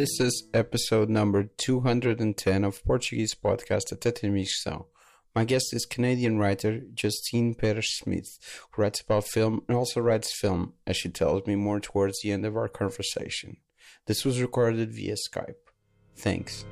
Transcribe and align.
This 0.00 0.18
is 0.18 0.48
episode 0.54 1.10
number 1.10 1.50
210 1.58 2.64
of 2.64 2.82
Portuguese 2.86 3.34
podcast 3.34 3.92
Até 3.92 4.30
Missão. 4.30 4.86
My 5.34 5.44
guest 5.44 5.74
is 5.74 5.84
Canadian 5.84 6.38
writer 6.38 6.80
Justine 6.94 7.54
Pérez 7.54 7.84
Smith, 7.84 8.38
who 8.70 8.80
writes 8.80 9.02
about 9.02 9.26
film 9.26 9.60
and 9.68 9.76
also 9.76 10.00
writes 10.00 10.32
film, 10.32 10.72
as 10.86 10.96
she 10.96 11.10
tells 11.10 11.46
me 11.46 11.54
more 11.54 11.80
towards 11.80 12.22
the 12.22 12.32
end 12.32 12.46
of 12.46 12.56
our 12.56 12.66
conversation. 12.66 13.58
This 14.06 14.24
was 14.24 14.40
recorded 14.40 14.90
via 14.90 15.16
Skype. 15.16 15.68
Thanks. 16.16 16.64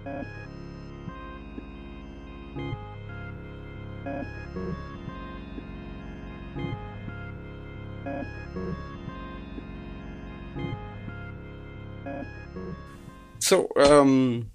So, 13.49 13.71
um, 13.77 14.51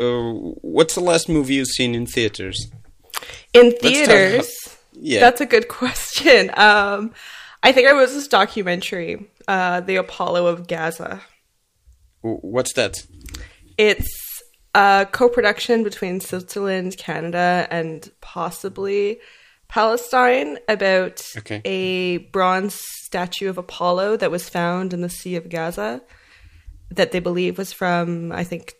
uh, 0.00 0.32
what's 0.62 0.94
the 0.94 1.02
last 1.02 1.28
movie 1.28 1.56
you've 1.56 1.68
seen 1.68 1.94
in 1.94 2.06
theaters? 2.06 2.68
In 3.52 3.72
theaters, 3.72 4.48
about- 4.66 4.76
yeah. 4.94 5.20
that's 5.20 5.42
a 5.42 5.46
good 5.46 5.68
question. 5.68 6.50
Um, 6.56 7.12
I 7.62 7.72
think 7.72 7.86
I 7.86 7.92
was 7.92 8.14
this 8.14 8.26
documentary, 8.26 9.26
uh, 9.46 9.80
"The 9.82 9.96
Apollo 9.96 10.46
of 10.46 10.66
Gaza." 10.66 11.20
What's 12.22 12.72
that? 12.74 13.04
It's 13.76 14.08
a 14.74 15.06
co-production 15.12 15.82
between 15.84 16.20
Switzerland, 16.20 16.96
Canada, 16.96 17.66
and 17.70 18.10
possibly 18.22 19.18
Palestine 19.68 20.58
about 20.66 21.22
Okay. 21.36 21.60
a 21.66 22.18
bronze 22.32 22.80
statue 23.04 23.50
of 23.50 23.58
Apollo 23.58 24.16
that 24.16 24.30
was 24.30 24.48
found 24.48 24.94
in 24.94 25.02
the 25.02 25.10
Sea 25.10 25.36
of 25.36 25.50
Gaza 25.50 26.00
that 26.90 27.12
they 27.12 27.20
believe 27.20 27.58
was 27.58 27.72
from 27.72 28.32
I 28.32 28.44
think 28.44 28.74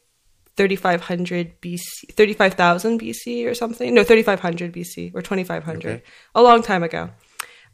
3500 0.57 1.61
BC 1.61 1.79
35,000 2.13 3.01
BC 3.01 3.47
or 3.47 3.55
something 3.55 3.95
no 3.95 4.03
3500 4.03 4.73
BC 4.73 5.15
or 5.15 5.23
2500 5.23 5.87
Okay. 5.89 6.03
a 6.35 6.43
long 6.43 6.63
time 6.63 6.83
ago 6.83 7.11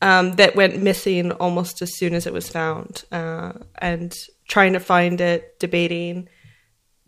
um, 0.02 0.32
that 0.32 0.54
went 0.56 0.82
missing 0.82 1.32
almost 1.32 1.80
as 1.80 1.96
soon 1.96 2.14
as 2.14 2.26
it 2.26 2.32
was 2.32 2.48
found 2.48 3.04
uh, 3.10 3.52
and 3.78 4.14
trying 4.48 4.74
to 4.74 4.80
find 4.80 5.20
it 5.20 5.58
debating 5.58 6.28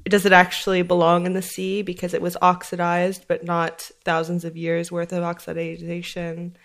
does 0.04 0.24
it 0.24 0.32
actually 0.32 0.82
belong 0.82 1.26
in 1.26 1.32
the 1.32 1.42
sea 1.42 1.82
because 1.82 2.14
it 2.14 2.22
was 2.22 2.36
oxidized 2.40 3.26
but 3.28 3.44
not 3.44 3.90
thousands 4.04 4.44
of 4.44 4.56
years 4.56 4.90
worth 4.92 5.12
of 5.12 5.24
oxidation 5.24 6.56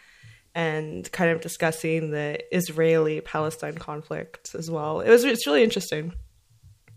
and 0.54 1.12
kind 1.12 1.32
of 1.32 1.42
discussing 1.42 2.12
the 2.12 2.40
Israeli 2.56 3.22
Palestine 3.22 3.78
conflict 3.78 4.54
as 4.54 4.70
well. 4.70 5.00
It 5.00 5.10
was 5.10 5.24
it's 5.24 5.48
really 5.48 5.64
interesting. 5.64 6.14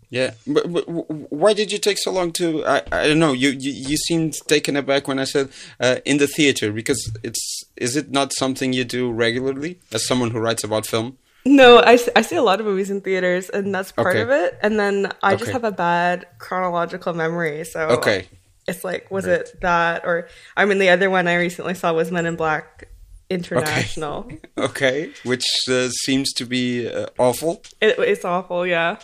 Yeah, 0.09 0.31
but, 0.45 0.71
but 0.71 0.83
why 1.31 1.53
did 1.53 1.71
you 1.71 1.79
take 1.79 1.97
so 1.97 2.11
long 2.11 2.31
to? 2.33 2.65
I, 2.65 2.81
I 2.91 3.07
don't 3.07 3.19
know. 3.19 3.33
You, 3.33 3.49
you 3.49 3.71
you 3.71 3.97
seemed 3.97 4.33
taken 4.47 4.75
aback 4.75 5.07
when 5.07 5.19
I 5.19 5.23
said 5.25 5.49
uh, 5.79 5.97
in 6.05 6.17
the 6.17 6.27
theater 6.27 6.71
because 6.71 7.11
it's 7.23 7.63
is 7.75 7.95
it 7.95 8.11
not 8.11 8.31
something 8.33 8.71
you 8.73 8.83
do 8.85 9.11
regularly 9.11 9.79
as 9.91 10.05
someone 10.05 10.31
who 10.31 10.39
writes 10.39 10.63
about 10.63 10.85
film? 10.85 11.17
No, 11.47 11.77
I, 11.79 11.99
I 12.15 12.21
see 12.23 12.35
a 12.35 12.41
lot 12.41 12.59
of 12.59 12.65
movies 12.65 12.89
in 12.89 13.01
theaters, 13.01 13.49
and 13.51 13.73
that's 13.73 13.91
part 13.91 14.15
Okay. 14.15 14.21
of 14.21 14.29
it. 14.31 14.57
And 14.63 14.79
then 14.79 15.11
I 15.21 15.35
just 15.35 15.51
have 15.51 15.63
a 15.63 15.71
bad 15.71 16.25
chronological 16.39 17.13
memory, 17.13 17.63
so 17.65 17.89
Okay, 17.89 18.27
it's 18.67 18.83
like, 18.83 19.11
was 19.11 19.25
it 19.27 19.53
that 19.61 20.05
or 20.05 20.27
I 20.57 20.65
mean, 20.65 20.79
the 20.79 20.89
other 20.89 21.09
one 21.09 21.27
I 21.27 21.35
recently 21.35 21.75
saw 21.75 21.93
was 21.93 22.11
Men 22.11 22.25
in 22.25 22.35
Black 22.35 22.87
International. 23.29 24.27
okay, 24.57 25.11
which 25.23 25.45
uh, 25.69 25.89
seems 25.89 26.33
to 26.33 26.45
be 26.45 26.87
uh, 26.89 27.07
awful. 27.19 27.61
It, 27.81 27.97
it's 27.99 28.25
awful, 28.25 28.65
yeah. 28.65 28.97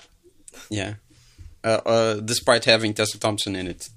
Yeah, 0.69 0.95
uh, 1.63 1.79
uh, 1.85 2.13
despite 2.16 2.66
having 2.66 2.94
Tessa 2.94 3.19
Thompson 3.19 3.56
in 3.56 3.67
it. 3.67 3.89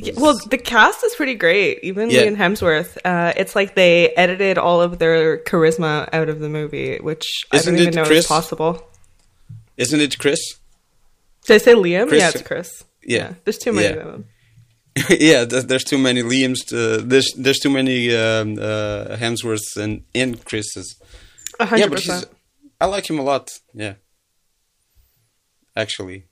Yeah, 0.00 0.12
Well, 0.16 0.38
the 0.48 0.58
cast 0.58 1.02
is 1.04 1.14
pretty 1.16 1.34
great. 1.34 1.80
Even 1.82 2.08
Yeah. 2.10 2.22
Liam 2.26 2.36
Hemsworth. 2.36 2.96
Uh, 3.04 3.32
it's 3.36 3.56
like 3.56 3.74
they 3.74 4.10
edited 4.10 4.56
all 4.56 4.80
of 4.80 4.98
their 5.00 5.38
charisma 5.38 6.08
out 6.12 6.28
of 6.28 6.38
the 6.38 6.48
movie, 6.48 6.98
which 6.98 7.24
Isn't 7.52 7.74
I 7.74 7.76
don't 7.78 7.82
even 7.88 7.94
know 7.96 8.04
Chris? 8.04 8.20
is 8.20 8.26
possible. 8.26 8.86
Isn't 9.76 10.00
it 10.00 10.16
Chris? 10.18 10.38
Did 11.46 11.54
I 11.54 11.58
say 11.58 11.74
Liam? 11.74 12.08
Chris- 12.08 12.20
yeah, 12.22 12.28
it's 12.28 12.42
Chris. 12.42 12.84
Yeah. 13.02 13.34
there's 13.44 13.58
too 13.58 13.72
many 13.72 13.88
Yeah. 13.88 14.02
of 14.02 14.12
them. 14.12 14.24
yeah, 15.10 15.44
there's 15.44 15.84
too 15.84 15.98
many 15.98 16.22
Liams. 16.22 16.72
Uh, 16.72 17.02
there's 17.04 17.32
there's 17.36 17.58
too 17.60 17.70
many 17.70 18.14
um, 18.14 18.58
uh, 18.58 19.16
Hemsworths 19.16 19.76
and 19.76 20.02
and 20.14 20.44
Chris's. 20.44 20.96
A 21.60 21.78
Yeah, 21.78 21.86
but 21.88 22.00
he's. 22.00 22.24
I 22.80 22.86
like 22.86 23.08
him 23.08 23.18
a 23.18 23.22
lot. 23.22 23.48
Yeah, 23.74 23.94
actually, 25.78 26.24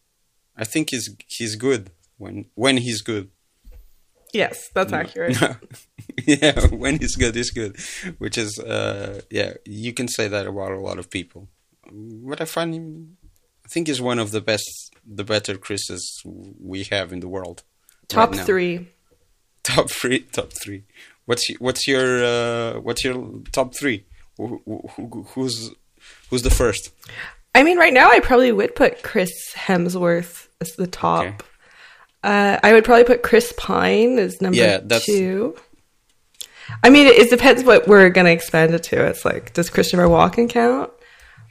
I 0.56 0.64
think 0.64 0.90
he's 0.90 1.06
he's 1.26 1.54
good 1.56 1.90
when 2.18 2.46
when 2.54 2.76
he's 2.78 3.00
good. 3.02 3.30
Yes, 4.32 4.68
that's 4.74 4.92
accurate. 4.92 5.38
yeah, 6.26 6.66
when 6.66 6.98
he's 6.98 7.16
good, 7.16 7.34
he's 7.34 7.50
good. 7.50 7.76
Which 8.18 8.36
is, 8.36 8.58
uh, 8.58 9.22
yeah, 9.30 9.54
you 9.64 9.92
can 9.94 10.08
say 10.08 10.28
that 10.28 10.46
about 10.46 10.72
a 10.72 10.80
lot 10.80 10.98
of 10.98 11.08
people. 11.10 11.48
But 11.90 12.40
I 12.40 12.44
find 12.44 12.74
him, 12.74 13.16
I 13.64 13.68
think 13.68 13.86
he's 13.86 14.00
one 14.00 14.18
of 14.18 14.32
the 14.32 14.42
best, 14.42 14.94
the 15.06 15.24
better 15.24 15.56
Chris's 15.56 16.22
we 16.24 16.84
have 16.84 17.12
in 17.12 17.20
the 17.20 17.28
world. 17.28 17.62
Top 18.08 18.32
right 18.32 18.44
three. 18.44 18.88
Top 19.62 19.90
three, 19.90 20.20
top 20.20 20.52
three. 20.52 20.84
What's 21.24 21.44
what's 21.58 21.88
your 21.88 22.24
uh, 22.24 22.80
what's 22.80 23.04
your 23.04 23.16
top 23.52 23.74
three? 23.74 24.04
Who, 24.36 24.60
who, 24.92 25.26
who's 25.30 25.70
who's 26.30 26.42
the 26.42 26.50
first? 26.50 26.92
I 27.56 27.62
mean, 27.62 27.78
right 27.78 27.92
now 27.92 28.10
I 28.10 28.20
probably 28.20 28.52
would 28.52 28.74
put 28.76 29.02
Chris 29.02 29.32
Hemsworth 29.54 30.46
as 30.60 30.72
the 30.76 30.86
top. 30.86 31.24
Okay. 31.24 31.36
Uh, 32.22 32.58
I 32.62 32.72
would 32.72 32.84
probably 32.84 33.04
put 33.04 33.22
Chris 33.22 33.52
Pine 33.56 34.18
as 34.18 34.40
number 34.40 34.56
Yeah, 34.58 34.78
that's- 34.78 35.06
two. 35.06 35.56
I 36.82 36.90
mean, 36.90 37.06
it, 37.06 37.14
it 37.16 37.30
depends 37.30 37.62
what 37.62 37.86
we're 37.86 38.10
gonna 38.10 38.30
expand 38.30 38.74
it 38.74 38.82
to. 38.84 39.04
It's 39.06 39.24
like, 39.24 39.52
does 39.52 39.70
Christopher 39.70 40.04
Walken 40.04 40.48
count? 40.50 40.90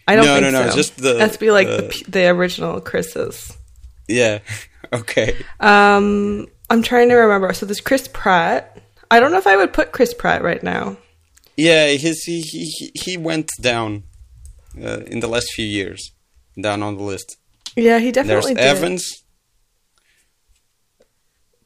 I 0.08 0.16
don't 0.16 0.26
No, 0.26 0.34
think 0.40 0.52
no, 0.54 0.64
no, 0.64 0.70
so. 0.70 0.76
just 0.76 0.98
the- 0.98 1.14
Let's 1.16 1.38
be 1.38 1.52
like 1.52 1.68
the- 1.68 2.04
the, 2.06 2.12
the 2.12 2.28
original 2.28 2.80
Chris's. 2.82 3.56
Yeah. 4.08 4.40
Okay. 4.94 5.36
Um, 5.60 6.46
I'm 6.70 6.84
trying 6.84 7.10
to 7.10 7.16
remember. 7.16 7.52
So 7.54 7.66
there's 7.66 7.82
Chris 7.82 8.08
Pratt. 8.14 8.78
I 9.10 9.20
don't 9.20 9.32
know 9.32 9.40
if 9.40 9.48
I 9.48 9.58
would 9.58 9.74
put 9.74 9.92
Chris 9.92 10.14
Pratt 10.14 10.44
right 10.44 10.62
now. 10.62 10.96
Yeah, 11.58 11.88
his 11.88 12.24
he 12.24 12.40
he 12.42 12.66
he- 12.66 12.92
he 12.94 13.18
went 13.18 13.50
down 13.60 14.04
uh, 14.82 15.02
in 15.08 15.20
the 15.20 15.28
last 15.28 15.52
few 15.54 15.66
years, 15.66 16.12
down 16.60 16.84
on 16.84 16.98
the 16.98 17.04
list. 17.04 17.38
Yeah, 17.76 18.00
he 18.00 18.12
There's 18.12 18.28
definitely 18.28 18.56
did. 18.56 18.64
Evans. 18.64 19.24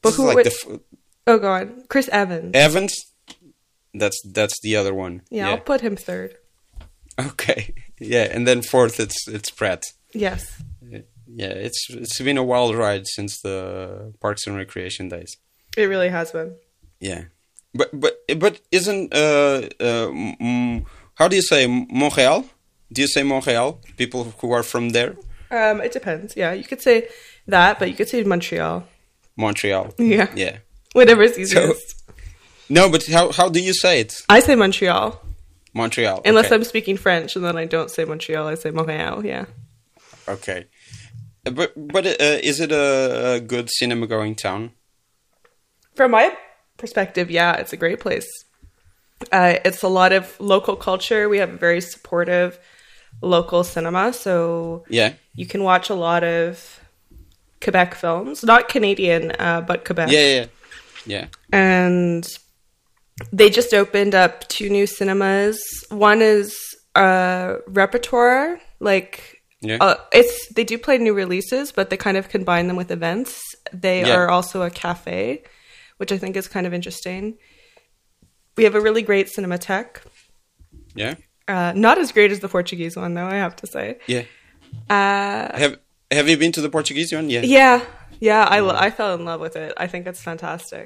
But 0.02 0.14
who 0.14 0.26
like 0.26 0.36
would? 0.36 0.46
the 0.46 0.50
f- 0.50 0.80
oh, 1.26 1.38
God. 1.38 1.88
Chris 1.88 2.08
Evans. 2.08 2.52
Evans. 2.54 2.94
That's 3.92 4.20
that's 4.32 4.60
the 4.62 4.76
other 4.76 4.94
one. 4.94 5.22
yeah, 5.30 5.50
I'll 5.50 5.58
put 5.58 5.80
him 5.80 5.96
third. 5.96 6.36
Okay. 7.18 7.74
Yeah, 8.02 8.28
and 8.34 8.48
then 8.48 8.62
fourth 8.62 8.98
it's 8.98 9.28
it's 9.28 9.50
Pratt. 9.50 9.82
Yes. 10.14 10.62
Yeah, 11.26 11.52
it's 11.52 11.86
it's 11.90 12.18
been 12.18 12.38
a 12.38 12.42
wild 12.42 12.74
ride 12.74 13.06
since 13.06 13.38
the 13.42 14.14
Parks 14.22 14.46
and 14.46 14.56
Recreation 14.56 15.10
days. 15.10 15.36
It 15.76 15.84
really 15.84 16.08
has 16.08 16.32
been. 16.32 16.54
Yeah, 16.98 17.24
but 17.74 17.90
but 17.92 18.14
but 18.38 18.62
isn't 18.72 19.12
uh 19.12 19.68
uh 19.78 20.08
mm, 20.08 20.86
how 21.16 21.28
do 21.28 21.36
you 21.36 21.42
say 21.42 21.66
Montreal? 21.66 22.46
Do 22.92 23.02
you 23.02 23.08
say 23.08 23.22
Montreal? 23.22 23.80
People 23.96 24.34
who 24.40 24.52
are 24.52 24.62
from 24.62 24.90
there, 24.90 25.14
Um, 25.50 25.80
it 25.80 25.92
depends. 25.92 26.36
Yeah, 26.36 26.52
you 26.52 26.64
could 26.64 26.82
say 26.82 27.08
that, 27.48 27.78
but 27.78 27.88
you 27.88 27.94
could 27.94 28.08
say 28.08 28.22
Montreal. 28.24 28.84
Montreal. 29.36 29.94
Yeah. 29.98 30.28
Yeah. 30.36 30.58
Whatever's 30.92 31.38
easiest. 31.38 32.02
No, 32.68 32.88
but 32.88 33.06
how 33.06 33.32
how 33.32 33.48
do 33.48 33.60
you 33.60 33.72
say 33.74 34.00
it? 34.00 34.22
I 34.28 34.40
say 34.40 34.54
Montreal. 34.54 35.20
Montreal. 35.72 36.20
Unless 36.24 36.46
okay. 36.46 36.54
I'm 36.54 36.64
speaking 36.64 36.96
French 36.96 37.36
and 37.36 37.44
then 37.44 37.56
I 37.56 37.66
don't 37.66 37.90
say 37.90 38.04
Montreal, 38.04 38.46
I 38.46 38.56
say 38.56 38.70
Montreal, 38.70 39.24
yeah. 39.24 39.44
okay. 40.28 40.66
Uh, 41.46 41.52
But 41.52 41.70
but 41.76 42.06
uh, 42.06 42.38
is 42.42 42.60
it 42.60 42.72
a, 42.72 43.34
a 43.36 43.40
good 43.40 43.68
cinema 43.70 44.06
going 44.06 44.34
town? 44.36 44.70
From 45.94 46.10
my 46.10 46.36
perspective, 46.76 47.30
yeah, 47.30 47.52
it's 47.60 47.72
a 47.72 47.76
great 47.76 48.00
place. 48.00 48.28
Uh, 49.32 49.54
it's 49.64 49.82
a 49.82 49.88
lot 49.88 50.12
of 50.12 50.24
local 50.40 50.76
culture. 50.76 51.28
We 51.28 51.38
have 51.38 51.52
a 51.54 51.58
very 51.58 51.80
supportive 51.80 52.58
local 53.22 53.64
cinema, 53.64 54.12
so 54.12 54.84
Yeah. 54.88 55.12
you 55.34 55.46
can 55.46 55.62
watch 55.62 55.90
a 55.90 55.94
lot 55.94 56.22
of 56.24 56.80
Quebec 57.60 57.94
films, 57.94 58.42
not 58.42 58.68
Canadian, 58.68 59.32
uh, 59.38 59.60
but 59.60 59.84
Quebec. 59.84 60.10
Yeah. 60.10 60.20
Yeah. 60.34 60.46
Yeah. 61.06 61.26
and 61.52 62.26
they 63.32 63.50
just 63.50 63.72
opened 63.74 64.14
up 64.14 64.46
two 64.48 64.68
new 64.70 64.86
cinemas. 64.86 65.58
One 65.90 66.22
is 66.22 66.56
a 66.94 67.56
repertoire, 67.66 68.60
like 68.80 69.42
Yeah. 69.60 69.76
uh, 69.80 69.96
it's 70.12 70.48
they 70.54 70.64
do 70.64 70.78
play 70.78 70.96
new 70.98 71.12
releases, 71.14 71.72
but 71.72 71.90
they 71.90 71.96
kind 71.96 72.16
of 72.16 72.28
combine 72.30 72.66
them 72.68 72.76
with 72.76 72.90
events. 72.90 73.40
They 73.72 74.00
Yeah. 74.00 74.16
are 74.16 74.28
also 74.30 74.62
a 74.62 74.70
cafe, 74.70 75.42
which 75.98 76.12
I 76.12 76.18
think 76.18 76.36
is 76.36 76.48
kind 76.48 76.66
of 76.66 76.72
interesting. 76.72 77.36
We 78.56 78.64
have 78.64 78.74
a 78.74 78.80
really 78.80 79.02
great 79.02 79.28
cinematheque. 79.28 80.00
Yeah. 80.94 81.14
Uh, 81.50 81.72
not 81.86 81.96
as 81.98 82.12
great 82.12 82.30
as 82.30 82.40
the 82.40 82.48
Portuguese 82.48 82.94
one, 82.96 83.12
though. 83.14 83.26
I 83.26 83.34
have 83.46 83.56
to 83.62 83.66
say. 83.66 83.86
Yeah. 84.06 84.24
Uh, 84.88 85.56
Have 85.58 85.78
have 86.10 86.28
you 86.28 86.36
been 86.36 86.52
to 86.52 86.60
the 86.60 86.70
Portuguese 86.70 87.12
one? 87.12 87.28
Yeah. 87.30 87.42
Yeah, 87.58 87.78
yeah. 88.28 88.44
I 88.56 88.58
lo- 88.60 88.76
I 88.86 88.90
fell 88.90 89.14
in 89.14 89.24
love 89.24 89.40
with 89.40 89.56
it. 89.56 89.72
I 89.76 89.86
think 89.86 90.06
it's 90.06 90.22
fantastic. 90.22 90.84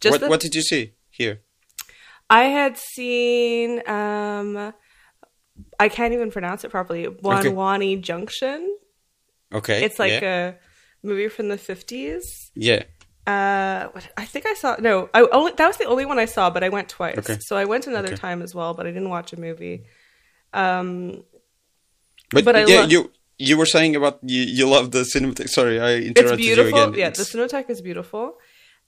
Just 0.00 0.12
What 0.12 0.20
the- 0.20 0.28
What 0.32 0.40
did 0.40 0.54
you 0.54 0.62
see 0.62 0.92
here? 1.10 1.40
I 2.30 2.44
had 2.58 2.76
seen. 2.78 3.68
um 3.88 4.72
I 5.78 5.88
can't 5.88 6.12
even 6.14 6.30
pronounce 6.30 6.64
it 6.64 6.70
properly. 6.70 7.06
Bhowani 7.06 8.00
Junction. 8.00 8.60
Okay. 9.52 9.84
It's 9.84 9.98
like 9.98 10.20
yeah. 10.22 10.48
a 10.48 11.06
movie 11.06 11.28
from 11.28 11.48
the 11.48 11.58
fifties. 11.58 12.50
yeah. 12.54 12.82
Uh, 13.26 13.88
what, 13.94 14.06
I 14.18 14.26
think 14.26 14.44
I 14.46 14.52
saw. 14.54 14.76
No, 14.78 15.08
I 15.14 15.22
only 15.38 15.52
that 15.56 15.66
was 15.66 15.78
the 15.78 15.86
only 15.86 16.04
one 16.04 16.18
I 16.18 16.26
saw, 16.26 16.50
but 16.50 16.62
I 16.62 16.68
went 16.68 16.88
twice. 16.90 17.16
Okay. 17.18 17.38
So 17.40 17.56
I 17.56 17.64
went 17.64 17.86
another 17.86 18.08
Okay. 18.12 18.16
time 18.26 18.42
as 18.42 18.54
well, 18.54 18.74
but 18.74 18.84
I 18.86 18.90
didn't 18.90 19.08
watch 19.08 19.32
a 19.32 19.40
movie. 19.40 19.84
Um, 20.54 21.24
But, 22.30 22.44
But 22.44 22.56
I 22.56 22.64
yeah, 22.64 22.80
lo- 22.80 22.86
you 22.94 23.00
you 23.38 23.56
were 23.58 23.66
saying 23.66 23.96
about 23.96 24.18
you 24.22 24.42
you 24.58 24.64
love 24.68 24.90
the 24.90 25.02
cinematic. 25.12 25.48
Sorry, 25.48 25.78
I 25.80 25.90
it's 25.90 26.06
interrupted 26.20 26.40
you 26.44 26.54
beautiful. 26.54 26.78
again. 26.82 26.94
Yeah, 26.98 27.08
It's- 27.08 27.18
the 27.20 27.26
Cinematheque 27.38 27.70
is 27.70 27.80
beautiful. 27.82 28.38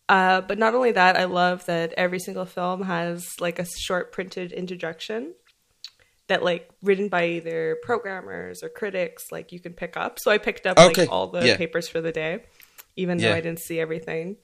Uh, 0.08 0.40
but 0.40 0.56
not 0.58 0.72
only 0.74 0.92
that, 0.92 1.16
I 1.16 1.24
love 1.24 1.66
that 1.66 1.92
every 1.96 2.20
single 2.20 2.46
film 2.46 2.82
has 2.82 3.40
like 3.40 3.58
a 3.58 3.66
short 3.66 4.12
printed 4.12 4.52
introduction 4.52 5.34
that 6.28 6.42
like 6.44 6.70
written 6.82 7.08
by 7.08 7.26
either 7.38 7.76
programmers 7.82 8.62
or 8.62 8.69
critics 8.69 9.30
like 9.32 9.50
you 9.52 9.58
can 9.60 9.72
pick 9.74 9.96
up. 9.96 10.19
So 10.20 10.30
I 10.30 10.38
picked 10.38 10.64
up 10.66 10.78
Okay, 10.78 11.02
like 11.02 11.10
all 11.12 11.26
the 11.28 11.44
yeah. 11.46 11.56
papers 11.56 11.88
for 11.88 12.00
the 12.00 12.12
day, 12.12 12.32
even 12.96 13.19
though 13.19 13.32
I 13.34 13.40
didn't 13.40 13.60
see 13.60 13.78
everything. 13.80 14.36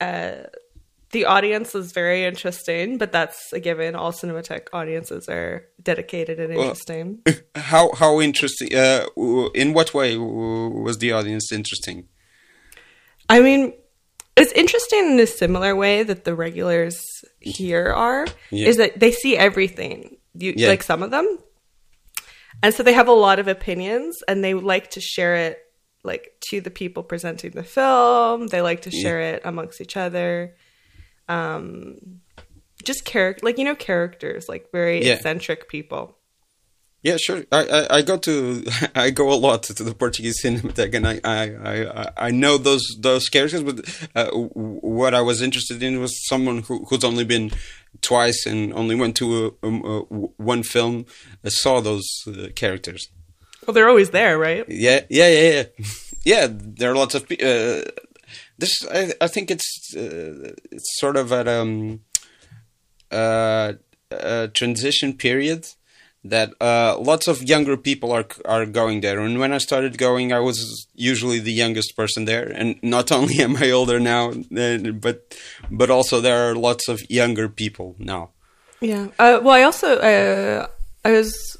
Uh, 0.00 0.44
the 1.12 1.26
audience 1.26 1.74
is 1.74 1.92
very 1.92 2.24
interesting, 2.24 2.98
but 2.98 3.12
that's 3.12 3.52
a 3.52 3.60
given. 3.60 3.94
All 3.94 4.12
Cinematheque 4.12 4.68
audiences 4.72 5.28
are 5.28 5.64
dedicated 5.82 6.40
and 6.40 6.52
interesting. 6.52 7.20
how 7.54 7.92
how 7.94 8.20
interesting? 8.20 8.74
Uh, 8.74 9.06
in 9.54 9.72
what 9.74 9.94
way 9.94 10.16
was 10.16 10.98
the 10.98 11.12
audience 11.12 11.52
interesting? 11.52 12.08
I 13.28 13.40
mean, 13.40 13.74
it's 14.36 14.52
interesting 14.52 15.12
in 15.12 15.20
a 15.20 15.26
similar 15.26 15.76
way 15.76 16.02
that 16.02 16.24
the 16.24 16.34
regulars 16.34 16.98
here 17.40 17.92
are. 17.92 18.26
Yeah. 18.50 18.68
Is 18.68 18.76
that 18.78 18.98
they 18.98 19.12
see 19.12 19.36
everything, 19.36 20.16
you 20.34 20.54
Yeah. 20.56 20.68
like 20.68 20.82
some 20.82 21.02
of 21.02 21.10
them, 21.10 21.38
and 22.62 22.74
so 22.74 22.82
they 22.82 22.94
have 22.94 23.08
a 23.08 23.12
lot 23.12 23.38
of 23.38 23.48
opinions, 23.48 24.22
and 24.26 24.42
they 24.42 24.54
like 24.54 24.90
to 24.92 25.00
share 25.00 25.36
it 25.36 25.58
like 26.04 26.32
to 26.50 26.60
the 26.60 26.70
people 26.70 27.02
presenting 27.04 27.52
the 27.52 27.62
film. 27.62 28.48
They 28.48 28.60
like 28.62 28.82
to 28.82 28.90
share 28.90 29.20
it 29.20 29.42
amongst 29.44 29.80
each 29.80 29.96
other. 29.96 30.56
Um, 31.32 32.20
just 32.84 33.04
character, 33.04 33.44
like 33.46 33.58
you 33.58 33.64
know, 33.64 33.74
characters, 33.76 34.48
like 34.48 34.70
very 34.72 35.04
Yeah. 35.06 35.14
eccentric 35.14 35.68
people. 35.68 36.18
Yeah, 37.02 37.16
sure. 37.16 37.42
I, 37.50 37.60
I, 37.78 37.96
I 37.96 38.02
go 38.02 38.16
to 38.18 38.64
I 38.94 39.10
go 39.10 39.32
a 39.32 39.38
lot 39.46 39.62
to 39.64 39.82
the 39.82 39.94
Portuguese 39.94 40.40
Cinematheque, 40.42 40.94
and 40.94 41.06
I 41.06 41.20
I, 41.24 41.42
I, 41.72 42.10
I 42.28 42.30
know 42.30 42.58
those 42.58 42.84
those 43.00 43.28
characters. 43.28 43.62
But 43.62 43.76
uh, 44.14 44.30
what 44.32 45.12
I 45.14 45.20
was 45.20 45.42
interested 45.42 45.82
in 45.82 46.00
was 46.00 46.12
someone 46.28 46.58
who, 46.62 46.84
who's 46.88 47.04
only 47.04 47.24
been 47.24 47.50
twice 48.00 48.46
and 48.46 48.72
only 48.74 48.94
went 48.94 49.16
to 49.16 49.26
a, 49.62 49.66
um, 49.66 49.82
a, 49.84 49.98
one 50.52 50.62
film, 50.62 51.04
uh, 51.44 51.50
saw 51.50 51.80
those 51.80 52.06
uh, 52.26 52.48
characters. 52.54 53.08
Well, 53.66 53.74
they're 53.74 53.88
always 53.88 54.10
there, 54.10 54.38
right? 54.38 54.64
Yeah, 54.68 55.00
yeah, 55.08 55.28
yeah, 55.28 55.50
yeah. 55.50 55.86
yeah, 56.24 56.46
there 56.50 56.90
are 56.90 56.96
lots 56.96 57.14
of 57.14 57.22
uh, 57.30 57.82
this. 58.58 58.86
I, 58.90 59.12
I 59.20 59.28
think 59.28 59.50
it's 59.50 59.94
uh, 59.96 60.54
it's 60.70 60.98
sort 60.98 61.16
of 61.16 61.32
at 61.32 61.48
um 61.48 62.00
uh, 63.10 63.72
a 64.10 64.48
transition 64.48 65.14
period 65.14 65.66
that 66.24 66.52
uh, 66.60 66.96
lots 66.98 67.26
of 67.26 67.42
younger 67.42 67.76
people 67.76 68.12
are 68.12 68.26
are 68.44 68.66
going 68.66 69.00
there. 69.00 69.20
And 69.20 69.38
when 69.38 69.52
I 69.52 69.58
started 69.58 69.98
going, 69.98 70.32
I 70.32 70.38
was 70.38 70.86
usually 70.94 71.40
the 71.40 71.52
youngest 71.52 71.96
person 71.96 72.24
there. 72.24 72.46
And 72.46 72.76
not 72.82 73.10
only 73.10 73.38
am 73.42 73.56
I 73.56 73.70
older 73.70 73.98
now, 73.98 74.30
uh, 74.30 74.78
but 74.92 75.36
but 75.70 75.90
also 75.90 76.20
there 76.20 76.48
are 76.48 76.54
lots 76.54 76.88
of 76.88 77.00
younger 77.08 77.48
people 77.48 77.96
now. 77.98 78.30
Yeah. 78.80 79.08
Uh, 79.18 79.40
well, 79.42 79.54
I 79.54 79.62
also 79.62 79.96
uh, 79.96 80.66
I 81.04 81.12
was 81.12 81.56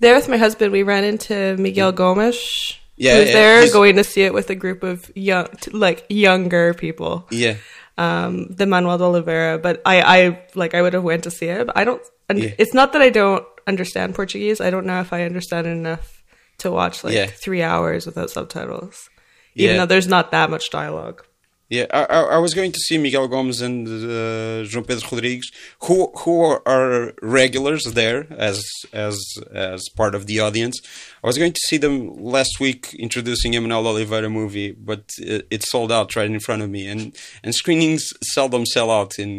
there 0.00 0.14
with 0.14 0.28
my 0.28 0.36
husband. 0.36 0.72
We 0.72 0.82
ran 0.82 1.04
into 1.04 1.56
Miguel 1.58 1.92
Gomes. 1.92 2.78
Yeah, 2.96 3.18
was 3.18 3.28
yeah, 3.28 3.32
there 3.34 3.72
going 3.72 3.96
to 3.96 4.04
see 4.04 4.22
it 4.22 4.34
with 4.34 4.50
a 4.50 4.54
group 4.54 4.82
of 4.82 5.10
young, 5.16 5.48
like 5.72 6.04
younger 6.08 6.74
people. 6.74 7.26
Yeah, 7.30 7.56
Um, 7.98 8.46
the 8.48 8.66
Manuel 8.66 8.98
de 8.98 9.04
Oliveira, 9.04 9.58
but 9.58 9.80
I, 9.86 10.02
I 10.02 10.42
like 10.54 10.74
I 10.74 10.82
would 10.82 10.92
have 10.92 11.02
went 11.02 11.24
to 11.24 11.30
see 11.30 11.46
it. 11.46 11.66
But 11.66 11.76
I 11.76 11.84
don't. 11.84 12.02
And 12.28 12.38
Yeah. 12.38 12.54
It's 12.58 12.74
not 12.74 12.92
that 12.92 13.02
I 13.02 13.10
don't 13.10 13.44
understand 13.66 14.14
Portuguese. 14.14 14.60
I 14.60 14.70
don't 14.70 14.86
know 14.86 15.00
if 15.00 15.12
I 15.12 15.24
understand 15.24 15.66
enough 15.66 16.22
to 16.58 16.70
watch 16.70 17.02
like 17.04 17.14
Yeah. 17.14 17.26
three 17.26 17.62
hours 17.62 18.06
without 18.06 18.30
subtitles. 18.30 19.08
Even 19.54 19.76
though 19.76 19.86
there's 19.86 20.08
not 20.08 20.30
that 20.30 20.48
much 20.50 20.70
dialogue. 20.70 21.24
Yeah, 21.72 21.86
I, 21.90 22.36
I, 22.36 22.38
was 22.38 22.52
going 22.52 22.70
to 22.70 22.78
see 22.80 22.98
Miguel 22.98 23.28
Gomes 23.28 23.62
and 23.62 23.88
uh, 23.88 24.68
João 24.70 24.86
Pedro 24.86 25.08
Rodrigues, 25.10 25.50
who 25.84 26.12
who 26.18 26.42
are, 26.66 27.14
regulars 27.22 27.84
there 27.94 28.26
as 28.30 28.62
as 28.92 29.16
as 29.54 29.88
part 29.96 30.14
of 30.14 30.26
the 30.26 30.38
audience. 30.38 30.76
I 31.24 31.26
was 31.26 31.38
going 31.38 31.54
to 31.54 31.60
see 31.68 31.78
them 31.78 31.96
last 32.22 32.60
week 32.60 32.92
introducing 32.98 33.54
Emanuel 33.54 33.86
Oliveira 33.86 34.28
movie, 34.28 34.72
but 34.72 35.04
it, 35.16 35.46
it 35.50 35.62
sold 35.62 35.90
out 35.90 36.14
right 36.14 36.30
in 36.30 36.40
front 36.40 36.60
of 36.60 36.68
me, 36.68 36.86
and 36.86 37.16
and 37.42 37.54
screenings 37.54 38.04
seldom 38.34 38.66
sell 38.66 38.90
out 38.90 39.18
in 39.18 39.32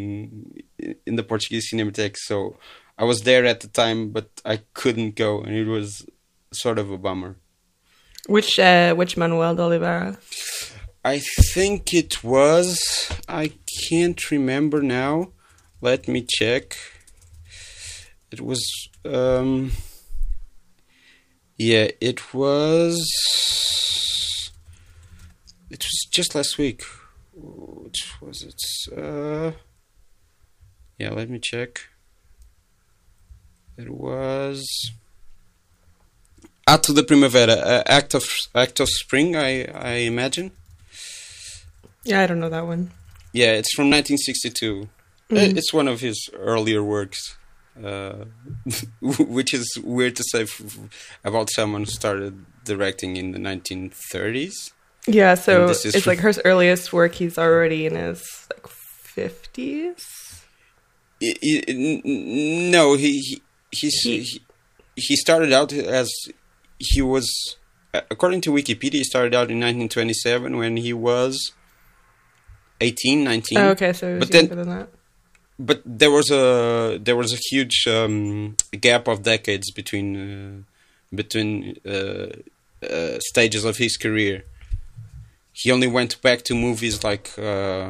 in 1.05 1.15
the 1.17 1.23
Portuguese 1.31 1.69
Cinematheque. 1.71 2.17
So 2.17 2.57
I 2.97 3.03
was 3.03 3.21
there 3.21 3.45
at 3.45 3.59
the 3.59 3.67
time, 3.67 4.09
but 4.09 4.29
I 4.43 4.61
couldn't 4.73 5.13
go, 5.15 5.41
and 5.43 5.53
it 5.55 5.67
was 5.67 6.03
sort 6.51 6.79
of 6.79 6.89
a 6.89 6.97
bummer. 6.97 7.35
Which 8.25 8.57
uh, 8.57 8.95
which 8.95 9.17
Manuel 9.17 9.53
de 9.53 9.61
Oliveira? 9.61 10.17
I 11.03 11.19
think 11.19 11.93
it 11.93 12.23
was. 12.23 13.11
I 13.27 13.51
can't 13.89 14.31
remember 14.31 14.81
now. 14.81 15.31
Let 15.81 16.07
me 16.07 16.25
check. 16.27 16.77
It 18.31 18.39
was. 18.39 18.89
Um, 19.03 19.71
yeah, 21.57 21.89
it 21.99 22.33
was. 22.33 23.01
It 25.69 25.83
was 25.83 26.07
just 26.09 26.35
last 26.35 26.57
week. 26.57 26.83
Which 27.33 28.21
was 28.21 28.43
it? 28.43 28.97
Uh, 28.97 29.51
yeah, 30.97 31.09
let 31.09 31.29
me 31.29 31.39
check. 31.39 31.81
It 33.77 33.89
was. 33.89 34.91
Ato 36.65 36.93
da 36.93 37.03
Primavera, 37.03 37.55
uh, 37.55 37.83
Act 37.87 38.13
of 38.13 38.23
Act 38.55 38.79
of 38.79 38.87
Spring, 38.87 39.35
I 39.35 39.65
I 39.65 39.93
imagine. 40.05 40.51
Yeah, 42.03 42.21
I 42.21 42.27
don't 42.27 42.39
know 42.39 42.49
that 42.49 42.65
one. 42.65 42.91
Yeah, 43.31 43.51
it's 43.53 43.73
from 43.73 43.89
1962. 43.89 44.89
Uh, 45.31 45.35
It's 45.59 45.73
one 45.73 45.87
of 45.87 46.01
his 46.01 46.29
earlier 46.33 46.83
works, 46.83 47.35
uh, 47.83 48.25
which 49.01 49.53
is 49.53 49.77
weird 49.83 50.15
to 50.17 50.23
say 50.23 50.45
about 51.23 51.49
someone 51.49 51.81
who 51.85 51.91
started 51.91 52.45
directing 52.65 53.17
in 53.17 53.31
the 53.31 53.39
1930s. 53.39 54.71
Yeah, 55.07 55.35
so 55.35 55.61
And 55.61 55.69
this 55.69 55.85
is 55.85 55.95
it's 55.95 56.03
from- 56.03 56.11
like 56.11 56.19
her 56.19 56.33
earliest 56.45 56.93
work. 56.93 57.15
He's 57.15 57.37
already 57.37 57.85
in 57.85 57.95
his 57.95 58.21
like 58.53 58.67
fifties. 58.67 60.43
I- 61.21 61.35
I- 61.43 61.63
n- 61.67 62.01
n- 62.05 62.71
no, 62.71 62.95
he, 62.95 63.19
he 63.19 63.41
he's 63.71 63.99
He- 64.01 64.21
he, 64.21 64.41
he 64.95 65.15
started 65.15 65.51
out 65.53 65.73
as 65.73 66.09
he 66.77 67.01
was 67.01 67.27
according 67.93 68.41
to 68.41 68.51
Wikipedia 68.51 68.99
he 69.01 69.03
started 69.03 69.33
out 69.33 69.49
in 69.51 69.59
1927 69.59 70.57
when 70.57 70.77
he 70.77 70.93
was 70.93 71.51
18 72.83 73.23
19 73.23 73.57
Oh, 73.57 73.69
okay, 73.71 73.93
so 73.93 74.07
it 74.07 74.13
was 74.13 74.19
But 74.21 74.31
then- 74.31 74.45
younger 74.47 74.63
than 74.63 74.69
that. 74.77 74.87
but 75.69 75.79
there 75.85 76.11
was 76.19 76.27
a 76.31 76.45
there 77.07 77.15
was 77.21 77.31
a 77.33 77.39
huge 77.49 77.77
um, 77.97 78.55
gap 78.87 79.03
of 79.07 79.17
decades 79.33 79.67
between 79.79 80.07
uh, 80.27 81.15
between 81.21 81.51
uh, 81.85 82.27
uh, 82.95 83.17
stages 83.31 83.63
of 83.69 83.75
his 83.77 83.93
career. 84.05 84.35
He 85.61 85.67
only 85.75 85.87
went 85.97 86.13
back 86.27 86.39
to 86.47 86.53
movies 86.67 86.95
like 87.09 87.27
uh, 87.49 87.87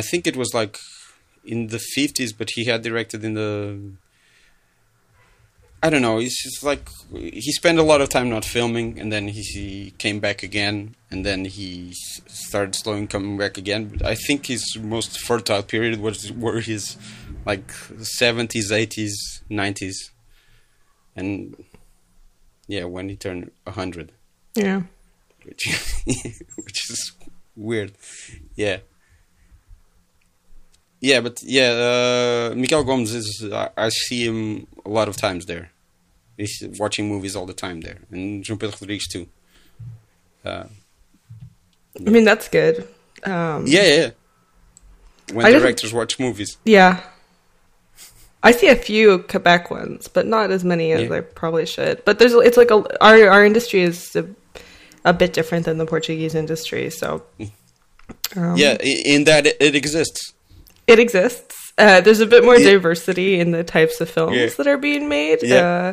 I 0.00 0.02
think 0.08 0.26
it 0.26 0.36
was 0.42 0.50
like 0.60 0.74
in 1.52 1.68
the 1.74 1.80
fifties, 1.96 2.32
but 2.40 2.48
he 2.56 2.62
had 2.70 2.80
directed 2.88 3.20
in 3.28 3.34
the 3.42 3.52
I 5.84 5.90
don't 5.90 6.00
know. 6.00 6.18
It's 6.18 6.42
just 6.42 6.62
like 6.64 6.88
he 7.12 7.52
spent 7.52 7.78
a 7.78 7.82
lot 7.82 8.00
of 8.00 8.08
time 8.08 8.30
not 8.30 8.44
filming, 8.44 8.98
and 8.98 9.12
then 9.12 9.28
he, 9.28 9.42
he 9.42 9.90
came 9.98 10.18
back 10.18 10.42
again, 10.42 10.94
and 11.10 11.26
then 11.26 11.44
he 11.44 11.92
started 12.26 12.74
slowing 12.74 13.06
coming 13.06 13.36
back 13.36 13.58
again. 13.58 13.82
But 13.92 14.02
I 14.06 14.14
think 14.14 14.46
his 14.46 14.64
most 14.80 15.20
fertile 15.20 15.62
period 15.62 16.00
was 16.00 16.32
were 16.32 16.60
his 16.60 16.96
like 17.44 17.70
seventies, 18.00 18.72
eighties, 18.72 19.14
nineties, 19.50 20.10
and 21.14 21.54
yeah, 22.66 22.84
when 22.84 23.10
he 23.10 23.16
turned 23.16 23.50
hundred, 23.68 24.12
Yeah. 24.54 24.84
which 25.44 25.64
which 26.64 26.90
is 26.90 27.12
weird. 27.56 27.92
Yeah. 28.56 28.78
Yeah, 31.00 31.20
but 31.20 31.42
yeah, 31.42 31.70
uh, 32.50 32.54
Miguel 32.56 32.84
Gomes 32.84 33.12
is. 33.12 33.46
I, 33.52 33.68
I 33.76 33.90
see 33.90 34.24
him 34.24 34.66
a 34.86 34.88
lot 34.88 35.08
of 35.08 35.18
times 35.18 35.44
there. 35.44 35.70
He's 36.36 36.62
watching 36.78 37.08
movies 37.08 37.36
all 37.36 37.46
the 37.46 37.54
time 37.54 37.80
there, 37.82 37.98
and 38.10 38.44
João 38.44 38.58
Pedro 38.58 38.76
Rodrigues 38.80 39.06
too. 39.08 39.26
Uh, 40.44 40.64
I 42.06 42.10
mean, 42.10 42.24
that's 42.24 42.48
good. 42.48 42.88
Um, 43.24 43.64
yeah, 43.66 43.82
yeah. 43.84 44.10
When 45.32 45.46
I 45.46 45.52
directors 45.52 45.92
watch 45.92 46.18
movies, 46.18 46.58
Yeah. 46.64 47.00
I 48.42 48.50
see 48.52 48.68
a 48.68 48.76
few 48.76 49.20
Quebec 49.20 49.70
ones, 49.70 50.06
but 50.06 50.26
not 50.26 50.50
as 50.50 50.64
many 50.64 50.92
as 50.92 51.08
Yeah. 51.08 51.16
I 51.16 51.20
probably 51.22 51.64
should. 51.64 52.04
But 52.04 52.18
there's 52.18 52.34
it's 52.34 52.58
like 52.58 52.70
a 52.70 52.84
our 53.02 53.28
our 53.30 53.44
industry 53.44 53.80
is 53.80 54.14
a, 54.16 54.26
a 55.04 55.12
bit 55.14 55.32
different 55.32 55.64
than 55.64 55.78
the 55.78 55.86
Portuguese 55.86 56.34
industry, 56.34 56.90
so 56.90 57.22
um, 58.36 58.56
yeah, 58.56 58.76
in 58.82 59.24
that 59.24 59.46
it, 59.46 59.56
it 59.60 59.74
exists. 59.74 60.34
it 60.86 60.98
exists. 60.98 61.72
Uh, 61.78 62.00
there's 62.02 62.20
a 62.20 62.26
bit 62.26 62.44
more 62.44 62.56
Yeah. 62.58 62.72
diversity 62.72 63.40
in 63.40 63.50
the 63.52 63.64
types 63.64 64.00
of 64.02 64.10
films 64.10 64.36
Yeah. 64.36 64.46
that 64.58 64.66
are 64.66 64.76
being 64.78 65.08
made, 65.08 65.38
Yeah. 65.42 65.56
uh, 65.66 65.92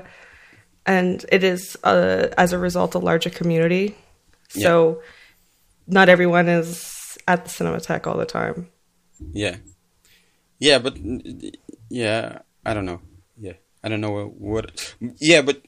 and 0.85 1.25
it 1.31 1.43
is 1.43 1.77
uh, 1.83 2.27
as 2.38 2.53
a 2.53 2.57
result 2.57 2.95
a 2.95 3.00
larger 3.00 3.29
community. 3.29 3.95
So 4.50 5.01
not 5.88 6.09
everyone 6.09 6.50
is 6.50 7.17
at 7.27 7.45
the 7.45 7.50
Cinematheque 7.50 8.05
all 8.07 8.17
the 8.17 8.25
time. 8.25 8.69
Yeah, 9.31 9.57
yeah, 10.59 10.79
but 10.79 10.97
yeah, 11.89 12.39
I 12.65 12.73
don't 12.73 12.85
know. 12.85 13.01
Yeah, 13.39 13.53
I 13.83 13.89
don't 13.89 14.01
know 14.01 14.25
what. 14.38 14.95
Yeah, 15.19 15.41
but 15.41 15.61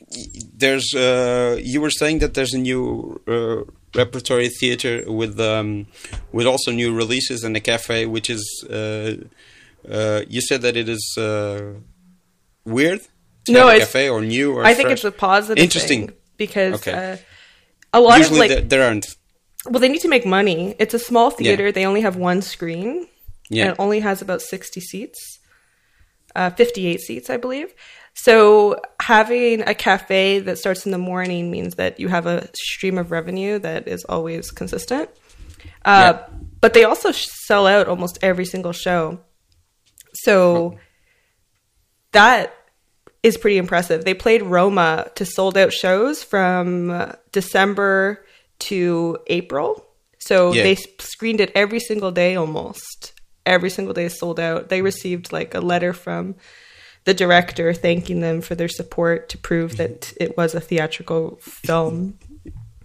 there's. 0.53 0.93
Uh, 0.93 1.57
you 1.61 1.79
were 1.81 1.91
saying 1.91 2.19
that 2.19 2.33
there's 2.33 2.53
a 2.53 2.59
new 2.59 3.21
uh, 3.27 3.71
repertory 3.95 4.49
theater 4.49 5.03
with 5.07 5.39
um, 5.39 5.87
with 6.31 6.45
also 6.45 6.71
new 6.71 6.93
releases 6.93 7.43
and 7.43 7.55
a 7.55 7.61
cafe, 7.61 8.05
which 8.05 8.29
is. 8.29 8.43
Uh, 8.69 9.15
uh, 9.89 10.21
you 10.29 10.41
said 10.41 10.61
that 10.61 10.77
it 10.77 10.87
is 10.87 11.15
uh, 11.17 11.73
weird. 12.65 13.01
No, 13.49 13.67
it's- 13.69 13.79
cafe 13.87 14.09
or 14.09 14.21
new 14.21 14.53
or 14.53 14.65
I 14.65 14.73
think 14.73 14.89
it's 14.89 15.03
a 15.03 15.11
positive 15.11 15.61
Interesting. 15.61 16.07
thing 16.07 16.15
because 16.37 16.75
Okay. 16.75 16.93
uh, 16.93 17.17
a 17.93 17.99
lot 18.01 18.17
Usually 18.19 18.35
of 18.37 18.39
like 18.39 18.49
there, 18.49 18.61
there 18.61 18.83
aren't. 18.87 19.07
well 19.69 19.79
they 19.81 19.89
need 19.89 20.01
to 20.01 20.07
make 20.07 20.25
money. 20.25 20.75
It's 20.79 20.93
a 20.93 20.99
small 20.99 21.29
theater. 21.29 21.71
They 21.71 21.85
only 21.85 22.01
have 22.01 22.15
one 22.15 22.41
screen. 22.41 23.07
Yeah. 23.49 23.63
And 23.63 23.71
it 23.73 23.75
only 23.79 23.99
has 23.99 24.21
about 24.21 24.41
60 24.41 24.79
seats. 24.81 25.39
Uh, 26.35 26.49
58 26.49 26.99
seats, 27.01 27.29
I 27.29 27.37
believe. 27.37 27.73
So 28.15 28.77
having 29.01 29.61
a 29.61 29.75
cafe 29.75 30.39
that 30.39 30.57
starts 30.57 30.85
in 30.85 30.91
the 30.91 30.97
morning 30.97 31.51
means 31.51 31.75
that 31.75 31.99
you 31.99 32.07
have 32.07 32.25
a 32.25 32.47
stream 32.55 32.97
of 32.97 33.11
revenue 33.11 33.59
that 33.59 33.87
is 33.87 34.03
always 34.05 34.49
consistent. 34.51 35.09
Uh, 35.85 36.13
Yeah. 36.15 36.25
But 36.61 36.73
they 36.73 36.85
also 36.85 37.11
sell 37.11 37.67
out 37.67 37.87
almost 37.87 38.17
every 38.21 38.45
single 38.45 38.71
show. 38.71 39.19
So 40.13 40.77
that 42.13 42.53
is 43.23 43.37
pretty 43.37 43.57
impressive. 43.57 44.03
They 44.05 44.13
played 44.13 44.43
Roma 44.43 45.09
to 45.15 45.25
sold 45.25 45.57
out 45.57 45.71
shows 45.73 46.21
from 46.23 46.91
uh, 46.91 47.13
December 47.31 48.23
to 48.59 49.17
April. 49.27 49.85
So 50.19 50.53
Yeah. 50.53 50.63
they 50.63 50.75
screened 50.99 51.39
it 51.41 51.51
every 51.55 51.79
single 51.79 52.11
day 52.11 52.35
almost. 52.35 53.13
Every 53.45 53.69
single 53.69 53.93
day 53.93 54.07
sold 54.09 54.39
out. 54.39 54.69
They 54.69 54.81
received 54.81 55.31
like 55.33 55.53
a 55.55 55.59
letter 55.61 55.93
from 55.93 56.35
the 57.05 57.13
director 57.13 57.73
thanking 57.73 58.21
them 58.21 58.39
for 58.41 58.55
their 58.55 58.69
support 58.69 59.27
to 59.29 59.37
prove 59.37 59.75
that 59.77 60.13
it 60.19 60.37
was 60.37 60.53
a 60.55 60.61
theatrical 60.61 61.37
film. 61.41 62.19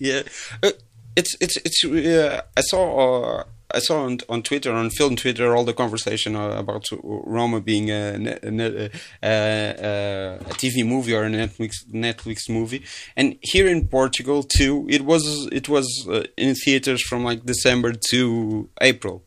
Yeah, 0.00 0.22
uh, 0.62 0.70
it's 1.16 1.34
it's 1.40 1.56
it's. 1.64 1.84
Uh, 1.84 2.42
I 2.56 2.60
saw 2.60 3.40
uh, 3.40 3.44
I 3.74 3.80
saw 3.80 4.04
on 4.04 4.18
on 4.28 4.42
Twitter 4.42 4.72
on 4.72 4.90
film 4.90 5.16
Twitter 5.16 5.54
all 5.54 5.64
the 5.64 5.74
conversation 5.74 6.34
uh, 6.36 6.50
about 6.50 6.84
Roma 7.02 7.60
being 7.60 7.90
a, 7.90 8.38
a, 8.42 8.90
uh, 9.22 9.26
uh, 9.26 10.38
a 10.40 10.54
TV 10.54 10.86
movie 10.86 11.14
or 11.14 11.24
a 11.24 11.30
Netflix 11.30 11.72
Netflix 11.92 12.48
movie, 12.48 12.82
and 13.16 13.36
here 13.42 13.68
in 13.68 13.86
Portugal 13.88 14.42
too, 14.42 14.86
it 14.88 15.02
was 15.02 15.48
it 15.52 15.68
was 15.68 15.86
uh, 16.08 16.24
in 16.36 16.54
theaters 16.54 17.02
from 17.02 17.24
like 17.24 17.44
December 17.44 17.92
to 18.10 18.68
April. 18.80 19.24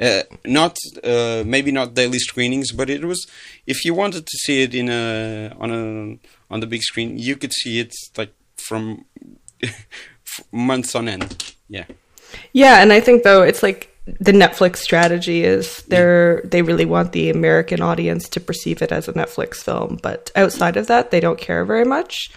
Uh, 0.00 0.22
not 0.44 0.76
uh, 1.04 1.44
maybe 1.46 1.70
not 1.70 1.94
daily 1.94 2.18
screenings, 2.18 2.72
but 2.72 2.90
it 2.90 3.04
was 3.04 3.26
if 3.66 3.84
you 3.84 3.94
wanted 3.94 4.26
to 4.26 4.36
see 4.38 4.62
it 4.62 4.74
in 4.74 4.88
a 4.88 5.54
on 5.60 5.70
a 5.70 6.18
on 6.52 6.60
the 6.60 6.66
big 6.66 6.82
screen, 6.82 7.18
you 7.18 7.36
could 7.36 7.52
see 7.52 7.78
it 7.78 7.94
like 8.16 8.32
from 8.56 9.04
months 10.52 10.94
on 10.94 11.08
end. 11.08 11.54
Yeah, 11.68 11.84
Yeah, 12.52 12.80
and 12.82 12.92
I 12.92 13.00
think 13.00 13.22
though 13.22 13.42
it's 13.42 13.62
like 13.62 13.90
the 14.20 14.32
Netflix 14.32 14.76
strategy 14.78 15.44
is 15.44 15.82
they're 15.88 16.42
they 16.44 16.62
really 16.62 16.84
want 16.84 17.12
the 17.12 17.30
American 17.30 17.80
audience 17.80 18.28
to 18.30 18.40
perceive 18.40 18.82
it 18.82 18.92
as 18.92 19.08
a 19.08 19.12
Netflix 19.14 19.56
film, 19.56 19.98
but 20.02 20.30
outside 20.36 20.76
of 20.76 20.86
that, 20.88 21.10
they 21.10 21.20
don't 21.20 21.38
care 21.40 21.64
very 21.64 21.84
much. 21.84 22.30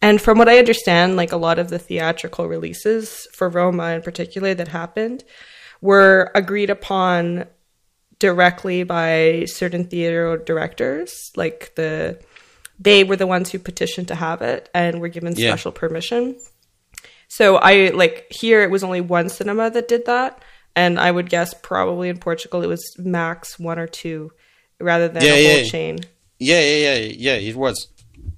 And 0.00 0.20
from 0.20 0.38
what 0.38 0.48
I 0.48 0.58
understand, 0.58 1.16
like 1.16 1.32
a 1.32 1.36
lot 1.36 1.58
of 1.58 1.70
the 1.70 1.78
theatrical 1.78 2.46
releases 2.48 3.26
for 3.32 3.48
Roma 3.48 3.90
in 3.90 4.02
particular 4.02 4.54
that 4.54 4.68
happened 4.68 5.24
were 5.80 6.30
agreed 6.34 6.70
upon 6.70 7.46
directly 8.18 8.82
by 8.82 9.44
certain 9.46 9.84
theater 9.84 10.36
directors. 10.36 11.30
Like 11.36 11.74
the 11.76 12.20
they 12.80 13.02
were 13.04 13.16
the 13.16 13.26
ones 13.26 13.50
who 13.50 13.58
petitioned 13.58 14.08
to 14.08 14.14
have 14.14 14.40
it 14.42 14.68
and 14.72 15.00
were 15.00 15.08
given 15.08 15.34
Yeah. 15.36 15.50
special 15.50 15.72
permission. 15.72 16.36
So 17.28 17.56
I 17.56 17.90
like 17.90 18.26
here 18.30 18.62
it 18.62 18.70
was 18.70 18.82
only 18.82 19.00
one 19.00 19.28
cinema 19.28 19.70
that 19.70 19.88
did 19.88 20.06
that, 20.06 20.42
and 20.74 20.98
I 20.98 21.10
would 21.10 21.28
guess 21.30 21.54
probably 21.54 22.08
in 22.08 22.18
Portugal 22.18 22.62
it 22.62 22.66
was 22.68 22.82
max 22.98 23.58
one 23.58 23.78
or 23.78 23.86
two, 23.86 24.32
rather 24.80 25.08
than 25.08 25.22
Yeah, 25.22 25.34
a 25.34 25.48
whole 25.48 25.62
yeah. 25.64 25.70
chain. 25.70 25.98
yeah, 26.38 26.60
yeah, 26.60 26.94
yeah, 26.94 27.12
yeah. 27.16 27.34
It 27.50 27.56
was, 27.56 27.88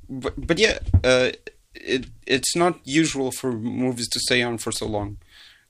but 0.08 0.34
but 0.46 0.58
yeah, 0.58 0.78
uh, 1.04 1.30
it 1.74 2.06
it's 2.26 2.56
not 2.56 2.80
usual 2.84 3.30
for 3.30 3.52
movies 3.52 4.08
to 4.08 4.20
stay 4.20 4.42
on 4.42 4.58
for 4.58 4.72
so 4.72 4.86
long. 4.86 5.18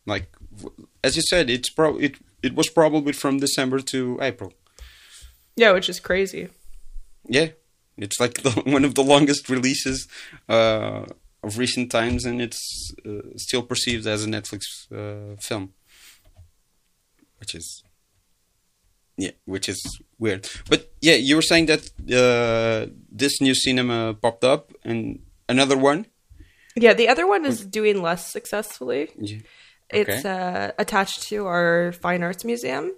Like 0.07 0.27
as 1.05 1.17
you 1.17 1.23
said, 1.23 1.51
it's 1.51 1.71
pro 1.71 1.99
it 1.99 2.17
it 2.43 2.55
was 2.55 2.69
probably 2.71 3.13
from 3.13 3.39
December 3.39 3.81
to 3.81 4.19
April. 4.23 4.53
Yeah, 5.57 5.73
which 5.73 5.89
is 5.91 6.01
crazy. 6.01 6.49
Yeah, 7.29 7.49
it's 7.99 8.19
like 8.19 8.43
the, 8.43 8.51
one 8.65 8.85
of 8.85 8.95
the 8.95 9.03
longest 9.05 9.49
releases 9.51 10.09
uh, 10.49 11.05
of 11.43 11.59
recent 11.59 11.91
times, 11.91 12.25
and 12.25 12.41
it's 12.43 12.93
uh, 13.07 13.21
still 13.37 13.63
perceived 13.63 14.07
as 14.07 14.25
a 14.25 14.29
Netflix 14.29 14.63
uh, 14.93 15.37
film, 15.41 15.73
which 17.39 17.55
is 17.55 17.83
yeah, 19.17 19.33
which 19.45 19.69
is 19.69 20.01
weird. 20.19 20.49
But 20.69 20.91
yeah, 21.01 21.15
you 21.17 21.37
were 21.37 21.43
saying 21.43 21.67
that 21.67 21.83
uh, 22.11 22.91
this 23.11 23.41
new 23.41 23.55
cinema 23.55 24.15
popped 24.15 24.45
up, 24.45 24.73
and 24.85 25.21
another 25.49 25.77
one. 25.77 26.07
Yeah, 26.77 26.95
the 26.95 27.09
other 27.09 27.27
one 27.27 27.45
is 27.45 27.65
doing 27.67 28.01
less 28.01 28.31
successfully. 28.33 29.11
Yeah. 29.19 29.39
It's 29.91 30.25
Okay. 30.25 30.29
uh, 30.29 30.71
attached 30.79 31.23
to 31.31 31.47
our 31.47 31.93
fine 31.93 32.23
arts 32.23 32.45
museum. 32.45 32.93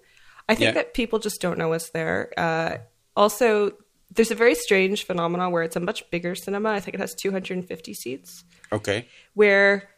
I 0.49 0.55
think 0.55 0.67
Yeah. 0.69 0.73
that 0.75 0.95
people 0.95 1.19
just 1.19 1.41
don't 1.41 1.57
know 1.59 1.69
what's 1.69 1.91
there. 1.91 2.31
Uh, 2.37 2.79
also, 3.17 3.73
there's 4.15 4.31
a 4.31 4.35
very 4.35 4.55
strange 4.55 5.05
phenomenon 5.05 5.53
where 5.53 5.63
it's 5.63 5.77
a 5.77 5.81
much 5.81 6.09
bigger 6.11 6.35
cinema. 6.35 6.71
I 6.71 6.81
think 6.81 6.95
it 6.95 7.01
has 7.01 7.15
250 7.15 7.95
seats. 7.95 8.45
Okay. 8.73 9.07
where 9.35 9.89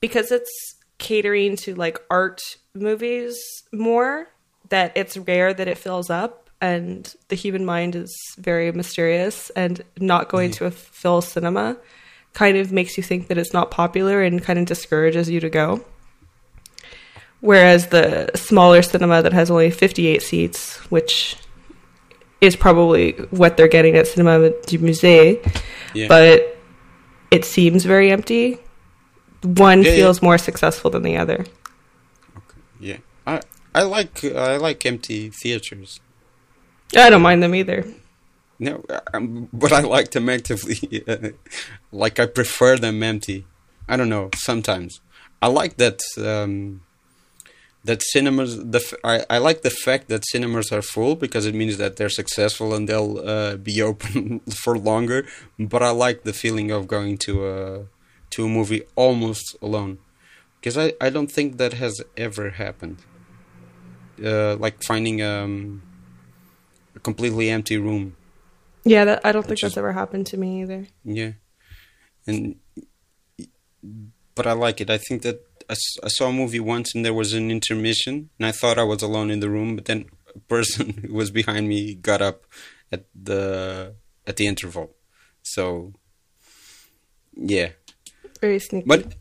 because 0.00 0.32
it's 0.32 0.76
catering 0.98 1.56
to 1.56 1.74
like 1.74 2.00
art 2.10 2.40
movies 2.74 3.38
more 3.72 4.28
that 4.70 4.92
it's 4.96 5.16
rare 5.16 5.52
that 5.52 5.68
it 5.68 5.76
fills 5.76 6.08
up 6.08 6.48
and 6.60 7.14
the 7.28 7.36
human 7.36 7.64
mind 7.64 7.94
is 7.94 8.16
very 8.38 8.72
mysterious 8.72 9.50
and 9.50 9.82
not 9.98 10.28
going 10.28 10.50
mm-hmm. 10.50 10.58
to 10.58 10.66
a 10.66 10.70
full 10.70 11.20
cinema 11.20 11.76
kind 12.32 12.56
of 12.56 12.72
makes 12.72 12.96
you 12.96 13.02
think 13.02 13.28
that 13.28 13.38
it's 13.38 13.52
not 13.52 13.70
popular 13.70 14.22
and 14.22 14.42
kind 14.42 14.58
of 14.58 14.64
discourages 14.64 15.28
you 15.28 15.40
to 15.40 15.50
go 15.50 15.84
whereas 17.40 17.88
the 17.88 18.30
smaller 18.34 18.80
cinema 18.82 19.20
that 19.22 19.32
has 19.32 19.50
only 19.50 19.70
58 19.70 20.22
seats 20.22 20.76
which 20.90 21.36
is 22.44 22.56
probably 22.56 23.12
what 23.30 23.56
they're 23.56 23.68
getting 23.68 23.96
at 23.96 24.06
Cinema 24.06 24.50
du 24.66 24.78
Musée 24.78 25.40
Yeah. 25.94 26.08
but 26.08 26.56
it 27.30 27.44
seems 27.44 27.84
very 27.84 28.10
empty. 28.10 28.58
One 29.42 29.82
Yeah, 29.82 29.90
yeah. 29.90 29.96
feels 29.96 30.22
more 30.22 30.38
successful 30.38 30.90
than 30.90 31.02
the 31.02 31.16
other. 31.16 31.44
Okay. 32.36 32.60
yeah. 32.80 32.96
I 33.26 33.40
I 33.74 33.82
like 33.82 34.24
I 34.24 34.56
like 34.56 34.84
empty 34.86 35.30
theaters. 35.30 36.00
I 36.96 37.10
don't 37.10 37.22
mind 37.22 37.42
them 37.42 37.54
either. 37.54 37.84
No, 38.60 38.84
um, 39.12 39.48
but 39.52 39.72
I 39.72 39.80
like 39.80 40.12
them 40.12 40.28
actively. 40.28 40.78
like 41.92 42.20
I 42.20 42.26
prefer 42.26 42.78
them 42.78 43.02
empty. 43.02 43.46
I 43.88 43.96
don't 43.96 44.08
know. 44.08 44.30
Sometimes 44.36 45.00
I 45.42 45.48
like 45.48 45.76
that. 45.78 46.00
Um, 46.16 46.82
that 47.84 48.02
cinemas. 48.02 48.56
The 48.56 48.80
I, 49.04 49.24
I 49.28 49.38
like 49.38 49.60
the 49.62 49.70
fact 49.70 50.08
that 50.08 50.24
cinemas 50.26 50.72
are 50.72 50.82
full 50.82 51.14
because 51.16 51.44
it 51.46 51.54
means 51.54 51.76
that 51.76 51.96
they're 51.96 52.08
successful 52.22 52.74
and 52.74 52.88
they'll 52.88 53.18
uh, 53.18 53.56
be 53.56 53.80
open 53.90 54.40
for 54.62 54.76
longer. 54.78 55.26
But 55.58 55.82
I 55.82 55.90
like 55.90 56.22
the 56.24 56.32
feeling 56.32 56.70
of 56.70 56.86
going 56.88 57.18
to 57.26 57.32
a 57.46 57.86
to 58.30 58.44
a 58.46 58.48
movie 58.48 58.82
almost 58.96 59.54
alone 59.62 59.98
because 60.60 60.76
I, 60.78 60.94
I 61.00 61.08
don't 61.10 61.30
think 61.30 61.58
that 61.58 61.74
has 61.74 62.00
ever 62.16 62.50
happened. 62.50 62.98
Uh, 64.24 64.54
like 64.56 64.82
finding 64.84 65.20
um, 65.22 65.82
a 66.94 67.00
completely 67.00 67.50
empty 67.50 67.76
room 67.76 68.14
Yeah, 68.84 69.04
that, 69.06 69.20
I 69.26 69.32
don't 69.32 69.42
think 69.44 69.58
that's 69.60 69.72
is- 69.74 69.78
ever 69.78 69.92
happened 69.92 70.26
to 70.28 70.36
me 70.36 70.62
either. 70.62 70.86
Yeah, 71.04 71.32
and 72.26 72.54
but 74.34 74.46
I 74.46 74.52
like 74.52 74.80
it. 74.80 74.90
I 74.90 74.98
think 74.98 75.22
that 75.22 75.40
I, 75.68 75.74
I 76.02 76.08
saw 76.08 76.28
a 76.28 76.32
movie 76.32 76.60
once 76.60 76.94
and 76.94 77.04
there 77.04 77.14
was 77.14 77.32
an 77.32 77.50
intermission, 77.50 78.30
and 78.38 78.46
I 78.46 78.52
thought 78.52 78.78
I 78.78 78.84
was 78.84 79.02
alone 79.02 79.30
in 79.30 79.40
the 79.40 79.50
room, 79.50 79.76
but 79.76 79.84
then 79.86 80.06
a 80.34 80.38
person 80.40 80.90
who 81.06 81.14
was 81.14 81.30
behind 81.30 81.68
me 81.68 81.94
got 81.94 82.22
up 82.22 82.44
at 82.92 83.04
the 83.14 83.94
at 84.26 84.36
the 84.36 84.46
interval. 84.46 84.90
So 85.42 85.92
yeah, 87.36 87.70
Very 88.40 88.58
sneaky. 88.58 88.86
but 88.86 89.14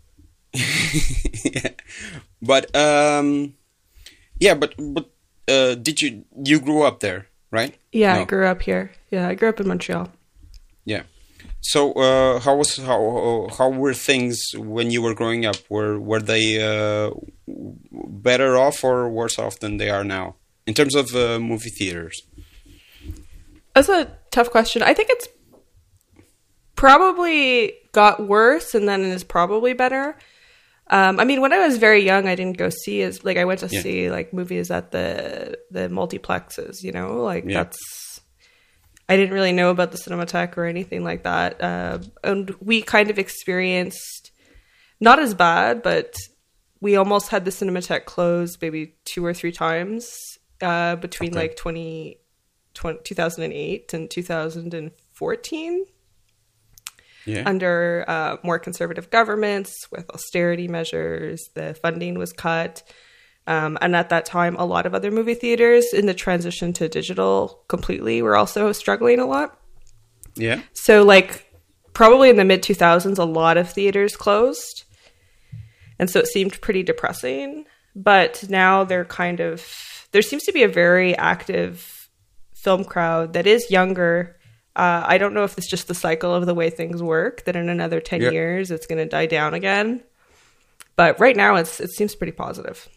yeah, 0.54 1.70
but 2.42 2.76
um, 2.76 3.56
yeah, 4.40 4.54
but 4.54 4.76
but 4.78 5.10
uh, 5.48 5.76
did 5.76 6.02
you 6.02 6.26
you 6.44 6.60
grew 6.60 6.84
up 6.84 7.00
there, 7.00 7.28
right? 7.52 7.76
yeah, 7.92 8.16
I 8.16 8.24
grew 8.26 8.46
up 8.46 8.62
here. 8.62 8.92
Yeah, 9.12 9.28
I 9.28 9.36
grew 9.36 9.50
up 9.50 9.60
in 9.60 9.68
Montreal. 9.68 10.10
Yeah. 10.86 11.04
So 11.66 11.94
uh, 11.94 12.40
how 12.40 12.56
was 12.58 12.76
how 12.78 13.48
how 13.58 13.70
were 13.70 13.94
things 13.94 14.38
when 14.56 14.92
you 14.92 15.02
were 15.02 15.14
growing 15.16 15.46
up? 15.46 15.56
Were 15.70 15.98
were 16.00 16.20
they 16.20 16.62
uh, 16.62 17.12
better 17.48 18.58
off 18.58 18.84
or 18.84 19.10
worse 19.10 19.40
off 19.40 19.60
than 19.60 19.78
they 19.78 19.90
are 19.90 20.04
now 20.04 20.36
in 20.68 20.74
terms 20.74 20.94
of 20.94 21.16
uh, 21.16 21.40
movie 21.40 21.70
theaters? 21.70 22.22
That's 23.74 23.90
a 23.90 24.12
tough 24.30 24.52
question. 24.52 24.84
I 24.84 24.94
think 24.94 25.10
it's 25.10 25.28
probably 26.76 27.74
got 27.94 28.28
worse 28.28 28.76
and 28.76 28.88
then 28.88 29.02
is 29.02 29.24
probably 29.24 29.74
better. 29.74 30.18
Um, 30.90 31.20
I 31.20 31.24
mean, 31.24 31.40
when 31.42 31.54
I 31.54 31.66
was 31.66 31.78
very 31.78 32.02
young, 32.04 32.28
I 32.28 32.36
didn't 32.36 32.58
go 32.58 32.70
see 32.70 33.02
as 33.04 33.24
like 33.24 33.38
I 33.38 33.46
went 33.46 33.62
to 33.62 33.68
Yeah. 33.72 33.82
see 33.82 34.12
like 34.12 34.34
movies 34.34 34.70
at 34.70 34.92
the 34.92 35.58
the 35.72 35.88
multiplexes. 35.88 36.84
You 36.84 36.92
know, 36.92 37.24
like 37.24 37.46
Yeah. 37.48 37.64
that's. 37.64 37.80
I 39.10 39.18
didn't 39.18 39.34
really 39.34 39.52
know 39.52 39.70
about 39.70 39.92
the 39.92 39.98
Cinematheque 39.98 40.58
or 40.58 40.66
anything 40.66 41.04
like 41.04 41.24
that, 41.24 41.62
uh, 41.62 42.00
and 42.24 42.50
we 42.62 42.82
kind 42.82 43.10
of 43.10 43.20
experienced 43.20 44.32
not 45.00 45.20
as 45.20 45.34
bad, 45.34 45.82
but 45.84 46.14
we 46.80 46.96
almost 46.96 47.30
had 47.30 47.46
the 47.46 47.52
Cinematheque 47.52 48.06
closed 48.06 48.62
maybe 48.62 48.96
two 49.06 49.26
or 49.26 49.34
three 49.34 49.52
times 49.52 50.10
uh, 50.62 50.96
between 50.98 51.32
Okay. 51.32 51.40
like 51.40 51.56
20, 51.56 52.18
20 52.74 53.00
2008 53.04 53.94
and 53.94 54.10
2014 54.10 55.86
Yeah. 57.26 57.44
under 57.46 58.06
uh, 58.08 58.38
more 58.44 58.60
conservative 58.60 59.10
governments 59.10 59.74
with 59.92 60.10
austerity 60.12 60.68
measures. 60.68 61.42
The 61.56 61.74
funding 61.74 62.18
was 62.18 62.34
cut. 62.34 62.84
Um, 63.46 63.78
and 63.82 63.96
at 63.96 64.10
that 64.10 64.26
time, 64.26 64.56
a 64.58 64.66
lot 64.66 64.86
of 64.86 64.96
other 64.96 65.12
movie 65.12 65.34
theaters 65.34 65.94
in 65.94 66.06
the 66.06 66.14
transition 66.14 66.72
to 66.74 66.88
digital 66.88 67.64
completely 67.68 68.22
were 68.22 68.38
also 68.38 68.72
struggling 68.72 69.20
a 69.20 69.26
lot. 69.26 69.60
yeah. 70.36 70.62
So, 70.74 71.04
like, 71.04 71.52
probably 71.94 72.30
in 72.30 72.38
the 72.38 72.46
mid 72.46 72.64
2000s, 72.64 73.18
a 73.20 73.24
lot 73.26 73.58
of 73.58 73.70
theaters 73.70 74.16
closed. 74.16 74.86
And 76.00 76.10
so 76.10 76.20
it 76.20 76.28
seemed 76.28 76.60
pretty 76.62 76.84
depressing. 76.84 77.66
But 77.96 78.46
now 78.50 78.84
they're 78.86 79.06
kind 79.06 79.40
of, 79.40 80.08
there 80.12 80.22
seems 80.24 80.44
to 80.46 80.52
be 80.54 80.64
a 80.64 80.68
very 80.68 81.16
active 81.16 82.10
film 82.56 82.84
crowd 82.86 83.34
that 83.34 83.46
is 83.46 83.70
younger. 83.70 84.38
Uh, 84.76 85.04
I 85.06 85.18
don't 85.20 85.34
know 85.36 85.44
if 85.44 85.58
it's 85.58 85.70
just 85.70 85.88
the 85.88 85.94
cycle 85.94 86.34
of 86.34 86.46
the 86.48 86.56
way 86.56 86.70
things 86.72 87.04
work, 87.04 87.44
that 87.46 87.56
in 87.56 87.70
another 87.70 88.00
10 88.00 88.22
Yeah. 88.22 88.32
years 88.32 88.72
it's 88.72 88.88
going 88.88 88.98
to 88.98 89.06
die 89.06 89.28
down 89.28 89.54
again. 89.54 90.02
But 90.96 91.20
right 91.20 91.36
now 91.36 91.56
it's, 91.58 91.80
it 91.80 91.92
seems 91.92 92.16
pretty 92.16 92.32
positive. 92.34 92.88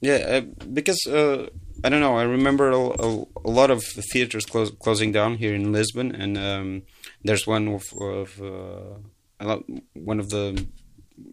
Yeah, 0.00 0.14
uh, 0.14 0.40
because 0.72 0.98
uh, 1.06 1.48
I 1.84 1.88
don't 1.88 2.00
know. 2.00 2.16
I 2.16 2.22
remember 2.22 2.70
a, 2.70 2.78
a, 2.78 3.24
a 3.44 3.50
lot 3.50 3.70
of 3.70 3.82
theaters 3.84 4.46
close, 4.46 4.70
closing 4.70 5.12
down 5.12 5.36
here 5.36 5.54
in 5.54 5.72
Lisbon, 5.72 6.14
and 6.14 6.38
um, 6.38 6.82
there's 7.22 7.46
one 7.46 7.68
of, 7.68 7.92
of 8.00 8.40
uh, 8.40 9.58
one 9.94 10.20
of 10.20 10.30
the 10.30 10.66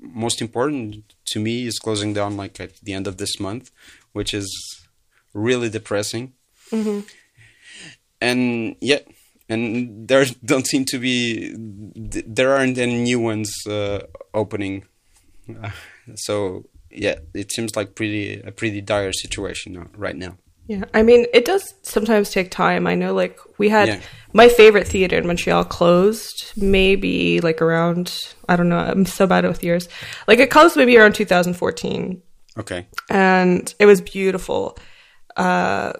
most 0.01 0.41
important 0.41 1.13
to 1.25 1.39
me 1.39 1.65
is 1.65 1.79
closing 1.79 2.13
down 2.13 2.35
like 2.35 2.59
at 2.59 2.77
the 2.83 2.93
end 2.93 3.07
of 3.07 3.17
this 3.17 3.39
month, 3.39 3.71
which 4.11 4.33
is 4.33 4.49
really 5.33 5.69
depressing. 5.69 6.33
And 8.19 8.75
yeah, 8.81 8.99
and 9.47 10.07
there 10.07 10.25
don't 10.45 10.67
seem 10.67 10.85
to 10.85 10.99
be 10.99 11.53
there 11.55 12.53
aren't 12.53 12.77
any 12.77 13.01
new 13.01 13.19
ones 13.19 13.51
uh, 13.67 13.99
opening. 14.33 14.85
Uh, 15.49 15.71
so 16.15 16.65
yeah, 16.97 17.15
it 17.33 17.51
seems 17.51 17.75
like 17.75 17.95
pretty 17.95 18.41
a 18.41 18.51
pretty 18.51 18.81
dire 18.81 19.13
situation 19.13 19.89
right 19.97 20.15
now. 20.15 20.37
Yeah, 20.67 20.83
I 20.93 21.01
mean, 21.01 21.27
it 21.33 21.45
does 21.45 21.73
sometimes 21.83 22.29
take 22.29 22.51
time. 22.51 22.87
I 22.87 22.95
know, 22.95 23.13
like, 23.13 23.39
we 23.57 23.69
had 23.69 23.87
Yeah. 23.87 23.99
my 24.33 24.49
favorite 24.49 24.85
theater 24.85 25.17
in 25.17 25.25
Montreal 25.25 25.63
closed 25.63 26.51
maybe 26.57 27.39
like 27.39 27.61
around, 27.61 28.13
I 28.49 28.57
don't 28.57 28.67
know, 28.67 28.77
I'm 28.79 29.05
so 29.05 29.25
bad 29.27 29.45
with 29.45 29.63
years. 29.63 29.87
Like, 30.27 30.39
it 30.39 30.49
closed 30.49 30.75
maybe 30.75 30.97
around 30.97 31.15
2014, 31.15 32.21
Okay. 32.59 32.85
and 33.09 33.73
it 33.79 33.85
was 33.85 34.01
beautiful. 34.01 34.77
Uh, 35.37 35.93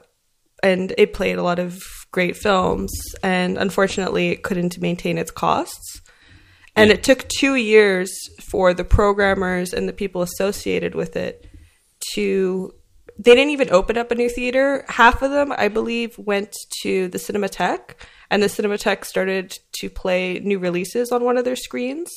and 0.63 0.93
it 0.97 1.13
played 1.13 1.38
a 1.38 1.43
lot 1.43 1.60
of 1.60 1.79
great 2.12 2.36
films, 2.36 2.91
and 3.23 3.57
unfortunately, 3.57 4.29
it 4.31 4.43
couldn't 4.43 4.81
maintain 4.81 5.17
its 5.17 5.31
costs. 5.31 6.01
And 6.77 6.91
it 6.91 7.03
took 7.03 7.27
two 7.27 7.55
years 7.55 8.09
for 8.41 8.73
the 8.73 8.83
programmers 8.83 9.73
and 9.73 9.87
the 9.89 9.93
people 9.93 10.21
associated 10.21 10.95
with 10.95 11.15
it 11.15 11.45
to. 12.13 12.73
They 13.19 13.33
didn't 13.33 13.49
even 13.49 13.71
open 13.71 13.97
up 13.97 14.11
a 14.11 14.15
new 14.15 14.29
theater. 14.29 14.85
Half 14.87 15.23
of 15.23 15.31
them, 15.31 15.51
I 15.57 15.69
believe, 15.69 16.15
went 16.19 16.55
to 16.83 17.07
the 17.07 17.17
Cinematheque, 17.17 17.95
and 18.29 18.43
the 18.43 18.47
Cinematheque 18.47 19.05
started 19.05 19.57
to 19.79 19.89
play 19.89 20.37
new 20.39 20.59
releases 20.59 21.11
on 21.11 21.23
one 21.23 21.35
of 21.35 21.43
their 21.43 21.55
screens. 21.55 22.11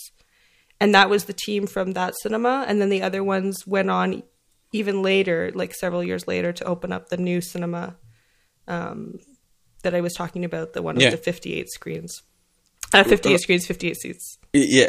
And 0.79 0.95
that 0.95 1.09
was 1.09 1.25
the 1.25 1.33
team 1.33 1.67
from 1.67 1.93
that 1.93 2.15
cinema. 2.21 2.67
And 2.69 2.83
then 2.83 2.91
the 2.91 3.01
other 3.03 3.25
ones 3.25 3.67
went 3.67 3.89
on 3.89 4.23
even 4.73 5.03
later, 5.03 5.51
like 5.55 5.75
several 5.75 6.05
years 6.05 6.29
later, 6.29 6.53
to 6.53 6.65
open 6.65 6.93
up 6.93 7.09
the 7.09 7.17
new 7.17 7.41
cinema 7.41 7.97
um, 8.69 9.19
that 9.83 9.95
I 9.95 10.03
was 10.03 10.13
talking 10.13 10.45
about, 10.45 10.75
the 10.75 10.83
one 10.83 11.01
Yeah. 11.01 11.11
with 11.11 11.19
the 11.25 11.25
58 11.33 11.71
screens. 11.71 12.23
Uh, 12.93 13.05
58 13.05 13.41
screens, 13.41 13.67
58 13.67 13.97
seats. 13.97 14.39
Yeah. 14.53 14.89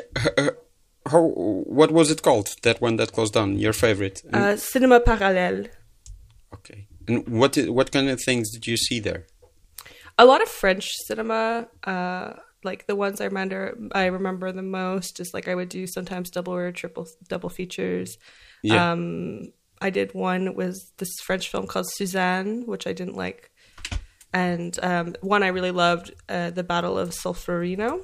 How? 1.08 1.22
What 1.22 1.92
was 1.92 2.12
it 2.12 2.22
called? 2.22 2.56
That 2.64 2.82
one 2.82 2.96
that 2.98 3.12
closed 3.12 3.34
down. 3.34 3.58
Your 3.58 3.74
favorite? 3.74 4.22
Uh, 4.32 4.56
Cinema 4.56 5.00
Parallèle. 5.00 5.70
okay. 6.54 6.88
And 7.08 7.28
what 7.28 7.56
what 7.68 7.92
kind 7.92 8.10
of 8.10 8.22
things 8.22 8.52
did 8.52 8.68
you 8.68 8.78
see 8.78 9.00
there? 9.00 9.26
A 10.18 10.26
lot 10.26 10.42
of 10.42 10.48
French 10.50 10.90
cinema, 11.08 11.68
uh, 11.84 12.34
like 12.64 12.86
the 12.86 12.96
ones 12.96 13.20
I 13.22 13.26
remember, 13.26 13.78
I 13.94 14.06
remember 14.06 14.52
the 14.52 14.62
most 14.62 15.20
is 15.20 15.34
like 15.34 15.48
I 15.48 15.56
would 15.56 15.70
do 15.70 15.88
sometimes 15.88 16.30
double 16.30 16.54
or 16.54 16.72
triple 16.72 17.08
double 17.28 17.50
features. 17.50 18.18
Yeah. 18.62 18.92
Um, 18.92 19.54
I 19.82 19.90
did 19.90 20.14
one 20.14 20.54
was 20.54 20.92
this 20.98 21.10
French 21.24 21.50
film 21.50 21.66
called 21.66 21.90
Suzanne, 21.90 22.66
which 22.68 22.86
I 22.86 22.94
didn't 22.94 23.16
like, 23.16 23.51
and 24.34 24.78
um, 24.84 25.16
one 25.22 25.44
I 25.44 25.48
really 25.48 25.72
loved, 25.72 26.14
uh, 26.30 26.52
The 26.52 26.64
Battle 26.64 26.98
of 26.98 27.10
Solferino, 27.10 28.02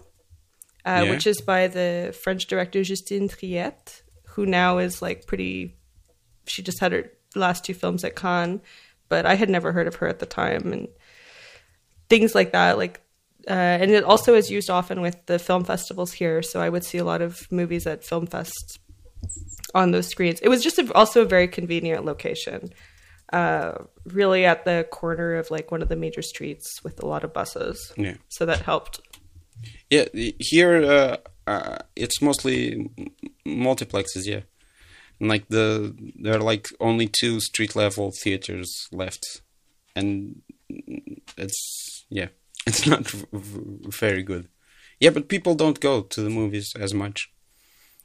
uh, 0.86 1.04
Yeah. 1.04 1.10
which 1.10 1.28
is 1.28 1.42
by 1.42 1.68
the 1.68 2.16
French 2.24 2.48
director 2.48 2.84
Justine 2.84 3.30
Triet, 3.30 4.02
who 4.30 4.46
now 4.46 4.78
is 4.78 5.02
like 5.02 5.26
pretty. 5.26 5.76
She 6.46 6.62
just 6.62 6.80
had 6.80 6.92
her 6.92 7.12
last 7.36 7.66
two 7.66 7.74
films 7.74 8.04
at 8.04 8.16
Cannes, 8.16 8.62
but 9.10 9.26
I 9.26 9.36
had 9.36 9.50
never 9.50 9.72
heard 9.72 9.88
of 9.88 9.96
her 9.96 10.08
at 10.08 10.20
the 10.20 10.26
time, 10.26 10.72
and 10.74 10.88
things 12.10 12.34
like 12.36 12.52
that. 12.54 12.78
Like, 12.78 13.02
uh, 13.48 13.52
and 13.82 13.92
it 13.92 14.04
also 14.04 14.34
is 14.34 14.50
used 14.52 14.70
often 14.70 15.02
with 15.02 15.26
the 15.26 15.40
film 15.40 15.64
festivals 15.64 16.14
here. 16.14 16.42
So 16.42 16.62
I 16.62 16.70
would 16.70 16.84
see 16.84 16.98
a 16.98 17.04
lot 17.06 17.22
of 17.22 17.52
movies 17.52 17.86
at 17.88 18.04
film 18.04 18.28
fest 18.28 18.80
on 19.76 19.92
those 19.92 20.08
screens. 20.08 20.40
It 20.42 20.50
was 20.50 20.64
just 20.64 20.80
a, 20.80 20.94
also 20.94 21.22
a 21.22 21.26
very 21.26 21.48
convenient 21.48 22.06
location, 22.06 22.72
uh, 23.34 23.74
really 24.06 24.46
at 24.46 24.66
the 24.66 24.88
corner 24.92 25.36
of 25.36 25.52
like 25.52 25.72
one 25.72 25.82
of 25.82 25.90
the 25.90 25.96
major 25.96 26.22
streets 26.22 26.84
with 26.84 27.02
a 27.04 27.06
lot 27.06 27.24
of 27.24 27.34
buses. 27.34 27.94
Yeah. 27.98 28.16
So 28.30 28.46
that 28.46 28.62
helped. 28.62 29.02
Yeah. 29.90 30.06
Here, 30.40 30.84
uh, 30.84 31.18
uh, 31.46 31.78
it's 31.96 32.22
mostly 32.22 32.90
multiplexes. 33.46 34.26
Yeah. 34.26 34.42
And 35.20 35.30
like 35.30 35.48
the 35.50 35.96
there 36.16 36.36
are 36.36 36.44
like 36.44 36.68
only 36.80 37.08
two 37.08 37.40
street 37.40 37.76
level 37.76 38.12
theaters 38.22 38.88
left, 38.92 39.42
and 39.96 40.42
it's 41.38 42.06
yeah, 42.10 42.28
it's 42.68 42.86
not 42.86 43.08
very 43.10 44.22
good. 44.22 44.48
Yeah, 45.00 45.12
but 45.12 45.28
people 45.28 45.56
don't 45.56 45.80
go 45.80 46.02
to 46.02 46.22
the 46.22 46.30
movies 46.30 46.72
as 46.80 46.94
much, 46.94 47.32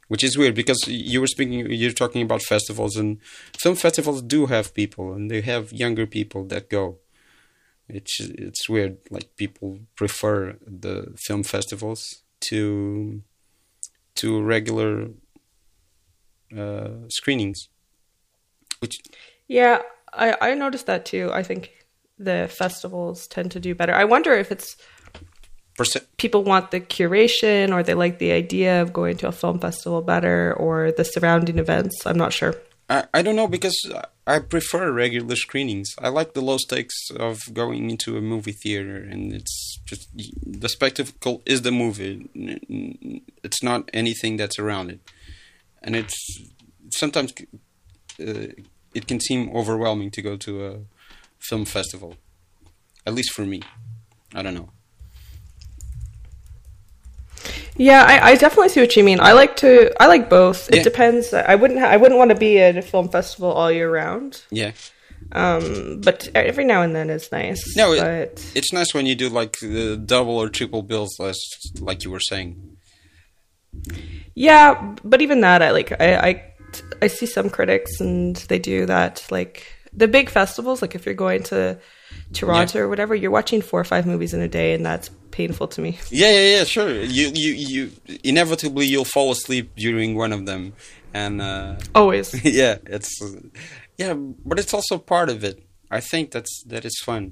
which 0.07 0.23
is 0.23 0.37
weird 0.37 0.55
because 0.55 0.79
you 0.87 1.21
were 1.21 1.27
speaking, 1.27 1.71
you're 1.71 1.91
talking 1.91 2.21
about 2.21 2.41
festivals, 2.41 2.95
and 2.97 3.19
film 3.57 3.75
festivals 3.75 4.21
do 4.21 4.47
have 4.47 4.73
people, 4.73 5.13
and 5.13 5.29
they 5.31 5.41
have 5.41 5.71
younger 5.73 6.05
people 6.05 6.45
that 6.45 6.69
go. 6.69 6.97
It's 7.87 8.19
it's 8.19 8.69
weird. 8.69 8.97
Like 9.09 9.35
people 9.37 9.79
prefer 9.95 10.57
the 10.65 11.13
film 11.17 11.43
festivals 11.43 12.23
to 12.41 13.21
to 14.15 14.41
regular 14.41 15.09
uh, 16.57 17.07
screenings, 17.09 17.69
which 18.79 18.97
Yeah, 19.47 19.81
I, 20.13 20.37
I 20.41 20.53
noticed 20.55 20.85
that 20.87 21.05
too. 21.05 21.29
I 21.33 21.43
think 21.43 21.85
the 22.17 22.47
festivals 22.49 23.27
tend 23.27 23.51
to 23.51 23.59
do 23.59 23.75
better. 23.75 23.93
I 23.93 24.03
wonder 24.05 24.33
if 24.33 24.51
it's 24.51 24.77
People 26.17 26.43
want 26.43 26.71
the 26.71 26.79
curation 26.79 27.73
or 27.73 27.81
they 27.83 27.95
like 27.95 28.19
the 28.19 28.31
idea 28.31 28.81
of 28.81 28.93
going 28.93 29.17
to 29.17 29.27
a 29.27 29.31
film 29.31 29.59
festival 29.59 30.01
better 30.01 30.53
or 30.53 30.91
the 30.91 31.03
surrounding 31.03 31.57
events. 31.57 32.05
I'm 32.05 32.17
not 32.17 32.31
sure. 32.31 32.55
I, 32.89 33.05
I 33.13 33.21
don't 33.21 33.35
know 33.35 33.47
because 33.47 33.75
I 34.27 34.39
prefer 34.39 34.91
regular 34.91 35.35
screenings. 35.35 35.95
I 35.99 36.09
like 36.09 36.33
the 36.33 36.41
low 36.41 36.57
stakes 36.57 37.09
of 37.17 37.39
going 37.53 37.89
into 37.89 38.17
a 38.17 38.21
movie 38.21 38.51
theater, 38.51 38.97
and 38.97 39.33
it's 39.33 39.79
just 39.85 40.09
the 40.45 40.69
spectacle 40.69 41.41
is 41.45 41.61
the 41.61 41.71
movie. 41.71 42.29
It's 43.43 43.63
not 43.63 43.89
anything 43.93 44.37
that's 44.37 44.59
around 44.59 44.91
it, 44.91 44.99
and 45.81 45.95
it's 45.95 46.15
sometimes 46.91 47.33
uh, 48.19 48.53
it 48.93 49.07
can 49.07 49.19
seem 49.19 49.49
overwhelming 49.55 50.11
to 50.11 50.21
go 50.21 50.37
to 50.37 50.65
a 50.65 50.79
film 51.39 51.65
festival. 51.65 52.15
At 53.05 53.13
least 53.13 53.31
for 53.33 53.45
me, 53.45 53.61
I 54.35 54.41
don't 54.41 54.53
know. 54.53 54.69
Yeah, 57.75 58.03
I, 58.07 58.31
I 58.31 58.35
definitely 58.35 58.69
see 58.69 58.81
what 58.81 58.95
you 58.95 59.03
mean. 59.03 59.19
I 59.19 59.31
like 59.33 59.55
to. 59.57 59.91
I 60.01 60.07
like 60.07 60.29
both. 60.29 60.69
It 60.69 60.77
Yeah. 60.77 60.83
depends. 60.83 61.33
I 61.33 61.55
wouldn't. 61.55 61.79
Ha- 61.79 61.87
I 61.87 61.97
wouldn't 61.97 62.17
want 62.19 62.29
to 62.29 62.35
be 62.37 62.59
at 62.59 62.77
a 62.77 62.81
film 62.81 63.09
festival 63.09 63.51
all 63.51 63.71
year 63.71 63.89
round. 63.91 64.43
Yeah, 64.51 64.71
Um, 65.31 65.99
but 66.01 66.29
every 66.35 66.65
now 66.65 66.83
and 66.83 66.95
then 66.95 67.09
is 67.09 67.31
nice. 67.31 67.75
No, 67.75 67.95
but 67.97 68.45
it's 68.55 68.71
nice 68.73 68.93
when 68.93 69.05
you 69.07 69.15
do 69.15 69.27
like 69.29 69.59
the 69.59 69.97
double 69.97 70.37
or 70.37 70.49
triple 70.49 70.83
bills, 70.83 71.17
like 71.79 72.03
you 72.03 72.11
were 72.11 72.19
saying. 72.19 72.77
yeah, 74.35 74.95
but 75.03 75.21
even 75.21 75.41
that, 75.41 75.61
I 75.61 75.71
like. 75.71 75.91
I, 75.99 76.15
I 76.15 76.43
I 77.01 77.07
see 77.07 77.25
some 77.25 77.49
critics 77.49 77.99
and 77.99 78.35
they 78.49 78.59
do 78.59 78.85
that. 78.85 79.25
Like 79.31 79.65
the 79.93 80.07
big 80.07 80.29
festivals, 80.29 80.81
like 80.81 80.95
if 80.95 81.05
you're 81.05 81.15
going 81.15 81.43
to 81.43 81.79
Toronto 82.33 82.79
or 82.79 82.89
whatever, 82.89 83.13
you're 83.15 83.31
watching 83.31 83.61
four 83.61 83.79
or 83.79 83.83
five 83.83 84.05
movies 84.05 84.33
in 84.33 84.41
a 84.41 84.47
day, 84.47 84.73
and 84.73 84.85
that's 84.85 85.09
painful 85.33 85.67
to 85.67 85.81
me. 85.81 85.97
Yeah, 86.09 86.31
yeah, 86.37 86.57
yeah, 86.57 86.63
sure. 86.63 86.91
You, 87.17 87.31
you, 87.33 87.51
you. 87.71 87.91
Inevitably, 88.23 88.85
you'll 88.85 89.11
fall 89.17 89.31
asleep 89.31 89.75
during 89.75 90.15
one 90.15 90.31
of 90.31 90.45
them, 90.45 90.73
and 91.13 91.41
uh, 91.41 91.75
Always. 91.95 92.27
yeah, 92.61 92.77
it's 92.85 93.11
yeah, 93.97 94.13
but 94.13 94.59
it's 94.59 94.73
also 94.73 94.97
part 94.97 95.29
of 95.29 95.43
it. 95.43 95.57
I 95.91 95.99
think 95.99 96.31
that's 96.31 96.63
that 96.67 96.85
is 96.85 96.95
fun. 97.03 97.23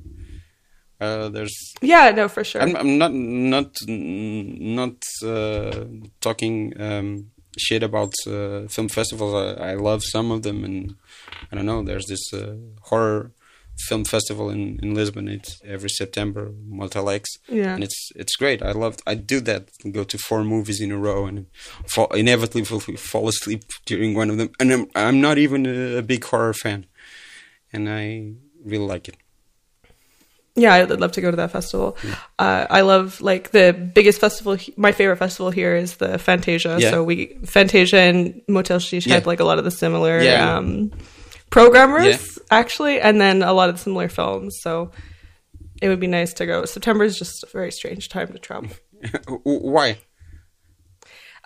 Uh, 1.00 1.30
there's 1.30 1.56
Yeah, 1.82 2.12
no, 2.12 2.28
for 2.28 2.44
sure. 2.44 2.62
I'm, 2.62 2.76
I'm 2.76 2.98
not 2.98 3.14
not 3.14 3.70
not 3.88 4.98
uh, 5.26 5.86
talking 6.20 6.56
um, 6.82 7.32
shit 7.58 7.84
about 7.84 8.14
uh, 8.28 8.68
film 8.68 8.90
festivals. 8.90 9.34
I, 9.34 9.72
I 9.72 9.74
love 9.76 10.02
some 10.04 10.32
of 10.32 10.42
them, 10.42 10.64
and 10.64 10.96
I 11.52 11.56
don't 11.56 11.66
know. 11.66 11.84
There's 11.84 12.08
this 12.08 12.34
uh, 12.34 12.56
horror 12.90 13.32
film 13.80 14.04
festival 14.06 14.50
in, 14.50 14.80
in 14.84 14.94
Lisbon. 14.94 15.28
It's 15.28 15.60
every 15.66 15.90
September, 15.90 16.52
MotelX, 16.70 17.24
Yeah. 17.50 17.74
and 17.76 17.84
it's 17.84 18.12
it's 18.16 18.36
great. 18.36 18.62
I 18.62 18.72
love. 18.72 18.98
I 19.08 19.16
do 19.16 19.40
that. 19.42 19.70
Go 19.92 20.04
to 20.04 20.18
four 20.18 20.44
movies 20.44 20.80
in 20.82 20.92
a 20.92 20.98
row, 20.98 21.26
and 21.26 21.46
fall, 21.88 22.08
inevitably 22.14 22.64
fall 22.98 23.28
asleep 23.28 23.64
during 23.86 24.14
one 24.16 24.30
of 24.30 24.38
them. 24.38 24.50
And 24.60 24.72
I'm 24.72 24.86
I'm 24.96 25.22
not 25.22 25.38
even 25.38 25.66
a, 25.66 25.98
a 25.98 26.02
big 26.02 26.24
horror 26.24 26.54
fan, 26.54 26.86
and 27.74 27.90
I 27.90 28.34
really 28.64 28.86
like 28.86 29.08
it. 29.08 29.18
Yeah, 30.56 30.74
I'd 30.74 30.90
love 31.00 31.14
to 31.14 31.22
go 31.22 31.32
to 31.32 31.38
that 31.38 31.52
festival. 31.52 31.96
Uh, 32.38 32.68
I 32.70 32.82
love 32.82 33.22
like 33.22 33.52
the 33.52 33.72
biggest 33.72 34.20
festival. 34.20 34.58
My 34.76 34.92
favorite 34.92 35.16
festival 35.18 35.50
here 35.50 35.78
is 35.78 35.96
the 35.96 36.18
Fantasia. 36.18 36.78
Yeah. 36.78 36.92
So 36.92 37.04
we 37.06 37.38
Fantasia 37.46 37.98
and 38.00 38.42
MotelX 38.50 39.06
Yeah. 39.06 39.14
had 39.16 39.26
like 39.26 39.40
a 39.40 39.46
lot 39.46 39.60
of 39.60 39.64
the 39.64 39.72
similar 39.72 40.22
Yeah. 40.22 40.58
um, 40.58 40.92
programmers 41.50 42.06
Yeah. 42.06 42.41
Actually, 42.52 43.00
and 43.02 43.20
then 43.20 43.42
a 43.42 43.54
lot 43.54 43.70
of 43.70 43.80
similar 43.80 44.10
films. 44.10 44.58
So 44.62 44.92
it 45.82 45.90
would 45.90 46.00
be 46.00 46.08
nice 46.08 46.34
to 46.34 46.46
go. 46.46 46.66
September 46.66 47.04
is 47.04 47.18
just 47.18 47.44
a 47.44 47.48
very 47.48 47.72
strange 47.72 48.10
time 48.10 48.28
to 48.32 48.38
travel. 48.40 48.70
Why? 49.44 49.98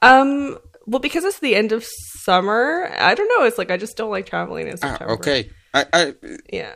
Um, 0.02 0.58
well, 0.86 1.00
because 1.00 1.24
it's 1.24 1.40
the 1.40 1.56
end 1.56 1.72
of 1.72 1.86
summer. 2.20 2.90
I 3.00 3.16
don't 3.16 3.30
know. 3.40 3.46
It's 3.46 3.58
like 3.58 3.72
I 3.72 3.78
just 3.78 3.98
don't 3.98 4.12
like 4.12 4.26
traveling 4.26 4.68
in 4.68 4.74
Ah, 4.82 4.90
September. 4.90 5.14
okay. 5.14 5.50
I, 5.74 5.86
I 5.94 6.14
Yeah. 6.52 6.76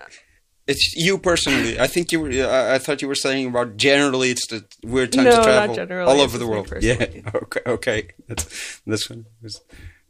It's 0.68 0.94
you 0.96 1.18
personally. 1.18 1.80
I 1.80 1.88
think 1.88 2.12
you 2.12 2.20
were. 2.22 2.30
I, 2.30 2.76
I 2.76 2.78
thought 2.78 3.02
you 3.02 3.08
were 3.08 3.16
saying 3.16 3.48
about 3.48 3.76
generally 3.78 4.30
it's 4.30 4.46
the 4.48 4.64
weird 4.84 5.12
time 5.12 5.24
No, 5.26 5.32
to 5.32 5.38
not 5.38 5.44
travel 5.46 5.76
generally, 5.76 6.12
all 6.12 6.22
over 6.22 6.38
the 6.38 6.48
world. 6.48 6.72
Yeah. 6.82 7.06
Okay. 7.36 7.60
Okay. 7.66 8.08
That's 8.28 8.80
that's 8.86 9.10
what 9.10 9.20
I 9.20 9.24
was, 9.42 9.62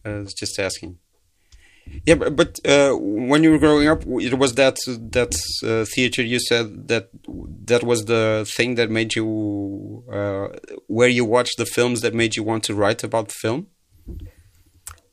I 0.04 0.10
was 0.10 0.34
just 0.34 0.60
asking. 0.60 0.98
Yeah, 2.06 2.16
but, 2.16 2.36
but 2.36 2.60
uh, 2.66 2.94
when 2.98 3.44
you 3.44 3.52
were 3.52 3.60
growing 3.60 3.88
up, 3.88 4.04
it 4.06 4.38
was 4.38 4.56
that 4.56 4.78
that 5.12 5.34
uh, 5.64 5.86
theater. 5.86 6.24
You 6.24 6.40
said 6.40 6.88
that 6.88 7.10
that 7.66 7.84
was 7.84 8.06
the 8.06 8.46
thing 8.48 8.76
that 8.76 8.90
made 8.90 9.16
you 9.16 10.04
uh, 10.12 10.48
where 10.88 11.10
you 11.10 11.26
watched 11.26 11.58
the 11.58 11.66
films 11.66 12.02
that 12.02 12.14
made 12.14 12.36
you 12.36 12.44
want 12.44 12.64
to 12.66 12.74
write 12.74 13.04
about 13.04 13.32
film. 13.32 13.68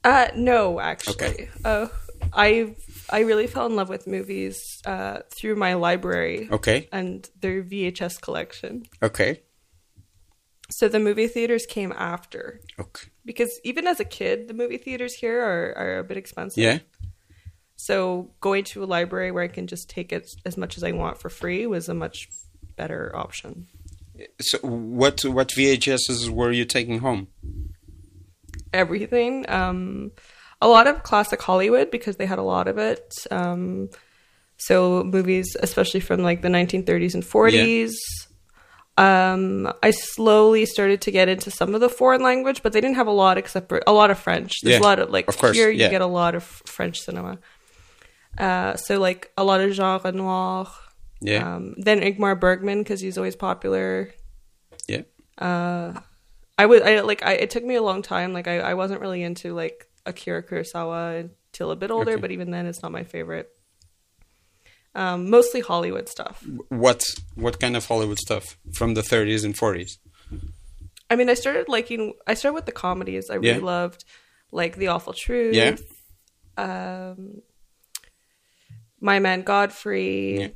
Uh, 0.05 0.29
no, 0.37 0.79
actually. 0.81 1.15
Okay. 1.15 1.49
Uh, 1.65 1.89
I 2.33 2.75
I 3.11 3.21
really 3.21 3.47
fell 3.47 3.67
in 3.67 3.77
love 3.77 3.89
with 3.89 4.07
movies 4.07 4.59
uh, 4.85 5.21
through 5.37 5.57
my 5.57 5.75
library 5.75 6.49
Okay. 6.51 6.89
and 6.93 7.29
their 7.41 7.63
VHS 7.63 8.21
collection. 8.21 8.85
Okay. 9.03 9.43
So 10.71 10.89
the 10.89 10.99
movie 10.99 11.29
theaters 11.29 11.67
came 11.67 11.93
after 11.97 12.61
Okay. 12.79 13.09
Because 13.27 13.61
even 13.65 13.87
as 13.87 14.01
a 14.01 14.05
kid, 14.05 14.49
the 14.49 14.55
movie 14.55 14.79
theaters 14.79 15.13
here 15.15 15.43
are, 15.43 15.75
are 15.77 15.99
a 15.99 16.05
bit 16.05 16.17
expensive. 16.17 16.63
Yeah. 16.63 16.79
So 17.77 18.31
going 18.41 18.65
to 18.65 18.83
a 18.83 18.87
library 18.87 19.31
where 19.33 19.45
I 19.45 19.49
can 19.49 19.67
just 19.67 19.91
take 19.91 20.11
it 20.11 20.31
as 20.47 20.57
much 20.57 20.79
as 20.79 20.85
I 20.85 20.93
want 20.93 21.19
for 21.19 21.29
free 21.29 21.67
was 21.67 21.91
a 21.91 21.95
much 21.95 22.29
better 22.77 23.15
option. 23.15 23.67
So 24.41 24.59
what 24.61 25.23
what 25.27 25.49
VHSs 25.49 26.31
were 26.31 26.51
you 26.51 26.65
taking 26.65 27.01
home? 27.01 27.29
everything. 28.77 29.49
Um, 29.49 30.13
a 30.61 30.69
lot 30.69 30.87
of 30.87 31.03
classic 31.03 31.43
Hollywood 31.43 31.91
because 31.91 32.17
they 32.17 32.27
had 32.27 32.39
a 32.39 32.43
lot 32.43 32.69
of 32.69 32.79
it. 32.79 33.13
Um, 33.31 33.91
so 34.59 35.03
movies, 35.03 35.57
especially 35.61 36.01
from 36.01 36.23
like 36.23 36.43
the 36.43 36.49
1930s 36.49 37.15
and 37.15 37.23
40s. 37.23 37.93
Um, 38.99 39.71
I 39.83 39.91
slowly 39.91 40.65
started 40.65 41.03
to 41.03 41.11
get 41.11 41.29
into 41.29 41.51
some 41.51 41.75
of 41.75 41.81
the 41.83 41.89
foreign 41.91 42.23
language, 42.23 42.63
but 42.63 42.73
they 42.73 42.81
didn't 42.81 42.97
have 42.97 43.07
a 43.07 43.13
lot 43.13 43.37
except 43.37 43.69
for 43.69 43.83
a 43.87 43.93
lot 43.93 44.11
of 44.11 44.19
French. 44.19 44.53
There's 44.63 44.75
Yeah, 44.75 44.81
a 44.81 44.89
lot 44.89 44.99
of 44.99 45.11
like 45.11 45.29
of 45.29 45.37
course, 45.37 45.55
here 45.57 45.69
you 45.71 45.81
yeah. 45.81 45.91
get 45.91 46.01
a 46.01 46.07
lot 46.07 46.35
of 46.35 46.43
French 46.45 47.01
cinema. 47.01 47.39
Uh, 48.39 48.77
so 48.77 48.99
like 48.99 49.31
a 49.37 49.45
lot 49.45 49.61
of 49.61 49.73
Jean 49.73 50.01
Renoir. 50.03 50.69
Yeah. 51.21 51.57
Um, 51.57 51.75
then 51.79 52.01
Ingmar 52.01 52.39
Bergman 52.39 52.79
because 52.83 53.01
he's 53.01 53.17
always 53.19 53.37
popular. 53.37 54.13
yeah. 54.89 55.03
I 56.59 56.65
would 56.65 56.83
I 56.83 57.01
like 57.01 57.23
I 57.23 57.33
it 57.35 57.51
took 57.51 57.65
me 57.65 57.75
a 57.75 57.83
long 57.83 58.01
time. 58.03 58.33
Like 58.33 58.49
I, 58.49 58.61
I 58.61 58.75
wasn't 58.75 59.01
really 59.03 59.23
into 59.23 59.53
like 59.55 59.87
Akira 60.07 60.43
Kurosawa 60.43 61.21
until 61.53 61.71
a 61.71 61.77
bit 61.77 61.91
older, 61.91 62.13
Okay. 62.13 62.21
but 62.21 62.31
even 62.31 62.51
then 62.51 62.65
it's 62.67 62.83
not 62.83 62.93
my 62.93 63.05
favorite. 63.05 63.51
Um, 64.97 65.29
mostly 65.29 65.61
Hollywood 65.61 66.09
stuff. 66.09 66.43
What 66.71 67.05
what 67.35 67.61
kind 67.61 67.77
of 67.77 67.85
Hollywood 67.85 68.19
stuff 68.19 68.57
from 68.73 68.95
the 68.95 69.03
30s 69.03 69.45
and 69.45 69.55
40s? 69.55 69.99
I 71.11 71.17
mean, 71.17 71.29
I 71.29 71.35
started 71.35 71.69
liking. 71.69 72.15
I 72.27 72.33
started 72.33 72.55
with 72.55 72.65
the 72.65 72.73
comedies. 72.73 73.29
I 73.29 73.35
really 73.35 73.61
loved 73.61 74.07
like 74.51 74.77
The 74.77 74.89
Awful 74.89 75.13
Truth. 75.13 75.55
Yeah. 75.55 75.77
Um, 76.57 77.43
My 78.99 79.19
Man 79.19 79.43
Godfrey. 79.43 80.41
Yeah. 80.41 80.49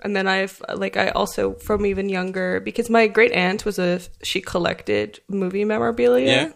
And 0.00 0.14
then 0.16 0.26
I've 0.26 0.60
like 0.74 0.96
I 0.96 1.10
also 1.10 1.54
from 1.54 1.86
even 1.86 2.08
younger 2.08 2.58
because 2.58 2.90
my 2.90 3.06
great 3.06 3.32
aunt 3.32 3.64
was 3.64 3.78
a 3.78 4.00
she 4.24 4.40
collected 4.40 5.20
movie 5.28 5.64
memorabilia. 5.64 6.26
Yeah. 6.26 6.52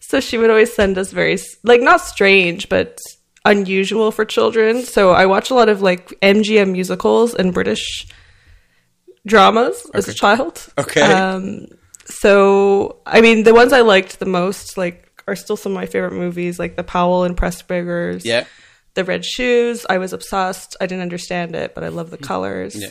So 0.00 0.20
she 0.20 0.36
would 0.36 0.50
always 0.50 0.72
send 0.72 0.98
us 0.98 1.12
very 1.12 1.38
like 1.62 1.80
not 1.80 2.02
strange 2.02 2.68
but 2.68 2.98
unusual 3.44 4.10
for 4.12 4.24
children. 4.24 4.82
So 4.82 5.10
I 5.12 5.26
watch 5.26 5.50
a 5.50 5.54
lot 5.54 5.68
of 5.68 5.82
like 5.82 6.08
MGM 6.20 6.72
musicals 6.72 7.34
and 7.34 7.54
British 7.54 8.06
dramas 9.26 9.88
as 9.94 10.08
a 10.08 10.14
child. 10.14 10.66
Okay. 10.78 11.00
Um, 11.00 11.66
so 12.04 13.00
I 13.06 13.20
mean, 13.20 13.44
the 13.44 13.54
ones 13.54 13.72
I 13.72 13.80
liked 13.80 14.18
the 14.18 14.26
most 14.26 14.76
like 14.76 15.22
are 15.26 15.36
still 15.36 15.56
some 15.56 15.72
of 15.72 15.76
my 15.76 15.86
favorite 15.86 16.12
movies, 16.12 16.58
like 16.58 16.76
the 16.76 16.84
Powell 16.84 17.24
and 17.24 17.36
Pressburgers. 17.36 18.24
Yeah. 18.24 18.44
The 18.94 19.04
Red 19.04 19.24
Shoes. 19.24 19.86
I 19.88 19.98
was 19.98 20.12
obsessed. 20.12 20.76
I 20.80 20.86
didn't 20.86 21.02
understand 21.02 21.54
it, 21.54 21.74
but 21.76 21.84
I 21.84 21.88
love 21.88 22.10
the 22.10 22.18
colors. 22.18 22.74
Yeah. 22.74 22.90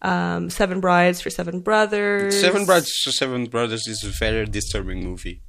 Um, 0.00 0.50
Seven 0.50 0.80
Brides 0.80 1.20
for 1.20 1.30
Seven 1.30 1.60
Brothers. 1.60 2.38
Seven 2.38 2.66
Brides 2.66 2.92
for 3.02 3.10
Seven 3.10 3.46
Brothers 3.46 3.88
is 3.88 4.04
a 4.04 4.10
very 4.10 4.46
disturbing 4.46 5.02
movie. 5.02 5.42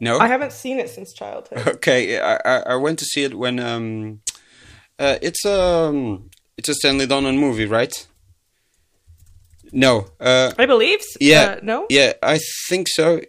No? 0.00 0.18
I 0.18 0.26
haven't 0.26 0.52
seen 0.52 0.78
it 0.78 0.90
since 0.90 1.12
childhood. 1.12 1.66
okay, 1.76 2.18
I, 2.20 2.36
I 2.44 2.56
I 2.72 2.76
went 2.76 2.98
to 2.98 3.04
see 3.04 3.24
it 3.24 3.34
when 3.34 3.58
um 3.58 4.20
uh, 4.98 5.16
it's 5.22 5.44
um 5.44 6.30
it's 6.58 6.68
a 6.68 6.74
Stanley 6.74 7.06
Donen 7.06 7.38
movie, 7.38 7.66
right? 7.66 7.94
No. 9.72 10.06
Uh 10.20 10.52
I 10.58 10.66
believe. 10.66 11.00
yeah. 11.20 11.56
Uh, 11.56 11.60
no. 11.62 11.86
Yeah, 11.90 12.12
I 12.22 12.38
think 12.68 12.86
so. 12.88 13.20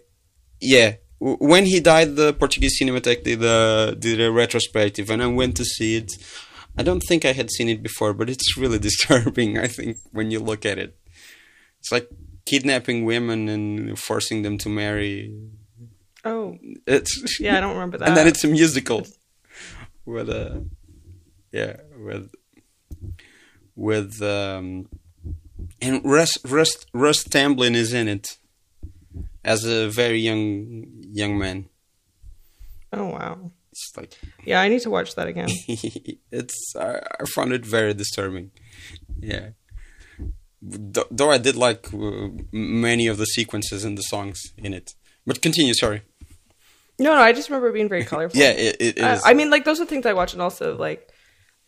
Yeah. 0.62 0.96
W- 1.20 1.38
When 1.40 1.66
he 1.66 1.80
died, 1.80 2.16
the 2.16 2.34
Portuguese 2.34 2.78
Cinematheque 2.80 3.24
did 3.24 3.44
a, 3.44 3.96
did 3.98 4.22
a 4.22 4.32
retrospective, 4.32 5.10
and 5.10 5.22
I 5.24 5.28
went 5.28 5.56
to 5.58 5.66
see 5.66 5.96
it. 5.98 6.12
I 6.78 6.84
don't 6.84 7.02
think 7.08 7.26
I 7.26 7.32
had 7.34 7.50
seen 7.50 7.70
it 7.70 7.82
before, 7.82 8.14
but 8.14 8.30
it's 8.30 8.56
really 8.56 8.78
disturbing, 8.90 9.58
I 9.58 9.68
think, 9.68 9.98
when 10.12 10.30
you 10.32 10.40
look 10.40 10.64
at 10.66 10.78
it. 10.78 10.96
It's 11.80 11.92
like 11.92 12.08
kidnapping 12.46 13.04
women 13.04 13.50
and 13.50 13.98
forcing 13.98 14.44
them 14.44 14.58
to 14.60 14.70
marry. 14.70 15.34
Oh, 16.30 16.58
It's 16.86 17.40
yeah, 17.40 17.58
I 17.58 17.62
don't 17.62 17.74
remember 17.74 17.98
that. 18.00 18.08
and 18.10 18.18
then 18.18 18.28
it's 18.28 18.44
a 18.44 18.48
musical 18.48 19.06
with 20.06 20.30
a 20.30 20.66
yeah 21.52 21.78
with 21.98 22.32
with 23.76 24.22
um 24.22 24.90
and 25.82 26.02
Russ 26.04 26.34
Russ 26.46 26.86
Russ 26.94 27.24
Tamblyn 27.24 27.76
is 27.76 27.94
in 27.94 28.08
it 28.08 28.28
as 29.44 29.64
a 29.66 29.88
very 29.90 30.20
young 30.20 30.86
young 31.22 31.38
man. 31.38 31.70
oh 32.94 33.08
wow. 33.08 33.52
It's 33.72 33.92
like 33.98 34.14
Yeah, 34.46 34.60
I 34.62 34.70
need 34.70 34.82
to 34.82 34.90
watch 34.90 35.14
that 35.16 35.28
again. 35.28 35.50
it's 36.32 36.74
I, 36.76 37.00
I 37.22 37.26
found 37.36 37.54
it 37.54 37.66
very 37.66 37.94
disturbing. 37.94 38.52
Yeah. 39.20 39.50
Th- 40.94 41.08
Though 41.12 41.32
I 41.32 41.38
did 41.38 41.56
like 41.56 41.94
uh, 41.94 42.30
many 42.52 43.06
of 43.08 43.18
the 43.18 43.26
sequences 43.26 43.84
and 43.86 43.98
the 43.98 44.02
songs 44.14 44.40
in 44.58 44.74
it. 44.74 44.94
But 45.28 45.42
continue, 45.42 45.74
sorry. 45.76 46.02
No, 47.00 47.14
no, 47.14 47.22
I 47.22 47.32
just 47.34 47.50
remember 47.50 47.72
being 47.72 47.90
very 47.90 48.04
colorful. 48.06 48.40
Yeah, 48.44 48.50
it, 48.52 48.76
it 48.80 49.00
Uh, 49.00 49.14
is. 49.14 49.22
I 49.26 49.34
mean, 49.34 49.50
like 49.50 49.66
those 49.66 49.80
are 49.80 49.86
things 49.86 50.06
I 50.06 50.14
watch, 50.14 50.34
and 50.34 50.42
also 50.42 50.76
like 50.78 51.08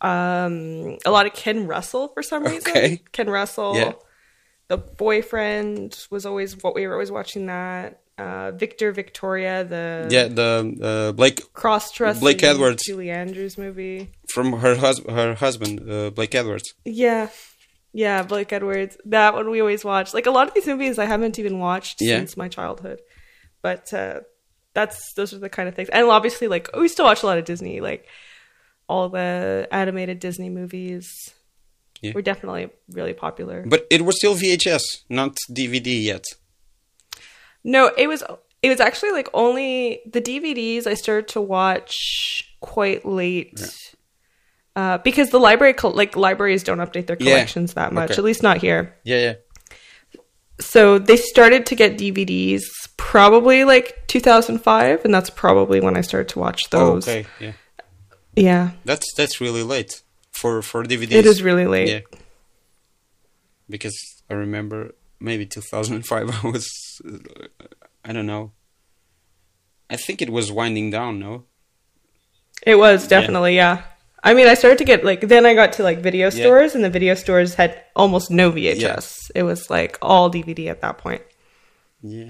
um 0.02 0.98
a 1.06 1.12
lot 1.12 1.26
of 1.26 1.34
Ken 1.34 1.68
Russell 1.68 2.08
for 2.10 2.24
some 2.24 2.44
reason. 2.44 2.70
Okay. 2.72 3.02
Ken 3.12 3.30
Russell. 3.30 3.76
Yeah. 3.76 3.94
The 4.70 4.78
boyfriend 4.78 6.06
was 6.12 6.26
always 6.26 6.54
what 6.64 6.76
we 6.76 6.86
were 6.88 6.94
always 6.94 7.12
watching 7.12 7.48
that. 7.48 8.02
Uh, 8.18 8.52
Victor 8.52 8.92
Victoria, 8.92 9.64
the 9.64 10.08
yeah, 10.12 10.28
the 10.28 10.76
uh, 10.84 11.12
Blake 11.14 11.54
cross 11.54 11.92
trust 11.92 12.20
Blake 12.20 12.44
Edwards. 12.44 12.84
Julie 12.86 13.10
Andrews 13.10 13.58
movie. 13.58 14.12
from 14.34 14.54
her 14.54 14.76
hus- 14.76 15.02
her 15.10 15.36
husband, 15.36 15.90
uh, 15.90 16.10
Blake 16.12 16.36
Edwards. 16.36 16.74
Yeah. 16.86 17.30
Yeah, 17.94 18.22
Blake 18.24 18.52
Edwards. 18.54 18.98
That 19.06 19.34
one 19.34 19.50
we 19.50 19.62
always 19.62 19.84
watch. 19.86 20.14
Like 20.14 20.28
a 20.28 20.32
lot 20.32 20.48
of 20.48 20.54
these 20.54 20.68
movies 20.68 21.00
I 21.00 21.06
haven't 21.06 21.40
even 21.40 21.60
watched 21.60 22.02
Yeah. 22.02 22.18
since 22.18 22.36
my 22.38 22.48
childhood. 22.50 23.00
But 23.62 23.92
uh 23.94 24.20
that's 24.80 25.14
those 25.14 25.34
are 25.34 25.40
the 25.40 25.50
kind 25.50 25.68
of 25.70 25.76
things. 25.76 25.90
And 25.90 26.08
obviously 26.08 26.48
like 26.48 26.70
we 26.76 26.88
still 26.88 27.06
watch 27.06 27.24
a 27.24 27.26
lot 27.26 27.38
of 27.38 27.46
Disney, 27.46 27.82
like 27.82 28.06
all 28.88 29.10
the 29.10 29.68
animated 29.72 30.20
Disney 30.20 30.50
movies. 30.50 31.08
Yeah. 32.02 32.14
Were 32.16 32.22
definitely 32.22 32.70
really 32.92 33.14
popular. 33.14 33.66
But 33.68 33.86
it 33.92 34.02
was 34.06 34.16
still 34.16 34.34
VHS, 34.34 34.82
not 35.10 35.36
DVD 35.52 36.02
yet. 36.12 36.24
No, 37.64 37.92
it 37.98 38.08
was 38.08 38.24
it 38.64 38.70
was 38.70 38.80
actually 38.80 39.12
like 39.12 39.28
only 39.34 40.00
the 40.10 40.22
DVDs 40.22 40.88
I 40.88 40.94
started 40.94 41.28
to 41.30 41.42
watch 41.42 41.94
quite 42.62 43.06
late. 43.06 43.60
Uh, 44.78 44.98
because 45.00 45.30
the 45.32 45.40
library 45.40 45.74
like 45.84 46.16
libraries 46.16 46.64
don't 46.64 46.78
update 46.78 47.08
their 47.08 47.18
Yeah. 47.20 47.34
collections 47.34 47.74
that 47.74 47.92
much, 47.92 48.12
Okay. 48.12 48.20
at 48.20 48.24
least 48.24 48.44
not 48.44 48.58
here. 48.60 48.96
Yeah, 49.04 49.20
yeah. 49.28 49.34
so 50.62 51.00
they 51.00 51.18
started 51.18 51.66
to 51.66 51.76
get 51.76 51.98
DVDs 51.98 52.64
probably 53.00 53.64
like 53.64 54.06
2005, 54.08 55.06
and 55.06 55.14
that's 55.14 55.30
probably 55.32 55.80
when 55.80 55.98
I 55.98 56.02
started 56.02 56.30
to 56.34 56.40
watch 56.40 56.68
Oh, 56.72 56.78
those. 56.96 57.08
okay, 57.08 57.26
yeah. 57.40 57.54
Yeah, 58.36 58.72
That's 58.86 59.08
that's 59.18 59.42
really 59.42 59.64
late 59.64 60.04
for 60.32 60.62
for 60.62 60.84
DVDs. 60.84 61.12
it 61.12 61.26
is 61.26 61.42
really 61.42 61.66
late. 61.66 61.90
Yeah. 61.90 62.18
Because 63.70 63.98
I 64.30 64.34
remember 64.36 64.92
maybe 65.20 65.46
2005 65.46 66.30
I 66.46 66.48
was 66.48 67.02
I 68.06 68.14
don't 68.14 68.28
know. 68.28 68.52
I 69.90 69.96
think 69.98 70.22
it 70.22 70.30
was 70.30 70.52
winding 70.52 70.92
down, 70.92 71.20
no? 71.20 71.46
It 72.66 72.76
was 72.76 73.08
definitely 73.08 73.56
yeah. 73.56 73.84
I 74.24 74.34
mean, 74.34 74.48
I 74.48 74.54
started 74.54 74.78
to 74.80 74.86
get 74.86 75.04
like 75.04 75.22
then 75.22 75.46
I 75.46 75.54
got 75.56 75.74
to 75.74 75.84
like 75.84 76.00
video 76.00 76.30
stores, 76.30 76.76
and 76.76 76.84
the 76.84 76.90
video 76.90 77.16
stores 77.16 77.56
had 77.56 77.82
almost 77.96 78.30
no 78.32 78.52
VHS. 78.52 79.32
It 79.34 79.44
was 79.44 79.70
like 79.70 79.98
all 80.02 80.30
DVD 80.30 80.68
at 80.68 80.82
that 80.82 80.98
point, 80.98 81.22
Yeah. 82.04 82.30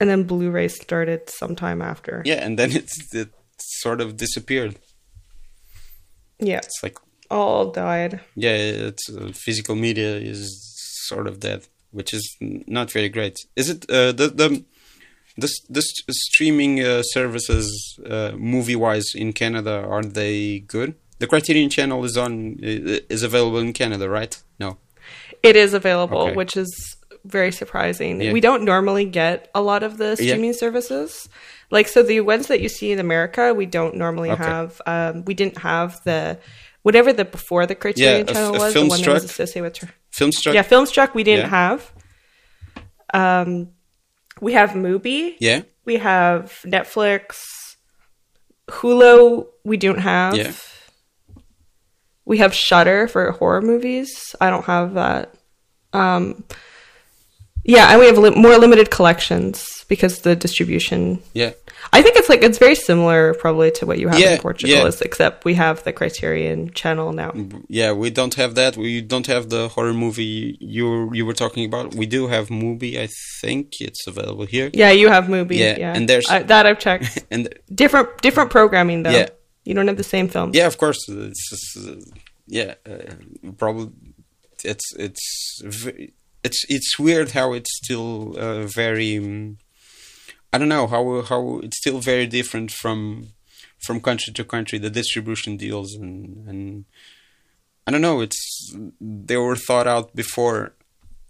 And 0.00 0.08
then 0.10 0.22
Blu-ray 0.24 0.68
started 0.68 1.28
sometime 1.30 1.82
after. 1.82 2.22
Yeah, 2.24 2.44
and 2.44 2.58
then 2.58 2.70
it's 2.72 3.14
it 3.14 3.30
sort 3.58 4.00
of 4.00 4.16
disappeared. 4.16 4.76
Yeah, 6.40 6.58
It's 6.58 6.82
like 6.82 6.96
all 7.30 7.70
died. 7.72 8.20
yeah, 8.36 8.54
it's 8.88 9.08
uh, 9.10 9.32
physical 9.34 9.74
media 9.74 10.16
is 10.16 10.62
sort 11.08 11.26
of 11.26 11.40
dead, 11.40 11.66
which 11.90 12.14
is 12.14 12.36
not 12.40 12.92
very 12.92 13.08
great. 13.08 13.36
Is 13.56 13.68
it 13.70 13.84
uh, 13.90 14.12
the 14.12 14.28
the 14.28 14.64
the, 15.36 15.46
s- 15.78 16.02
the 16.06 16.14
streaming 16.14 16.80
uh, 16.84 17.02
services 17.02 17.98
uh, 18.08 18.32
movie 18.36 18.76
wise 18.76 19.06
in 19.14 19.32
Canada 19.32 19.84
are 19.88 20.02
they 20.02 20.60
good? 20.60 20.94
The 21.18 21.26
Criterion 21.26 21.70
Channel 21.70 22.04
is 22.04 22.16
on 22.16 22.56
is 22.62 23.22
available 23.24 23.58
in 23.58 23.72
Canada, 23.72 24.08
right? 24.08 24.40
No. 24.60 24.78
It 25.42 25.56
is 25.56 25.74
available, 25.74 26.18
Okay. 26.22 26.34
which 26.36 26.56
is 26.56 26.96
very 27.28 27.52
surprising. 27.52 28.20
Yeah. 28.20 28.32
We 28.32 28.40
don't 28.40 28.64
normally 28.64 29.04
get 29.04 29.50
a 29.54 29.60
lot 29.62 29.82
of 29.82 29.98
the 29.98 30.16
Yeah. 30.18 30.32
streaming 30.32 30.52
services. 30.54 31.28
Like 31.70 31.86
so 31.88 32.02
the 32.02 32.20
ones 32.20 32.46
that 32.48 32.60
you 32.60 32.68
see 32.68 32.92
in 32.92 32.98
America, 32.98 33.52
we 33.54 33.66
don't 33.66 33.94
normally 33.96 34.30
Okay. 34.30 34.42
have 34.44 34.80
um 34.86 35.24
we 35.26 35.34
didn't 35.34 35.58
have 35.58 36.02
the 36.04 36.38
whatever 36.82 37.12
the 37.12 37.24
before 37.24 37.66
the 37.66 37.74
Criterion 37.74 38.26
Yeah, 38.26 38.32
channel 38.32 38.56
a 38.56 38.58
was, 38.58 38.74
the 38.74 38.86
one 38.86 39.00
that 39.02 39.12
was 39.14 39.24
associated 39.24 39.62
with 39.64 39.76
her. 39.78 39.88
Filmstruck. 40.12 40.54
Yeah, 40.54 40.62
Filmstruck 40.62 41.14
we 41.14 41.24
didn't 41.24 41.50
Yeah. 41.50 41.68
have. 41.70 41.92
Um 43.12 43.68
we 44.40 44.52
have 44.54 44.70
Mubi, 44.70 45.34
Yeah. 45.40 45.62
we 45.84 45.96
have 45.96 46.60
Netflix, 46.64 47.36
Hulu 48.68 49.46
we 49.64 49.76
don't 49.76 49.98
have. 49.98 50.36
Yeah. 50.36 50.52
We 52.24 52.38
have 52.38 52.52
Shudder 52.54 53.08
for 53.08 53.32
horror 53.32 53.62
movies. 53.62 54.36
I 54.40 54.50
don't 54.50 54.64
have 54.66 54.94
that. 54.94 55.34
Um, 55.94 56.44
yeah, 57.74 57.90
and 57.90 57.96
we 58.00 58.06
have 58.10 58.18
li- 58.24 58.38
more 58.46 58.56
limited 58.64 58.88
collections 58.90 59.56
because 59.92 60.14
the 60.26 60.34
distribution. 60.46 61.00
Yeah. 61.42 61.52
I 61.96 62.02
think 62.02 62.14
it's 62.20 62.28
like 62.32 62.42
it's 62.48 62.58
very 62.66 62.74
similar 62.90 63.20
probably 63.42 63.70
to 63.78 63.82
what 63.88 63.98
you 64.02 64.08
have 64.08 64.18
Yeah, 64.24 64.34
in 64.34 64.40
Portugal, 64.48 64.76
yeah. 64.76 64.86
is 64.92 65.00
except 65.08 65.34
we 65.50 65.54
have 65.64 65.76
the 65.86 65.92
Criterion 65.92 66.58
channel 66.80 67.08
now. 67.22 67.30
Yeah, 67.80 67.90
we 68.02 68.08
don't 68.18 68.34
have 68.42 68.52
that. 68.60 68.72
We 68.76 69.00
don't 69.12 69.28
have 69.34 69.44
the 69.54 69.62
horror 69.74 69.94
movie 70.04 70.56
you 70.76 70.86
you 71.18 71.24
were 71.28 71.38
talking 71.44 71.64
about. 71.70 71.86
We 72.02 72.06
do 72.16 72.20
have 72.34 72.44
Mubi. 72.62 72.90
I 73.04 73.08
think 73.42 73.64
it's 73.86 74.02
available 74.12 74.46
here. 74.56 74.68
Yeah, 74.82 74.90
you 75.00 75.08
have 75.08 75.24
Mubi. 75.34 75.56
Yeah, 75.56 75.76
Yeah, 75.84 75.96
and 75.96 76.08
there's- 76.10 76.28
I, 76.34 76.42
that 76.52 76.64
I've 76.68 76.80
checked. 76.86 77.06
And 77.34 77.42
different 77.82 78.08
different 78.26 78.50
programming 78.58 78.98
though. 79.04 79.16
Yeah. 79.20 79.28
You 79.68 79.74
don't 79.76 79.88
have 79.90 79.98
the 80.04 80.10
same 80.16 80.28
films. 80.34 80.52
yeah, 80.58 80.66
of 80.72 80.76
course, 80.82 81.00
it's 81.28 81.42
just, 81.50 81.66
uh, 81.88 82.00
yeah, 82.58 82.74
uh, 82.90 83.12
probably 83.62 83.90
it's 84.64 84.86
it's 85.06 85.24
ve- 85.82 86.12
it's 86.44 86.64
it's 86.68 86.98
weird 86.98 87.32
how 87.32 87.52
it's 87.52 87.76
still 87.76 88.38
uh, 88.38 88.62
very. 88.66 89.12
I 90.52 90.58
don't 90.58 90.68
know 90.68 90.86
how 90.86 91.22
how 91.22 91.60
it's 91.62 91.78
still 91.78 92.00
very 92.00 92.26
different 92.26 92.70
from 92.70 93.28
from 93.84 94.00
country 94.00 94.32
to 94.32 94.44
country. 94.44 94.78
The 94.78 94.90
distribution 94.90 95.56
deals 95.56 95.94
and 95.94 96.46
and 96.48 96.84
I 97.86 97.90
don't 97.90 98.00
know. 98.02 98.20
It's 98.20 98.74
they 99.00 99.36
were 99.36 99.56
thought 99.56 99.86
out 99.86 100.14
before. 100.14 100.74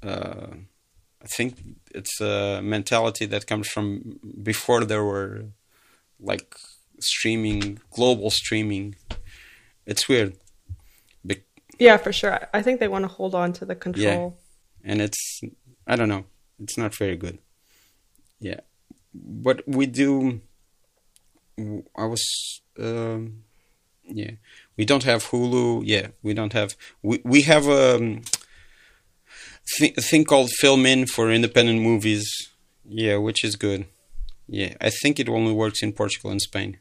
Uh, 0.03 0.49
I 1.21 1.27
think 1.37 1.57
it's 1.95 2.21
a 2.21 2.61
mentality 2.63 3.27
that 3.27 3.47
comes 3.47 3.67
from 3.69 4.21
before 4.43 4.85
there 4.85 5.03
were 5.05 5.47
like 6.21 6.55
streaming, 7.01 7.81
global 7.91 8.31
streaming. 8.31 8.95
It's 9.87 10.09
weird, 10.09 10.37
Be- 11.27 11.43
Yeah, 11.79 11.97
for 11.97 12.13
sure. 12.13 12.35
I- 12.35 12.59
I 12.59 12.63
think 12.63 12.79
they 12.79 12.89
want 12.89 13.05
to 13.05 13.09
hold 13.09 13.35
on 13.35 13.53
to 13.55 13.65
the 13.65 13.75
control. 13.75 14.37
And 14.89 15.01
it's 15.03 15.43
I 15.87 15.95
don't 15.97 16.09
know. 16.09 16.25
It's 16.63 16.79
not 16.79 16.95
very 16.95 17.17
good. 17.17 17.39
Yeah, 18.41 18.61
but 19.15 19.63
we 19.69 19.87
do. 19.87 20.41
I 21.97 22.05
was. 22.05 22.25
Um, 22.79 23.45
yeah, 24.05 24.33
we 24.77 24.85
don't 24.85 25.05
have 25.05 25.25
Hulu. 25.31 25.83
Yeah, 25.85 26.09
we 26.23 26.33
don't 26.35 26.55
have. 26.55 26.75
We 27.03 27.21
we 27.25 27.43
have 27.43 27.67
a 27.69 28.21
th- 29.77 29.97
thing 29.97 30.25
called 30.25 30.51
Filmin 30.63 31.07
for 31.09 31.31
independent 31.31 31.81
movies. 31.83 32.27
Yeah, 32.89 33.17
which 33.17 33.45
is 33.45 33.57
good. 33.57 33.87
Yeah, 34.49 34.75
I 34.81 34.91
think 34.91 35.21
it 35.21 35.29
only 35.29 35.53
works 35.53 35.83
in 35.83 35.93
Portugal 35.93 36.31
and 36.31 36.41
Spain. 36.41 36.79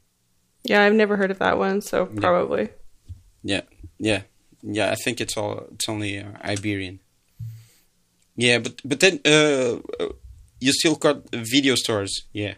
Yeah, 0.63 0.83
I've 0.83 0.93
never 0.93 1.17
heard 1.17 1.31
of 1.31 1.39
that 1.39 1.57
one, 1.57 1.81
so 1.81 2.05
probably. 2.05 2.69
Yeah, 3.43 3.61
yeah, 3.99 4.21
yeah. 4.61 4.91
I 4.91 4.95
think 4.95 5.19
it's 5.19 5.35
all 5.35 5.67
it's 5.73 5.89
only 5.89 6.19
uh, 6.19 6.31
Iberian. 6.41 6.99
Yeah, 8.37 8.59
but 8.59 8.73
but 8.85 8.99
then 8.99 9.19
uh, 9.25 9.79
uh, 9.99 10.09
you 10.59 10.71
still 10.71 10.95
got 10.95 11.17
video 11.33 11.75
stores. 11.75 12.23
Yeah, 12.33 12.53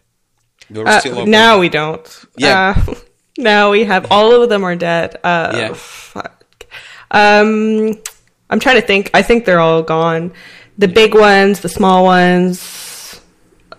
they're 0.69 0.87
Uh, 0.87 0.99
still 0.99 1.17
open. 1.19 1.31
now 1.31 1.59
we 1.59 1.69
don't. 1.69 2.05
Yeah. 2.37 2.75
Uh, 2.87 2.95
now 3.37 3.71
we 3.71 3.85
have 3.85 4.11
all 4.11 4.31
of 4.43 4.49
them 4.49 4.63
are 4.65 4.75
dead. 4.75 5.15
Uh, 5.23 5.51
Yeah. 5.55 5.73
fuck. 5.73 6.65
Um, 7.11 7.95
I'm 8.49 8.59
trying 8.59 8.81
to 8.81 8.85
think. 8.87 9.09
I 9.13 9.21
think 9.23 9.45
they're 9.45 9.59
all 9.61 9.81
gone. 9.83 10.31
The 10.77 10.87
big 10.87 11.13
ones, 11.15 11.59
the 11.61 11.69
small 11.69 12.03
ones, 12.03 13.21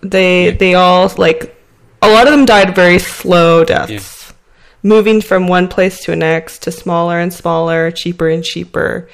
they 0.01 0.45
Yeah. 0.45 0.57
they 0.57 0.73
all 0.75 1.11
like 1.17 1.55
a 2.01 2.09
lot 2.09 2.25
of 2.27 2.31
them 2.33 2.45
died 2.45 2.73
very 2.75 2.97
slow 2.99 3.63
deaths, 3.63 4.33
moving 4.81 5.21
from 5.21 5.47
one 5.47 5.67
place 5.67 5.99
to 6.05 6.11
the 6.11 6.17
next 6.17 6.63
to 6.63 6.71
smaller 6.71 7.19
and 7.19 7.31
smaller, 7.33 7.91
cheaper 7.91 8.27
and 8.29 8.43
cheaper 8.43 9.07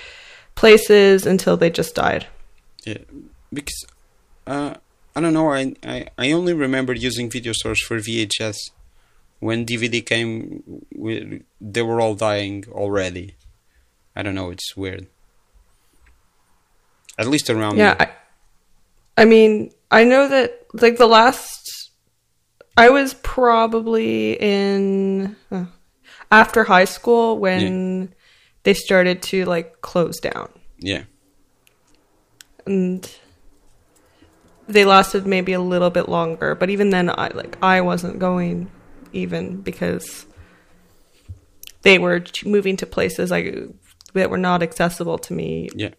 places 0.56 1.26
until 1.26 1.58
they 1.58 1.70
just 1.70 1.96
died. 1.96 2.26
Yeah. 2.88 2.98
because 3.52 3.86
uh, 4.48 4.74
I 5.16 5.22
don't 5.22 5.34
know. 5.34 5.52
I, 5.52 5.74
I 5.84 6.08
I 6.18 6.32
only 6.32 6.54
remember 6.54 6.94
using 6.94 7.30
video 7.30 7.54
stores 7.54 7.82
for 7.84 7.98
VHS. 7.98 8.58
When 9.40 9.66
DVD 9.66 10.04
came, 10.04 10.64
we, 10.96 11.44
they 11.62 11.84
were 11.84 12.02
all 12.02 12.16
dying 12.16 12.66
already. 12.72 13.36
I 14.16 14.24
don't 14.24 14.34
know. 14.34 14.50
It's 14.50 14.76
weird. 14.76 15.06
At 17.20 17.28
least 17.28 17.50
around 17.50 17.78
Yeah, 17.78 17.96
me. 18.00 18.06
I, 18.06 19.22
I 19.22 19.26
mean, 19.26 19.72
I 19.92 20.04
know 20.04 20.28
that 20.28 20.66
like 20.74 20.98
the 20.98 21.08
last, 21.08 21.92
I 22.76 22.90
was 22.90 23.14
probably 23.16 24.34
in 24.34 25.36
uh, 25.52 25.66
after 26.32 26.64
high 26.64 26.86
school 26.86 27.38
when 27.40 28.14
they 28.64 28.74
started 28.74 29.22
to 29.24 29.46
like 29.46 29.82
close 29.82 30.20
down, 30.20 30.50
yeah. 30.80 31.04
And 32.68 33.10
they 34.68 34.86
lasted 34.86 35.26
maybe 35.26 35.54
a 35.54 35.62
little 35.62 35.90
bit 35.90 36.10
longer. 36.10 36.54
But 36.56 36.70
even 36.70 36.90
then, 36.90 37.10
I 37.10 37.30
like 37.34 37.58
I 37.64 37.82
wasn't 37.82 38.20
going 38.20 38.70
even 39.14 39.62
because 39.62 40.26
they 41.84 41.98
were 41.98 42.24
moving 42.46 42.78
to 42.78 42.86
places 42.86 43.32
like 43.32 43.56
that 44.14 44.30
were 44.30 44.38
not 44.38 44.62
accessible 44.64 45.18
to 45.20 45.34
me, 45.34 45.70
Yeah. 45.76 45.92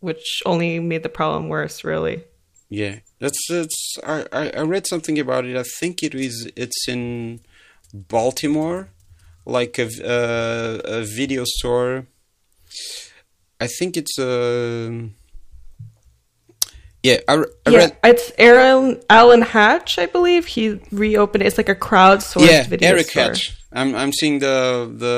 which 0.00 0.42
only 0.46 0.78
made 0.78 1.02
the 1.02 1.08
problem 1.08 1.48
worse. 1.48 1.84
Really. 1.84 2.24
Yeah, 2.68 2.96
that's 3.20 3.38
that's. 3.48 3.96
I, 4.04 4.26
I 4.32 4.50
I 4.50 4.60
read 4.62 4.86
something 4.86 5.18
about 5.18 5.44
it. 5.44 5.56
I 5.56 5.62
think 5.80 6.02
it 6.02 6.14
is. 6.14 6.50
It's 6.56 6.88
in 6.88 7.40
Baltimore, 7.94 8.88
like 9.44 9.78
a 9.78 9.86
v- 9.86 10.02
uh, 10.04 10.80
a 10.84 11.04
video 11.04 11.44
store. 11.44 12.06
I 13.60 13.68
think 13.68 13.96
it's 13.96 14.18
a. 14.18 15.08
Yeah, 17.06 17.18
I, 17.28 17.34
I 17.66 17.70
yeah, 17.70 17.78
read. 17.78 17.96
it's 18.12 18.26
Aaron 18.38 19.00
Alan 19.08 19.42
Hatch, 19.42 19.90
I 20.04 20.06
believe. 20.16 20.44
He 20.56 20.64
reopened 21.04 21.42
it. 21.42 21.46
It's 21.48 21.58
like 21.62 21.68
a 21.68 21.80
crowdsourced 21.88 22.48
Yeah, 22.50 22.62
video 22.72 22.88
Eric 22.90 23.06
store. 23.10 23.22
Hatch. 23.24 23.42
I'm 23.78 23.90
I'm 24.02 24.12
seeing 24.20 24.36
the 24.46 24.56
the 25.04 25.14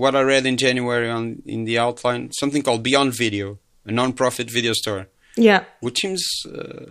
what 0.00 0.14
I 0.16 0.22
read 0.22 0.44
in 0.46 0.56
January 0.56 1.10
on 1.16 1.42
in 1.54 1.60
the 1.68 1.76
outline. 1.78 2.22
Something 2.42 2.62
called 2.66 2.82
Beyond 2.82 3.10
Video, 3.24 3.58
a 3.90 3.92
non-profit 3.92 4.50
video 4.50 4.72
store, 4.72 5.02
Yeah, 5.36 5.60
which 5.84 5.98
seems. 6.00 6.22
Uh, 6.46 6.86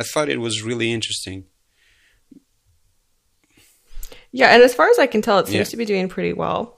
I 0.00 0.02
thought 0.10 0.28
it 0.28 0.40
was 0.46 0.54
really 0.68 0.88
interesting. 0.92 1.44
yeah, 4.32 4.48
and 4.54 4.62
as 4.62 4.74
far 4.74 4.88
as 4.90 4.98
I 4.98 5.06
can 5.06 5.22
tell, 5.22 5.38
it 5.38 5.46
seems 5.46 5.68
Yeah. 5.68 5.72
to 5.74 5.76
be 5.76 5.84
doing 5.84 6.08
pretty 6.08 6.32
well. 6.32 6.76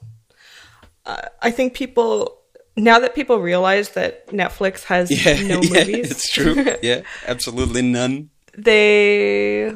Uh, 1.04 1.22
I 1.40 1.50
think 1.50 1.74
people 1.74 2.42
now 2.76 2.98
that 2.98 3.14
people 3.14 3.38
realize 3.40 3.90
that 3.90 4.28
Netflix 4.28 4.84
has 4.84 5.10
Yeah, 5.10 5.40
no 5.42 5.60
yeah, 5.62 5.80
movies, 5.80 6.10
it's 6.10 6.30
true. 6.30 6.54
yeah, 6.82 7.02
absolutely 7.26 7.82
none. 7.82 8.30
they 8.56 9.72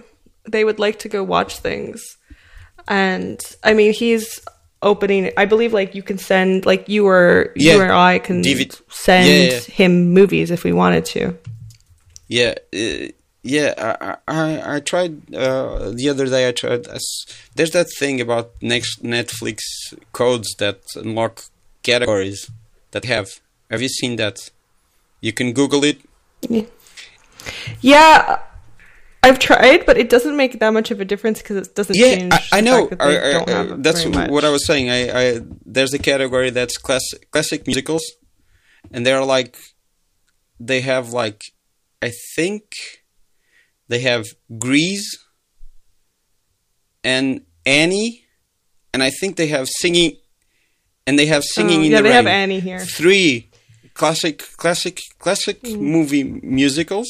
they 0.50 0.64
would 0.64 0.78
like 0.78 0.98
to 1.00 1.08
go 1.08 1.22
watch 1.22 1.58
things. 1.58 2.00
And 2.88 3.40
I 3.62 3.74
mean, 3.74 3.92
he's 3.92 4.40
opening. 4.82 5.30
I 5.36 5.44
believe 5.44 5.72
like 5.72 5.94
you 5.94 6.02
can 6.02 6.18
send 6.18 6.66
like 6.66 6.88
you 6.88 7.06
or 7.06 7.52
Yeah. 7.56 7.74
you 7.74 7.80
or 7.82 7.92
I 7.92 8.18
can 8.18 8.42
DVD 8.42 8.80
send 8.90 9.52
him 9.64 10.12
movies 10.14 10.50
if 10.50 10.64
we 10.64 10.72
wanted 10.72 11.04
to. 11.14 11.36
Yeah, 12.28 12.54
uh, 12.74 13.08
yeah. 13.42 13.74
I 13.76 14.16
I, 14.28 14.76
I 14.76 14.80
tried 14.80 15.34
uh, 15.34 15.90
the 15.90 16.08
other 16.08 16.26
day. 16.26 16.48
I 16.48 16.52
tried. 16.52 16.86
There's 17.54 17.70
that 17.72 17.88
thing 17.98 18.20
about 18.20 18.52
next 18.62 19.02
Netflix 19.02 19.58
codes 20.12 20.54
that 20.58 20.78
unlock 20.96 21.42
categories 21.82 22.50
that 22.92 23.05
have. 23.05 23.29
Have 23.70 23.83
you 23.83 23.88
seen 23.88 24.16
that? 24.16 24.50
You 25.20 25.33
can 25.33 25.53
Google 25.53 25.85
it. 25.85 25.98
Yeah, 27.81 28.40
I've 29.22 29.38
tried, 29.38 29.87
but 29.87 29.96
it 29.98 30.09
doesn't 30.11 30.37
make 30.37 30.59
that 30.61 30.70
much 30.70 30.90
of 30.90 31.00
a 31.00 31.05
difference 31.05 31.40
because 31.42 31.68
it 31.68 31.74
doesn't 31.74 31.96
Yeah, 31.96 32.14
change. 32.16 32.33
I, 32.33 32.59
I 32.59 32.61
know. 32.61 32.87
that 32.88 33.00
I- 33.00 33.29
I- 33.29 33.33
don't 33.33 33.48
I- 33.48 33.53
have 33.53 33.83
that's 33.83 34.05
what 34.07 34.44
I 34.44 34.50
was 34.50 34.66
saying. 34.66 34.90
I, 34.90 35.00
I 35.37 35.40
there's 35.64 35.92
a 35.94 35.98
category 35.98 36.50
that's 36.50 36.76
class, 36.79 37.03
classic 37.31 37.66
musicals, 37.66 38.03
and 38.90 39.07
they're 39.07 39.24
like, 39.24 39.57
they 40.59 40.81
have 40.81 41.11
like, 41.12 41.42
I 42.03 42.12
think, 42.35 42.64
they 43.88 44.00
have 44.00 44.24
Grease, 44.59 45.18
and 47.05 47.42
Annie, 47.66 48.24
and 48.92 49.03
I 49.03 49.11
think 49.11 49.37
they 49.37 49.48
have 49.48 49.68
singing, 49.81 50.16
and 51.11 51.18
they 51.18 51.27
have 51.27 51.42
singing 51.42 51.81
Oh, 51.81 51.85
in 51.87 51.90
yeah, 51.90 51.96
the 51.99 52.03
they 52.05 52.09
rain. 52.11 52.16
have 52.16 52.27
Annie 52.42 52.61
here. 52.61 52.79
Three 52.79 53.49
classic, 53.94 54.38
classic, 54.57 55.01
classic 55.18 55.59
Mm. 55.62 55.81
movie 55.81 56.25
musicals. 56.25 57.09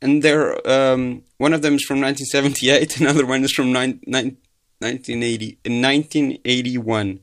And 0.00 0.22
they're 0.22 0.56
um, 0.76 1.02
one 1.36 1.52
of 1.52 1.60
them 1.62 1.74
is 1.74 1.84
from 1.84 2.00
1978, 2.00 3.00
another 3.02 3.26
one 3.26 3.44
is 3.44 3.52
from 3.52 3.70
nine, 3.72 4.00
nine, 4.06 4.36
1980, 4.80 5.58
1981, 5.64 7.20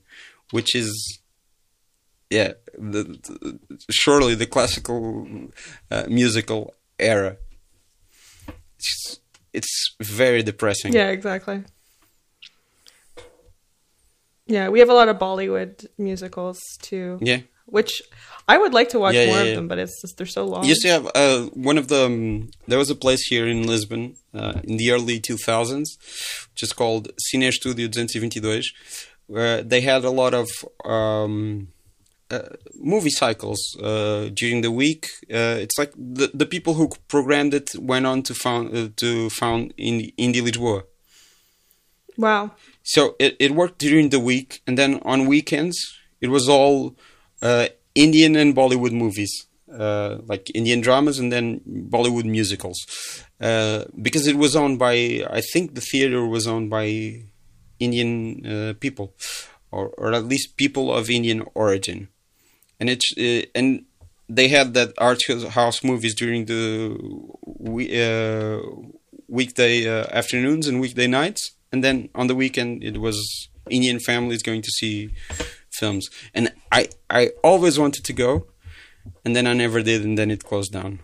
which 0.51 0.75
is 0.75 1.19
yeah, 2.29 2.51
the, 2.77 3.03
the 3.03 3.59
surely 3.91 4.35
the 4.35 4.45
classical 4.45 5.27
uh, 5.91 6.03
musical 6.09 6.73
era. 6.99 7.37
It's, 8.77 9.19
it's 9.53 9.95
very 10.01 10.43
depressing. 10.43 10.93
Yeah, 10.93 11.09
exactly. 11.09 11.63
Yeah, 14.47 14.69
we 14.69 14.79
have 14.79 14.89
a 14.89 14.93
lot 14.93 15.09
of 15.09 15.17
Bollywood 15.17 15.85
musicals 15.97 16.59
too, 16.81 17.17
Yeah. 17.21 17.41
which 17.65 18.01
I 18.47 18.57
would 18.59 18.73
like 18.73 18.89
to 18.89 18.99
watch 18.99 19.15
Yeah, 19.15 19.25
more 19.27 19.37
yeah, 19.37 19.49
of 19.49 19.55
them, 19.55 19.67
but 19.67 19.79
it's 19.79 19.99
just 20.01 20.17
they're 20.17 20.27
so 20.27 20.45
long. 20.45 20.63
To 20.67 20.87
have 20.87 21.07
uh, 21.15 21.49
one 21.53 21.79
of 21.79 21.87
the. 21.87 22.05
Um, 22.05 22.49
there 22.67 22.77
was 22.77 22.91
a 22.91 22.95
place 22.95 23.23
here 23.27 23.47
in 23.47 23.65
Lisbon 23.65 24.15
uh, 24.35 24.61
in 24.63 24.77
the 24.77 24.91
early 24.91 25.19
2000s, 25.19 25.87
which 26.51 26.61
is 26.63 26.73
called 26.73 27.09
Cine 27.33 27.51
Studio 27.51 27.87
222, 27.87 28.61
where 29.25 29.63
they 29.63 29.81
had 29.81 30.03
a 30.05 30.11
lot 30.11 30.35
of 30.35 30.47
um, 30.83 31.69
uh, 32.29 32.49
movie 32.75 33.09
cycles 33.09 33.59
uh, 33.81 34.29
during 34.31 34.61
the 34.61 34.69
week. 34.71 35.07
Uh, 35.23 35.57
it's 35.63 35.77
like 35.79 35.91
the 35.97 36.29
the 36.35 36.45
people 36.45 36.75
who 36.75 36.89
programmed 37.07 37.53
it 37.55 37.71
went 37.79 38.05
on 38.05 38.21
to 38.21 38.33
found 38.35 38.75
uh, 38.77 38.89
to 38.97 39.29
found 39.31 39.73
in 39.75 40.11
Indie 40.19 40.43
Lisboa. 40.47 40.83
Wow. 42.17 42.51
So 42.85 43.15
it, 43.19 43.35
it 43.39 43.51
worked 43.51 43.79
during 43.79 44.09
the 44.09 44.19
week, 44.19 44.61
and 44.67 44.77
then 44.77 45.01
on 45.03 45.25
weekends 45.25 45.75
it 46.21 46.29
was 46.29 46.47
all 46.47 46.95
uh, 47.41 47.67
Indian 47.95 48.35
and 48.35 48.55
Bollywood 48.55 48.91
movies, 48.91 49.47
uh, 49.73 50.19
like 50.25 50.51
Indian 50.53 50.81
dramas 50.81 51.17
and 51.19 51.31
then 51.31 51.61
Bollywood 51.89 52.25
musicals, 52.25 52.79
uh, 53.41 53.85
because 54.01 54.27
it 54.27 54.37
was 54.37 54.55
owned 54.55 54.77
by 54.77 55.25
I 55.39 55.41
think 55.51 55.73
the 55.73 55.81
theater 55.81 56.25
was 56.27 56.45
owned 56.45 56.69
by 56.69 56.85
Indian 57.79 58.45
uh, 58.45 58.73
people, 58.79 59.15
or 59.71 59.89
or 59.97 60.13
at 60.13 60.25
least 60.25 60.55
people 60.55 60.93
of 60.93 61.09
Indian 61.09 61.43
origin, 61.55 62.09
and 62.79 62.87
it's 62.89 63.09
uh, 63.17 63.49
and 63.55 63.85
they 64.29 64.47
had 64.47 64.75
that 64.75 64.93
art 64.97 65.21
house 65.49 65.83
movies 65.83 66.15
during 66.15 66.45
the 66.45 66.97
we, 67.45 67.83
uh, 68.01 68.59
weekday 69.27 69.87
afternoons 70.11 70.67
and 70.67 70.79
weekday 70.79 71.07
nights, 71.07 71.54
and 71.75 71.83
then 71.83 71.97
on 72.15 72.27
the 72.27 72.35
weekend 72.43 72.83
it 72.89 72.97
was 73.05 73.17
Indian 73.69 73.99
families 73.99 74.41
going 74.43 74.61
to 74.63 74.71
see 74.79 75.09
films, 75.79 76.03
and 76.33 76.45
I 76.71 76.87
I 77.09 77.31
always 77.43 77.75
wanted 77.77 78.03
to 78.05 78.13
go, 78.13 78.29
and 79.25 79.35
then 79.35 79.45
I 79.47 79.53
never 79.53 79.81
did, 79.83 79.99
and 80.07 80.15
then 80.17 80.29
it 80.31 80.41
closed 80.49 80.71
down, 80.71 80.99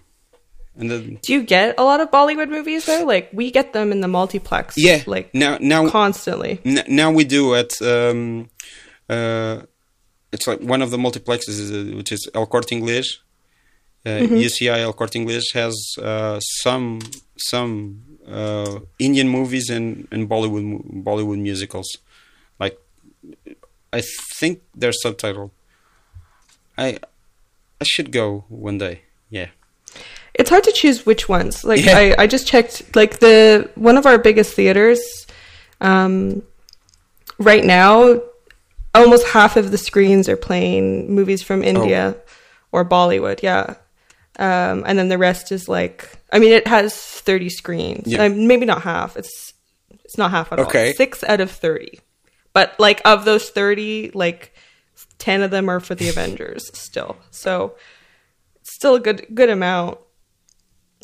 and 0.79 0.89
then 0.91 1.19
Do 1.25 1.33
you 1.33 1.43
get 1.43 1.75
a 1.77 1.83
lot 1.83 1.99
of 2.03 2.07
Bollywood 2.11 2.49
movies 2.49 2.85
though? 2.85 3.03
Like 3.13 3.25
we 3.33 3.51
get 3.51 3.73
them 3.73 3.91
in 3.91 3.99
the 4.01 4.07
multiplex. 4.07 4.75
yeah, 4.77 4.99
like 5.15 5.27
now 5.33 5.57
now 5.59 5.89
constantly. 5.89 6.53
N- 6.63 6.87
now 7.01 7.09
we 7.11 7.23
do 7.25 7.53
at 7.55 7.71
um, 7.81 8.49
uh, 9.09 9.55
it's 10.31 10.47
like 10.47 10.61
one 10.73 10.81
of 10.85 10.89
the 10.91 10.97
multiplexes 10.97 11.57
is, 11.63 11.71
uh, 11.71 11.97
which 11.97 12.11
is 12.11 12.21
El 12.33 12.45
Corte 12.45 12.71
Inglés. 12.77 13.07
Uh, 14.05 14.21
UCI 14.45 14.79
El 14.87 14.93
Corte 14.93 15.17
Inglés 15.19 15.43
has 15.53 15.75
uh, 16.01 16.39
some 16.63 16.99
some 17.37 18.10
uh, 18.27 18.79
Indian 18.99 19.29
movies 19.29 19.69
and, 19.69 20.07
and 20.11 20.29
Bollywood 20.29 21.03
Bollywood 21.03 21.39
musicals. 21.39 21.87
Like 22.59 22.79
I 23.93 24.01
think 24.35 24.61
they're 24.75 24.93
subtitled. 25.05 25.51
I 26.77 26.99
I 27.79 27.83
should 27.83 28.11
go 28.11 28.45
one 28.49 28.77
day. 28.77 29.01
Yeah. 29.29 29.47
It's 30.33 30.49
hard 30.49 30.63
to 30.63 30.71
choose 30.71 31.05
which 31.05 31.27
ones. 31.27 31.63
Like 31.63 31.83
Yeah. 31.83 31.97
I, 31.97 32.15
I 32.23 32.27
just 32.27 32.47
checked 32.47 32.95
like 32.95 33.19
the 33.19 33.69
one 33.75 33.97
of 33.97 34.05
our 34.05 34.17
biggest 34.17 34.53
theaters 34.53 35.01
um 35.81 36.43
right 37.39 37.65
now 37.65 38.21
almost 38.93 39.25
half 39.27 39.57
of 39.57 39.71
the 39.71 39.77
screens 39.77 40.27
are 40.29 40.37
playing 40.37 41.13
movies 41.13 41.41
from 41.41 41.63
India 41.63 42.15
or 42.71 42.85
Bollywood, 42.85 43.41
yeah. 43.41 43.75
Um 44.41 44.83
and 44.87 44.97
then 44.97 45.09
the 45.09 45.17
rest 45.17 45.51
is 45.51 45.69
like 45.69 46.09
I 46.33 46.39
mean 46.39 46.51
it 46.51 46.65
has 46.67 46.95
30 46.95 47.49
screens. 47.49 48.07
Yeah. 48.07 48.23
Um, 48.23 48.47
maybe 48.47 48.65
not 48.65 48.81
half. 48.81 49.15
It's 49.17 49.53
it's 50.05 50.17
not 50.17 50.31
half 50.31 50.51
at 50.51 50.59
Okay. 50.59 50.87
all. 50.89 50.93
6 50.95 51.23
out 51.25 51.39
of 51.41 51.51
30. 51.51 51.99
But 52.53 52.67
like 52.79 52.99
of 53.05 53.23
those 53.25 53.49
30 53.49 54.11
like 54.13 54.53
10 55.19 55.41
of 55.43 55.51
them 55.51 55.69
are 55.69 55.79
for 55.79 55.95
the 55.95 56.09
Avengers 56.13 56.71
still. 56.77 57.15
So 57.29 57.75
still 58.63 58.95
a 58.95 58.99
good 58.99 59.25
good 59.33 59.49
amount. 59.49 59.99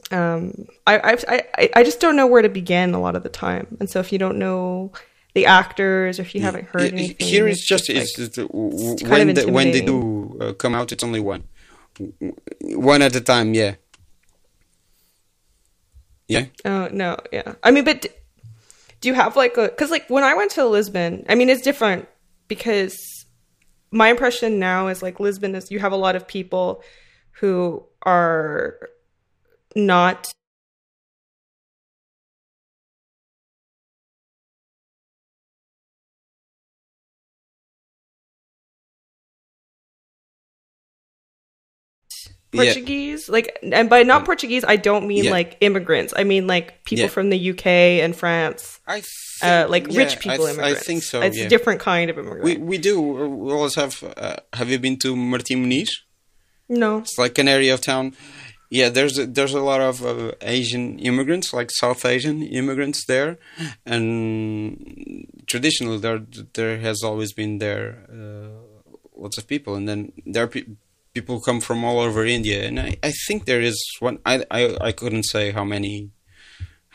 Um, 0.10 0.68
I, 0.86 0.98
I 1.00 1.18
I 1.58 1.70
I 1.80 1.84
just 1.84 2.00
don't 2.00 2.16
know 2.16 2.28
where 2.28 2.42
to 2.42 2.50
begin 2.50 2.94
a 2.94 3.02
lot 3.02 3.16
of 3.18 3.24
the 3.24 3.30
time, 3.30 3.76
and 3.80 3.90
so 3.90 4.00
if 4.00 4.14
you 4.14 4.18
don't 4.20 4.38
know 4.38 4.94
the 5.34 5.46
actors 5.46 6.18
or 6.18 6.22
if 6.22 6.34
you 6.34 6.40
haven't 6.42 6.66
heard 6.70 6.94
anything, 6.94 7.28
Here 7.28 7.46
it's 7.48 7.66
just 7.68 7.90
like- 7.90 7.98
it's, 7.98 8.14
the- 8.16 8.48
w- 8.48 8.96
kind 9.00 9.28
when 9.28 9.34
the, 9.36 9.52
when 9.52 9.72
they 9.72 9.82
do 9.82 10.38
uh, 10.40 10.54
come 10.54 10.74
out, 10.76 10.92
it's 10.94 11.04
only 11.04 11.20
one, 11.20 11.44
one 12.62 13.02
at 13.02 13.16
a 13.16 13.22
time. 13.22 13.54
Yeah. 13.54 13.76
Yeah. 16.28 16.45
Oh 16.66 16.89
no, 16.91 17.18
yeah. 17.32 17.56
I 17.64 17.72
mean, 17.72 17.86
but 17.86 18.08
do 19.00 19.08
you 19.08 19.14
have 19.14 19.36
like 19.36 19.58
a? 19.58 19.70
Because 19.70 19.91
like 19.91 20.10
when 20.10 20.24
I 20.24 20.34
went 20.34 20.52
to 20.52 20.66
Lisbon, 20.66 21.26
I 21.30 21.36
mean, 21.36 21.50
it's 21.50 21.62
different 21.62 22.08
because 22.48 23.26
my 23.91 24.10
impression 24.10 24.60
now 24.60 24.88
is 24.88 25.02
like 25.02 25.20
Lisbon 25.20 25.56
is 25.56 25.72
you 25.72 25.80
have 25.80 25.93
a 25.93 25.98
lot 25.98 26.16
of 26.16 26.28
people 26.28 26.84
who 27.39 27.86
are 28.04 28.78
not 29.76 30.34
Yeah. 42.58 42.74
Portuguese, 42.74 43.30
like, 43.30 43.58
and 43.64 43.89
by 43.89 44.03
not 44.03 44.26
Portuguese, 44.26 44.64
I 44.68 44.76
don't 44.78 45.05
mean 45.08 45.26
Yeah. 45.26 45.32
like 45.32 45.58
immigrants. 45.62 46.14
I 46.16 46.24
mean 46.24 46.47
like 46.47 46.84
people 46.84 47.03
Yeah. 47.03 47.10
from 47.10 47.30
the 47.30 47.39
UK 47.51 47.66
and 48.03 48.16
France, 48.16 48.80
I 48.88 49.01
uh, 49.41 49.68
like 49.70 49.86
yeah, 49.91 49.99
rich 50.01 50.20
people 50.20 50.45
I, 50.47 50.53
th- 50.53 50.60
I 50.72 50.74
think 50.74 51.03
so. 51.03 51.22
It's 51.22 51.38
yeah. 51.38 51.45
a 51.45 51.49
different 51.49 51.80
kind 51.80 52.10
of 52.10 52.18
immigrant. 52.18 52.43
We 52.43 52.58
we 52.58 52.78
do. 52.78 52.99
We 53.01 53.51
always 53.51 53.76
have. 53.76 53.93
Uh, 54.03 54.38
have 54.53 54.70
you 54.72 54.80
been 54.80 54.97
to 54.99 55.16
Martim 55.16 55.60
Moniz? 55.64 55.89
no, 56.70 56.97
It's 56.99 57.18
like 57.18 57.38
an 57.38 57.47
area 57.47 57.74
of 57.74 57.82
town. 57.82 58.14
Yeah, 58.70 58.89
there's 58.89 59.18
a, 59.18 59.26
there's 59.26 59.53
a 59.53 59.62
lot 59.62 59.80
of 59.80 60.03
uh, 60.05 60.34
Asian 60.41 60.99
immigrants, 60.99 61.53
like 61.53 61.70
South 61.72 62.03
Asian 62.03 62.43
immigrants 62.43 63.05
there, 63.05 63.38
and 63.86 65.26
traditionally 65.47 65.97
there 65.99 66.22
there 66.53 66.78
has 66.80 67.03
always 67.03 67.32
been 67.34 67.60
there 67.60 67.88
uh, 68.12 68.49
lots 69.16 69.38
of 69.38 69.47
people, 69.47 69.76
and 69.76 69.88
then 69.88 70.12
there 70.26 70.43
are 70.43 70.47
pe- 70.47 70.66
people 71.18 71.38
come 71.47 71.59
from 71.68 71.80
all 71.88 71.99
over 72.07 72.22
India, 72.38 72.59
and 72.68 72.78
I, 72.88 72.89
I 73.09 73.11
think 73.26 73.39
there 73.51 73.63
is 73.72 73.78
one. 74.07 74.18
I, 74.32 74.36
I 74.59 74.61
I 74.89 74.91
couldn't 74.99 75.26
say 75.34 75.45
how 75.57 75.65
many, 75.76 75.95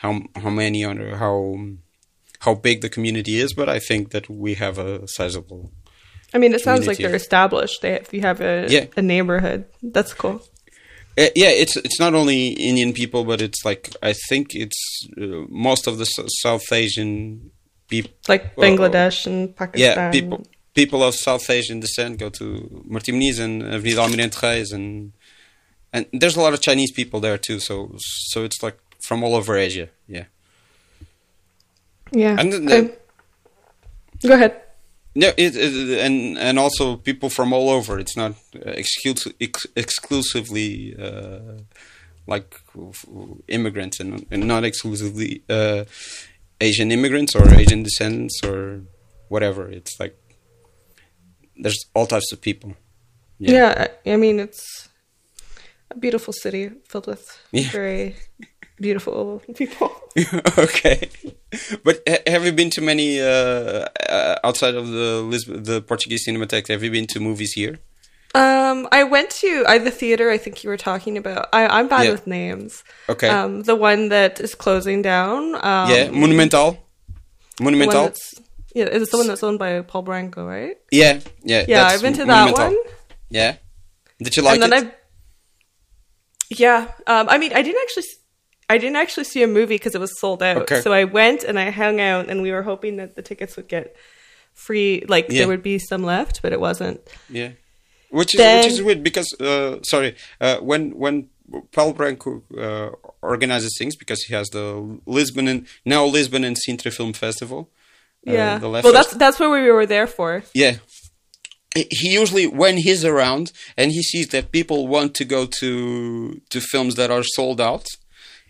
how 0.01 0.11
how 0.43 0.51
many 0.61 0.79
or 0.89 1.15
how 1.23 1.37
how 2.45 2.53
big 2.67 2.77
the 2.85 2.89
community 2.95 3.35
is, 3.43 3.49
but 3.59 3.67
I 3.77 3.79
think 3.87 4.01
that 4.13 4.25
we 4.43 4.51
have 4.63 4.75
a 4.89 4.89
sizable 5.17 5.63
I 6.33 6.37
mean 6.41 6.53
it 6.53 6.61
sounds 6.61 6.87
like 6.87 6.97
they're 6.97 7.15
established. 7.25 7.81
They 7.81 7.93
if 7.93 8.13
you 8.13 8.21
have 8.21 8.41
a 8.41 8.53
Yeah. 8.75 8.85
a 8.97 9.01
neighborhood, 9.01 9.61
that's 9.95 10.13
cool. 10.13 10.37
Uh, 11.15 11.29
yeah, 11.35 11.53
it's 11.63 11.75
it's 11.77 11.99
not 11.99 12.13
only 12.15 12.39
Indian 12.71 12.91
people, 12.91 13.23
but 13.23 13.39
it's 13.47 13.61
like 13.69 13.83
I 14.01 14.13
think 14.29 14.55
it's 14.55 14.81
uh, 15.21 15.45
most 15.67 15.83
of 15.87 15.93
the 15.99 16.05
South 16.05 16.67
Asian 16.71 17.51
people. 17.87 18.11
Like 18.27 18.55
Bangladesh 18.55 19.27
and 19.27 19.55
Pakistan. 19.55 19.97
Yeah, 19.97 20.11
people 20.11 20.39
people 20.73 21.03
of 21.03 21.15
South 21.15 21.49
Asian 21.49 21.79
descent 21.79 22.19
go 22.19 22.29
to 22.29 22.83
Martim 22.89 23.21
and 23.39 23.63
Avenida 23.63 24.01
Almirante 24.01 24.41
Reis, 24.41 24.71
and 24.71 25.13
and 25.91 26.05
there's 26.11 26.35
a 26.35 26.41
lot 26.41 26.53
of 26.53 26.61
Chinese 26.61 26.91
people 26.91 27.19
there 27.19 27.37
too. 27.37 27.59
So 27.59 27.95
so 27.97 28.43
it's 28.43 28.61
like 28.63 28.77
from 29.07 29.23
all 29.23 29.35
over 29.35 29.55
Asia. 29.55 29.89
Yeah. 30.07 30.25
Yeah. 32.11 32.35
And 32.39 32.67
go 34.21 34.33
ahead. 34.33 34.61
No, 35.15 35.27
it, 35.37 35.55
it 35.55 35.99
and 35.99 36.37
and 36.37 36.57
also 36.57 36.95
people 36.95 37.29
from 37.29 37.53
all 37.53 37.69
over. 37.69 37.99
It's 37.99 38.17
not 38.17 38.31
uh, 38.55 38.71
exclu- 38.71 39.33
ex- 39.39 39.67
exclusively 39.75 40.95
uh, 40.99 41.59
like 42.25 42.55
immigrants 43.47 43.99
and, 43.99 44.25
and 44.31 44.47
not 44.47 44.63
exclusively 44.63 45.43
uh, 45.49 45.83
Asian 46.59 46.91
immigrants 46.91 47.35
or 47.35 47.53
Asian 47.53 47.83
descendants 47.83 48.43
or 48.43 48.81
whatever. 49.27 49.69
It's 49.69 49.99
like 49.99 50.17
there's 51.57 51.85
all 51.93 52.05
types 52.07 52.31
of 52.31 52.41
people. 52.41 52.73
Yeah. 53.39 53.87
I 54.05 54.11
I 54.13 54.17
mean 54.17 54.39
it's 54.39 54.89
a 55.91 55.97
beautiful 55.97 56.33
city 56.33 56.71
filled 56.89 57.07
with 57.07 57.25
Yeah. 57.51 57.69
very 57.71 58.15
beautiful 58.79 59.41
people. 59.55 59.89
okay, 60.57 61.09
but 61.83 62.01
ha- 62.07 62.23
have 62.27 62.45
you 62.45 62.51
been 62.51 62.69
to 62.71 62.81
many 62.81 63.19
uh, 63.21 63.85
uh, 64.09 64.35
outside 64.43 64.75
of 64.75 64.87
the 64.87 65.21
Lisb- 65.31 65.65
the 65.65 65.81
Portuguese 65.81 66.25
Cinematheque? 66.27 66.67
Have 66.69 66.83
you 66.83 66.91
been 66.91 67.07
to 67.07 67.19
movies 67.19 67.53
here? 67.53 67.79
Um, 68.35 68.87
I 68.91 69.03
went 69.03 69.29
to 69.41 69.63
I, 69.67 69.77
the 69.77 69.91
theater. 69.91 70.31
I 70.31 70.37
think 70.39 70.63
you 70.63 70.69
were 70.69 70.77
talking 70.77 71.17
about. 71.17 71.49
I, 71.53 71.67
I'm 71.67 71.87
bad 71.87 72.05
Yeah. 72.05 72.11
with 72.11 72.25
names. 72.27 72.83
Okay, 73.09 73.29
Um, 73.29 73.61
the 73.63 73.75
one 73.75 74.09
that 74.09 74.39
is 74.39 74.55
closing 74.55 75.01
down. 75.03 75.55
Um, 75.55 75.89
yeah, 75.91 76.09
Monumental, 76.09 76.71
the 77.57 77.63
one 77.63 77.73
Monumental. 77.77 78.13
Yeah, 78.73 78.85
is 78.85 79.03
it 79.03 79.11
the 79.11 79.17
one 79.17 79.27
that's 79.27 79.43
owned 79.43 79.59
by 79.59 79.81
Paul 79.81 80.01
Branco, 80.01 80.45
right? 80.45 80.77
Yeah, 80.91 81.19
yeah. 81.43 81.65
Yeah, 81.67 81.85
I've 81.85 82.01
been 82.01 82.13
to 82.13 82.25
that 82.25 82.53
one. 82.57 82.75
Yeah. 83.29 83.57
Did 84.19 84.35
you 84.35 84.43
like 84.43 84.59
and 84.61 84.71
then 84.71 84.85
it? 84.87 84.87
I. 84.89 84.93
Yeah, 86.49 86.91
um, 87.07 87.29
I 87.29 87.37
mean, 87.37 87.53
I 87.53 87.61
didn't 87.61 87.81
actually. 87.83 88.03
I 88.69 88.77
didn't 88.77 88.95
actually 88.95 89.25
see 89.25 89.43
a 89.43 89.47
movie 89.47 89.75
because 89.75 89.93
it 89.93 89.99
was 90.01 90.19
sold 90.19 90.41
out. 90.41 90.57
Okay. 90.63 90.81
So 90.81 90.93
I 90.93 91.03
went 91.03 91.43
and 91.43 91.59
I 91.59 91.69
hung 91.69 91.99
out, 91.99 92.29
and 92.29 92.41
we 92.41 92.51
were 92.51 92.63
hoping 92.63 92.97
that 92.97 93.15
the 93.15 93.21
tickets 93.21 93.55
would 93.57 93.67
get 93.67 93.95
free, 94.53 95.03
like 95.07 95.27
Yeah. 95.29 95.39
there 95.39 95.47
would 95.47 95.63
be 95.63 95.79
some 95.79 96.03
left, 96.03 96.41
but 96.41 96.53
it 96.53 96.59
wasn't. 96.59 97.01
Yeah. 97.29 97.51
Which 98.09 98.33
is 98.35 98.37
Then- 98.37 98.63
which 98.63 98.71
is 98.73 98.81
weird 98.81 99.03
because 99.03 99.27
uh, 99.39 99.79
sorry 99.83 100.15
uh, 100.39 100.57
when 100.57 100.91
when 100.97 101.29
Paulo 101.71 101.93
Branco 101.93 102.43
uh, 102.57 102.89
organizes 103.21 103.75
things 103.77 103.95
because 103.95 104.23
he 104.23 104.33
has 104.33 104.49
the 104.49 104.99
Lisbon 105.05 105.47
and 105.47 105.67
now 105.85 106.05
Lisbon 106.05 106.43
and 106.43 106.55
Sintra 106.55 106.91
Film 106.93 107.13
Festival. 107.13 107.69
Uh, 108.27 108.31
Yeah. 108.31 108.59
Left 108.61 108.83
well, 108.83 108.93
that's 108.93 109.13
that's 109.13 109.39
what 109.39 109.51
we 109.51 109.69
were 109.71 109.85
there 109.85 110.07
for. 110.07 110.43
Yeah. 110.53 110.75
He 111.75 111.87
he 111.89 112.09
usually, 112.13 112.45
when 112.47 112.77
he's 112.77 113.03
around 113.03 113.51
and 113.75 113.91
he 113.91 114.03
sees 114.03 114.27
that 114.29 114.51
people 114.51 114.87
want 114.87 115.15
to 115.15 115.25
go 115.25 115.45
to 115.59 116.41
to 116.51 116.59
films 116.61 116.95
that 116.95 117.09
are 117.11 117.23
sold 117.23 117.59
out, 117.59 117.85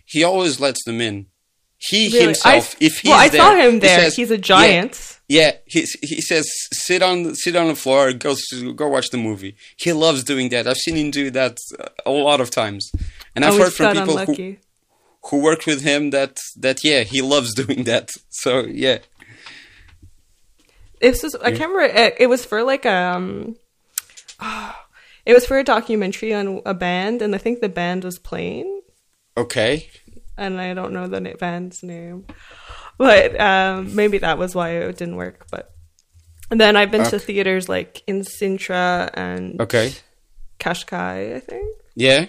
he 0.04 0.22
always 0.22 0.60
lets 0.60 0.82
them 0.84 1.00
in. 1.00 1.26
He 1.78 2.06
Really. 2.08 2.24
himself, 2.26 2.74
I, 2.80 2.84
if 2.84 2.98
he's 3.00 3.10
well, 3.10 3.20
I 3.20 3.28
there, 3.28 3.40
saw 3.40 3.54
him 3.56 3.72
he 3.74 3.78
there. 3.80 4.00
says, 4.00 4.16
He's 4.16 4.30
a 4.30 4.38
giant. 4.38 5.18
Yeah, 5.28 5.52
he 5.66 5.80
he 6.02 6.20
says 6.20 6.46
sit 6.72 7.02
on 7.02 7.34
sit 7.34 7.56
on 7.56 7.68
the 7.68 7.74
floor, 7.74 8.12
go 8.12 8.34
go 8.74 8.88
watch 8.88 9.08
the 9.10 9.16
movie. 9.18 9.56
He 9.78 9.92
loves 9.92 10.22
doing 10.22 10.50
that. 10.50 10.66
I've 10.66 10.76
seen 10.84 10.96
him 10.96 11.10
do 11.10 11.30
that 11.30 11.56
uh, 11.78 11.88
a 12.04 12.10
lot 12.10 12.40
of 12.42 12.50
times, 12.50 12.90
and 13.34 13.42
I've 13.44 13.54
oh, 13.54 13.58
heard 13.64 13.72
from 13.72 13.94
people 13.96 14.16
who 14.18 14.20
unlucky. 14.20 14.58
who 15.30 15.36
worked 15.42 15.66
with 15.66 15.80
him 15.82 16.10
that 16.10 16.38
that 16.64 16.78
yeah 16.84 17.02
he 17.04 17.20
loves 17.22 17.54
doing 17.62 17.84
that. 17.84 18.10
So 18.30 18.50
yeah, 18.84 18.98
It 21.00 21.22
was 21.22 21.34
I 21.36 21.50
can't 21.50 21.72
remember. 21.72 21.94
It, 21.94 22.14
it 22.18 22.26
was 22.28 22.44
for 22.44 22.62
like 22.62 22.86
um, 22.86 23.56
it 25.26 25.32
was 25.32 25.46
for 25.46 25.58
a 25.58 25.64
documentary 25.64 26.34
on 26.34 26.60
a 26.64 26.74
band, 26.74 27.22
and 27.22 27.34
I 27.34 27.38
think 27.38 27.60
the 27.60 27.68
band 27.68 28.04
was 28.04 28.18
playing, 28.18 28.82
okay, 29.36 29.88
and 30.36 30.60
I 30.60 30.74
don't 30.74 30.92
know 30.92 31.06
the 31.06 31.20
band's 31.38 31.82
name, 31.82 32.26
but 32.98 33.40
um, 33.40 33.94
maybe 33.94 34.18
that 34.18 34.38
was 34.38 34.54
why 34.54 34.70
it 34.70 34.96
didn't 34.96 35.16
work. 35.16 35.46
But 35.50 35.74
and 36.50 36.60
then 36.60 36.76
I've 36.76 36.90
been 36.90 37.04
to 37.04 37.18
theaters 37.18 37.68
like 37.68 38.02
in 38.06 38.22
Sintra 38.22 39.10
and 39.14 39.60
okay, 39.60 39.94
Cascais, 40.58 41.36
I 41.36 41.40
think, 41.40 41.78
yeah. 41.94 42.26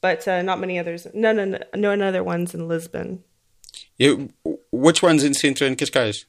but 0.00 0.26
uh, 0.28 0.42
not 0.42 0.60
many 0.60 0.78
others. 0.78 1.06
No, 1.14 1.32
no, 1.32 1.44
no, 1.44 1.94
no 1.94 2.06
other 2.06 2.24
ones 2.24 2.54
in 2.54 2.68
Lisbon. 2.68 3.24
You, 3.98 4.30
which 4.72 5.02
one's 5.02 5.24
in 5.24 5.32
Sintra 5.32 5.66
and 5.66 5.78
Cascais? 5.78 6.24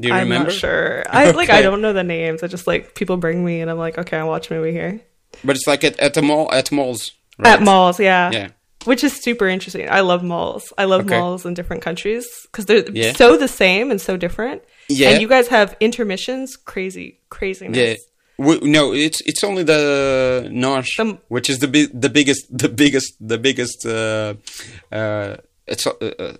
Do 0.00 0.08
you 0.08 0.14
I'm 0.14 0.22
remember? 0.24 0.48
not 0.50 0.58
sure. 0.58 1.04
I 1.10 1.30
like 1.32 1.50
I 1.50 1.60
don't 1.62 1.80
know 1.82 1.92
the 1.92 2.02
names. 2.04 2.42
I 2.42 2.46
just 2.46 2.66
like 2.66 2.94
people 2.94 3.16
bring 3.18 3.44
me, 3.44 3.60
and 3.60 3.70
I'm 3.70 3.78
like, 3.78 3.98
okay, 3.98 4.16
I'll 4.18 4.28
watch 4.28 4.50
a 4.50 4.54
movie 4.54 4.72
here 4.72 5.00
But 5.44 5.56
it's 5.56 5.66
like 5.66 5.84
at, 5.84 5.98
at 6.00 6.14
the 6.14 6.22
mall 6.22 6.50
at 6.52 6.72
malls. 6.72 7.10
Right? 7.38 7.52
at 7.54 7.62
malls. 7.62 8.00
Yeah, 8.00 8.30
Yeah. 8.32 8.48
which 8.84 9.04
is 9.04 9.12
super 9.22 9.46
interesting. 9.46 9.88
I 9.90 10.00
love 10.00 10.22
malls. 10.22 10.72
I 10.78 10.84
love 10.84 11.02
Okay. 11.06 11.18
malls 11.18 11.44
in 11.46 11.54
different 11.54 11.82
countries 11.82 12.26
because 12.44 12.64
they're 12.66 12.84
Yeah. 12.90 13.12
so 13.12 13.36
the 13.36 13.48
same 13.48 13.90
and 13.90 14.00
so 14.00 14.16
different. 14.16 14.62
Yeah. 14.88 15.10
and 15.10 15.20
you 15.22 15.28
guys 15.28 15.48
have 15.48 15.76
intermissions, 15.80 16.56
crazy 16.56 17.20
craziness. 17.28 17.76
Yeah. 17.76 17.94
W 18.44 18.60
no, 18.76 18.94
it's 18.94 19.20
it's 19.30 19.44
only 19.44 19.64
the 19.64 20.48
NOS, 20.50 20.88
The- 20.96 21.18
which 21.28 21.50
is 21.50 21.58
the 21.58 21.68
bi- 21.68 21.92
the 21.92 22.08
biggest 22.08 22.42
the 22.50 22.68
biggest 22.70 23.10
the 23.20 23.36
biggest. 23.38 23.84
Uh, 23.84 24.34
uh, 24.90 25.36
it's 25.66 25.86
uh, 25.86 25.92
uh, 26.18 26.32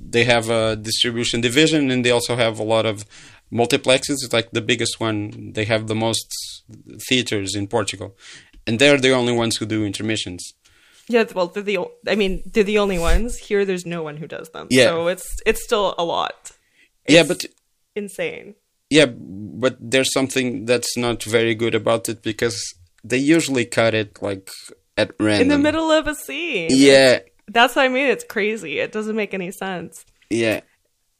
they 0.00 0.24
have 0.24 0.48
a 0.50 0.76
distribution 0.76 1.40
division 1.40 1.90
and 1.90 2.04
they 2.04 2.10
also 2.10 2.36
have 2.36 2.58
a 2.58 2.62
lot 2.62 2.86
of 2.86 3.04
multiplexes. 3.52 4.18
It's 4.22 4.32
like 4.32 4.50
the 4.50 4.60
biggest 4.60 5.00
one. 5.00 5.52
They 5.52 5.64
have 5.64 5.86
the 5.86 5.94
most 5.94 6.62
theaters 7.08 7.54
in 7.54 7.66
Portugal, 7.66 8.16
and 8.66 8.78
they're 8.78 8.98
the 8.98 9.12
only 9.12 9.32
ones 9.32 9.56
who 9.56 9.66
do 9.66 9.84
intermissions. 9.84 10.52
Yeah, 11.08 11.24
well, 11.34 11.46
they're 11.46 11.62
the. 11.62 11.78
I 12.06 12.14
mean, 12.14 12.42
they're 12.46 12.64
the 12.64 12.78
only 12.78 12.98
ones 12.98 13.38
here. 13.38 13.64
There's 13.64 13.86
no 13.86 14.02
one 14.02 14.18
who 14.18 14.26
does 14.26 14.50
them. 14.50 14.68
Yeah. 14.70 14.88
so 14.88 15.08
it's 15.08 15.36
it's 15.46 15.64
still 15.64 15.94
a 15.98 16.04
lot. 16.04 16.52
yeah, 17.08 17.22
but 17.22 17.46
insane. 17.96 18.54
Yeah, 18.90 19.06
but 19.06 19.76
there's 19.80 20.12
something 20.12 20.64
that's 20.64 20.96
not 20.96 21.22
very 21.22 21.54
good 21.54 21.74
about 21.74 22.08
it 22.08 22.22
because 22.22 22.74
they 23.04 23.18
usually 23.18 23.64
cut 23.64 23.94
it 23.94 24.22
like 24.22 24.50
at 24.96 25.12
random 25.20 25.42
in 25.42 25.48
the 25.48 25.58
middle 25.58 25.90
of 25.90 26.06
a 26.06 26.14
scene. 26.14 26.68
Yeah, 26.72 27.20
That's 27.48 27.74
what 27.76 27.84
I 27.84 27.88
mean. 27.88 28.06
It's 28.06 28.24
crazy. 28.24 28.78
It 28.78 28.92
doesn't 28.92 29.16
make 29.16 29.32
any 29.34 29.50
sense. 29.50 30.04
yeah, 30.30 30.60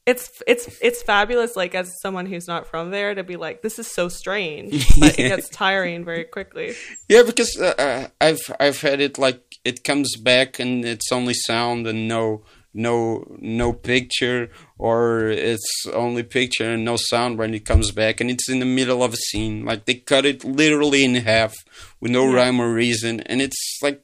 It's 0.05 0.41
it's 0.47 0.79
it's 0.81 1.01
fabulous. 1.03 1.55
Like 1.55 1.75
as 1.75 1.91
someone 2.01 2.25
who's 2.25 2.47
not 2.47 2.67
from 2.67 2.91
there, 2.91 3.13
to 3.15 3.23
be 3.23 3.35
like, 3.35 3.61
this 3.61 3.77
is 3.79 3.87
so 3.87 4.09
strange, 4.09 4.87
but 4.99 5.17
it 5.19 5.27
gets 5.29 5.49
tiring 5.49 6.05
very 6.05 6.23
quickly. 6.25 6.75
yeah. 7.07 7.23
Because 7.25 7.57
uh, 7.59 7.73
uh, 7.77 8.07
I've 8.21 8.41
I've 8.59 8.81
had 8.81 8.99
it 9.01 9.17
like 9.17 9.41
it 9.65 9.83
comes 9.83 10.15
back 10.17 10.59
and 10.59 10.85
it's 10.85 11.11
only 11.11 11.33
sound 11.33 11.85
and 11.87 12.07
no 12.07 12.43
no 12.73 13.25
no 13.39 13.73
picture, 13.73 14.49
or 14.77 15.27
it's 15.27 15.85
only 15.93 16.23
picture 16.23 16.69
and 16.73 16.85
no 16.85 16.95
sound 16.97 17.37
when 17.39 17.53
it 17.53 17.65
comes 17.65 17.91
back, 17.91 18.21
and 18.21 18.29
it's 18.29 18.47
in 18.49 18.59
the 18.59 18.65
middle 18.79 19.01
of 19.03 19.13
a 19.13 19.17
scene. 19.17 19.65
Like 19.65 19.85
they 19.85 19.95
cut 19.95 20.25
it 20.25 20.43
literally 20.43 21.03
in 21.03 21.15
half 21.15 21.55
with 21.99 22.11
no 22.11 22.25
Yeah. 22.29 22.35
rhyme 22.35 22.59
or 22.61 22.71
reason, 22.73 23.19
and 23.21 23.41
it's 23.41 23.79
like 23.81 24.01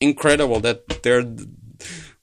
incredible 0.00 0.60
that 0.60 1.02
they're 1.02 1.24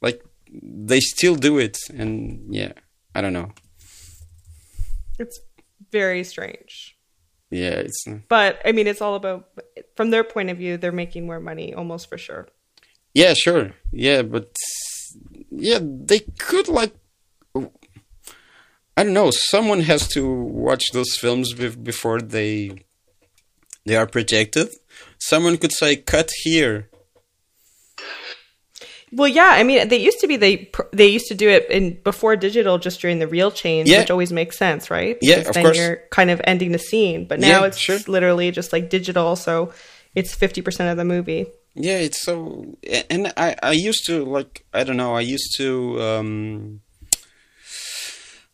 like 0.01 0.23
they 0.51 0.99
still 0.99 1.35
do 1.35 1.57
it, 1.57 1.77
and 1.93 2.53
yeah, 2.53 2.73
I 3.13 3.21
don't 3.21 3.33
know. 3.33 3.51
It's 5.19 5.39
very 5.91 6.23
strange. 6.23 6.97
Yeah, 7.51 7.75
it's 7.85 8.05
But 8.27 8.59
I 8.65 8.71
mean, 8.71 8.87
it's 8.87 9.01
all 9.01 9.15
about 9.15 9.49
from 9.95 10.09
their 10.11 10.23
point 10.23 10.49
of 10.49 10.57
view. 10.57 10.77
They're 10.77 10.91
making 10.91 11.25
more 11.25 11.39
money, 11.39 11.73
almost 11.73 12.09
for 12.09 12.17
sure. 12.17 12.47
yeah, 13.13 13.33
sure, 13.33 13.71
yeah, 13.91 14.21
but 14.23 14.53
yeah, 15.51 15.79
they 15.81 16.19
could 16.37 16.67
like. 16.67 16.93
I 18.97 19.03
don't 19.03 19.13
know. 19.13 19.29
Someone 19.31 19.81
has 19.81 20.07
to 20.09 20.25
watch 20.25 20.85
those 20.93 21.15
films 21.17 21.53
bef- 21.53 21.81
before 21.83 22.21
they 22.21 22.85
they 23.85 23.95
are 23.95 24.07
projected. 24.07 24.69
Someone 25.19 25.57
could 25.57 25.71
say, 25.73 25.95
"Cut 25.97 26.29
here." 26.43 26.89
Well, 29.11 29.27
yeah. 29.27 29.49
I 29.53 29.63
mean, 29.63 29.87
they 29.87 29.97
used 29.97 30.19
to 30.19 30.27
be 30.27 30.35
they 30.35 30.69
they 30.91 31.07
used 31.07 31.27
to 31.27 31.35
do 31.35 31.47
it 31.47 31.69
in 31.69 32.01
before 32.03 32.35
digital, 32.35 32.77
just 32.77 32.99
during 33.01 33.19
the 33.19 33.27
real 33.27 33.51
change, 33.51 33.89
Yeah. 33.89 33.99
which 33.99 34.11
always 34.11 34.31
makes 34.33 34.57
sense, 34.57 34.89
right? 34.91 35.17
Yeah, 35.21 35.35
Because 35.35 35.47
of 35.49 35.53
then 35.55 35.63
course. 35.65 35.77
you're 35.77 35.97
kind 36.11 36.29
of 36.31 36.41
ending 36.43 36.71
the 36.71 36.79
scene. 36.79 37.25
But 37.25 37.39
now 37.39 37.61
Yeah, 37.61 37.67
it's 37.67 37.77
sure. 37.77 37.99
literally 38.07 38.51
just 38.51 38.73
like 38.73 38.89
digital, 38.89 39.35
so 39.35 39.71
it's 40.15 40.33
fifty 40.33 40.61
percent 40.61 40.89
of 40.89 40.97
the 40.97 41.05
movie. 41.05 41.45
Yeah, 41.75 41.99
it's 41.99 42.21
so. 42.21 42.77
And 43.09 43.31
I 43.37 43.55
I 43.61 43.71
used 43.73 44.05
to 44.07 44.25
like 44.25 44.65
I 44.73 44.83
don't 44.83 44.97
know. 44.97 45.13
I 45.15 45.21
used 45.21 45.55
to 45.57 46.01
um. 46.01 46.81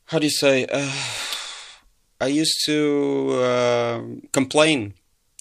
How 0.05 0.19
do 0.19 0.25
you 0.25 0.31
say? 0.31 0.65
Uh, 0.65 0.91
I 2.19 2.27
used 2.27 2.57
to 2.65 3.29
uh, 3.41 4.01
complain. 4.33 4.93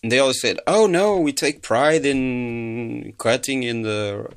And 0.02 0.10
they 0.10 0.18
always 0.18 0.40
said, 0.40 0.60
"Oh 0.66 0.86
no, 0.86 1.18
we 1.18 1.32
take 1.32 1.60
pride 1.62 2.06
in 2.06 3.12
cutting 3.18 3.64
in 3.64 3.82
the." 3.82 4.30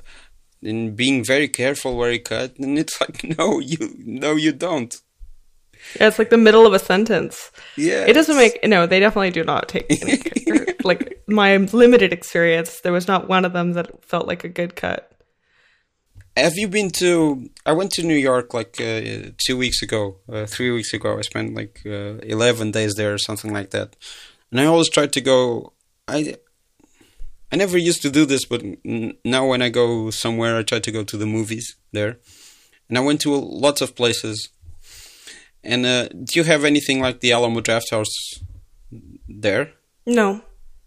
In 0.64 0.94
being 0.94 1.22
very 1.22 1.48
careful 1.48 1.96
where 1.96 2.10
you 2.10 2.20
cut, 2.20 2.58
and 2.58 2.78
it's 2.78 3.00
like, 3.00 3.22
no, 3.38 3.58
you, 3.60 3.94
no, 3.98 4.34
you 4.34 4.52
don't. 4.52 5.00
Yeah, 6.00 6.08
it's 6.08 6.18
like 6.18 6.30
the 6.30 6.38
middle 6.38 6.66
of 6.66 6.72
a 6.72 6.78
sentence. 6.78 7.52
Yeah, 7.76 8.06
It 8.06 8.14
doesn't 8.14 8.36
make 8.36 8.58
no. 8.64 8.86
They 8.86 9.00
definitely 9.00 9.30
do 9.30 9.44
not 9.44 9.68
take 9.68 9.86
any, 9.90 10.66
like 10.84 11.22
my 11.26 11.56
limited 11.56 12.12
experience. 12.12 12.80
There 12.80 12.92
was 12.92 13.06
not 13.06 13.28
one 13.28 13.44
of 13.44 13.52
them 13.52 13.74
that 13.74 14.04
felt 14.04 14.26
like 14.26 14.44
a 14.44 14.48
good 14.48 14.76
cut. 14.76 15.10
Have 16.36 16.54
you 16.56 16.68
been 16.68 16.90
to? 16.98 17.50
I 17.64 17.72
went 17.72 17.92
to 17.92 18.02
New 18.02 18.16
York 18.16 18.54
like 18.54 18.80
uh, 18.80 19.30
two 19.46 19.56
weeks 19.56 19.82
ago, 19.82 20.16
uh, 20.32 20.46
three 20.46 20.70
weeks 20.70 20.92
ago. 20.92 21.18
I 21.18 21.20
spent 21.20 21.54
like 21.54 21.82
uh, 21.86 22.18
eleven 22.22 22.70
days 22.70 22.94
there 22.94 23.12
or 23.14 23.18
something 23.18 23.52
like 23.52 23.70
that. 23.70 23.94
And 24.50 24.60
I 24.60 24.66
always 24.66 24.88
tried 24.88 25.12
to 25.12 25.20
go. 25.20 25.74
I 26.08 26.36
I 27.54 27.56
never 27.56 27.78
used 27.78 28.02
to 28.02 28.10
do 28.10 28.26
this, 28.26 28.44
but 28.46 28.62
now 29.24 29.46
when 29.46 29.62
I 29.62 29.68
go 29.68 30.10
somewhere, 30.10 30.56
I 30.56 30.64
try 30.64 30.80
to 30.80 30.90
go 30.90 31.04
to 31.04 31.16
the 31.16 31.24
movies 31.36 31.76
there. 31.92 32.18
And 32.88 32.98
I 32.98 33.00
went 33.00 33.20
to 33.20 33.30
lots 33.36 33.80
of 33.80 33.94
places. 33.94 34.48
And 35.62 35.86
uh, 35.86 36.08
do 36.08 36.32
you 36.38 36.42
have 36.42 36.64
anything 36.64 37.00
like 37.00 37.20
the 37.20 37.30
Alamo 37.30 37.60
Drafthouse 37.60 38.10
there? 39.28 39.70
No, 40.04 40.42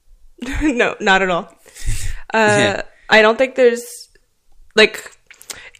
no, 0.62 0.96
not 1.00 1.22
at 1.22 1.30
all. 1.30 1.48
Uh, 2.34 2.58
Yeah. 2.60 2.82
I 3.10 3.22
don't 3.22 3.38
think 3.38 3.56
there's 3.56 3.86
like 4.76 5.16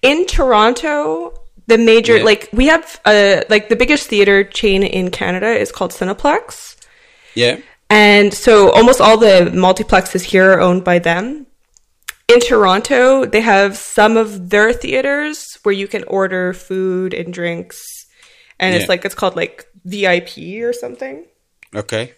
in 0.02 0.26
Toronto. 0.26 1.34
The 1.68 1.78
major 1.78 2.16
Yeah. 2.18 2.24
like 2.24 2.48
we 2.54 2.68
have 2.68 3.02
uh 3.04 3.42
like 3.50 3.68
the 3.68 3.76
biggest 3.76 4.08
theater 4.08 4.46
chain 4.46 4.82
in 4.84 5.12
Canada 5.12 5.50
is 5.64 5.74
called 5.74 5.92
Cineplex. 5.92 6.78
Yeah. 7.36 7.58
And 7.90 8.34
so 8.34 8.72
almost 8.72 9.00
all 9.00 9.18
the 9.18 9.52
multiplexes 9.54 10.24
here 10.24 10.54
are 10.54 10.60
owned 10.62 10.84
by 10.84 11.00
them. 11.00 11.48
In 12.28 12.40
Toronto, 12.42 13.26
they 13.26 13.40
have 13.42 13.78
some 13.78 14.18
of 14.18 14.50
their 14.50 14.74
theaters 14.74 15.46
where 15.64 15.74
you 15.74 15.88
can 15.88 16.04
order 16.06 16.52
food 16.54 17.14
and 17.14 17.34
drinks. 17.34 17.82
And 18.60 18.74
Yeah. 18.74 18.82
it's 18.82 18.90
like, 18.90 19.06
it's 19.06 19.16
called 19.16 19.36
like 19.38 19.66
VIP 19.86 20.62
or 20.62 20.74
something. 20.74 21.26
Okay. 21.74 22.14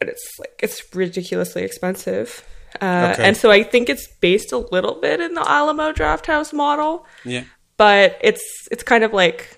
But 0.00 0.08
it's 0.08 0.28
like, 0.40 0.58
it's 0.60 0.82
ridiculously 0.94 1.62
expensive. 1.62 2.44
Uh, 2.80 3.12
Okay. 3.12 3.24
And 3.28 3.36
so 3.36 3.50
I 3.52 3.62
think 3.62 3.88
it's 3.88 4.08
based 4.20 4.50
a 4.52 4.58
little 4.58 5.00
bit 5.00 5.20
in 5.20 5.34
the 5.34 5.48
Alamo 5.48 5.92
Drafthouse 5.92 6.52
model, 6.52 7.06
Yeah. 7.24 7.44
but 7.76 8.18
it's 8.20 8.42
it's 8.72 8.82
kind 8.82 9.04
of 9.04 9.12
like 9.12 9.56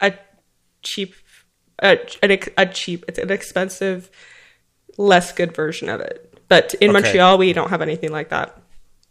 a 0.00 0.14
cheap, 0.82 1.14
a, 1.80 1.98
an 2.22 2.30
ex- 2.30 2.48
a 2.56 2.66
cheap, 2.66 3.04
it's 3.08 3.18
an 3.18 3.30
expensive, 3.30 4.10
less 4.98 5.32
good 5.32 5.54
version 5.54 5.88
of 5.88 6.00
it. 6.00 6.28
But 6.48 6.74
in 6.74 6.90
Okay. 6.90 7.00
Montreal, 7.00 7.38
we 7.38 7.52
don't 7.52 7.70
have 7.70 7.82
anything 7.82 8.12
like 8.12 8.28
that. 8.30 8.60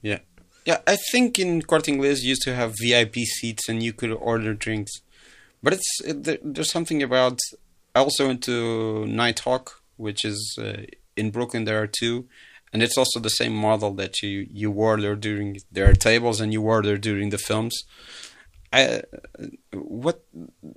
Yeah. 0.01 0.19
Yeah, 0.65 0.77
I 0.85 0.97
think 1.11 1.39
in 1.39 1.63
Corte 1.63 1.87
Inglés 1.87 2.21
used 2.21 2.43
to 2.43 2.53
have 2.53 2.75
VIP 2.79 3.15
seats 3.15 3.67
and 3.67 3.81
you 3.81 3.93
could 3.93 4.11
order 4.11 4.53
drinks. 4.53 4.91
But 5.63 5.73
it's 5.73 6.01
it, 6.05 6.23
there, 6.23 6.37
there's 6.43 6.71
something 6.71 7.01
about 7.01 7.39
I 7.95 7.99
also 7.99 8.27
went 8.27 8.43
to 8.43 9.05
Nitehawk, 9.07 9.69
which 9.97 10.23
is 10.23 10.57
uh, 10.61 10.83
in 11.17 11.31
Brooklyn 11.31 11.65
there 11.65 11.81
are 11.81 11.87
two, 11.87 12.27
and 12.71 12.81
it's 12.81 12.97
also 12.97 13.19
the 13.19 13.29
same 13.29 13.55
model 13.55 13.91
that 13.95 14.21
you 14.21 14.47
you 14.51 14.71
order 14.71 15.15
during 15.15 15.57
there 15.71 15.89
are 15.89 15.93
tables 15.93 16.39
and 16.41 16.53
you 16.53 16.61
order 16.61 16.97
during 16.97 17.29
the 17.31 17.37
films. 17.37 17.83
I 18.73 19.01
what 19.73 20.23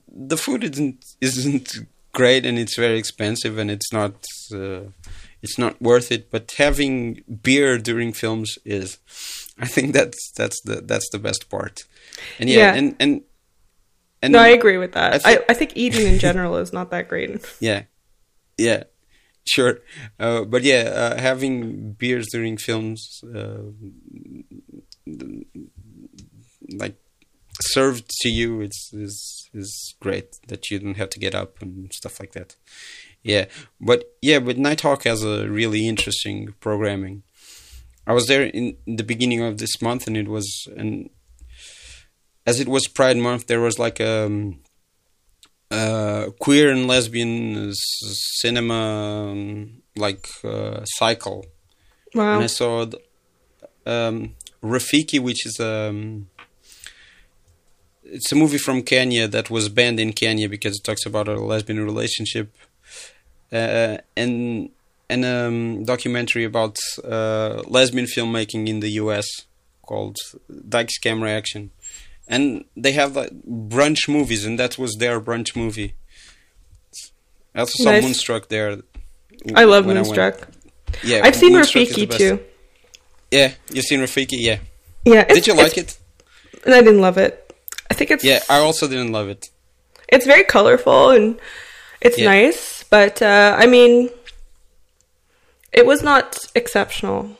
the 0.08 0.36
food 0.36 0.64
isn't 0.64 1.04
isn't 1.20 1.76
great 2.12 2.46
and 2.46 2.58
it's 2.58 2.76
very 2.76 2.98
expensive 2.98 3.58
and 3.58 3.70
it's 3.70 3.92
not 3.92 4.24
uh, 4.52 4.84
it's 5.42 5.58
not 5.58 5.80
worth 5.80 6.10
it. 6.10 6.30
But 6.30 6.54
having 6.58 7.22
beer 7.42 7.78
during 7.78 8.12
films 8.12 8.56
is, 8.64 8.98
I 9.58 9.66
think 9.66 9.92
that's 9.92 10.32
that's 10.36 10.60
the 10.62 10.80
that's 10.80 11.08
the 11.12 11.18
best 11.18 11.48
part. 11.50 11.84
And 12.38 12.48
yeah, 12.48 12.58
Yeah. 12.58 12.74
and 12.74 12.96
and 12.98 13.22
and 14.22 14.32
No, 14.32 14.38
I 14.38 14.48
agree 14.48 14.78
with 14.78 14.92
that. 14.92 15.20
I 15.24 15.32
I, 15.34 15.38
I, 15.50 15.54
think 15.54 15.72
eating 15.74 16.06
in 16.06 16.18
general 16.18 16.56
is 16.56 16.72
not 16.72 16.90
that 16.90 17.08
great. 17.08 17.30
yeah, 17.60 17.82
yeah, 18.56 18.84
sure. 19.46 19.80
Uh, 20.18 20.44
but 20.44 20.62
yeah, 20.62 20.82
uh, 21.02 21.20
having 21.20 21.92
beers 21.92 22.28
during 22.32 22.56
films, 22.56 23.22
uh, 23.34 23.64
like 26.78 26.96
served 27.62 28.08
to 28.22 28.28
you, 28.28 28.60
it's 28.60 28.90
is 28.92 29.48
is 29.52 29.94
great 30.00 30.36
that 30.48 30.70
you 30.70 30.78
don't 30.78 30.96
have 30.96 31.10
to 31.10 31.20
get 31.20 31.34
up 31.34 31.62
and 31.62 31.92
stuff 31.92 32.18
like 32.20 32.32
that. 32.32 32.56
Yeah, 33.22 33.46
but 33.80 34.04
yeah, 34.20 34.38
but 34.40 34.56
Nitehawk 34.56 35.04
has 35.04 35.22
a 35.22 35.48
really 35.48 35.88
interesting 35.88 36.54
programming. 36.60 37.22
I 38.06 38.12
was 38.12 38.26
there 38.26 38.42
in 38.42 38.76
the 38.86 39.02
beginning 39.04 39.40
of 39.42 39.58
this 39.58 39.80
month, 39.80 40.06
and 40.06 40.16
it 40.16 40.28
was 40.28 40.68
and 40.76 41.08
as 42.46 42.60
it 42.60 42.68
was 42.68 42.86
Pride 42.88 43.16
Month, 43.16 43.46
there 43.46 43.60
was 43.60 43.78
like 43.78 43.98
a 44.00 44.26
um, 44.26 44.60
uh, 45.70 46.26
queer 46.38 46.70
and 46.70 46.86
lesbian 46.86 47.72
cinema 47.74 49.30
um, 49.30 49.82
like 49.96 50.28
uh, 50.44 50.84
cycle, 50.84 51.46
Wow. 52.14 52.34
and 52.34 52.44
I 52.44 52.46
saw 52.48 52.84
th- 52.84 53.02
um, 53.86 54.34
Rafiki, 54.62 55.18
which 55.20 55.46
is 55.46 55.58
um, 55.60 56.28
it's 58.14 58.30
a 58.30 58.36
movie 58.36 58.58
from 58.58 58.82
Kenya 58.82 59.26
that 59.26 59.50
was 59.50 59.68
banned 59.68 59.98
in 59.98 60.12
Kenya 60.12 60.48
because 60.48 60.76
it 60.76 60.84
talks 60.84 61.04
about 61.04 61.26
a 61.28 61.34
lesbian 61.34 61.84
relationship, 61.84 62.54
uh, 63.52 63.98
and 64.16 64.70
and 65.10 65.24
um, 65.24 65.84
documentary 65.84 66.44
about 66.44 66.76
uh, 67.02 67.62
lesbian 67.66 68.06
filmmaking 68.06 68.68
in 68.68 68.80
the 68.80 68.90
U.S. 69.02 69.26
called 69.82 70.16
Dykes 70.68 70.98
Camera 70.98 71.30
Action, 71.30 71.72
and 72.28 72.64
they 72.76 72.92
have 72.92 73.16
like 73.16 73.32
brunch 73.42 74.08
movies, 74.08 74.44
and 74.44 74.58
that 74.58 74.78
was 74.78 74.94
their 74.94 75.20
brunch 75.20 75.56
movie. 75.56 75.94
I 77.54 77.60
also 77.60 77.82
saw 77.82 77.90
Nice. 77.90 78.02
Moonstruck 78.02 78.48
there. 78.48 78.78
I 79.54 79.64
love. 79.64 79.86
Moonstruck. 79.86 80.48
Yeah, 81.02 81.20
I've 81.24 81.36
seen 81.36 81.52
Moonstruck 81.52 81.88
Rafiki 81.88 82.16
too. 82.16 82.40
Yeah, 83.30 83.52
you've 83.72 83.84
seen 83.84 84.00
Rafiki. 84.00 84.38
Yeah, 84.38 84.58
Yeah. 85.04 85.24
Did 85.24 85.46
you 85.48 85.54
like 85.54 85.76
it? 85.76 85.98
And 86.64 86.74
I 86.74 86.80
didn't 86.80 87.00
love 87.00 87.18
it. 87.18 87.43
I 87.90 87.94
think 87.94 88.10
it's 88.10 88.24
Yeah, 88.24 88.40
I 88.48 88.58
also 88.58 88.88
didn't 88.88 89.12
love 89.12 89.28
it. 89.28 89.46
it's 90.08 90.26
very 90.26 90.44
colorful 90.44 91.10
and 91.10 91.38
it's 92.00 92.18
Yeah. 92.18 92.26
nice, 92.26 92.84
but 92.90 93.22
uh, 93.22 93.56
I 93.58 93.66
mean, 93.66 94.10
It 95.72 95.86
was 95.86 96.02
not 96.02 96.36
exceptional. 96.54 97.36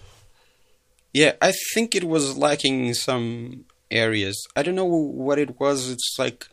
Yeah, 1.12 1.32
I 1.40 1.53
think 1.72 1.95
it 1.95 2.03
was 2.05 2.36
lacking 2.36 2.86
in 2.86 2.95
some 2.95 3.64
areas. 3.90 4.36
I 4.57 4.62
don't 4.64 4.74
know 4.74 4.84
what 5.24 5.38
it 5.38 5.61
was. 5.61 5.88
It's 5.88 6.16
like 6.18 6.47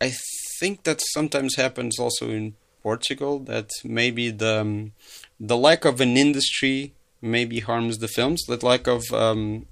I 0.00 0.12
think 0.60 0.82
that 0.82 1.00
sometimes 1.00 1.54
happens 1.56 1.98
also 1.98 2.28
in 2.30 2.54
Portugal 2.82 3.38
that 3.50 3.70
maybe 3.84 4.30
the 4.30 4.60
um, 4.62 4.92
the 5.38 5.56
lack 5.56 5.84
of 5.84 6.00
an 6.00 6.16
industry 6.16 6.92
maybe 7.22 7.60
harms 7.60 7.98
the 7.98 8.08
films. 8.08 8.42
The 8.48 8.58
lack 8.66 8.86
of 8.88 9.02
um, 9.12 9.66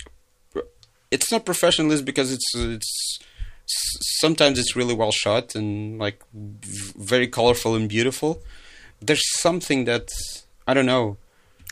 it's 1.12 1.30
not 1.30 1.44
professionalism 1.44 2.04
because 2.04 2.32
it's 2.32 2.50
it's 2.54 3.18
sometimes 4.20 4.58
it's 4.58 4.74
really 4.74 4.94
well 4.94 5.12
shot 5.12 5.54
and 5.54 5.98
like 5.98 6.18
very 6.32 7.28
colorful 7.28 7.74
and 7.74 7.88
beautiful. 7.88 8.42
There's 9.00 9.24
something 9.40 9.84
that 9.84 10.08
I 10.66 10.74
don't 10.74 10.86
know. 10.86 11.16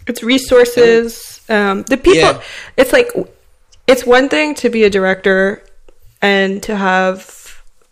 It's 0.06 0.22
resources. 0.22 1.40
Um, 1.48 1.82
the 1.84 1.96
people. 1.96 2.20
Yeah. 2.20 2.42
It's 2.76 2.92
like 2.92 3.10
it's 3.86 4.04
one 4.06 4.28
thing 4.28 4.54
to 4.56 4.68
be 4.68 4.84
a 4.84 4.90
director 4.90 5.62
and 6.22 6.62
to 6.62 6.76
have 6.76 7.40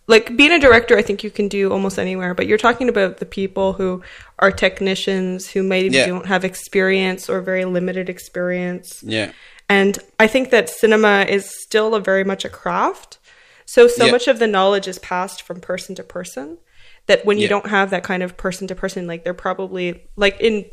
like 0.07 0.35
being 0.35 0.51
a 0.51 0.59
director 0.59 0.97
i 0.97 1.01
think 1.01 1.23
you 1.23 1.29
can 1.29 1.47
do 1.47 1.71
almost 1.71 1.99
anywhere 1.99 2.33
but 2.33 2.47
you're 2.47 2.57
talking 2.57 2.89
about 2.89 3.17
the 3.17 3.25
people 3.25 3.73
who 3.73 4.01
are 4.39 4.51
technicians 4.51 5.47
who 5.47 5.61
maybe 5.61 5.95
yeah. 5.95 6.07
don't 6.07 6.25
have 6.25 6.43
experience 6.43 7.29
or 7.29 7.41
very 7.41 7.65
limited 7.65 8.09
experience 8.09 9.03
yeah 9.03 9.31
and 9.69 9.99
i 10.19 10.27
think 10.27 10.49
that 10.49 10.69
cinema 10.69 11.25
is 11.29 11.49
still 11.63 11.95
a 11.95 11.99
very 11.99 12.23
much 12.23 12.43
a 12.43 12.49
craft 12.49 13.19
so 13.65 13.87
so 13.87 14.05
yeah. 14.05 14.11
much 14.11 14.27
of 14.27 14.39
the 14.39 14.47
knowledge 14.47 14.87
is 14.87 14.99
passed 14.99 15.41
from 15.41 15.61
person 15.61 15.95
to 15.95 16.03
person 16.03 16.57
that 17.05 17.25
when 17.25 17.37
you 17.37 17.43
yeah. 17.43 17.49
don't 17.49 17.67
have 17.67 17.91
that 17.91 18.03
kind 18.03 18.23
of 18.23 18.35
person 18.35 18.67
to 18.67 18.75
person 18.75 19.07
like 19.07 19.23
they're 19.23 19.33
probably 19.33 20.03
like 20.15 20.39
in 20.41 20.65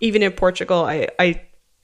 even 0.00 0.22
in 0.22 0.32
portugal 0.32 0.84
i 0.84 1.08
i 1.18 1.40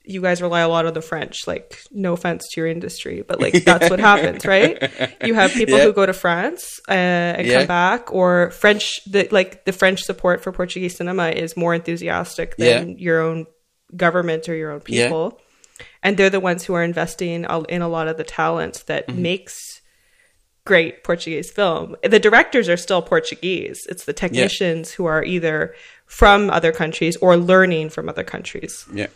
you 0.07 0.23
guys 0.23 0.41
rely 0.41 0.61
a 0.61 0.69
lot 0.69 0.87
on 0.87 0.95
the 0.95 1.03
French. 1.03 1.47
Like, 1.47 1.83
no 1.91 2.13
offense 2.13 2.47
to 2.53 2.61
your 2.61 2.69
industry, 2.69 3.23
but 3.27 3.41
like 3.41 3.53
that's 3.65 3.91
what 3.91 3.99
happens, 3.99 4.47
right? 4.47 4.91
You 5.23 5.35
have 5.35 5.53
people 5.53 5.77
yeah. 5.79 5.85
who 5.85 5.93
go 5.93 6.07
to 6.07 6.13
France 6.13 6.81
uh, 6.89 6.93
and 6.93 7.51
come 7.51 7.67
back, 7.67 8.13
or 8.13 8.51
French. 8.53 9.05
The, 9.05 9.29
like 9.31 9.65
the 9.65 9.73
French 9.73 10.05
support 10.05 10.43
for 10.43 10.53
Portuguese 10.53 10.97
cinema 10.97 11.31
is 11.31 11.57
more 11.57 11.75
enthusiastic 11.75 12.57
than 12.57 12.99
your 12.99 13.21
own 13.21 13.47
government 13.95 14.49
or 14.49 14.55
your 14.55 14.71
own 14.73 14.81
people, 14.81 15.41
and 16.03 16.17
they're 16.17 16.31
the 16.31 16.41
ones 16.41 16.65
who 16.65 16.75
are 16.75 16.83
investing 16.83 17.45
in 17.69 17.83
a 17.83 17.89
lot 17.89 18.09
of 18.09 18.17
the 18.17 18.25
talent 18.25 18.85
that 18.87 19.07
mm-hmm. 19.07 19.23
makes 19.23 19.83
great 20.65 21.05
Portuguese 21.05 21.51
film. 21.51 21.97
The 22.03 22.19
directors 22.19 22.69
are 22.69 22.77
still 22.77 23.03
Portuguese. 23.03 23.87
It's 23.89 24.05
the 24.05 24.13
technicians 24.13 24.93
who 24.93 25.05
are 25.07 25.23
either 25.23 25.75
from 26.07 26.51
other 26.51 26.73
countries 26.73 27.17
or 27.19 27.37
learning 27.37 27.91
from 27.91 28.09
other 28.09 28.25
countries. 28.25 28.85
Yeah 28.93 29.09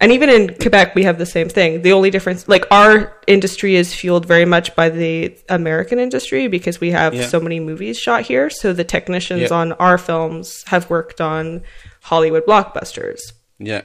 and 0.00 0.12
even 0.12 0.28
in 0.28 0.54
Quebec, 0.54 0.94
we 0.94 1.02
have 1.04 1.18
the 1.18 1.26
same 1.26 1.48
thing. 1.48 1.82
The 1.82 1.92
only 1.92 2.10
difference, 2.10 2.46
like 2.48 2.64
our 2.70 3.16
industry 3.26 3.74
is 3.74 3.92
fueled 3.92 4.26
very 4.26 4.44
much 4.44 4.74
by 4.76 4.90
the 4.90 5.36
American 5.48 5.98
industry 5.98 6.46
because 6.46 6.80
we 6.80 6.92
have 6.92 7.14
yeah. 7.14 7.26
so 7.26 7.40
many 7.40 7.58
movies 7.58 7.98
shot 7.98 8.22
here. 8.22 8.48
So 8.48 8.72
the 8.72 8.84
technicians 8.84 9.50
yeah. 9.50 9.56
on 9.56 9.72
our 9.72 9.98
films 9.98 10.62
have 10.68 10.88
worked 10.88 11.20
on 11.20 11.62
Hollywood 12.02 12.46
blockbusters. 12.46 13.20
Yeah. 13.58 13.82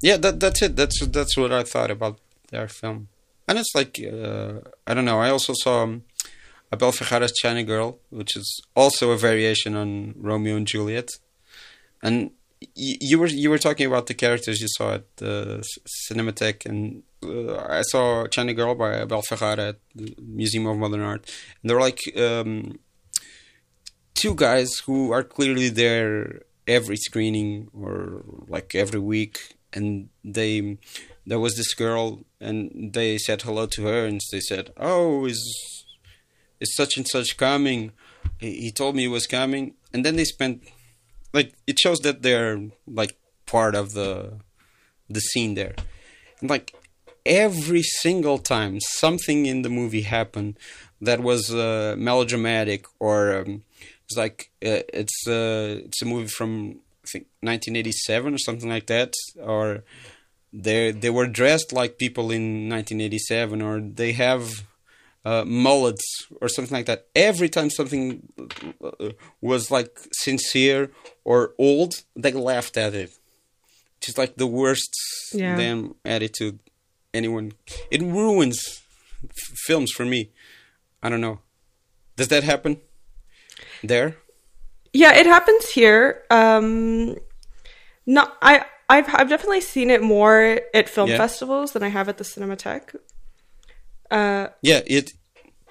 Yeah, 0.00 0.16
that 0.18 0.40
that's 0.40 0.62
it. 0.62 0.76
That's 0.76 1.04
that's 1.06 1.36
what 1.36 1.52
I 1.52 1.62
thought 1.64 1.90
about 1.90 2.18
their 2.50 2.68
film, 2.68 3.08
and 3.46 3.58
it's 3.58 3.74
like 3.74 4.00
uh, 4.00 4.60
I 4.86 4.94
don't 4.94 5.04
know. 5.04 5.20
I 5.20 5.30
also 5.30 5.54
saw 5.56 5.82
um, 5.82 6.04
Abel 6.72 6.92
Ferrara's 6.92 7.32
China 7.32 7.64
Girl, 7.64 7.98
which 8.10 8.36
is 8.36 8.62
also 8.76 9.10
a 9.10 9.18
variation 9.18 9.74
on 9.74 10.14
Romeo 10.16 10.56
and 10.56 10.66
Juliet, 10.66 11.10
and 12.02 12.30
you 12.74 13.18
were 13.18 13.26
you 13.26 13.50
were 13.50 13.58
talking 13.58 13.86
about 13.86 14.06
the 14.06 14.14
characters 14.14 14.60
you 14.60 14.68
saw 14.68 14.94
at 14.94 15.16
the 15.16 15.64
Cinematheque, 16.08 16.66
and 16.66 17.02
uh, 17.24 17.56
I 17.56 17.82
saw 17.82 18.26
China 18.26 18.54
Girl 18.54 18.74
by 18.74 19.00
Abel 19.00 19.22
Ferrara 19.22 19.68
at 19.70 19.78
the 19.94 20.14
Museum 20.20 20.66
of 20.66 20.76
Modern 20.76 21.00
Art, 21.00 21.28
and 21.62 21.70
they're 21.70 21.80
like 21.80 22.00
um, 22.16 22.78
two 24.14 24.34
guys 24.34 24.78
who 24.86 25.12
are 25.12 25.22
clearly 25.22 25.68
there 25.68 26.42
every 26.66 26.96
screening 26.96 27.68
or 27.72 28.22
like 28.48 28.74
every 28.74 29.00
week, 29.00 29.56
and 29.72 30.08
they 30.24 30.78
there 31.26 31.40
was 31.40 31.56
this 31.56 31.74
girl, 31.74 32.24
and 32.40 32.92
they 32.92 33.18
said 33.18 33.42
hello 33.42 33.66
to 33.66 33.84
her, 33.84 34.06
and 34.06 34.20
they 34.32 34.40
said, 34.40 34.72
"Oh, 34.76 35.26
is 35.26 35.84
is 36.60 36.74
such 36.74 36.96
and 36.96 37.06
such 37.06 37.36
coming?" 37.36 37.92
He, 38.38 38.70
told 38.70 38.94
me 38.94 39.02
he 39.02 39.08
was 39.08 39.26
coming, 39.26 39.74
and 39.92 40.04
then 40.04 40.16
they 40.16 40.24
spent 40.24 40.62
like 41.32 41.54
it 41.66 41.78
shows 41.78 42.00
that 42.00 42.22
they're 42.22 42.60
like 42.86 43.16
part 43.46 43.74
of 43.74 43.92
the 43.94 44.38
the 45.08 45.20
scene 45.20 45.54
there 45.54 45.74
and 46.40 46.50
like 46.50 46.74
every 47.24 47.82
single 47.82 48.38
time 48.38 48.78
something 48.80 49.46
in 49.46 49.62
the 49.62 49.68
movie 49.68 50.02
happened 50.02 50.58
that 51.00 51.20
was 51.20 51.52
uh, 51.52 51.94
melodramatic 51.96 52.86
or 52.98 53.40
um, 53.40 53.62
it's 54.04 54.16
like 54.16 54.50
uh, 54.64 54.82
it's 54.92 55.26
uh, 55.26 55.80
it's 55.84 56.02
a 56.02 56.06
movie 56.06 56.28
from 56.28 56.80
think 57.12 57.26
1987 57.40 58.34
or 58.34 58.38
something 58.38 58.68
like 58.68 58.86
that 58.86 59.12
or 59.40 59.84
they 60.52 60.92
they 60.92 61.10
were 61.10 61.26
dressed 61.26 61.72
like 61.72 61.98
people 61.98 62.30
in 62.30 62.68
1987 62.68 63.62
or 63.62 63.80
they 63.80 64.12
have 64.12 64.64
uh, 65.24 65.44
mullets 65.44 66.26
or 66.40 66.48
something 66.48 66.74
like 66.74 66.86
that. 66.86 67.06
Every 67.14 67.48
time 67.48 67.70
something 67.70 68.22
uh, 68.82 69.10
was 69.40 69.70
like 69.70 69.98
sincere 70.12 70.90
or 71.24 71.54
old, 71.58 72.02
they 72.16 72.32
laughed 72.32 72.76
at 72.76 72.94
it. 72.94 73.10
Just 74.00 74.16
like 74.16 74.36
the 74.36 74.46
worst 74.46 74.90
yeah. 75.34 75.56
damn 75.56 75.94
attitude 76.04 76.60
anyone. 77.12 77.52
It 77.90 78.00
ruins 78.00 78.80
f- 79.22 79.58
films 79.66 79.92
for 79.92 80.06
me. 80.06 80.30
I 81.02 81.08
don't 81.08 81.20
know. 81.20 81.40
Does 82.16 82.28
that 82.28 82.44
happen 82.44 82.80
there? 83.82 84.16
Yeah, 84.98 85.14
it 85.14 85.26
happens 85.26 85.68
here. 85.70 86.24
Um, 86.28 87.16
not 88.04 88.36
I. 88.42 88.64
I've 88.90 89.06
I've 89.14 89.28
definitely 89.28 89.60
seen 89.60 89.90
it 89.90 90.02
more 90.02 90.60
at 90.74 90.88
film 90.88 91.10
yeah. 91.10 91.18
festivals 91.18 91.72
than 91.72 91.82
I 91.82 91.88
have 91.88 92.08
at 92.08 92.16
the 92.16 92.24
Cinematheque. 92.24 92.96
Uh, 94.10 94.48
yeah, 94.62 94.80
it 94.86 95.12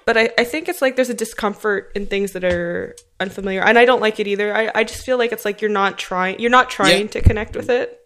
but 0.06 0.16
I, 0.16 0.30
I 0.38 0.44
think 0.44 0.70
it's 0.70 0.80
like 0.80 0.96
there's 0.96 1.10
a 1.10 1.14
discomfort 1.14 1.92
in 1.94 2.06
things 2.06 2.32
that 2.32 2.42
are 2.42 2.96
unfamiliar 3.20 3.60
and 3.60 3.78
i 3.78 3.84
don't 3.84 4.00
like 4.00 4.18
it 4.18 4.26
either 4.26 4.56
i, 4.56 4.70
I 4.74 4.84
just 4.84 5.04
feel 5.04 5.18
like 5.18 5.32
it's 5.32 5.44
like 5.44 5.60
you're 5.60 5.70
not 5.82 5.98
trying 5.98 6.40
you're 6.40 6.56
not 6.58 6.70
trying 6.70 7.02
yeah. 7.02 7.08
to 7.08 7.20
connect 7.20 7.54
with 7.54 7.68
it 7.68 8.00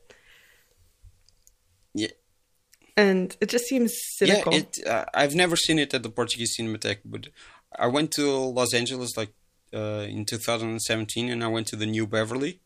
yeah 1.95 2.09
and 2.97 3.37
it 3.41 3.49
just 3.49 3.66
seems 3.66 3.93
cynical 4.16 4.53
yeah 4.53 4.59
it, 4.59 4.87
uh, 4.89 5.05
i've 5.14 5.37
never 5.37 5.55
seen 5.55 5.79
it 5.79 5.95
at 5.95 6.03
the 6.03 6.09
portuguese 6.09 6.57
cinematheque 6.59 7.03
but 7.05 7.29
i 7.79 7.87
went 7.87 8.11
to 8.11 8.25
los 8.59 8.75
angeles 8.75 9.16
like 9.16 9.33
uh, 9.75 10.07
in 10.09 10.25
2017 10.25 11.29
and 11.29 11.43
i 11.45 11.49
went 11.49 11.66
to 11.66 11.77
the 11.77 11.87
new 11.87 12.07
beverly 12.07 12.61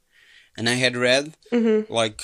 and 0.57 0.69
i 0.69 0.75
had 0.75 0.97
read 0.97 1.35
mm-hmm. 1.53 1.93
like 1.93 2.23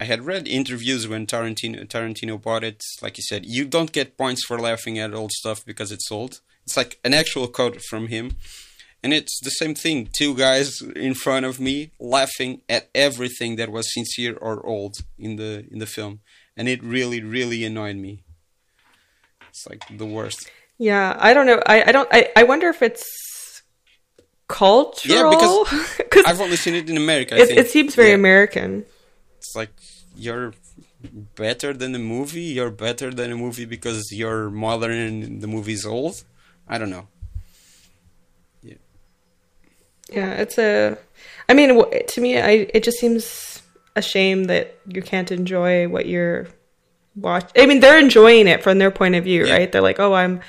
I 0.00 0.04
had 0.04 0.26
read 0.26 0.46
interviews 0.46 1.08
when 1.08 1.26
Tarantino 1.26 1.84
Tarantino 1.86 2.40
bought 2.40 2.62
it. 2.62 2.82
Like 3.02 3.16
he 3.16 3.22
said, 3.22 3.44
you 3.46 3.64
don't 3.64 3.92
get 3.92 4.16
points 4.16 4.44
for 4.44 4.58
laughing 4.58 4.98
at 4.98 5.12
old 5.12 5.32
stuff 5.32 5.64
because 5.64 5.90
it's 5.90 6.10
old. 6.12 6.40
It's 6.64 6.76
like 6.76 7.00
an 7.04 7.14
actual 7.14 7.48
quote 7.48 7.80
from 7.82 8.06
him. 8.06 8.36
And 9.02 9.12
it's 9.12 9.40
the 9.42 9.50
same 9.50 9.74
thing. 9.74 10.08
Two 10.16 10.34
guys 10.36 10.80
in 10.82 11.14
front 11.14 11.46
of 11.46 11.60
me 11.60 11.92
laughing 12.00 12.62
at 12.68 12.90
everything 12.94 13.56
that 13.56 13.70
was 13.70 13.92
sincere 13.92 14.36
or 14.36 14.64
old 14.64 14.96
in 15.18 15.36
the 15.36 15.66
in 15.70 15.78
the 15.78 15.86
film. 15.86 16.20
And 16.56 16.68
it 16.68 16.82
really, 16.82 17.22
really 17.22 17.64
annoyed 17.64 17.96
me. 17.96 18.24
It's 19.48 19.66
like 19.68 19.82
the 19.90 20.06
worst. 20.06 20.50
Yeah, 20.78 21.16
I 21.18 21.32
don't 21.34 21.46
know. 21.46 21.60
I, 21.66 21.84
I 21.84 21.92
don't 21.92 22.08
I, 22.12 22.28
I 22.36 22.42
wonder 22.44 22.68
if 22.68 22.82
it's 22.82 23.04
cultural. 24.48 25.66
Yeah, 25.70 25.88
because 25.98 26.24
I've 26.26 26.40
only 26.40 26.56
seen 26.56 26.74
it 26.74 26.90
in 26.90 26.96
America. 26.96 27.36
It, 27.36 27.50
it, 27.50 27.70
seems 27.70 27.94
very 27.94 28.08
yeah. 28.08 28.14
American. 28.14 28.84
It's 29.38 29.54
like 29.54 29.70
you're 30.16 30.54
better 31.36 31.72
than 31.72 31.92
the 31.92 31.98
movie. 31.98 32.42
You're 32.42 32.70
better 32.70 33.12
than 33.12 33.30
a 33.30 33.36
movie 33.36 33.66
because 33.66 34.10
you're 34.10 34.50
modern 34.50 34.92
and 34.92 35.40
the 35.40 35.46
movie's 35.46 35.86
old. 35.86 36.24
I 36.66 36.78
don't 36.78 36.90
know. 36.90 37.06
Yeah. 38.62 38.74
Yeah, 40.10 40.30
it's 40.32 40.58
a. 40.58 40.98
I 41.48 41.54
mean, 41.54 41.80
to 42.08 42.20
me, 42.20 42.38
I 42.38 42.68
it 42.74 42.82
just 42.82 42.98
seems 42.98 43.62
a 43.94 44.02
shame 44.02 44.44
that 44.44 44.76
you 44.86 45.02
can't 45.02 45.30
enjoy 45.30 45.88
what 45.88 46.06
you're 46.06 46.48
watch. 47.14 47.50
I 47.56 47.66
mean, 47.66 47.80
they're 47.80 47.98
enjoying 47.98 48.48
it 48.48 48.62
from 48.62 48.78
their 48.78 48.90
point 48.90 49.14
of 49.14 49.24
view, 49.24 49.46
yeah. 49.46 49.54
right? 49.54 49.72
They're 49.72 49.82
like, 49.82 50.00
"Oh, 50.00 50.14
I'm," 50.14 50.40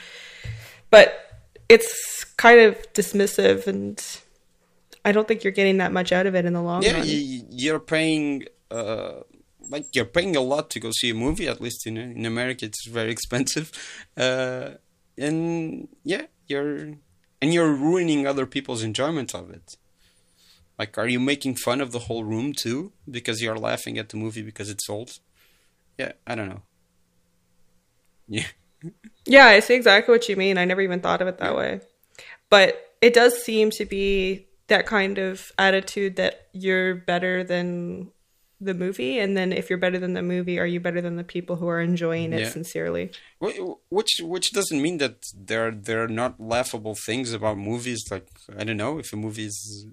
but 0.89 1.29
it's 1.67 2.18
kind 2.39 2.61
of 2.61 2.75
dismissive, 2.93 3.67
and 3.67 4.01
I 5.03 5.11
don't 5.11 5.27
think 5.27 5.43
you're 5.43 5.59
getting 5.59 5.77
that 5.77 5.91
much 5.91 6.11
out 6.13 6.25
of 6.25 6.35
it 6.35 6.45
in 6.45 6.53
the 6.53 6.61
long 6.61 6.81
yeah, 6.81 6.93
run. 6.93 7.03
Yeah, 7.05 7.41
you're 7.51 7.79
paying. 7.79 8.45
Uh, 8.71 9.21
like 9.69 9.85
you're 9.93 10.05
paying 10.05 10.35
a 10.35 10.41
lot 10.41 10.69
to 10.71 10.79
go 10.79 10.89
see 10.91 11.09
a 11.11 11.13
movie. 11.13 11.47
At 11.47 11.59
least 11.61 11.85
in 11.85 11.97
in 11.97 12.25
America, 12.25 12.65
it's 12.65 12.87
very 12.87 13.11
expensive. 13.17 13.71
Uh, 14.17 14.69
and 15.17 15.89
yeah, 16.03 16.25
you're 16.47 16.95
and 17.41 17.53
you're 17.53 17.73
ruining 17.73 18.25
other 18.25 18.45
people's 18.45 18.83
enjoyment 18.83 19.35
of 19.35 19.51
it. 19.51 19.75
Like, 20.79 20.97
are 20.97 21.09
you 21.09 21.19
making 21.19 21.55
fun 21.55 21.81
of 21.81 21.91
the 21.91 22.05
whole 22.07 22.23
room 22.23 22.53
too 22.53 22.93
because 23.17 23.41
you're 23.41 23.59
laughing 23.59 23.97
at 23.97 24.07
the 24.09 24.17
movie 24.17 24.43
because 24.43 24.69
it's 24.69 24.89
old? 24.89 25.11
Yeah, 25.97 26.13
I 26.25 26.35
don't 26.35 26.49
know. 26.49 26.63
Yeah. 28.27 28.47
Yeah, 29.25 29.47
I 29.47 29.59
see 29.59 29.75
exactly 29.75 30.13
what 30.13 30.29
you 30.29 30.37
mean. 30.37 30.57
I 30.57 30.63
never 30.63 30.79
even 30.81 31.01
thought 31.01 31.21
of 31.21 31.27
it 31.27 31.37
that 31.39 31.55
way. 31.55 31.81
But 32.49 32.95
it 33.01 33.13
does 33.13 33.43
seem 33.43 33.71
to 33.71 33.85
be 33.85 34.47
that 34.67 34.85
kind 34.85 35.17
of 35.17 35.51
attitude 35.57 36.15
that 36.17 36.47
you're 36.53 36.95
better 36.95 37.43
than 37.43 38.11
the 38.61 38.73
movie 38.73 39.17
and 39.17 39.37
then 39.37 39.53
if 39.53 39.69
you're 39.69 39.79
better 39.79 39.97
than 39.97 40.13
the 40.15 40.21
movie 40.21 40.59
are 40.59 40.65
you 40.65 40.81
better 40.81 40.99
than 40.99 41.15
the 41.15 41.23
people 41.23 41.55
who 41.55 41.67
are 41.69 41.79
enjoying 41.79 42.33
it 42.33 42.41
Yeah. 42.41 42.49
sincerely 42.49 43.09
Wh- 43.41 43.57
Which 43.89 44.19
which 44.21 44.51
doesn't 44.51 44.81
mean 44.81 44.97
that 44.97 45.23
there 45.33 45.71
there 45.71 46.03
are 46.03 46.09
not 46.09 46.41
laughable 46.41 46.93
things 46.93 47.31
about 47.31 47.57
movies. 47.57 48.03
Like 48.11 48.27
I 48.59 48.65
don't 48.65 48.75
know 48.75 48.99
if 48.99 49.13
a 49.13 49.15
movie 49.15 49.45
is 49.45 49.87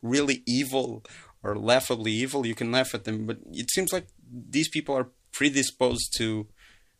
really 0.00 0.44
evil 0.46 1.02
or 1.42 1.56
laughably 1.58 2.12
evil, 2.12 2.46
you 2.46 2.54
can 2.54 2.70
laugh 2.70 2.94
at 2.94 3.02
them. 3.02 3.26
But 3.26 3.38
it 3.52 3.68
seems 3.72 3.92
like 3.92 4.06
these 4.30 4.68
people 4.68 4.94
are 4.94 5.08
predisposed 5.32 6.14
to 6.18 6.46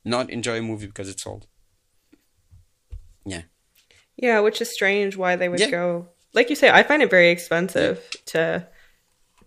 not 0.04 0.30
enjoy 0.30 0.58
a 0.58 0.62
movie 0.62 0.88
because 0.88 1.08
it's 1.08 1.24
old. 1.24 1.46
Yeah, 3.24 3.42
yeah 4.16 4.40
which 4.40 4.60
is 4.60 4.72
strange 4.72 5.16
why 5.16 5.36
they 5.36 5.48
would 5.48 5.60
Yeah. 5.60 5.70
go 5.70 6.08
like 6.34 6.50
you 6.50 6.56
say 6.56 6.70
i 6.70 6.82
find 6.82 7.02
it 7.02 7.10
very 7.10 7.30
expensive 7.30 8.00
to 8.26 8.66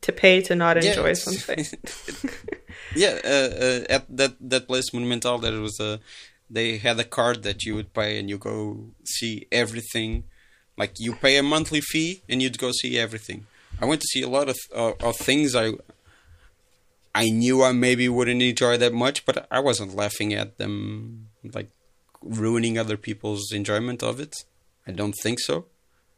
to 0.01 0.11
pay 0.11 0.41
to 0.41 0.55
not 0.55 0.77
enjoy 0.77 1.09
it's- 1.11 1.23
something 1.27 1.65
yeah. 2.95 3.19
Uh, 3.23 3.49
uh, 3.65 3.85
at 3.89 4.03
that 4.17 4.33
that 4.39 4.67
place 4.67 4.93
Monumental, 4.93 5.37
there 5.39 5.59
was 5.59 5.79
a 5.79 5.99
they 6.49 6.77
had 6.77 6.99
a 6.99 7.03
card 7.03 7.43
that 7.43 7.63
you 7.63 7.73
would 7.75 7.91
pay 7.93 8.19
and 8.19 8.29
you 8.29 8.37
go 8.37 8.85
see 9.03 9.47
everything. 9.51 10.23
Like 10.77 10.93
you 10.99 11.15
pay 11.15 11.37
a 11.37 11.43
monthly 11.43 11.81
fee 11.81 12.21
and 12.29 12.41
you'd 12.41 12.57
go 12.59 12.71
see 12.71 12.99
everything. 12.99 13.47
I 13.81 13.85
went 13.85 14.01
to 14.01 14.07
see 14.07 14.21
a 14.21 14.29
lot 14.29 14.47
of 14.49 14.57
uh, 14.75 14.93
of 15.01 15.15
things 15.17 15.55
I 15.55 15.73
I 17.13 17.29
knew 17.29 17.63
I 17.63 17.71
maybe 17.71 18.07
wouldn't 18.09 18.41
enjoy 18.41 18.77
that 18.77 18.93
much, 18.93 19.25
but 19.25 19.47
I 19.49 19.59
wasn't 19.59 19.95
laughing 19.95 20.33
at 20.33 20.57
them 20.57 21.29
like 21.43 21.69
ruining 22.21 22.77
other 22.77 22.97
people's 22.97 23.51
enjoyment 23.51 24.03
of 24.03 24.19
it. 24.19 24.35
I 24.87 24.91
don't 24.91 25.13
think 25.23 25.39
so. 25.39 25.65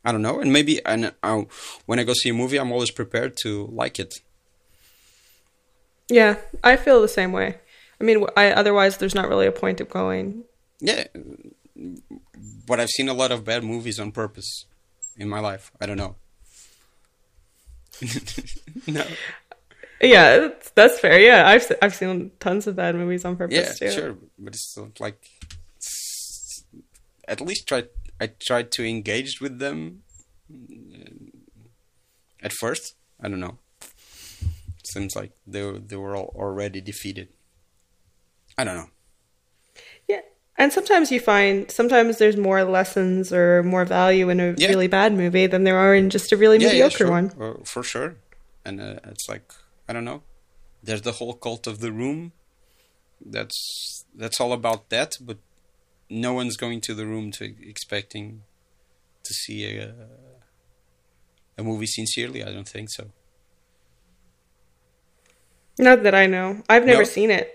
I 0.05 0.11
don't 0.11 0.21
know, 0.21 0.39
and 0.39 0.53
maybe 0.53 0.79
and 0.85 1.13
uh, 1.23 1.43
when 1.85 1.99
I 1.99 2.03
go 2.03 2.13
see 2.13 2.29
a 2.29 2.33
movie, 2.33 2.57
I'm 2.59 2.71
always 2.71 2.91
prepared 2.91 3.35
to 3.43 3.67
like 3.71 3.99
it. 3.99 4.13
yeah 6.09 6.35
i 6.63 6.77
feel 6.77 7.01
the 7.01 7.07
same 7.19 7.33
way 7.33 7.57
i 7.99 8.03
mean 8.07 8.23
I, 8.37 8.51
otherwise 8.51 8.95
there's 8.97 9.13
not 9.19 9.27
really 9.27 9.45
a 9.47 9.51
point 9.51 9.81
of 9.81 9.89
going 9.89 10.43
Yeah, 10.79 11.03
but 12.67 12.79
I've 12.79 12.89
seen 12.97 13.09
a 13.09 13.13
lot 13.13 13.31
of 13.35 13.43
bad 13.43 13.63
movies 13.63 13.99
on 13.99 14.11
purpose 14.13 14.65
in 15.17 15.27
my 15.27 15.41
life. 15.41 15.65
I 15.81 15.85
don't 15.87 15.97
know. 15.97 16.15
no. 18.87 19.03
yeah 19.99 20.37
that's, 20.39 20.69
that's 20.71 20.99
fair 20.99 21.19
yeah 21.19 21.47
I've, 21.47 21.65
I've 21.81 21.95
seen 21.95 22.31
tons 22.39 22.67
of 22.67 22.75
bad 22.75 22.95
movies 22.95 23.25
on 23.25 23.35
purpose 23.35 23.57
Yeah, 23.57 23.73
too 23.89 23.91
sure, 23.95 24.13
but 24.37 24.53
it's 24.53 24.77
like 24.99 25.19
it's- 25.77 26.63
at 27.27 27.41
least 27.41 27.67
try. 27.67 27.83
I 28.19 28.27
tried 28.27 28.71
to 28.73 28.85
engage 28.85 29.39
with 29.41 29.59
them 29.59 30.03
uh, 30.51 31.09
at 32.41 32.53
first. 32.53 32.95
I 33.21 33.29
don't 33.29 33.39
know. 33.39 33.57
Seems 34.83 35.15
like 35.15 35.31
they 35.45 35.63
were, 35.63 35.79
they 35.79 35.95
were 35.95 36.15
all 36.15 36.33
already 36.35 36.81
defeated. 36.81 37.27
I 38.57 38.63
don't 38.63 38.75
know. 38.75 38.89
Yeah. 40.07 40.21
And 40.57 40.73
sometimes 40.73 41.11
you 41.11 41.19
find 41.19 41.69
sometimes 41.69 42.17
there's 42.17 42.37
more 42.37 42.63
lessons 42.63 43.31
or 43.31 43.61
more 43.63 43.85
value 43.85 44.29
in 44.29 44.39
a 44.39 44.55
Yeah. 44.57 44.69
really 44.69 44.87
bad 44.87 45.13
movie 45.13 45.45
than 45.45 45.63
there 45.65 45.77
are 45.77 45.93
in 45.93 46.09
just 46.09 46.31
a 46.31 46.37
really 46.37 46.57
yeah, 46.57 46.69
mediocre 46.69 46.93
yeah, 46.93 46.97
sure. 46.97 47.11
one. 47.11 47.31
Uh, 47.39 47.53
for 47.63 47.83
sure. 47.83 48.15
And 48.65 48.81
uh, 48.81 48.99
it's 49.05 49.27
like 49.29 49.51
I 49.87 49.93
don't 49.93 50.05
know. 50.05 50.23
There's 50.81 51.01
the 51.03 51.13
whole 51.13 51.33
cult 51.33 51.67
of 51.67 51.79
the 51.79 51.91
room. 51.91 52.31
That's 53.23 54.05
that's 54.15 54.39
all 54.39 54.53
about 54.53 54.89
that, 54.89 55.17
but 55.21 55.37
no 56.09 56.33
one's 56.33 56.57
going 56.57 56.81
to 56.81 56.93
the 56.93 57.05
room 57.05 57.31
to 57.31 57.53
expecting 57.67 58.43
to 59.23 59.33
see 59.33 59.65
a 59.65 59.93
a 61.57 61.63
movie 61.63 61.87
sincerely. 61.87 62.43
I 62.43 62.51
don't 62.51 62.67
think 62.67 62.89
so. 62.91 63.11
Not 65.79 66.03
that 66.03 66.15
I 66.15 66.25
know. 66.25 66.63
I've 66.69 66.85
never 66.85 67.01
No? 67.01 67.05
seen 67.05 67.31
it. 67.31 67.51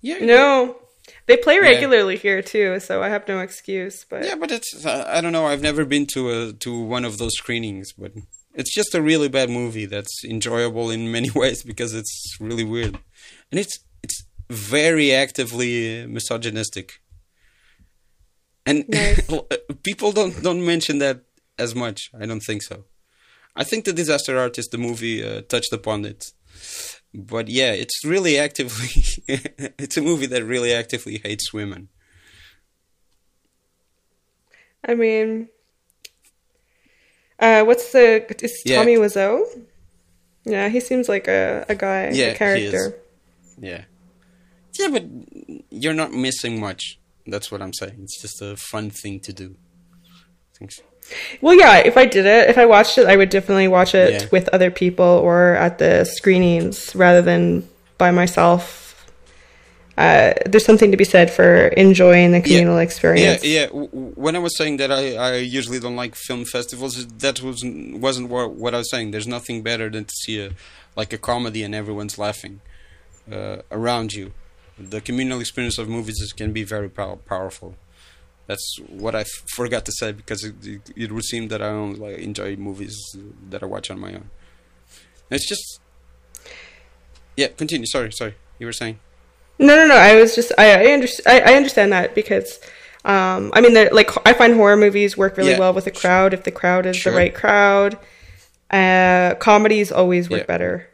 Yeah, 0.00 0.18
No. 0.18 0.80
They 1.26 1.36
play 1.36 1.56
Yeah. 1.56 1.60
regularly 1.70 2.16
here 2.16 2.40
too, 2.40 2.80
so 2.80 3.02
I 3.02 3.10
have 3.10 3.28
no 3.28 3.40
excuse. 3.40 4.04
But 4.08 4.24
Yeah, 4.24 4.36
but 4.36 4.50
it's 4.50 4.86
I 4.86 5.20
don't 5.20 5.32
know. 5.32 5.46
I've 5.46 5.60
never 5.60 5.84
been 5.84 6.06
to 6.14 6.30
a 6.30 6.52
to 6.54 6.80
one 6.80 7.04
of 7.04 7.18
those 7.18 7.34
screenings, 7.36 7.92
but 7.92 8.12
it's 8.54 8.72
just 8.74 8.94
a 8.94 9.02
really 9.02 9.28
bad 9.28 9.50
movie 9.50 9.84
that's 9.86 10.24
enjoyable 10.24 10.90
in 10.90 11.12
many 11.12 11.30
ways 11.42 11.62
because 11.62 11.92
it's 11.94 12.36
really 12.40 12.64
weird, 12.64 12.94
and 13.50 13.60
it's 13.60 13.80
it's 14.02 14.24
very 14.50 15.12
actively 15.12 16.06
misogynistic, 16.06 17.00
and 18.66 18.84
Nice. 18.88 19.20
people 19.82 20.12
don't 20.12 20.42
don't 20.42 20.64
mention 20.64 20.98
that 20.98 21.20
as 21.58 21.74
much. 21.74 22.10
I 22.18 22.26
don't 22.26 22.40
think 22.42 22.62
so. 22.62 22.84
I 23.56 23.62
think 23.64 23.84
the 23.84 23.92
Disaster 23.92 24.36
Artist, 24.38 24.70
the 24.72 24.78
movie, 24.78 25.22
uh, 25.22 25.42
touched 25.42 25.72
upon 25.72 26.04
it. 26.04 26.32
But 27.14 27.48
yeah, 27.48 27.72
it's 27.72 28.04
really 28.04 28.36
actively. 28.38 28.88
it's 29.78 29.96
a 29.96 30.02
movie 30.02 30.26
that 30.26 30.42
really 30.44 30.72
actively 30.72 31.18
hates 31.22 31.52
women. 31.52 31.88
I 34.86 34.94
mean, 34.94 35.48
uh, 37.38 37.62
what's 37.64 37.92
the 37.92 38.26
is 38.42 38.62
Yeah. 38.64 38.78
Tommy 38.78 38.96
Wiseau? 38.96 39.44
Yeah, 40.44 40.68
he 40.68 40.80
seems 40.80 41.08
like 41.08 41.26
a, 41.28 41.64
a 41.68 41.74
guy, 41.74 42.10
Yeah, 42.12 42.26
a 42.26 42.30
he 42.32 42.36
character. 42.38 42.86
is. 42.86 42.92
Yeah. 43.58 43.84
Yeah, 44.78 44.88
but 44.90 45.04
you're 45.70 45.94
not 45.94 46.12
missing 46.12 46.60
much. 46.60 46.98
That's 47.26 47.50
what 47.50 47.62
I'm 47.62 47.72
saying. 47.72 47.96
It's 48.02 48.20
just 48.20 48.42
a 48.42 48.56
fun 48.56 48.90
thing 48.90 49.20
to 49.20 49.32
do. 49.32 49.56
Thanks. 50.58 50.80
Well, 51.40 51.54
yeah, 51.54 51.78
if 51.78 51.96
I 51.96 52.06
did 52.06 52.26
it, 52.26 52.48
if 52.48 52.56
I 52.58 52.64
watched 52.66 52.96
it, 52.98 53.06
I 53.06 53.16
would 53.16 53.28
definitely 53.30 53.68
watch 53.68 53.94
it 53.94 54.12
Yeah. 54.12 54.28
with 54.32 54.48
other 54.50 54.70
people 54.70 55.04
or 55.04 55.54
at 55.54 55.78
the 55.78 56.04
screenings 56.04 56.94
rather 56.94 57.20
than 57.22 57.68
by 57.98 58.10
myself. 58.10 58.82
Uh, 59.96 60.32
there's 60.46 60.64
something 60.64 60.90
to 60.90 60.96
be 60.96 61.04
said 61.04 61.30
for 61.30 61.68
enjoying 61.68 62.32
the 62.32 62.40
communal 62.40 62.76
Yeah, 62.76 62.82
experience. 62.82 63.44
yeah. 63.44 63.66
W- 63.66 63.88
When 64.16 64.34
I 64.34 64.40
was 64.40 64.56
saying 64.56 64.78
that 64.78 64.90
I, 64.90 65.14
I 65.14 65.36
usually 65.36 65.78
don't 65.78 65.94
like 65.94 66.16
film 66.16 66.44
festivals, 66.44 67.06
that 67.06 67.40
wasn't 67.42 67.98
wasn't 68.00 68.28
what, 68.28 68.52
what 68.54 68.74
I 68.74 68.78
was 68.78 68.90
saying. 68.90 69.12
There's 69.12 69.28
nothing 69.28 69.62
better 69.62 69.88
than 69.90 70.04
to 70.06 70.14
see 70.24 70.40
a 70.44 70.50
like 70.96 71.12
a 71.12 71.18
comedy 71.18 71.62
and 71.62 71.74
everyone's 71.76 72.18
laughing 72.18 72.60
uh, 73.30 73.58
around 73.70 74.14
you. 74.14 74.32
The 74.78 75.00
communal 75.00 75.40
experience 75.40 75.78
of 75.78 75.88
movies 75.88 76.20
is, 76.20 76.32
can 76.32 76.52
be 76.52 76.64
very 76.64 76.88
pow- 76.88 77.20
powerful. 77.26 77.76
That's 78.46 78.76
what 78.88 79.14
I 79.14 79.20
f- 79.20 79.28
forgot 79.46 79.84
to 79.86 79.92
say 79.92 80.12
because 80.12 80.44
it, 80.44 80.54
it, 80.66 80.90
it 80.96 81.12
would 81.12 81.24
seem 81.24 81.48
that 81.48 81.62
I 81.62 81.68
only 81.68 81.98
like, 81.98 82.18
enjoy 82.18 82.56
movies 82.56 82.96
that 83.50 83.62
I 83.62 83.66
watch 83.66 83.90
on 83.90 83.98
my 84.00 84.12
own. 84.14 84.30
It's 85.30 85.48
just 85.48 85.80
yeah. 87.36 87.48
Continue. 87.48 87.86
Sorry, 87.86 88.12
sorry. 88.12 88.34
You 88.58 88.66
were 88.66 88.72
saying 88.72 88.98
No, 89.58 89.76
no, 89.76 89.86
no. 89.86 89.96
I 89.96 90.14
was 90.16 90.34
just 90.34 90.52
I 90.58 90.90
I, 90.90 90.92
under, 90.94 91.06
I, 91.26 91.40
I 91.40 91.54
understand 91.54 91.92
that 91.92 92.14
because 92.14 92.58
um, 93.04 93.50
I 93.54 93.60
mean, 93.60 93.74
like 93.92 94.10
I 94.26 94.32
find 94.32 94.54
horror 94.54 94.76
movies 94.76 95.16
work 95.16 95.36
really 95.36 95.52
Yeah, 95.52 95.58
well 95.58 95.72
with 95.72 95.86
a 95.86 95.90
crowd 95.90 96.34
if 96.34 96.44
the 96.44 96.50
crowd 96.50 96.86
is 96.86 96.96
Sure. 96.96 97.12
the 97.12 97.18
right 97.18 97.34
crowd. 97.34 97.98
Uh, 98.70 99.34
comedies 99.36 99.92
always 99.92 100.28
work 100.28 100.40
Yeah. 100.40 100.46
better 100.46 100.88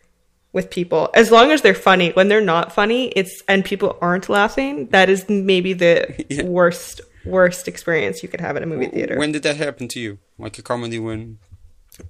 with 0.53 0.71
people 0.71 1.11
as 1.15 1.31
long 1.31 1.51
as 1.53 1.63
they're 1.63 1.75
funny. 1.75 2.11
When 2.11 2.29
they're 2.29 2.41
not 2.41 2.73
funny, 2.73 3.09
it's 3.17 3.43
and 3.49 3.65
people 3.65 3.97
aren't 4.01 4.29
laughing. 4.29 4.89
That 4.89 5.09
is 5.09 5.29
maybe 5.29 5.73
the 5.73 6.25
Yeah. 6.29 6.43
worst 6.45 7.01
worst 7.25 7.69
experience 7.69 8.23
you 8.23 8.29
could 8.29 8.41
have 8.41 8.57
at 8.57 8.63
a 8.63 8.67
movie 8.67 8.87
theater. 8.87 9.19
when 9.19 9.31
did 9.33 9.43
that 9.43 9.57
happen 9.57 9.87
to 9.89 10.01
you? 10.01 10.19
Like 10.39 10.59
a 10.59 10.63
comedy 10.63 10.99
when 10.99 11.39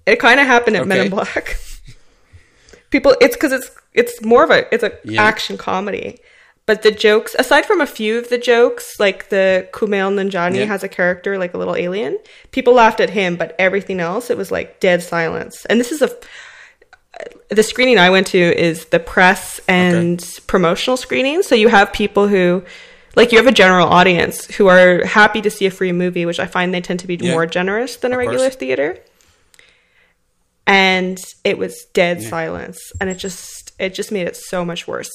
It 0.07 0.17
kind 0.21 0.39
of 0.41 0.47
happened 0.47 0.77
at 0.77 0.87
Men 0.87 1.07
in 1.07 1.11
Black. 1.11 1.57
People, 2.91 3.15
it's 3.21 3.37
because 3.37 3.53
it's 3.53 3.71
it's 3.95 4.25
more 4.25 4.45
of 4.45 4.51
a 4.51 4.73
it's 4.75 4.83
an 4.83 4.93
Yeah. 5.05 5.23
action 5.23 5.57
comedy, 5.57 6.19
but 6.67 6.83
the 6.83 6.91
jokes, 6.91 7.35
aside 7.39 7.65
from 7.67 7.81
a 7.81 7.87
few 7.87 8.19
of 8.19 8.29
the 8.31 8.39
jokes, 8.39 8.99
like 8.99 9.29
the 9.29 9.69
Kumail 9.73 10.11
Nanjiani 10.13 10.59
Yeah. 10.59 10.65
has 10.67 10.83
a 10.83 10.89
character 10.89 11.39
like 11.39 11.55
a 11.55 11.59
little 11.59 11.77
alien. 11.77 12.19
People 12.53 12.75
laughed 12.75 13.01
at 13.01 13.11
him, 13.11 13.37
but 13.37 13.55
everything 13.59 14.01
else, 14.01 14.31
it 14.31 14.37
was 14.37 14.51
like 14.51 14.81
dead 14.81 15.03
silence. 15.03 15.65
And 15.67 15.79
this 15.81 15.93
is 15.93 16.03
a 16.03 16.11
the 17.49 17.63
screening 17.63 17.99
I 17.99 18.11
went 18.11 18.29
to 18.29 18.39
is 18.39 18.87
the 18.87 19.01
press 19.01 19.61
and 19.69 20.25
promotional 20.47 20.97
screening. 20.97 21.43
So 21.43 21.55
you 21.55 21.69
have 21.69 21.93
people 21.93 22.29
who, 22.29 22.63
like, 23.17 23.33
you 23.33 23.39
have 23.39 23.47
a 23.49 23.53
general 23.53 23.89
audience 23.89 24.47
who 24.57 24.69
are 24.69 25.05
happy 25.05 25.41
to 25.43 25.51
see 25.51 25.67
a 25.67 25.71
free 25.71 25.93
movie, 25.93 26.25
which 26.27 26.39
I 26.41 26.47
find 26.47 26.73
they 26.73 26.81
tend 26.81 27.01
to 27.01 27.07
be 27.07 27.17
Yeah. 27.17 27.33
more 27.33 27.47
generous 27.47 27.97
than 27.97 28.13
a 28.13 28.17
Of 28.19 28.25
course. 28.25 28.35
regular 28.35 28.51
theater. 28.51 28.99
And 30.67 31.19
it 31.43 31.59
was 31.59 31.87
dead 31.95 32.21
Yeah. 32.23 32.29
silence, 32.29 32.79
and 33.01 33.11
it 33.11 33.17
just 33.17 33.73
it 33.81 33.95
just 33.95 34.13
made 34.13 34.27
it 34.27 34.37
so 34.37 34.65
much 34.65 34.87
worse. 34.87 35.11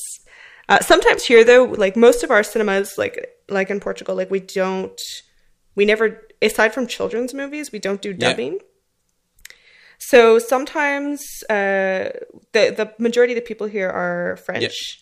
Uh, 0.67 0.79
sometimes 0.79 1.23
here, 1.25 1.43
though, 1.43 1.63
like 1.65 1.95
most 1.95 2.23
of 2.23 2.31
our 2.31 2.43
cinemas, 2.43 2.97
like 2.97 3.29
like 3.47 3.69
in 3.69 3.79
Portugal, 3.79 4.15
like 4.15 4.31
we 4.31 4.39
don't, 4.39 4.99
we 5.75 5.85
never, 5.85 6.27
aside 6.41 6.73
from 6.73 6.87
children's 6.87 7.33
movies, 7.33 7.71
we 7.71 7.77
don't 7.79 8.01
do 8.01 8.09
Yeah. 8.17 8.29
So 10.09 10.39
sometimes 10.39 11.21
uh, 11.49 12.09
the 12.53 12.63
the 12.79 12.93
majority 12.99 13.33
of 13.33 13.37
the 13.37 13.47
people 13.51 13.67
here 13.67 13.89
are 13.89 14.37
French. 14.37 15.01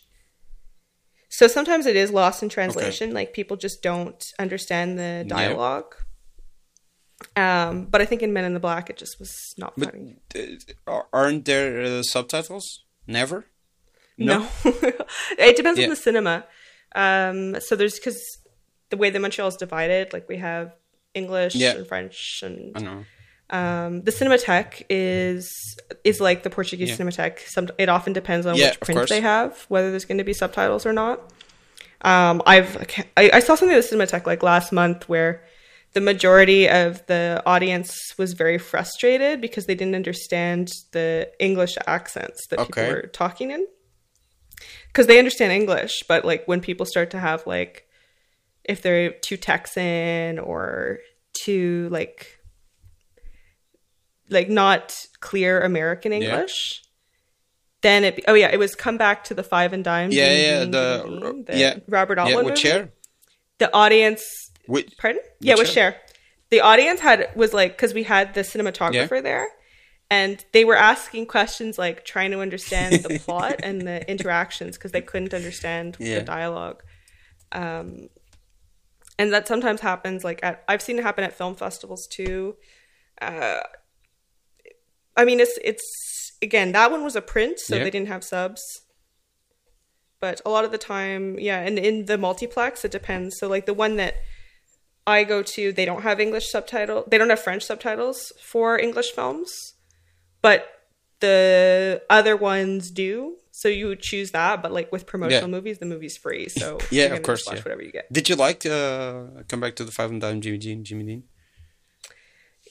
So 1.30 1.48
sometimes 1.48 1.86
it 1.86 1.96
is 1.96 2.12
lost 2.12 2.44
in 2.44 2.50
translation. 2.50 3.14
Like 3.14 3.34
people 3.34 3.58
just 3.58 3.82
don't 3.82 4.24
understand 4.40 4.98
the 5.00 5.26
dialogue. 5.28 5.96
Um, 7.36 7.86
but 7.86 8.02
I 8.02 8.06
think 8.06 8.22
in 8.22 8.34
Men 8.34 8.46
in 8.46 8.54
the 8.54 8.60
Black, 8.60 8.90
it 8.90 8.98
just 8.98 9.18
was 9.20 9.32
not 9.58 9.74
But 9.78 9.92
funny. 9.92 10.18
uh, 10.88 11.02
aren't 11.12 11.46
there 11.46 11.82
uh, 11.82 12.04
subtitles? 12.04 12.84
Never. 13.08 13.46
No, 14.18 14.48
it 14.66 15.56
depends 15.58 15.80
Yeah. 15.80 15.86
on 15.86 15.90
the 15.90 15.96
cinema. 15.96 16.46
Um, 16.96 17.60
so 17.62 17.76
there's 17.76 17.96
because 18.00 18.22
the 18.92 18.98
way 18.98 19.10
that 19.10 19.20
Montreal 19.20 19.48
is 19.48 19.56
divided, 19.56 20.14
like 20.14 20.30
we 20.30 20.38
have 20.38 20.76
English 21.16 21.56
Yeah. 21.56 21.76
and 21.78 21.88
French, 21.88 22.44
and. 22.44 23.06
Um, 23.54 24.02
the 24.02 24.12
Cinematheque 24.12 24.84
is 24.90 25.48
is 26.04 26.20
like 26.20 26.44
the 26.44 26.50
Portuguese 26.50 26.90
Yeah. 26.90 26.98
Cinematheque. 26.98 27.40
Some 27.48 27.70
it 27.78 27.88
often 27.88 28.12
depends 28.12 28.46
on 28.46 28.58
Yeah, 28.58 28.70
which 28.70 28.80
print 28.82 29.08
they 29.10 29.22
have, 29.22 29.66
whether 29.70 29.90
there's 29.92 30.06
going 30.06 30.18
to 30.18 30.24
be 30.24 30.34
subtitles 30.34 30.86
or 30.86 30.94
not. 30.94 31.22
Um, 32.02 32.42
I've 32.46 32.76
I, 33.16 33.30
I 33.34 33.40
saw 33.40 33.56
something 33.56 33.78
at 33.78 33.88
the 33.88 33.96
Cinematheque 33.96 34.26
like 34.26 34.44
last 34.44 34.72
month 34.74 35.08
where 35.08 35.44
the 35.94 36.02
majority 36.02 36.68
of 36.68 37.06
the 37.06 37.42
audience 37.46 37.96
was 38.18 38.34
very 38.34 38.58
frustrated 38.58 39.40
because 39.40 39.68
they 39.68 39.76
didn't 39.76 39.96
understand 39.96 40.70
the 40.92 41.32
English 41.40 41.78
accents 41.86 42.48
that 42.48 42.60
Okay. 42.60 42.68
people 42.68 42.88
were 42.88 43.08
talking 43.14 43.52
in. 43.52 43.68
Because 44.88 45.08
they 45.08 45.20
understand 45.20 45.52
English, 45.52 46.04
but 46.08 46.26
like 46.26 46.48
when 46.48 46.62
people 46.62 46.86
start 46.88 47.12
to 47.12 47.20
have 47.20 47.46
like, 47.46 47.88
if 48.64 48.82
they're 48.82 49.12
too 49.12 49.38
Texan 49.38 50.40
or 50.40 51.00
too 51.34 51.90
like, 51.92 52.40
like 54.30 54.50
not 54.50 54.96
clear 55.20 55.62
American 55.62 56.14
English, 56.14 56.82
then 57.82 58.04
it. 58.04 58.24
Oh 58.28 58.34
yeah, 58.34 58.50
it 58.52 58.58
was 58.60 58.76
come 58.76 58.98
back 58.98 59.24
to 59.26 59.34
the 59.34 59.44
five 59.44 59.74
and 59.74 59.84
dime. 59.84 60.12
Yeah, 60.12 60.26
Ding, 60.28 60.44
yeah, 60.44 60.60
ding, 60.62 60.72
the- 60.72 61.04
ding, 61.22 61.44
the 61.46 61.58
yeah, 61.58 61.76
Robert 61.88 62.18
Altman 62.20 62.38
Yeah, 62.40 62.44
with 62.44 62.60
Cher. 62.60 62.90
The 63.60 63.74
audience 63.74 64.24
With 64.68 64.86
Pardon? 64.98 65.22
Yeah, 65.40 65.56
with 65.56 65.68
Cher? 65.70 65.92
Cher. 65.94 66.02
The 66.50 66.62
audience 66.62 67.00
had 67.02 67.30
was 67.36 67.54
like 67.54 67.74
because 67.78 67.94
we 67.94 68.04
had 68.04 68.34
the 68.34 68.42
cinematographer 68.42 69.22
there, 69.24 69.48
and 70.10 70.44
they 70.54 70.66
were 70.66 70.76
asking 70.76 71.26
questions 71.28 71.78
like 71.78 72.06
trying 72.06 72.32
to 72.32 72.40
understand 72.42 73.04
the 73.04 73.20
plot 73.26 73.60
and 73.64 73.82
the 73.82 74.10
interactions 74.10 74.78
because 74.78 74.92
they 74.92 75.02
couldn't 75.02 75.34
understand 75.34 75.98
Yeah. 76.00 76.20
the 76.20 76.26
dialogue. 76.26 76.84
Um, 77.52 78.10
and 79.20 79.32
that 79.34 79.48
sometimes 79.48 79.82
happens. 79.82 80.24
Like 80.24 80.40
at 80.44 80.64
I've 80.68 80.82
seen 80.82 80.98
it 81.00 81.04
happen 81.04 81.24
at 81.24 81.34
film 81.34 81.56
festivals 81.56 82.08
too. 82.08 82.56
Uh, 83.22 83.60
I 85.16 85.26
mean, 85.26 85.40
it's 85.40 85.58
it's 85.64 85.84
again 86.42 86.72
that 86.74 86.92
one 86.92 87.04
was 87.04 87.16
a 87.16 87.22
print, 87.22 87.60
so 87.60 87.76
Yeah. 87.76 87.84
they 87.84 87.90
didn't 87.90 88.08
have 88.10 88.24
subs. 88.24 88.62
But 90.20 90.42
a 90.46 90.50
lot 90.50 90.64
of 90.64 90.72
the 90.72 90.78
time, 90.78 91.38
yeah, 91.38 91.60
and 91.60 91.78
in 91.78 92.06
the 92.06 92.18
multiplex, 92.18 92.86
it 92.86 92.92
depends. 92.92 93.38
So 93.38 93.48
like 93.50 93.66
the 93.66 93.74
one 93.74 93.98
that 93.98 94.16
I 95.06 95.26
go 95.26 95.44
to, 95.44 95.74
they 95.74 95.84
don't 95.84 96.04
have 96.04 96.20
English 96.22 96.50
subtitle. 96.50 97.04
They 97.08 97.18
don't 97.18 97.30
have 97.30 97.42
French 97.42 97.64
subtitles 97.64 98.32
for 98.42 98.80
English 98.80 99.12
films, 99.12 99.52
but 100.42 100.66
the 101.20 102.02
other 102.10 102.38
ones 102.38 102.90
do. 102.90 103.38
So 103.52 103.68
you 103.68 103.88
would 103.88 104.00
choose 104.02 104.32
that. 104.32 104.62
But 104.64 104.72
like 104.72 104.92
with 104.94 105.06
promotional 105.06 105.50
Yeah. 105.50 105.56
movies, 105.58 105.78
the 105.80 105.86
movie's 105.86 106.16
free. 106.18 106.48
So 106.50 106.80
Yeah, 106.90 107.14
of 107.14 107.22
course, 107.22 107.46
watch 107.46 107.58
yeah. 107.58 107.64
whatever 107.64 107.84
you 107.84 107.92
get. 107.92 108.12
Did 108.12 108.30
you 108.30 108.36
like 108.36 108.66
uh, 108.66 109.44
come 109.50 109.60
back 109.60 109.76
to 109.76 109.84
the 109.84 109.92
five 109.92 110.10
and 110.10 110.22
dime 110.22 110.40
Jimmy 110.42 110.58
Dean? 110.58 110.84
Jimmy 110.86 111.04
Dean. 111.04 111.24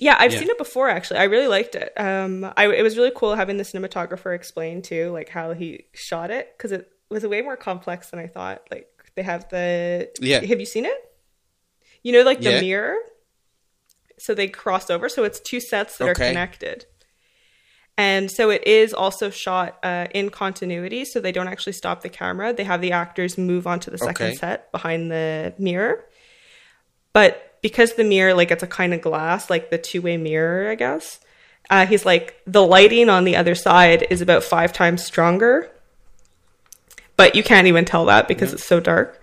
Yeah, 0.01 0.17
I've 0.19 0.33
Yeah. 0.33 0.39
seen 0.41 0.51
it 0.51 0.59
before. 0.59 0.89
Actually, 0.89 1.21
I 1.21 1.25
really 1.25 1.49
liked 1.49 1.75
it. 1.75 1.93
Um, 1.97 2.51
I 2.57 2.67
it 2.67 2.83
was 2.83 2.97
really 2.97 3.13
cool 3.15 3.35
having 3.35 3.57
the 3.59 3.65
cinematographer 3.65 4.35
explain 4.35 4.83
too, 4.83 5.11
like 5.11 5.29
how 5.29 5.53
he 5.53 5.87
shot 5.93 6.31
it 6.31 6.55
because 6.57 6.73
it 6.73 6.91
was 7.11 7.25
way 7.27 7.43
more 7.43 7.57
complex 7.57 8.11
than 8.11 8.19
I 8.19 8.27
thought. 8.27 8.63
Like 8.71 8.89
they 9.15 9.23
have 9.23 9.49
the 9.51 10.11
Yeah. 10.21 10.41
Have 10.41 10.61
you 10.61 10.67
seen 10.67 10.87
it? 10.87 10.99
You 12.03 12.13
know, 12.13 12.23
like 12.23 12.41
the 12.41 12.51
Yeah. 12.51 12.61
mirror. 12.61 12.97
So 14.19 14.35
they 14.35 14.49
cross 14.49 14.89
over. 14.91 15.09
So 15.09 15.25
it's 15.25 15.41
two 15.41 15.61
sets 15.61 15.99
that 15.99 16.09
are 16.09 16.15
connected. 16.15 16.87
And 17.99 18.31
so 18.31 18.49
it 18.51 18.67
is 18.67 18.95
also 18.95 19.29
shot 19.29 19.79
uh, 19.83 20.07
in 20.15 20.31
continuity, 20.31 21.05
so 21.05 21.21
they 21.21 21.31
don't 21.33 21.47
actually 21.49 21.75
stop 21.75 22.01
the 22.01 22.09
camera. 22.09 22.53
They 22.55 22.65
have 22.65 22.81
the 22.81 22.93
actors 22.93 23.37
move 23.37 23.67
onto 23.67 23.91
the 23.91 23.99
second 23.99 24.27
Okay. 24.29 24.35
set 24.37 24.73
behind 24.73 25.11
the 25.11 25.55
mirror. 25.59 26.07
But 27.13 27.52
because 27.63 27.95
the 27.95 28.05
mirror, 28.05 28.35
like 28.35 28.51
it's 28.51 28.63
a 28.63 28.67
kind 28.67 28.93
of 28.93 29.01
glass, 29.01 29.49
like 29.49 29.71
the 29.71 29.79
two 29.79 30.03
way 30.03 30.17
mirror, 30.17 30.71
I 30.71 30.75
guess, 30.75 31.21
uh, 31.71 31.87
he's 31.87 32.05
like, 32.05 32.41
the 32.47 32.65
lighting 32.67 33.09
on 33.09 33.25
the 33.25 33.37
other 33.37 33.55
side 33.55 34.07
is 34.11 34.21
about 34.21 34.43
five 34.43 34.73
times 34.73 35.05
stronger. 35.05 35.71
But 37.17 37.35
you 37.37 37.43
can't 37.43 37.69
even 37.69 37.85
tell 37.85 38.07
that 38.07 38.27
because 38.27 38.53
it's 38.53 38.67
so 38.67 38.81
dark. 38.81 39.23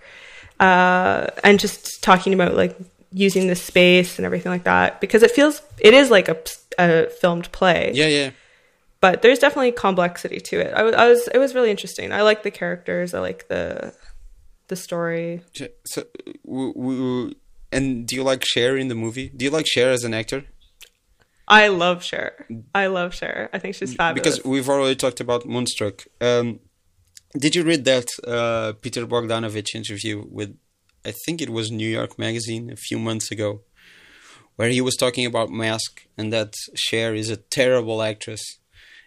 Uh, 0.58 1.26
and 1.44 1.60
just 1.60 2.02
talking 2.02 2.32
about 2.34 2.54
like 2.54 2.76
using 3.12 3.46
the 3.46 3.54
space 3.56 4.18
and 4.18 4.26
everything 4.26 4.50
like 4.50 4.64
that 4.64 5.00
because 5.00 5.22
it 5.22 5.30
feels, 5.30 5.62
it 5.78 5.94
is 5.94 6.10
like 6.10 6.28
a, 6.28 6.36
a 6.78 7.06
filmed 7.08 7.50
play 7.52 7.90
Yeah, 7.94 8.06
yeah. 8.06 8.30
but 9.00 9.22
there's 9.22 9.38
definitely 9.38 9.72
complexity 9.72 10.38
to 10.38 10.60
it. 10.60 10.72
I 10.74 10.82
was, 10.82 10.94
I 10.94 11.08
was, 11.08 11.28
it 11.28 11.38
was 11.38 11.54
really 11.54 11.70
interesting. 11.70 12.12
I 12.12 12.22
like 12.22 12.42
the 12.42 12.50
characters. 12.50 13.14
I 13.14 13.20
like 13.20 13.48
the, 13.48 13.94
the 14.68 14.76
story. 14.76 15.42
So, 15.84 16.04
w- 16.46 16.72
w- 16.74 17.34
and 17.72 18.06
do 18.06 18.14
you 18.16 18.22
like 18.22 18.44
Cher 18.44 18.76
in 18.76 18.88
the 18.88 18.94
movie? 18.94 19.28
Do 19.28 19.44
you 19.44 19.50
like 19.50 19.66
Cher 19.66 19.90
as 19.90 20.04
an 20.04 20.14
actor? 20.14 20.44
I 21.48 21.68
love 21.68 22.04
Cher. 22.04 22.46
I 22.74 22.86
love 22.86 23.12
Cher. 23.14 23.50
I 23.52 23.58
think 23.58 23.74
she's 23.74 23.94
fabulous. 23.94 24.38
Because 24.38 24.44
we've 24.44 24.68
already 24.68 24.94
talked 24.94 25.20
about 25.20 25.46
Moonstruck. 25.46 26.04
Um, 26.20 26.60
did 27.36 27.54
you 27.54 27.64
read 27.64 27.84
that 27.84 28.06
uh, 28.26 28.72
Peter 28.80 29.06
Bogdanovich 29.06 29.74
interview 29.74 30.24
with, 30.30 30.56
I 31.04 31.12
think 31.24 31.40
it 31.42 31.50
was 31.50 31.70
New 31.70 31.88
York 31.88 32.18
Magazine 32.18 32.70
a 32.70 32.76
few 32.76 32.98
months 32.98 33.30
ago, 33.32 33.62
where 34.56 34.68
he 34.68 34.80
was 34.80 34.96
talking 34.96 35.26
about 35.26 35.50
Mask 35.50 36.06
and 36.16 36.32
that 36.32 36.54
Cher 36.74 37.14
is 37.14 37.30
a 37.30 37.36
terrible 37.36 38.02
actress, 38.02 38.42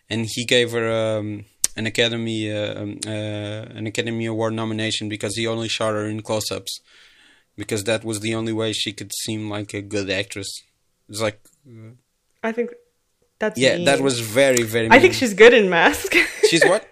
and 0.09 0.27
he 0.29 0.45
gave 0.45 0.71
her 0.71 0.91
um, 0.91 1.45
an 1.75 1.85
Academy 1.85 2.51
uh, 2.51 2.81
um, 2.81 2.99
uh, 3.05 3.77
an 3.79 3.87
Academy 3.87 4.25
Award 4.25 4.53
nomination 4.53 5.09
because 5.09 5.35
he 5.35 5.47
only 5.47 5.67
shot 5.67 5.93
her 5.93 6.05
in 6.05 6.21
close-ups, 6.21 6.81
because 7.55 7.83
that 7.85 8.03
was 8.03 8.19
the 8.21 8.33
only 8.35 8.53
way 8.53 8.73
she 8.73 8.91
could 8.93 9.11
seem 9.23 9.49
like 9.49 9.73
a 9.73 9.81
good 9.81 10.09
actress. 10.09 10.49
It's 11.09 11.21
like, 11.21 11.39
I 12.43 12.51
think 12.51 12.71
that's 13.39 13.59
yeah, 13.59 13.75
mean. 13.75 13.85
that 13.85 14.01
was 14.01 14.19
very 14.19 14.63
very. 14.63 14.89
I 14.91 14.99
think 14.99 15.13
she's 15.13 15.33
good 15.33 15.53
in 15.53 15.69
Mask. 15.69 16.13
she's 16.49 16.63
what? 16.63 16.87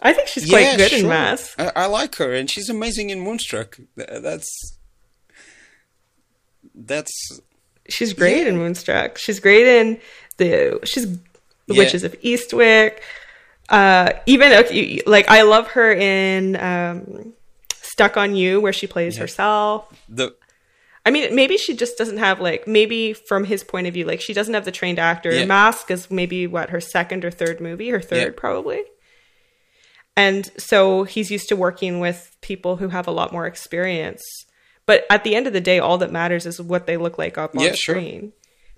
I 0.00 0.12
think 0.12 0.28
she's 0.28 0.48
quite 0.48 0.62
Yeah, 0.62 0.76
good 0.76 0.92
in. 0.92 1.08
Mask. 1.08 1.54
I, 1.58 1.72
I 1.76 1.86
like 1.86 2.16
her, 2.16 2.32
and 2.32 2.50
she's 2.50 2.68
amazing 2.68 3.10
in 3.10 3.20
Moonstruck. 3.20 3.78
That's 3.96 4.76
that's 6.74 7.40
She's 7.88 8.12
great 8.14 8.46
in 8.46 8.56
Moonstruck. 8.56 9.18
She's 9.18 9.40
great 9.40 9.66
in 9.66 10.00
the. 10.38 10.80
She's 10.84 11.06
the 11.66 11.74
Yeah. 11.74 11.78
Witches 11.78 12.02
of 12.04 12.18
Eastwick. 12.22 13.00
Uh, 13.68 14.12
even 14.26 14.52
okay, 14.52 15.00
like 15.06 15.28
I 15.28 15.42
love 15.42 15.68
her 15.68 15.92
in 15.92 16.56
um, 16.56 17.32
Stuck 17.94 18.16
on 18.16 18.34
You, 18.34 18.60
where 18.60 18.72
she 18.72 18.88
plays 18.88 19.16
herself. 19.18 19.86
the 20.08 20.34
I 21.06 21.10
mean, 21.10 21.32
maybe 21.34 21.56
she 21.58 21.76
just 21.76 21.96
doesn't 21.96 22.16
have 22.16 22.40
like 22.40 22.66
maybe 22.66 23.12
from 23.12 23.44
his 23.44 23.62
point 23.62 23.86
of 23.86 23.94
view, 23.94 24.04
like 24.04 24.20
she 24.20 24.32
doesn't 24.32 24.52
have 24.54 24.64
the 24.64 24.72
trained 24.72 24.98
actor. 24.98 25.32
Yeah. 25.32 25.44
Mask 25.44 25.90
is 25.92 26.10
maybe 26.10 26.46
what 26.48 26.70
her 26.70 26.80
second 26.80 27.24
or 27.24 27.30
third 27.30 27.60
movie, 27.60 27.90
her 27.90 28.00
third 28.00 28.32
Yeah. 28.32 28.40
probably. 28.40 28.82
And 30.16 30.50
so 30.56 31.04
he's 31.04 31.30
used 31.30 31.48
to 31.50 31.56
working 31.56 32.00
with 32.00 32.36
people 32.40 32.76
who 32.76 32.88
have 32.88 33.06
a 33.06 33.10
lot 33.12 33.32
more 33.32 33.46
experience. 33.46 34.22
But 34.86 35.04
at 35.10 35.22
the 35.24 35.34
end 35.36 35.46
of 35.46 35.52
the 35.52 35.60
day, 35.60 35.78
all 35.78 35.98
that 35.98 36.10
matters 36.12 36.46
is 36.46 36.60
what 36.60 36.86
they 36.86 36.96
look 36.96 37.16
like 37.18 37.38
up 37.38 37.54
on 37.56 37.62
Yeah, 37.62 37.74
sure. 37.76 37.94
screen. 37.96 38.32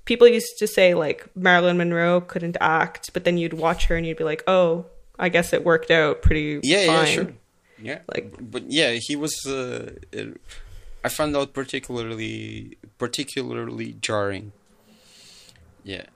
People 0.05 0.29
used 0.29 0.59
to 0.59 0.67
say 0.67 0.95
like 0.95 1.27
Marilyn 1.37 1.79
Monroe 1.79 2.21
couldn't 2.21 2.57
act, 2.61 3.13
but 3.13 3.25
then 3.25 3.39
you'd 3.39 3.55
watch 3.55 3.87
her 3.87 3.97
and 3.97 4.07
you'd 4.07 4.17
be 4.17 4.25
like, 4.25 4.45
oh, 4.47 4.87
I 5.19 5.29
guess 5.31 5.53
it 5.53 5.65
worked 5.65 5.91
out 5.91 6.23
pretty 6.23 6.61
yeah 6.63 6.87
fine. 6.87 6.97
yeah 6.97 7.05
sure 7.07 7.33
yeah 7.81 8.01
Like- 8.15 8.35
but, 8.41 8.71
yeah 8.71 8.93
he 8.93 9.17
was. 9.17 9.47
Uh, 9.47 9.93
I 11.05 11.09
found 11.09 11.37
out 11.37 11.53
particularly 11.53 12.77
particularly 12.99 13.97
jarring. 14.01 14.53
Yeah. 15.85 16.07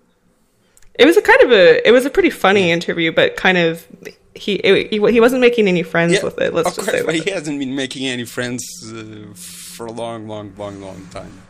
It 0.99 1.07
was 1.07 1.17
a 1.17 1.23
kind 1.23 1.41
of 1.43 1.53
a 1.53 1.87
it 1.87 1.93
was 1.93 2.05
a 2.05 2.11
pretty 2.11 2.31
funny 2.31 2.71
interview, 2.73 3.13
but 3.13 3.37
kind 3.37 3.57
of 3.57 3.87
he 4.35 4.55
it, 4.57 4.91
he 4.91 4.99
he 4.99 5.21
wasn't 5.21 5.41
making 5.41 5.69
any 5.69 5.83
friends 5.83 6.15
Yeah, 6.15 6.25
with 6.25 6.39
it. 6.41 6.53
Let's 6.53 6.75
just 6.75 6.89
course, 6.89 6.91
say 7.01 7.07
but 7.07 7.15
that. 7.15 7.25
he 7.25 7.31
hasn't 7.31 7.59
been 7.59 7.75
making 7.75 8.07
any 8.07 8.25
friends 8.25 8.65
uh, 8.93 9.33
for 9.35 9.87
a 9.87 9.93
long, 9.93 10.27
long, 10.29 10.53
long, 10.57 10.81
long 10.81 11.07
time. 11.11 11.43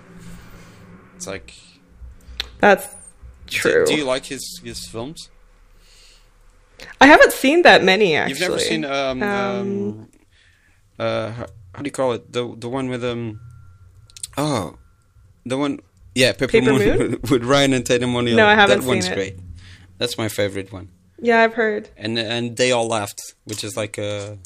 It's 1.16 1.26
like, 1.26 1.54
That's 2.60 2.86
do- 3.46 3.56
true. 3.58 3.84
Do, 3.86 3.94
you 3.94 4.04
like 4.04 4.26
his 4.26 4.60
his 4.62 4.86
films? 4.86 5.30
I 7.00 7.06
haven't 7.06 7.32
seen 7.32 7.62
that 7.62 7.82
many 7.84 8.14
actually. 8.16 8.30
You've 8.30 8.48
never 8.48 8.58
seen 8.58 8.84
um, 8.84 9.22
um, 9.22 9.28
Um, 9.28 10.08
uh 10.98 11.30
how, 11.32 11.46
how 11.74 11.82
do 11.82 11.86
you 11.88 11.92
call 11.92 12.12
it 12.12 12.32
the 12.32 12.42
the 12.56 12.68
one 12.68 12.88
with 12.90 13.04
um 13.04 13.40
oh 14.36 14.76
the 15.46 15.56
one 15.56 15.78
Yeah, 16.14 16.32
Paper, 16.32 16.48
Paper 16.52 16.72
Moon, 16.72 16.98
Moon? 16.98 17.10
with 17.30 17.44
Ryan 17.44 17.72
and 17.74 17.84
Tatum 17.86 18.14
O'Neal. 18.16 18.36
No, 18.36 18.46
I 18.46 18.54
haven't 18.54 18.80
That 18.80 18.86
one's 18.86 19.08
it. 19.08 19.14
great. 19.14 19.36
That's 19.98 20.16
my 20.18 20.28
favorite 20.28 20.72
one. 20.72 20.88
Yeah, 21.22 21.42
I've 21.44 21.54
heard. 21.54 21.88
And 21.96 22.18
and 22.18 22.56
they 22.56 22.72
all 22.72 22.88
laughed, 22.88 23.20
which 23.44 23.62
is 23.64 23.76
like 23.76 23.96
a. 23.98 24.38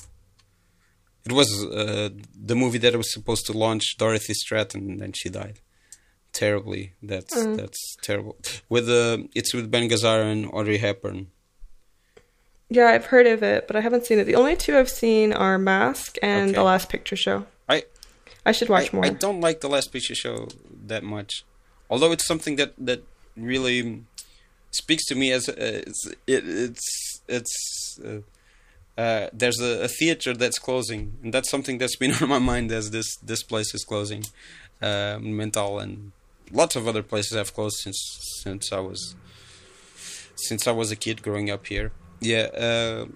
It 1.26 1.32
was 1.32 1.48
uh, 1.64 2.10
the 2.50 2.54
movie 2.54 2.78
that 2.84 2.94
was 2.96 3.10
supposed 3.12 3.46
to 3.46 3.52
launch 3.56 3.96
Dorothy 3.96 4.34
Stratten, 4.34 4.80
and 4.90 5.00
then 5.00 5.12
she 5.14 5.28
died 5.30 5.60
terribly. 6.32 6.92
That's 7.02 7.34
Mm. 7.34 7.56
that's 7.56 7.80
terrible. 8.02 8.36
With 8.68 8.88
uh, 8.90 9.18
it's 9.34 9.54
with 9.54 9.70
Ben 9.70 9.88
Gazzara 9.88 10.24
and 10.30 10.46
Audrey 10.52 10.78
Hepburn. 10.78 11.28
Yeah, 12.70 12.86
I've 12.86 13.06
heard 13.06 13.26
of 13.26 13.42
it, 13.42 13.66
but 13.66 13.76
I 13.76 13.80
haven't 13.80 14.06
seen 14.06 14.18
it. 14.18 14.24
The 14.24 14.34
only 14.34 14.56
two 14.56 14.76
I've 14.76 14.88
seen 14.90 15.32
are 15.32 15.58
Mask 15.58 16.16
and 16.22 16.50
Okay. 16.50 16.54
The 16.54 16.62
Last 16.62 16.88
Picture 16.88 17.16
Show. 17.16 17.46
I 17.68 17.84
I 18.46 18.52
should 18.52 18.68
watch 18.68 18.92
I, 18.92 18.96
more. 18.96 19.06
I 19.06 19.10
don't 19.10 19.40
like 19.40 19.60
the 19.60 19.68
Last 19.68 19.92
Picture 19.92 20.14
Show 20.14 20.48
that 20.86 21.02
much, 21.02 21.44
although 21.90 22.12
it's 22.12 22.26
something 22.26 22.56
that 22.56 22.74
that 22.78 23.04
really 23.36 24.04
speaks 24.70 25.04
to 25.06 25.14
me 25.14 25.32
as 25.32 25.48
uh, 25.48 25.54
it's 25.56 26.06
it, 26.26 26.44
it's 26.46 27.20
it's. 27.28 28.00
Uh, 28.04 28.20
uh, 28.96 29.28
there's 29.32 29.58
a, 29.60 29.82
a 29.84 29.88
theater 29.88 30.34
that's 30.34 30.58
closing, 30.60 31.14
and 31.20 31.34
that's 31.34 31.50
something 31.50 31.78
that's 31.78 31.96
been 31.96 32.12
on 32.22 32.28
my 32.28 32.38
mind 32.38 32.70
as 32.70 32.90
this 32.90 33.16
this 33.16 33.42
place 33.42 33.74
is 33.74 33.84
closing. 33.84 34.24
Uh, 34.80 35.18
Mental 35.20 35.78
and 35.78 36.12
lots 36.52 36.76
of 36.76 36.86
other 36.86 37.02
places 37.02 37.36
have 37.36 37.54
closed 37.54 37.76
since 37.78 37.98
since 38.42 38.72
I 38.72 38.80
was 38.80 39.14
since 40.36 40.66
I 40.66 40.72
was 40.72 40.90
a 40.90 40.96
kid 40.96 41.22
growing 41.22 41.50
up 41.50 41.66
here. 41.66 41.92
Yeah, 42.24 42.48
uh, 42.66 43.06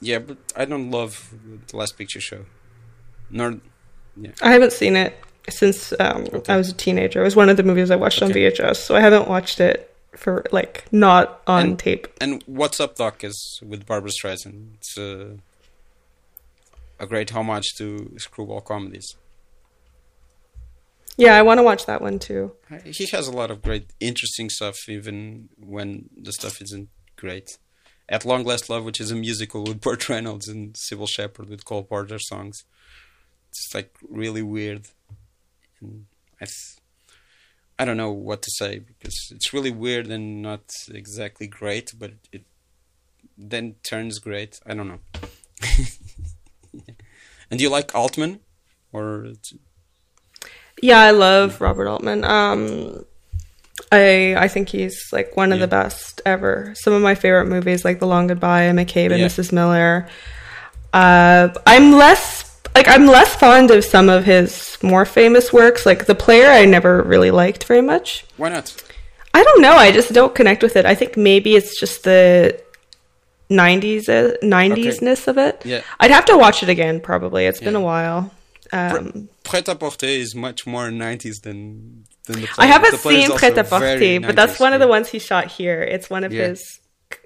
yeah, 0.00 0.18
but 0.20 0.38
I 0.56 0.64
don't 0.64 0.90
love 0.90 1.34
the 1.68 1.76
Last 1.76 1.98
Picture 1.98 2.20
Show. 2.20 2.46
Nor, 3.30 3.60
I 4.42 4.52
haven't 4.52 4.72
seen 4.72 4.96
it 4.96 5.14
since 5.50 5.92
um, 6.00 6.24
Okay. 6.32 6.52
I 6.52 6.56
was 6.56 6.68
a 6.70 6.74
teenager. 6.74 7.20
It 7.20 7.24
was 7.24 7.36
one 7.36 7.48
of 7.48 7.56
the 7.56 7.62
movies 7.62 7.90
I 7.90 7.96
watched 7.96 8.22
on 8.22 8.30
VHS, 8.30 8.76
so 8.76 8.94
I 8.96 9.00
haven't 9.00 9.28
watched 9.28 9.60
it 9.60 9.94
for 10.16 10.44
like 10.52 10.84
not 10.92 11.42
on 11.46 11.62
And- 11.62 11.78
tape. 11.78 12.08
And 12.20 12.42
What's 12.46 12.80
Up 12.80 12.96
Doc 12.96 13.22
is 13.24 13.60
with 13.64 13.86
Barbra 13.86 14.10
Streisand. 14.10 14.74
It's 14.78 14.96
a, 14.96 15.36
a 16.98 17.06
great 17.06 17.30
homage 17.30 17.74
to 17.78 18.14
screwball 18.18 18.60
comedies. 18.60 19.14
Yeah, 21.16 21.34
I 21.36 21.42
want 21.42 21.58
to 21.58 21.64
watch 21.64 21.86
that 21.86 22.00
one 22.00 22.18
too. 22.20 22.52
He 22.84 23.06
has 23.12 23.26
a 23.26 23.32
lot 23.32 23.50
of 23.50 23.60
great, 23.62 23.86
interesting 24.00 24.48
stuff, 24.48 24.76
even 24.88 25.48
when 25.58 26.08
the 26.16 26.32
stuff 26.32 26.62
isn't 26.62 26.88
great. 27.16 27.58
At 28.08 28.24
Long 28.24 28.44
Last 28.44 28.70
Love, 28.70 28.84
which 28.84 29.00
is 29.00 29.10
a 29.10 29.16
musical 29.16 29.64
with 29.64 29.80
Burt 29.80 30.08
Reynolds 30.08 30.48
and 30.48 30.72
Cybill 30.74 31.08
Shepherd 31.08 31.48
with 31.48 31.64
Cole 31.64 31.82
Porter 31.82 32.18
songs. 32.18 32.64
It's 33.50 33.74
like 33.74 33.94
really 34.08 34.42
weird. 34.42 34.88
And 35.80 36.06
I, 36.40 36.46
th- 36.46 36.78
I 37.78 37.84
don't 37.84 37.96
know 37.96 38.10
what 38.10 38.42
to 38.42 38.50
say 38.50 38.78
because 38.78 39.30
it's 39.30 39.52
really 39.52 39.70
weird 39.70 40.06
and 40.06 40.42
not 40.42 40.72
exactly 40.90 41.46
great, 41.46 41.92
but 41.98 42.12
it 42.32 42.44
then 43.36 43.76
turns 43.82 44.18
great. 44.18 44.58
I 44.66 44.74
don't 44.74 44.88
know. 44.88 45.00
and 47.50 47.58
do 47.58 47.62
you 47.62 47.70
like 47.70 47.94
Altman? 47.94 48.40
Or 48.92 49.32
Yeah, 50.80 51.00
I 51.00 51.10
love 51.10 51.60
Robert 51.60 51.88
Altman. 51.88 52.24
Um, 52.24 53.04
I 53.92 54.34
I 54.36 54.48
think 54.48 54.68
he's 54.68 54.98
like 55.12 55.36
one 55.36 55.52
of 55.52 55.58
Yeah. 55.58 55.66
the 55.66 55.70
best 55.70 56.20
ever. 56.26 56.74
Some 56.76 56.92
of 56.92 57.02
my 57.02 57.14
favorite 57.14 57.46
movies, 57.46 57.84
like 57.84 58.00
The 58.00 58.06
Long 58.06 58.26
Goodbye 58.26 58.62
and 58.62 58.78
McCabe 58.78 59.10
and 59.12 59.20
Yeah. 59.20 59.26
Mrs. 59.26 59.52
Miller. 59.52 60.08
Uh, 60.92 61.48
I'm 61.66 61.92
less 61.92 62.44
like 62.74 62.88
I'm 62.88 63.06
less 63.06 63.34
fond 63.34 63.70
of 63.70 63.84
some 63.84 64.08
of 64.08 64.24
his 64.24 64.76
more 64.82 65.04
famous 65.04 65.52
works, 65.52 65.84
like 65.86 66.06
The 66.06 66.14
Player. 66.14 66.48
I 66.48 66.64
never 66.64 67.02
really 67.02 67.30
liked 67.30 67.64
very 67.64 67.80
much. 67.82 68.24
why 68.36 68.50
not? 68.50 68.74
I 69.34 69.42
don't 69.42 69.60
know. 69.60 69.72
I 69.76 69.90
just 69.92 70.12
don't 70.12 70.34
connect 70.34 70.62
with 70.62 70.76
it. 70.76 70.84
I 70.86 70.94
think 70.94 71.16
maybe 71.16 71.54
it's 71.56 71.78
just 71.78 72.04
the 72.04 72.58
90s 73.50 74.08
uh, 74.08 74.36
90s 74.42 75.00
ness 75.02 75.28
of 75.28 75.38
it. 75.38 75.62
Yeah. 75.64 75.82
I'd 76.00 76.10
have 76.10 76.24
to 76.26 76.36
watch 76.36 76.62
it 76.62 76.68
again 76.68 77.00
probably. 77.00 77.46
It's 77.46 77.60
been 77.60 77.76
a 77.76 77.80
while. 77.80 78.30
Um, 78.72 79.28
Prêt-à-porter 79.44 80.06
is 80.06 80.34
much 80.34 80.66
more 80.66 80.88
90s 80.90 81.40
than, 81.42 82.04
than 82.07 82.07
the 82.32 82.48
I 82.58 82.66
haven't 82.66 82.92
The 82.92 82.98
play 82.98 83.20
is 83.22 83.26
seen 83.28 83.36
Prêt 83.38 83.54
à 83.54 83.64
Porter, 83.68 84.20
but 84.26 84.36
that's 84.36 84.58
one 84.60 84.72
of 84.72 84.80
the 84.80 84.88
ones 84.88 85.08
he 85.08 85.18
shot 85.18 85.46
here. 85.50 85.82
It's 85.82 86.08
one 86.10 86.24
of 86.24 86.32
Yeah. 86.32 86.48
his 86.48 86.80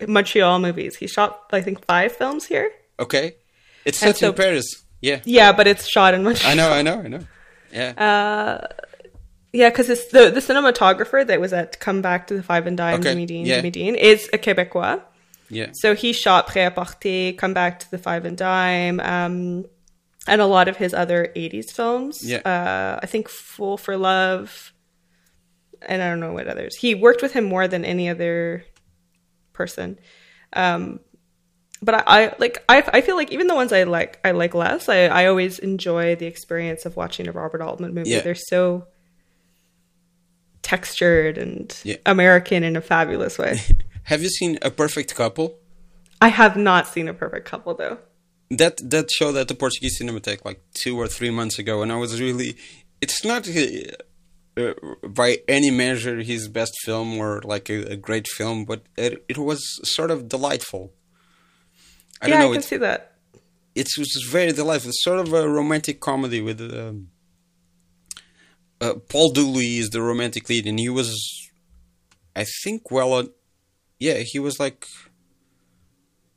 Montreal 0.07 0.59
movies. 0.61 0.97
He 0.97 1.07
shot, 1.07 1.41
I 1.53 1.61
think, 1.61 1.85
five 1.87 2.13
films 2.13 2.47
here. 2.47 2.71
Okay. 2.99 3.37
It's 3.85 3.99
set 3.99 4.17
so- 4.19 4.29
in 4.29 4.35
Paris. 4.35 4.65
Yeah. 5.01 5.21
Yeah, 5.25 5.53
but 5.53 5.67
it's 5.67 5.89
shot 5.89 6.15
in 6.15 6.23
Montreal. 6.23 6.53
I 6.53 6.55
know, 6.55 6.71
I 6.71 6.83
know, 6.83 7.01
I 7.05 7.09
know. 7.09 7.21
Yeah. 7.73 7.91
Uh, 7.97 8.69
yeah, 9.53 9.69
because 9.71 9.91
it's 9.91 10.07
the 10.13 10.31
the 10.31 10.41
cinematographer 10.41 11.27
that 11.27 11.41
was 11.41 11.53
at 11.53 11.79
Come 11.81 12.01
Back 12.03 12.27
to 12.29 12.35
the 12.35 12.43
Five 12.43 12.67
and 12.67 12.77
Dime, 12.77 13.01
Okay, 13.01 13.11
Jimmy 13.11 13.27
Dean, 13.27 13.45
yeah. 13.47 13.57
Jimmy 13.57 13.71
Dean, 13.71 13.95
is 13.97 14.29
a 14.33 14.39
Quebecois. 14.39 15.01
yeah. 15.51 15.67
So 15.73 15.95
he 15.95 16.13
shot 16.13 16.47
Prêt 16.49 16.67
à 16.71 16.75
Porter, 16.75 17.37
Come 17.37 17.53
Back 17.55 17.81
to 17.81 17.91
the 17.91 17.99
Five 17.99 18.25
and 18.25 18.37
Dime, 18.37 19.01
um, 19.01 19.65
and 20.29 20.41
a 20.41 20.47
lot 20.47 20.69
of 20.69 20.77
his 20.77 20.95
other 20.95 21.33
80s 21.35 21.73
films. 21.73 22.23
Yeah. 22.23 22.39
Uh, 22.39 23.01
I 23.03 23.07
think 23.07 23.29
Fool 23.29 23.77
for 23.77 23.97
Love, 23.97 24.72
and 25.87 26.03
I 26.03 26.09
don't 26.09 26.21
know 26.21 26.33
what 26.33 26.49
others. 26.49 26.77
He 26.77 26.95
worked 26.95 27.23
with 27.23 27.33
him 27.33 27.45
more 27.45 27.69
than 27.69 27.85
any 27.85 28.09
other 28.09 28.65
person. 29.53 29.99
Um, 30.53 31.01
but 31.83 31.95
I, 31.95 32.03
I 32.07 32.35
like 32.39 32.65
I, 32.69 32.83
I 32.93 33.01
feel 33.01 33.17
like 33.17 33.33
even 33.33 33.47
the 33.49 33.55
ones 33.55 33.73
I 33.73 33.83
like 33.85 34.21
I 34.25 34.31
like 34.31 34.55
less 34.55 34.89
I, 34.89 35.07
I 35.07 35.27
always 35.27 35.59
enjoy 35.59 36.15
the 36.15 36.27
experience 36.27 36.87
of 36.87 36.97
watching 36.97 37.27
a 37.29 37.33
Robert 37.33 37.61
Altman 37.61 37.93
movie. 37.95 38.11
Yeah. 38.11 38.21
They're 38.21 38.35
so 38.35 38.87
textured 40.63 41.39
and 41.39 41.77
Yeah. 41.85 41.97
American 42.07 42.63
in 42.65 42.77
a 42.77 42.81
fabulous 42.81 43.39
way. 43.39 43.59
Have 44.05 44.23
you 44.23 44.29
seen 44.29 44.59
A 44.63 44.71
Perfect 44.71 45.15
Couple? 45.15 45.59
I 46.21 46.29
have 46.29 46.57
not 46.57 46.87
seen 46.87 47.09
a 47.09 47.15
perfect 47.15 47.49
couple 47.49 47.75
though. 47.75 47.99
That 48.51 48.77
that 48.91 49.11
showed 49.11 49.35
at 49.37 49.49
the 49.49 49.55
Portuguese 49.57 49.99
Cinematheque 50.01 50.45
like 50.45 50.61
two 50.73 50.97
or 50.97 51.09
three 51.09 51.31
months 51.31 51.59
ago, 51.59 51.83
and 51.83 51.91
I 51.91 51.97
was 51.97 52.21
really. 52.21 52.57
It's 53.01 53.25
not 53.25 53.45
uh, 54.57 54.73
by 55.09 55.39
any 55.49 55.71
measure 55.71 56.19
his 56.21 56.49
best 56.49 56.73
film 56.85 57.19
or 57.19 57.41
like 57.43 57.71
a, 57.71 57.93
a 57.93 57.97
great 57.97 58.29
film, 58.29 58.65
but 58.65 58.83
it, 58.97 59.25
it 59.29 59.39
was 59.39 59.61
sort 59.83 60.11
of 60.11 60.29
delightful. 60.29 60.93
I 62.21 62.27
yeah, 62.27 62.31
don't 62.35 62.41
know. 62.41 62.47
I 62.47 62.51
can 62.51 62.59
It's, 62.59 62.67
see 62.69 62.77
that. 62.77 63.17
it's 63.75 63.97
just 63.97 64.27
very 64.31 64.53
delightful. 64.53 64.91
It's 64.91 65.03
sort 65.03 65.19
of 65.19 65.33
a 65.33 65.49
romantic 65.49 66.01
comedy 66.01 66.41
with 66.41 66.61
um, 66.61 67.09
uh, 68.81 68.95
Paul 69.09 69.31
Dooley 69.31 69.79
is 69.79 69.91
the 69.91 70.03
romantic 70.03 70.49
lead, 70.49 70.67
and 70.67 70.79
he 70.79 70.89
was, 70.89 71.11
I 72.37 72.45
think, 72.63 72.91
well, 72.91 73.13
on, 73.13 73.31
yeah, 73.99 74.19
he 74.25 74.39
was 74.39 74.59
like 74.61 74.87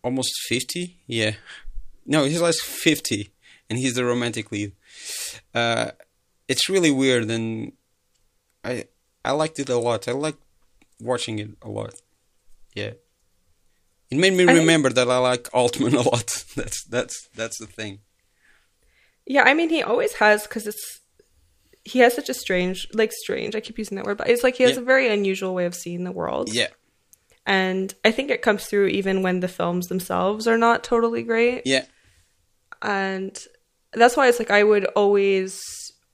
almost 0.03 0.31
fifty. 0.47 0.99
Yeah, 1.07 1.33
no, 2.05 2.25
he's 2.25 2.41
like 2.41 2.55
fifty, 2.55 3.33
and 3.69 3.79
he's 3.79 3.95
the 3.95 4.05
romantic 4.05 4.51
lead. 4.51 4.73
Uh, 5.53 5.91
it's 6.47 6.69
really 6.69 6.91
weird, 6.91 7.29
and 7.31 7.73
I 8.65 8.85
I 9.23 9.31
liked 9.31 9.59
it 9.59 9.69
a 9.69 9.77
lot. 9.77 10.07
I 10.07 10.11
liked 10.11 10.41
watching 10.99 11.39
it 11.39 11.51
a 11.61 11.69
lot. 11.69 11.93
Yeah. 12.73 12.93
It 14.11 14.17
made 14.17 14.33
me 14.33 14.47
I 14.47 14.53
remember 14.57 14.89
that 14.89 15.09
I 15.09 15.17
like 15.17 15.49
Altman 15.53 15.95
a 15.95 16.01
lot. 16.01 16.45
That's 16.55 16.83
that's 16.85 17.27
that's 17.35 17.57
the 17.59 17.67
thing. 17.67 17.99
Yeah, 19.25 19.43
I 19.43 19.53
mean 19.53 19.69
he 19.69 19.81
always 19.81 20.13
has 20.15 20.43
because 20.43 20.67
it's 20.67 21.01
he 21.83 21.99
has 21.99 22.13
such 22.13 22.29
a 22.29 22.33
strange 22.33 22.87
like 22.93 23.11
strange. 23.11 23.55
I 23.55 23.59
keep 23.61 23.77
using 23.77 23.95
that 23.97 24.05
word, 24.05 24.17
but 24.17 24.29
it's 24.29 24.43
like 24.43 24.55
he 24.57 24.63
has 24.63 24.75
Yeah. 24.75 24.81
a 24.81 24.85
very 24.85 25.07
unusual 25.07 25.53
way 25.55 25.65
of 25.65 25.73
seeing 25.75 26.03
the 26.03 26.11
world. 26.11 26.53
Yeah, 26.53 26.67
and 27.45 27.93
I 28.05 28.11
think 28.11 28.29
it 28.29 28.41
comes 28.43 28.65
through 28.65 28.87
even 28.87 29.23
when 29.23 29.39
the 29.39 29.47
films 29.47 29.87
themselves 29.87 30.47
are 30.47 30.57
not 30.57 30.83
totally 30.83 31.23
great. 31.23 31.63
yeah, 31.65 31.85
and 32.81 33.37
that's 33.93 34.15
why 34.17 34.27
it's 34.27 34.39
like 34.39 34.51
I 34.51 34.63
would 34.63 34.85
always 34.95 35.61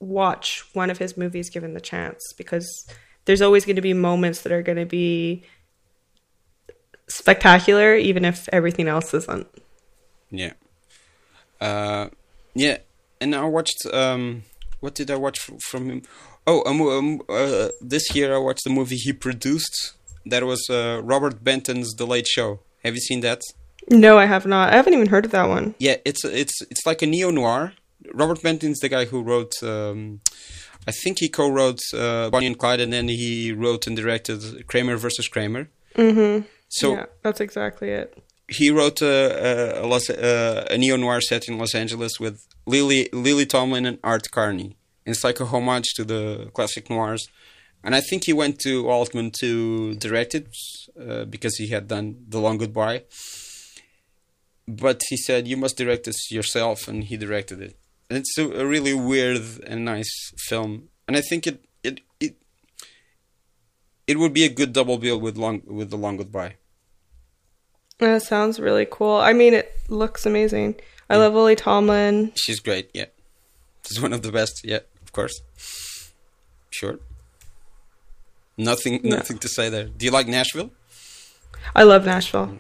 watch 0.02 0.66
one 0.74 0.90
of 0.90 0.98
his 0.98 1.16
movies 1.16 1.50
given 1.50 1.74
the 1.74 1.80
chance 1.80 2.34
because 2.38 2.68
there's 3.26 3.42
always 3.42 3.66
going 3.66 3.76
to 3.78 3.82
be 3.82 3.94
moments 3.94 4.42
that 4.42 4.52
are 4.52 4.64
going 4.64 4.78
to 4.78 4.86
be 4.86 5.44
spectacular 7.08 7.96
even 7.96 8.26
if 8.26 8.50
everything 8.52 8.88
else 8.88 9.14
isn't. 9.14 9.48
yeah, 10.30 10.54
uh, 11.60 12.10
yeah. 12.54 12.78
And 13.20 13.36
I 13.36 13.46
watched. 13.46 13.86
Um, 13.94 14.44
what 14.80 14.96
did 14.96 15.12
I 15.12 15.16
watch 15.16 15.38
f- 15.48 15.62
from 15.62 15.90
him? 15.90 16.02
Oh, 16.48 16.64
um, 16.66 16.82
um, 16.82 17.22
uh, 17.30 17.70
this 17.80 18.16
year 18.16 18.34
I 18.34 18.40
watched 18.40 18.64
the 18.64 18.72
movie 18.72 18.96
he 18.96 19.14
produced. 19.14 19.94
That 20.26 20.44
was 20.44 20.68
uh, 20.70 21.02
Robert 21.04 21.44
Benton's 21.44 21.94
The 21.94 22.08
Late 22.08 22.26
Show. 22.26 22.60
Have 22.84 22.96
you 22.96 23.02
seen 23.02 23.20
that? 23.22 23.42
No, 23.90 24.18
I 24.18 24.26
have 24.26 24.48
not. 24.48 24.74
I 24.74 24.76
haven't 24.76 24.94
even 24.94 25.08
heard 25.08 25.26
of 25.26 25.32
that 25.32 25.50
one. 25.50 25.76
Yeah, 25.78 25.98
it's 26.04 26.26
it's 26.26 26.62
it's 26.72 26.86
like 26.86 27.04
a 27.04 27.06
neo 27.06 27.30
noir. 27.30 27.74
Robert 28.14 28.42
Benton's 28.42 28.80
the 28.80 28.90
guy 28.90 29.06
who 29.06 29.22
wrote. 29.22 29.54
Um, 29.64 30.22
I 30.88 30.92
think 30.92 31.20
he 31.20 31.30
co-wrote 31.30 31.80
uh, 31.94 32.30
Bonnie 32.32 32.48
and 32.48 32.58
Clyde, 32.58 32.80
and 32.80 32.92
then 32.92 33.08
he 33.08 33.52
wrote 33.52 33.86
and 33.86 33.96
directed 33.96 34.66
Kramer 34.68 34.98
versus 34.98 35.28
Kramer. 35.28 35.70
Mm-hmm. 35.96 36.48
So 36.70 36.94
yeah, 36.94 37.06
that's 37.22 37.40
exactly 37.40 37.90
it. 37.90 38.18
he 38.48 38.70
wrote 38.72 39.02
a, 39.02 39.84
a, 39.84 39.86
Los, 39.86 40.10
uh, 40.10 40.68
a 40.70 40.78
neo 40.78 40.98
noir 40.98 41.22
set 41.22 41.48
in 41.48 41.58
Los 41.58 41.74
Angeles 41.76 42.20
with 42.20 42.46
Lily 42.66 43.10
Lily 43.14 43.46
Tomlin 43.46 43.86
and 43.86 44.00
Art 44.04 44.32
Carney. 44.32 44.76
It's 45.06 45.24
like 45.24 45.40
a 45.40 45.46
homage 45.46 45.94
to 45.96 46.04
the 46.04 46.50
classic 46.54 46.90
noirs. 46.90 47.28
and 47.84 47.96
I 47.96 48.02
think 48.02 48.26
he 48.26 48.34
went 48.34 48.60
to 48.60 48.90
Altman 48.90 49.32
to 49.40 49.96
direct 49.96 50.36
it 50.36 50.48
uh, 51.00 51.26
because 51.26 51.56
he 51.58 51.68
had 51.70 51.88
done 51.88 52.08
The 52.28 52.40
Long 52.40 52.58
Goodbye. 52.58 53.04
But 54.68 55.02
he 55.10 55.18
said, 55.18 55.48
"You 55.48 55.58
must 55.58 55.78
direct 55.78 56.04
this 56.06 56.32
yourself," 56.32 56.88
and 56.88 57.04
he 57.04 57.18
directed 57.18 57.62
it. 57.62 57.76
And 58.12 58.18
it's 58.18 58.38
a, 58.38 58.44
a 58.60 58.66
really 58.66 58.94
weird 58.94 59.42
and 59.66 59.86
nice 59.86 60.34
film, 60.50 60.90
and 61.08 61.16
I 61.16 61.22
think 61.22 61.48
it 61.48 61.64
it 61.82 62.02
it 62.20 62.36
it 64.06 64.20
would 64.20 64.34
be 64.34 64.44
a 64.44 64.50
good 64.50 64.74
double 64.74 64.98
bill 64.98 65.18
with 65.18 65.38
long 65.38 65.62
with 65.66 65.92
The 65.92 65.96
Long 65.96 66.18
Goodbye. 66.18 66.56
That 68.00 68.22
sounds 68.22 68.60
really 68.60 68.86
cool. 68.86 69.16
I 69.16 69.32
mean, 69.32 69.54
it 69.54 69.72
looks 69.88 70.26
amazing. 70.26 70.76
I 71.10 71.16
mm. 71.16 71.20
love 71.20 71.36
Lily 71.36 71.56
Tomlin. 71.56 72.34
She's 72.36 72.60
great. 72.60 72.90
Yeah, 72.94 73.06
she's 73.88 74.02
one 74.02 74.12
of 74.12 74.24
the 74.24 74.32
best. 74.34 74.60
Yeah, 74.66 74.80
of 75.02 75.14
course. 75.14 75.40
Sure. 76.70 77.00
Nothing, 78.58 79.06
Yeah. 79.06 79.16
nothing 79.16 79.38
to 79.38 79.48
say 79.48 79.70
there. 79.70 79.86
Do 79.86 80.06
you 80.06 80.12
like 80.12 80.28
Nashville? 80.28 80.72
I 81.74 81.84
love 81.84 82.06
Nashville. 82.06 82.48
Mm. 82.48 82.60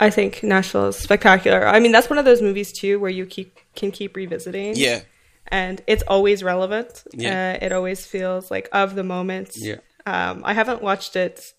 I 0.00 0.10
think 0.10 0.42
Nashville 0.42 0.88
is 0.88 0.96
spectacular. 0.96 1.66
I 1.66 1.78
mean, 1.80 1.92
that's 1.92 2.10
one 2.10 2.18
of 2.18 2.24
those 2.24 2.42
movies 2.42 2.72
too 2.72 2.98
where 2.98 3.10
you 3.10 3.26
keep 3.26 3.58
can 3.76 3.90
keep 3.90 4.16
revisiting. 4.16 4.74
Yeah, 4.76 5.00
and 5.48 5.80
it's 5.86 6.02
always 6.08 6.42
relevant. 6.42 7.04
Yeah. 7.12 7.56
Uh, 7.60 7.64
it 7.66 7.72
always 7.72 8.04
feels 8.06 8.50
like 8.50 8.68
of 8.72 8.94
the 8.94 9.04
moment. 9.04 9.52
yeah, 9.56 9.76
Um, 10.06 10.42
I 10.44 10.52
haven't 10.54 10.82
watched 10.82 11.16
it 11.16 11.52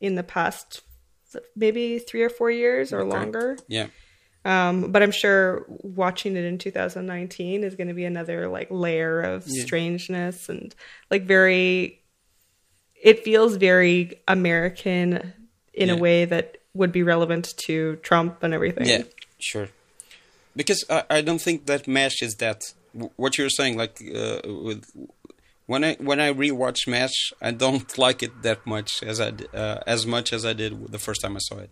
in 0.00 0.14
the 0.16 0.22
past 0.22 0.82
maybe 1.54 1.98
three 2.00 2.22
or 2.22 2.28
four 2.30 2.50
years 2.50 2.92
or 2.92 3.02
Okay. 3.02 3.10
longer. 3.10 3.56
yeah, 3.68 3.86
Um, 4.44 4.90
but 4.90 5.00
I'm 5.02 5.12
sure 5.12 5.64
watching 5.68 6.36
it 6.36 6.44
in 6.44 6.58
2019 6.58 7.62
is 7.62 7.76
going 7.76 7.86
to 7.88 7.94
be 7.94 8.04
another 8.04 8.48
like 8.48 8.68
layer 8.70 9.20
of 9.20 9.44
Yeah. 9.46 9.62
strangeness 9.64 10.48
and 10.48 10.74
like 11.10 11.22
very. 11.24 12.02
It 13.02 13.22
feels 13.24 13.56
very 13.56 14.20
American 14.28 15.32
in 15.72 15.88
Yeah. 15.88 15.94
a 15.94 15.96
way 15.98 16.24
that 16.26 16.56
would 16.74 16.92
be 16.92 17.02
relevant 17.02 17.54
to 17.66 17.96
Trump 17.96 18.42
and 18.42 18.54
everything. 18.54 18.86
yeah. 18.86 19.02
Sure. 19.38 19.68
Because 20.54 20.84
I, 20.90 21.04
I 21.10 21.20
don't 21.22 21.40
think 21.40 21.66
that 21.66 21.86
Mash 21.88 22.22
is 22.22 22.34
that. 22.36 22.62
What 23.16 23.38
you're 23.38 23.48
saying, 23.50 23.76
like 23.76 24.00
uh, 24.02 24.40
with 24.44 24.84
when 25.66 25.84
I 25.84 25.94
when 25.94 26.18
I 26.20 26.32
rewatch 26.32 26.88
Mash, 26.88 27.32
I 27.40 27.52
don't 27.52 27.96
like 28.06 28.22
it 28.22 28.42
that 28.42 28.66
much 28.66 29.02
as 29.02 29.20
I 29.20 29.32
uh, 29.54 29.78
as 29.86 30.06
much 30.06 30.32
as 30.32 30.44
I 30.44 30.52
did 30.52 30.90
the 30.90 30.98
first 30.98 31.20
time 31.22 31.36
I 31.36 31.38
saw 31.40 31.58
it. 31.58 31.70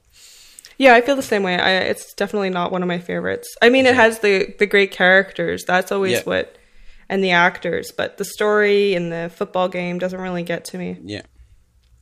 Yeah, 0.79 0.95
I 0.95 1.01
feel 1.01 1.17
the 1.17 1.23
same 1.23 1.43
way. 1.43 1.59
I, 1.59 1.71
it's 1.91 2.15
definitely 2.15 2.51
not 2.51 2.71
one 2.71 2.83
of 2.83 2.89
my 2.89 3.01
favorites. 3.01 3.49
I 3.61 3.69
mean, 3.69 3.85
it 3.85 3.97
has 3.97 4.21
the 4.21 4.55
the 4.61 4.67
great 4.67 4.93
characters. 4.93 5.65
That's 5.67 5.91
always 5.91 6.13
Yeah. 6.13 6.23
what, 6.23 6.57
and 7.09 7.23
the 7.23 7.33
actors. 7.33 7.91
But 7.91 8.17
the 8.17 8.25
story 8.25 8.95
and 8.95 9.11
the 9.13 9.29
football 9.35 9.69
game 9.69 9.99
doesn't 9.99 10.21
really 10.21 10.45
get 10.45 10.65
to 10.67 10.79
me. 10.79 10.97
Yeah, 11.03 11.23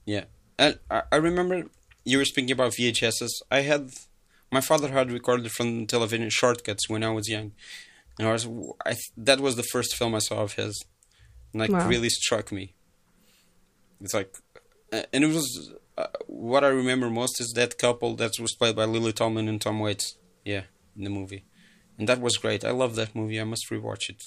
yeah. 0.05 0.25
And 0.59 0.79
I, 0.91 1.03
I 1.11 1.17
remember 1.17 1.65
you 2.11 2.17
were 2.19 2.25
speaking 2.33 2.53
about 2.59 2.73
VHSs. 2.79 3.33
I 3.51 3.61
had 3.71 3.83
my 4.57 4.61
father 4.71 4.89
had 4.99 5.11
recorded 5.19 5.51
from 5.57 5.87
television 5.95 6.31
Short 6.31 6.59
Cuts 6.67 6.85
when 6.93 7.03
I 7.09 7.11
was 7.19 7.27
young, 7.37 7.49
and 8.19 8.25
I 8.29 8.33
was 8.37 8.45
I, 8.91 8.93
that 9.29 9.41
was 9.47 9.55
the 9.57 9.69
first 9.75 9.91
film 9.99 10.13
I 10.15 10.21
saw 10.29 10.39
of 10.47 10.53
his, 10.61 10.75
and 11.53 11.59
like 11.63 11.73
Wow. 11.73 11.89
really 11.93 12.09
struck 12.09 12.47
me. 12.59 12.65
It's 14.01 14.15
like, 14.15 14.31
and 15.15 15.23
it 15.27 15.33
was 15.41 15.49
uh, 15.99 16.07
what 16.27 16.63
I 16.65 16.69
remember 16.69 17.09
most 17.11 17.41
is 17.41 17.49
that 17.57 17.79
couple 17.79 18.15
that 18.17 18.33
was 18.45 18.55
played 18.55 18.77
by 18.77 18.85
Lily 18.85 19.13
Tomlin 19.13 19.49
and 19.49 19.61
Tom 19.61 19.81
Waits. 19.81 20.07
Yeah, 20.45 20.65
in 20.97 21.03
the 21.05 21.11
movie, 21.11 21.43
and 21.99 22.09
that 22.09 22.21
was 22.21 22.37
great. 22.37 22.65
I 22.65 22.71
love 22.83 22.95
that 22.97 23.15
movie. 23.17 23.41
I 23.41 23.45
must 23.45 23.65
rewatch 23.71 24.09
it. 24.13 24.23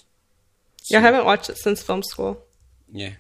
Yeah, 0.89 0.99
I 0.99 1.01
haven't 1.01 1.25
watched 1.25 1.49
it 1.49 1.57
since 1.57 1.82
film 1.82 2.03
school. 2.03 2.43
Yeah, 2.91 3.13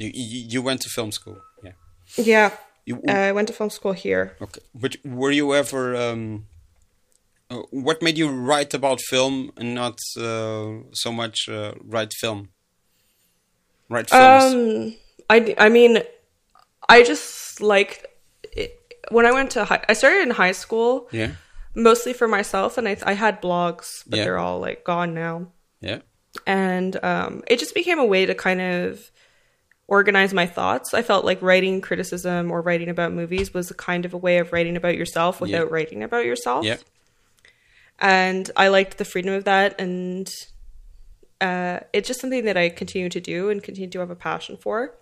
you 0.00 0.10
you, 0.14 0.38
you 0.52 0.62
went 0.62 0.80
to 0.82 0.88
film 0.90 1.10
school. 1.10 1.38
Yeah. 1.64 1.72
Yeah, 2.16 2.50
You, 2.86 3.00
uh, 3.08 3.12
I 3.12 3.32
went 3.32 3.48
to 3.48 3.54
film 3.54 3.70
school 3.70 3.92
here. 3.92 4.36
Okay, 4.40 4.60
but 4.74 4.96
were 5.04 5.30
you 5.30 5.54
ever? 5.54 5.96
Um, 5.96 6.46
uh, 7.50 7.62
what 7.70 8.02
made 8.02 8.18
you 8.18 8.28
write 8.28 8.74
about 8.74 9.00
film 9.00 9.52
and 9.56 9.74
not 9.74 9.98
uh, 10.18 10.80
so 10.92 11.12
much 11.12 11.48
uh, 11.48 11.72
write 11.82 12.12
film? 12.12 12.48
Write 13.88 14.10
films. 14.10 14.44
Um, 14.54 14.94
I 15.30 15.54
I 15.58 15.68
mean, 15.68 16.02
I 16.88 17.02
just 17.02 17.60
like 17.60 18.06
when 19.10 19.26
I 19.26 19.32
went 19.32 19.50
to 19.52 19.64
high. 19.64 19.82
I 19.88 19.92
started 19.94 20.22
in 20.22 20.30
high 20.30 20.52
school 20.52 21.08
yeah, 21.12 21.32
mostly 21.74 22.12
for 22.12 22.28
myself, 22.28 22.76
and 22.78 22.88
I 22.88 22.96
I 23.04 23.12
had 23.14 23.40
blogs, 23.40 24.04
but 24.06 24.18
Yeah. 24.18 24.24
they're 24.24 24.38
all 24.38 24.60
like 24.60 24.84
gone 24.84 25.14
now. 25.14 25.52
yeah, 25.80 26.00
and 26.46 27.02
um, 27.04 27.42
it 27.46 27.58
just 27.58 27.74
became 27.74 27.98
a 27.98 28.04
way 28.04 28.26
to 28.26 28.34
kind 28.34 28.60
of 28.60 29.10
organize 29.86 30.32
my 30.34 30.46
thoughts. 30.46 30.94
I 30.94 31.02
felt 31.02 31.24
like 31.24 31.40
writing 31.42 31.80
criticism 31.80 32.50
or 32.50 32.62
writing 32.62 32.88
about 32.88 33.12
movies 33.12 33.52
was 33.52 33.70
a 33.70 33.74
kind 33.74 34.04
of 34.04 34.14
a 34.14 34.16
way 34.16 34.38
of 34.38 34.52
writing 34.52 34.76
about 34.76 34.96
yourself 34.96 35.40
without 35.40 35.66
Yeah. 35.68 35.72
writing 35.74 36.02
about 36.02 36.24
yourself. 36.24 36.64
yeah, 36.64 36.76
And 37.98 38.50
I 38.56 38.68
liked 38.68 38.98
the 38.98 39.04
freedom 39.04 39.32
of 39.34 39.44
that, 39.44 39.80
and 39.80 40.28
uh, 41.40 41.80
it's 41.92 42.08
just 42.08 42.20
something 42.20 42.44
that 42.46 42.56
I 42.56 42.68
continue 42.70 43.08
to 43.10 43.20
do 43.20 43.50
and 43.50 43.62
continue 43.62 43.90
to 43.90 43.98
have 44.00 44.10
a 44.10 44.16
passion 44.16 44.56
for. 44.56 44.94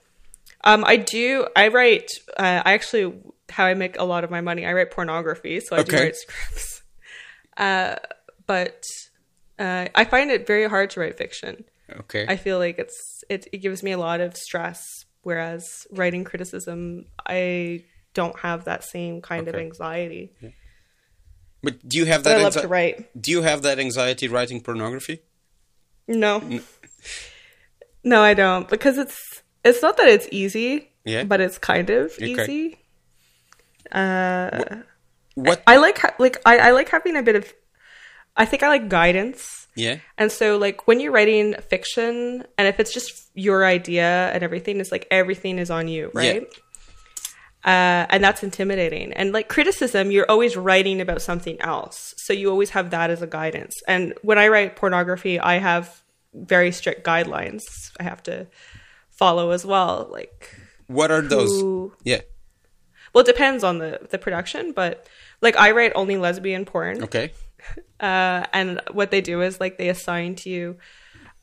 Um, 0.64 0.84
I 0.84 0.96
do. 0.96 1.46
I 1.56 1.68
write. 1.68 2.10
Uh, 2.36 2.62
I 2.64 2.72
actually 2.74 3.14
how 3.48 3.64
I 3.64 3.74
make 3.74 3.98
a 3.98 4.04
lot 4.04 4.24
of 4.24 4.30
my 4.30 4.40
money. 4.40 4.64
I 4.66 4.72
write 4.72 4.90
pornography, 4.90 5.60
so 5.60 5.76
I 5.76 5.82
do 5.82 5.96
write 5.96 6.16
scripts. 6.16 6.82
Uh, 7.54 7.96
but 8.46 8.82
uh, 9.58 9.86
I 9.94 10.04
find 10.06 10.30
it 10.30 10.46
very 10.46 10.66
hard 10.68 10.88
to 10.90 11.00
write 11.00 11.18
fiction. 11.18 11.64
Okay, 12.00 12.26
I 12.28 12.36
feel 12.36 12.58
like 12.58 12.78
it's 12.78 13.24
it, 13.28 13.46
it 13.52 13.58
gives 13.58 13.82
me 13.82 13.92
a 13.92 13.98
lot 13.98 14.20
of 14.20 14.36
stress. 14.36 15.04
Whereas 15.22 15.86
writing 15.92 16.24
criticism, 16.24 17.06
I 17.26 17.84
don't 18.14 18.36
have 18.40 18.64
that 18.64 18.82
same 18.84 19.22
kind 19.22 19.46
of 19.48 19.54
Okay. 19.54 19.64
anxiety. 19.64 20.32
but 21.62 21.86
do 21.88 21.96
you 21.98 22.06
have 22.06 22.24
that? 22.24 22.38
I 22.38 22.42
love 22.42 22.54
anxi- 22.54 22.62
to 22.62 22.68
write. 22.68 23.22
Do 23.22 23.30
you 23.30 23.42
have 23.42 23.62
that 23.62 23.78
anxiety 23.78 24.26
writing 24.28 24.60
pornography? 24.60 25.22
No, 26.08 26.42
no, 28.02 28.20
I 28.22 28.34
don't 28.34 28.68
because 28.68 28.98
it's 28.98 29.42
it's 29.64 29.80
not 29.82 29.96
that 29.98 30.08
it's 30.08 30.26
easy, 30.32 30.90
Yeah. 31.04 31.22
but 31.24 31.40
it's 31.40 31.58
kind 31.58 31.88
of 31.90 32.10
Okay. 32.14 32.26
easy. 32.26 32.78
Uh, 33.90 34.82
What? 35.34 35.62
I 35.66 35.76
like 35.76 35.98
ha- 35.98 36.14
like 36.18 36.36
I, 36.44 36.58
I 36.58 36.70
like 36.72 36.88
having 36.90 37.16
a 37.16 37.22
bit 37.22 37.36
of. 37.36 37.52
I 38.36 38.44
think 38.44 38.62
I 38.62 38.68
like 38.68 38.88
guidance. 38.88 39.61
Yeah, 39.74 39.98
And 40.18 40.30
so, 40.30 40.58
like, 40.58 40.86
when 40.86 41.00
you're 41.00 41.12
writing 41.12 41.54
fiction, 41.68 42.44
and 42.58 42.68
if 42.68 42.78
it's 42.78 42.92
just 42.92 43.30
your 43.34 43.64
idea 43.64 44.30
and 44.32 44.42
everything, 44.42 44.80
it's 44.80 44.92
like 44.92 45.06
everything 45.10 45.58
is 45.58 45.70
on 45.70 45.88
you, 45.88 46.10
right? 46.14 46.46
Uh, 47.64 48.06
and 48.10 48.24
that's 48.24 48.42
intimidating. 48.42 49.12
And 49.12 49.32
like 49.32 49.48
criticism, 49.48 50.10
you're 50.10 50.28
always 50.28 50.56
writing 50.56 51.00
about 51.00 51.22
something 51.22 51.60
else. 51.60 52.12
So 52.16 52.32
you 52.32 52.50
always 52.50 52.70
have 52.70 52.90
that 52.90 53.10
as 53.10 53.22
a 53.22 53.26
guidance. 53.26 53.80
And 53.86 54.14
when 54.22 54.36
I 54.36 54.48
write 54.48 54.74
pornography, 54.74 55.38
I 55.38 55.58
have 55.58 56.02
very 56.34 56.72
strict 56.72 57.06
guidelines 57.06 57.92
I 58.00 58.02
have 58.02 58.22
to 58.24 58.48
follow 59.10 59.50
as 59.50 59.64
well. 59.64 60.08
Like, 60.10 60.56
what 60.88 61.10
are 61.12 61.22
those? 61.22 61.50
who, 61.50 61.92
Yeah, 62.02 62.22
well, 63.14 63.22
it 63.22 63.26
depends 63.26 63.62
on 63.62 63.78
the, 63.78 64.00
the 64.10 64.18
production, 64.18 64.72
but 64.72 65.06
like 65.40 65.56
I 65.56 65.70
write 65.72 65.92
only 65.94 66.16
lesbian 66.16 66.64
porn. 66.64 67.04
okay, 67.04 67.32
Uh, 68.00 68.44
and 68.52 68.80
what 68.90 69.12
they 69.12 69.20
do 69.20 69.42
is 69.42 69.60
like 69.60 69.78
they 69.78 69.88
assign 69.88 70.34
to 70.34 70.50
you 70.50 70.76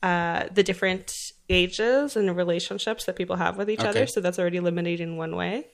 uh, 0.04 0.44
the 0.52 0.62
different 0.62 1.32
ages 1.50 2.18
and 2.18 2.36
relationships 2.36 3.06
that 3.06 3.16
people 3.16 3.38
have 3.38 3.58
with 3.58 3.70
each 3.70 3.80
Okay. 3.80 3.90
other. 3.90 4.08
So 4.08 4.20
that's 4.20 4.38
already 4.38 4.58
eliminated 4.58 5.02
in 5.08 5.16
one 5.16 5.38
way. 5.38 5.68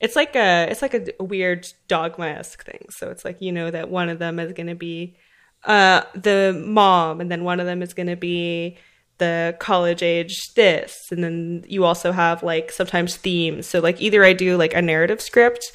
It's 0.00 0.16
like 0.16 0.36
a 0.36 0.68
it's 0.70 0.82
like 0.82 0.94
a, 0.94 1.22
weird 1.22 1.66
dogma 1.88 2.26
esque 2.26 2.64
thing. 2.64 2.86
So 2.90 3.10
it's 3.10 3.24
like 3.24 3.40
you 3.40 3.50
know 3.50 3.70
that 3.70 3.88
one 3.90 4.08
of 4.08 4.18
them 4.18 4.38
is 4.38 4.52
going 4.52 4.68
to 4.68 4.74
be 4.74 5.16
uh, 5.64 6.02
the 6.14 6.60
mom, 6.66 7.20
and 7.20 7.30
then 7.30 7.44
one 7.44 7.60
of 7.60 7.66
them 7.66 7.82
is 7.82 7.94
going 7.94 8.08
to 8.08 8.16
be 8.16 8.78
the 9.18 9.56
college 9.60 10.02
age 10.02 10.54
this, 10.54 11.06
and 11.12 11.22
then 11.22 11.64
you 11.68 11.84
also 11.84 12.10
have 12.10 12.42
like 12.42 12.72
sometimes 12.72 13.16
themes. 13.16 13.66
So 13.66 13.78
like 13.80 14.00
either 14.00 14.24
I 14.24 14.32
do 14.32 14.56
like 14.56 14.74
a 14.74 14.82
narrative 14.82 15.20
script 15.20 15.72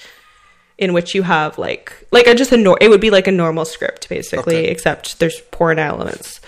in 0.78 0.94
which 0.94 1.16
you 1.16 1.24
have 1.24 1.58
like 1.58 1.92
like 2.12 2.28
a 2.28 2.36
just 2.36 2.52
a 2.52 2.58
nor- 2.58 2.78
it 2.82 2.90
would 2.90 3.02
be 3.02 3.10
like 3.10 3.28
a 3.28 3.32
normal 3.32 3.66
script 3.66 4.08
basically, 4.10 4.58
Okay. 4.58 4.68
except 4.68 5.20
there's 5.20 5.40
porn 5.52 5.80
elements. 5.80 6.40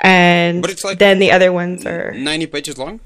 And 0.00 0.62
But 0.62 0.70
it's 0.72 0.84
like- 0.84 0.98
then 0.98 1.18
the 1.18 1.30
other 1.32 1.52
ones 1.52 1.84
are 1.86 2.12
ninety 2.12 2.46
pages 2.46 2.76
long. 2.78 3.00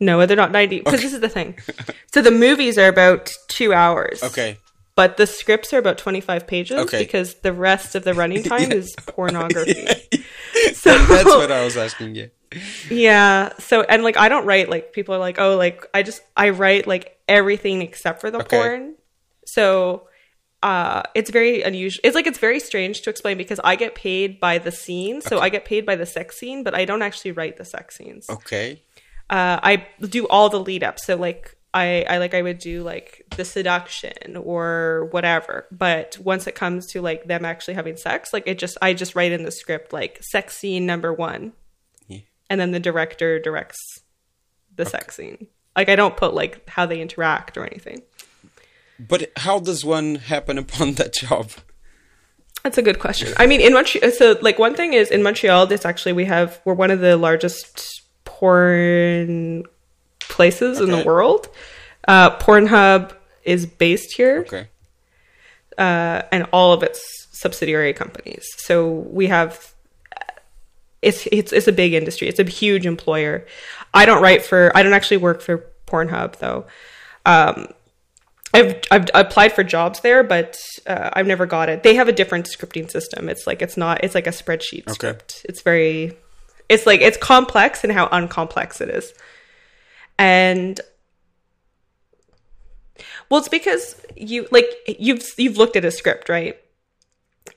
no, 0.00 0.24
they're 0.26 0.36
not 0.36 0.52
90 0.52 0.78
because 0.80 1.02
this 1.02 1.12
is 1.12 1.20
the 1.20 1.28
thing. 1.28 1.58
so 2.14 2.22
the 2.22 2.30
movies 2.30 2.78
are 2.78 2.86
about 2.88 3.30
2 3.48 3.72
hours. 3.72 4.22
Okay, 4.22 4.58
But 4.94 5.16
the 5.16 5.26
scripts 5.26 5.72
are 5.72 5.78
about 5.78 5.98
25 5.98 6.46
pages 6.46 6.78
Okay. 6.78 6.98
because 6.98 7.34
the 7.42 7.52
rest 7.52 7.94
of 7.96 8.04
the 8.04 8.14
running 8.14 8.42
time 8.52 8.70
Yeah. 8.70 8.78
is 8.78 8.94
pornography. 9.06 9.86
So 10.74 10.90
that's 11.06 11.24
what 11.26 11.50
I 11.52 11.64
was 11.64 11.76
asking. 11.76 12.14
Yeah, 12.16 12.26
yeah. 12.90 13.52
So 13.58 13.82
and 13.82 14.02
like 14.02 14.16
I 14.16 14.28
don't 14.28 14.44
write 14.46 14.68
like 14.68 14.92
people 14.92 15.14
are 15.14 15.18
like, 15.18 15.38
"Oh, 15.38 15.56
like 15.56 15.86
I 15.94 16.02
just 16.02 16.20
I 16.36 16.50
write 16.50 16.86
like 16.86 17.16
everything 17.28 17.80
except 17.82 18.20
for 18.20 18.30
the 18.30 18.38
Okay. 18.38 18.56
porn." 18.56 18.94
So 19.52 20.08
uh 20.62 21.02
it's 21.14 21.30
very 21.30 21.62
unusual. 21.62 22.00
It's 22.04 22.14
like 22.16 22.26
it's 22.26 22.38
very 22.38 22.58
strange 22.60 23.02
to 23.02 23.10
explain 23.10 23.38
because 23.38 23.60
I 23.62 23.76
get 23.76 23.94
paid 23.94 24.40
by 24.40 24.58
the 24.58 24.72
scene. 24.72 25.20
So 25.20 25.38
I 25.38 25.48
get 25.50 25.64
paid 25.64 25.86
by 25.86 25.94
the 25.96 26.06
sex 26.06 26.36
scene, 26.38 26.64
but 26.64 26.74
I 26.74 26.84
don't 26.84 27.02
actually 27.02 27.32
write 27.32 27.56
the 27.58 27.64
sex 27.64 27.96
scenes. 27.96 28.28
okay, 28.28 28.82
uh, 29.30 29.60
I 29.62 29.86
do 30.00 30.26
all 30.28 30.48
the 30.48 30.58
lead 30.60 30.82
up. 30.82 30.98
So 30.98 31.14
like 31.16 31.54
I, 31.74 32.04
I 32.08 32.16
like 32.18 32.32
I 32.34 32.40
would 32.42 32.58
do 32.58 32.82
like 32.82 33.24
the 33.36 33.44
seduction 33.44 34.36
or 34.36 35.08
whatever. 35.12 35.66
But 35.70 36.18
once 36.18 36.46
it 36.46 36.54
comes 36.54 36.86
to 36.92 37.02
like 37.02 37.26
them 37.26 37.44
actually 37.44 37.74
having 37.74 37.96
sex, 37.96 38.32
like 38.32 38.44
it 38.46 38.58
just 38.58 38.76
I 38.82 38.94
just 38.94 39.14
write 39.14 39.32
in 39.32 39.44
the 39.44 39.52
script 39.52 39.92
like 39.92 40.18
sex 40.22 40.56
scene 40.56 40.86
number 40.86 41.12
one, 41.12 41.52
Yeah. 42.08 42.20
and 42.50 42.58
then 42.60 42.72
the 42.72 42.80
director 42.80 43.38
directs 43.38 43.78
the 44.74 44.86
sex 44.86 45.14
scene. 45.16 45.46
Like 45.76 45.88
I 45.90 45.94
don't 45.94 46.16
put 46.16 46.34
like 46.34 46.68
how 46.68 46.86
they 46.86 47.00
interact 47.00 47.56
or 47.58 47.64
anything. 47.66 48.02
But 48.98 49.30
how 49.36 49.60
does 49.60 49.84
one 49.84 50.16
happen 50.16 50.58
upon 50.58 50.94
that 50.94 51.14
job? 51.14 51.50
That's 52.64 52.78
a 52.78 52.82
good 52.82 52.98
question. 52.98 53.32
I 53.36 53.46
mean, 53.46 53.60
in 53.60 53.72
Montreal, 53.72 54.10
so 54.10 54.36
like 54.42 54.58
one 54.58 54.74
thing 54.74 54.92
is 54.92 55.10
in 55.10 55.22
Montreal, 55.22 55.66
this 55.66 55.84
actually 55.84 56.12
we 56.12 56.24
have 56.24 56.60
we're 56.64 56.74
one 56.74 56.90
of 56.90 57.00
the 57.00 57.16
largest 57.16 58.02
porn 58.24 59.64
places 60.20 60.80
in 60.80 60.90
the 60.90 61.04
world. 61.04 61.48
Uh, 62.06 62.36
Pornhub 62.38 63.12
is 63.44 63.64
based 63.66 64.12
here, 64.14 64.40
Okay. 64.40 64.68
uh, 65.78 66.22
and 66.32 66.46
all 66.52 66.72
of 66.72 66.82
its 66.82 67.00
subsidiary 67.32 67.92
companies. 67.92 68.46
So 68.56 68.88
we 68.90 69.28
have 69.28 69.72
it's 71.00 71.28
it's 71.30 71.52
it's 71.52 71.68
a 71.68 71.72
big 71.72 71.92
industry. 71.94 72.28
It's 72.28 72.40
a 72.40 72.44
huge 72.44 72.86
employer. 72.86 73.46
I 73.94 74.04
don't 74.04 74.20
write 74.22 74.42
for. 74.44 74.72
I 74.76 74.82
don't 74.82 74.92
actually 74.94 75.18
work 75.18 75.40
for 75.42 75.64
Pornhub 75.86 76.36
though. 76.38 76.66
Um, 77.24 77.68
I've 78.58 78.80
I've 78.90 79.06
applied 79.14 79.52
for 79.52 79.62
jobs 79.62 80.00
there, 80.00 80.22
but 80.22 80.58
uh, 80.86 81.10
I've 81.12 81.26
never 81.26 81.46
got 81.46 81.68
it. 81.68 81.82
They 81.82 81.94
have 81.94 82.08
a 82.08 82.12
different 82.12 82.46
scripting 82.46 82.90
system. 82.90 83.28
It's 83.28 83.46
like 83.46 83.62
it's 83.62 83.76
not. 83.76 84.02
It's 84.02 84.14
like 84.14 84.26
a 84.26 84.30
spreadsheet 84.30 84.90
script. 84.90 85.46
It's 85.48 85.62
very. 85.62 86.16
It's 86.68 86.86
like 86.86 87.00
it's 87.00 87.16
complex 87.16 87.84
and 87.84 87.92
how 87.92 88.08
uncomplex 88.08 88.80
it 88.80 88.90
is, 88.90 89.12
and 90.18 90.80
well, 93.30 93.38
it's 93.38 93.48
because 93.48 94.00
you 94.16 94.48
like 94.50 94.66
you've 94.98 95.24
you've 95.36 95.56
looked 95.56 95.76
at 95.76 95.84
a 95.84 95.90
script, 95.90 96.28
right? 96.28 96.58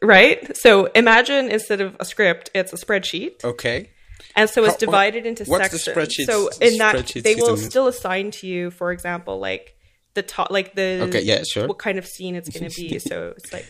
Right. 0.01 0.55
So 0.55 0.85
imagine 0.87 1.49
instead 1.49 1.81
of 1.81 1.97
a 1.99 2.05
script, 2.05 2.49
it's 2.53 2.73
a 2.73 2.77
spreadsheet. 2.77 3.43
Okay. 3.43 3.89
And 4.35 4.49
so 4.49 4.63
it's 4.63 4.73
How- 4.73 4.79
divided 4.79 5.25
into 5.25 5.43
what's 5.45 5.69
the 5.69 5.79
sections. 5.79 6.25
so 6.27 6.49
the 6.59 6.67
in 6.67 6.77
that 6.77 7.07
they 7.07 7.35
will 7.35 7.57
still 7.57 7.87
assign 7.87 8.31
to 8.31 8.47
you, 8.47 8.71
for 8.71 8.91
example, 8.91 9.39
like 9.39 9.75
the 10.13 10.23
top, 10.23 10.51
like 10.51 10.75
the 10.75 11.01
Okay, 11.07 11.21
yeah, 11.21 11.43
sure. 11.43 11.67
what 11.67 11.77
kind 11.77 11.97
of 11.97 12.05
scene 12.05 12.35
it's 12.35 12.49
going 12.49 12.69
to 12.69 12.75
be. 12.81 12.99
so 13.09 13.33
it's 13.37 13.51
like, 13.53 13.65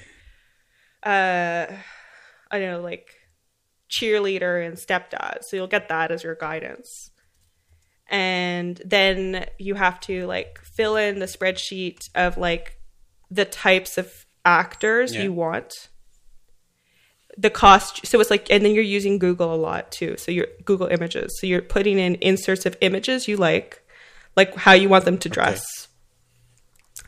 uh, 1.03 1.67
I 2.51 2.59
don't 2.59 2.71
know, 2.71 2.81
like 2.81 3.09
cheerleader 3.89 4.65
and 4.65 4.75
stepdad. 4.77 5.43
So 5.43 5.55
you'll 5.57 5.67
get 5.67 5.89
that 5.89 6.11
as 6.11 6.23
your 6.23 6.35
guidance, 6.35 7.11
and 8.07 8.81
then 8.85 9.45
you 9.57 9.75
have 9.75 9.99
to 10.01 10.25
like 10.27 10.59
fill 10.63 10.95
in 10.95 11.19
the 11.19 11.25
spreadsheet 11.25 12.09
of 12.15 12.37
like 12.37 12.77
the 13.29 13.45
types 13.45 13.97
of 13.97 14.25
actors 14.45 15.13
Yeah. 15.15 15.23
you 15.23 15.33
want 15.33 15.89
the 17.37 17.49
cost 17.49 18.05
so 18.05 18.19
it's 18.19 18.29
like 18.29 18.51
and 18.51 18.65
then 18.65 18.73
you're 18.73 18.83
using 18.83 19.17
google 19.17 19.53
a 19.53 19.55
lot 19.55 19.89
too 19.91 20.17
so 20.17 20.31
you're 20.31 20.47
google 20.65 20.87
images 20.87 21.39
so 21.39 21.47
you're 21.47 21.61
putting 21.61 21.97
in 21.97 22.15
inserts 22.15 22.65
of 22.65 22.75
images 22.81 23.27
you 23.27 23.37
like 23.37 23.81
like 24.35 24.53
how 24.55 24.73
you 24.73 24.89
want 24.89 25.05
them 25.05 25.17
to 25.19 25.29
dress 25.29 25.80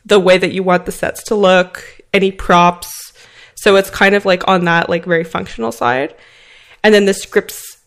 the 0.04 0.20
way 0.20 0.36
that 0.38 0.52
you 0.52 0.62
want 0.62 0.86
the 0.86 0.92
sets 0.92 1.22
to 1.24 1.34
look 1.34 2.00
any 2.12 2.30
props 2.30 3.12
so 3.54 3.76
it's 3.76 3.90
kind 3.90 4.14
of 4.14 4.24
like 4.24 4.46
on 4.48 4.64
that 4.64 4.88
like 4.88 5.04
very 5.04 5.24
functional 5.24 5.72
side 5.72 6.14
and 6.82 6.92
then 6.94 7.04
the 7.06 7.14
scripts 7.14 7.78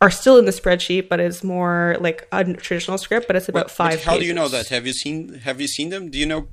are 0.00 0.10
still 0.10 0.36
in 0.38 0.44
the 0.44 0.50
spreadsheet 0.50 1.08
but 1.08 1.18
it's 1.20 1.42
more 1.42 1.96
like 2.00 2.28
a 2.32 2.44
traditional 2.54 2.98
script 2.98 3.26
but 3.26 3.36
it's 3.36 3.48
about 3.48 3.64
But 3.64 3.70
five 3.70 4.04
how 4.04 4.18
do 4.18 4.24
you 4.26 4.34
know 4.34 4.48
that? 4.48 4.68
Have 4.68 4.86
you 4.86 4.92
seen 4.92 5.34
Have 5.44 5.60
you 5.60 5.66
seen 5.68 5.88
them? 5.88 6.10
Do 6.10 6.18
you 6.18 6.26
know? 6.26 6.48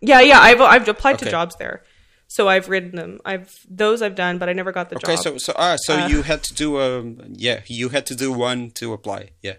yeah 0.00 0.20
yeah 0.20 0.38
i've 0.40 0.60
i've 0.60 0.86
applied 0.88 1.18
to 1.18 1.28
jobs 1.28 1.56
there 1.56 1.82
so 2.28 2.48
i've 2.48 2.68
written 2.68 2.94
them 2.94 3.18
i've 3.24 3.52
those 3.68 4.00
i've 4.00 4.14
done 4.14 4.38
but 4.38 4.48
i 4.48 4.52
never 4.52 4.70
got 4.70 4.88
the 4.90 4.96
Okay, 4.96 5.16
job 5.16 5.26
Okay, 5.26 5.38
so 5.38 5.38
so 5.38 5.52
ah, 5.56 5.76
so 5.76 5.94
Uh, 5.96 6.06
you 6.06 6.22
had 6.22 6.42
to 6.44 6.54
do 6.54 6.80
um 6.80 7.06
yeah, 7.46 7.60
you 7.66 7.88
had 7.88 8.06
to 8.06 8.14
do 8.14 8.32
one 8.32 8.70
to 8.80 8.92
apply. 8.92 9.30
Yeah. 9.42 9.56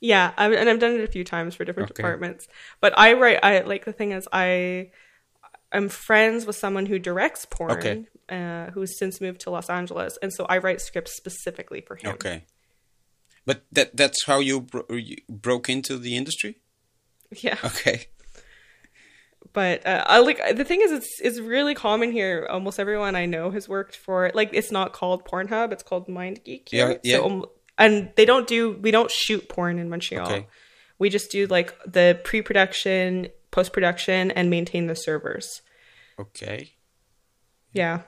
Yeah, 0.00 0.32
I, 0.36 0.50
and 0.54 0.68
I've 0.68 0.78
done 0.78 0.92
it 0.94 1.04
a 1.04 1.06
few 1.12 1.24
times 1.24 1.54
for 1.54 1.64
different 1.64 1.90
Okay. 1.90 1.96
departments. 2.02 2.48
But 2.80 2.98
I 2.98 3.12
write. 3.12 3.38
I 3.42 3.60
like 3.60 3.84
the 3.84 3.92
thing 3.92 4.12
is, 4.12 4.26
I 4.32 4.90
I'm 5.72 5.88
friends 5.88 6.46
with 6.46 6.56
someone 6.56 6.86
who 6.86 6.98
directs 6.98 7.44
porn, 7.44 7.72
Okay. 7.72 8.06
uh, 8.28 8.70
who's 8.72 8.98
since 8.98 9.20
moved 9.20 9.42
to 9.42 9.50
Los 9.50 9.68
Angeles, 9.68 10.18
and 10.22 10.32
so 10.32 10.46
I 10.46 10.58
write 10.58 10.80
scripts 10.80 11.16
specifically 11.16 11.80
for 11.82 11.96
him. 11.96 12.12
Okay. 12.14 12.44
But 13.46 13.64
that 13.72 13.96
that's 13.96 14.24
how 14.26 14.38
you, 14.40 14.62
bro- 14.62 14.86
you 14.90 15.16
broke 15.28 15.68
into 15.68 15.96
the 15.98 16.16
industry. 16.16 16.58
Yeah, 17.30 17.56
Okay. 17.64 18.06
but 19.52 19.86
uh, 19.86 20.04
I 20.06 20.18
like 20.20 20.40
the 20.56 20.64
thing 20.64 20.80
is, 20.82 20.92
it's 20.92 21.20
it's 21.20 21.38
really 21.40 21.74
common 21.74 22.12
here. 22.12 22.46
Almost 22.50 22.78
everyone 22.80 23.16
I 23.16 23.26
know 23.26 23.50
has 23.50 23.68
worked 23.68 23.96
for 23.96 24.30
like 24.34 24.50
it's 24.52 24.70
not 24.70 24.92
called 24.92 25.24
Pornhub; 25.24 25.72
it's 25.72 25.82
called 25.82 26.06
MindGeek. 26.08 26.68
Yeah, 26.72 26.94
yeah. 27.02 27.16
So, 27.18 27.24
um, 27.26 27.46
and 27.80 28.12
they 28.14 28.24
don't 28.24 28.46
do 28.46 28.72
we 28.72 28.92
don't 28.92 29.10
shoot 29.10 29.48
porn 29.48 29.78
in 29.78 29.88
Montreal. 29.88 30.26
Okay. 30.26 30.46
We 30.98 31.08
just 31.08 31.30
do 31.30 31.46
like 31.46 31.74
the 31.84 32.20
pre-production, 32.22 33.28
post-production, 33.50 34.30
and 34.30 34.50
maintain 34.50 34.86
the 34.86 34.94
servers. 34.94 35.62
Okay. 36.18 36.74
Yeah. 37.72 38.02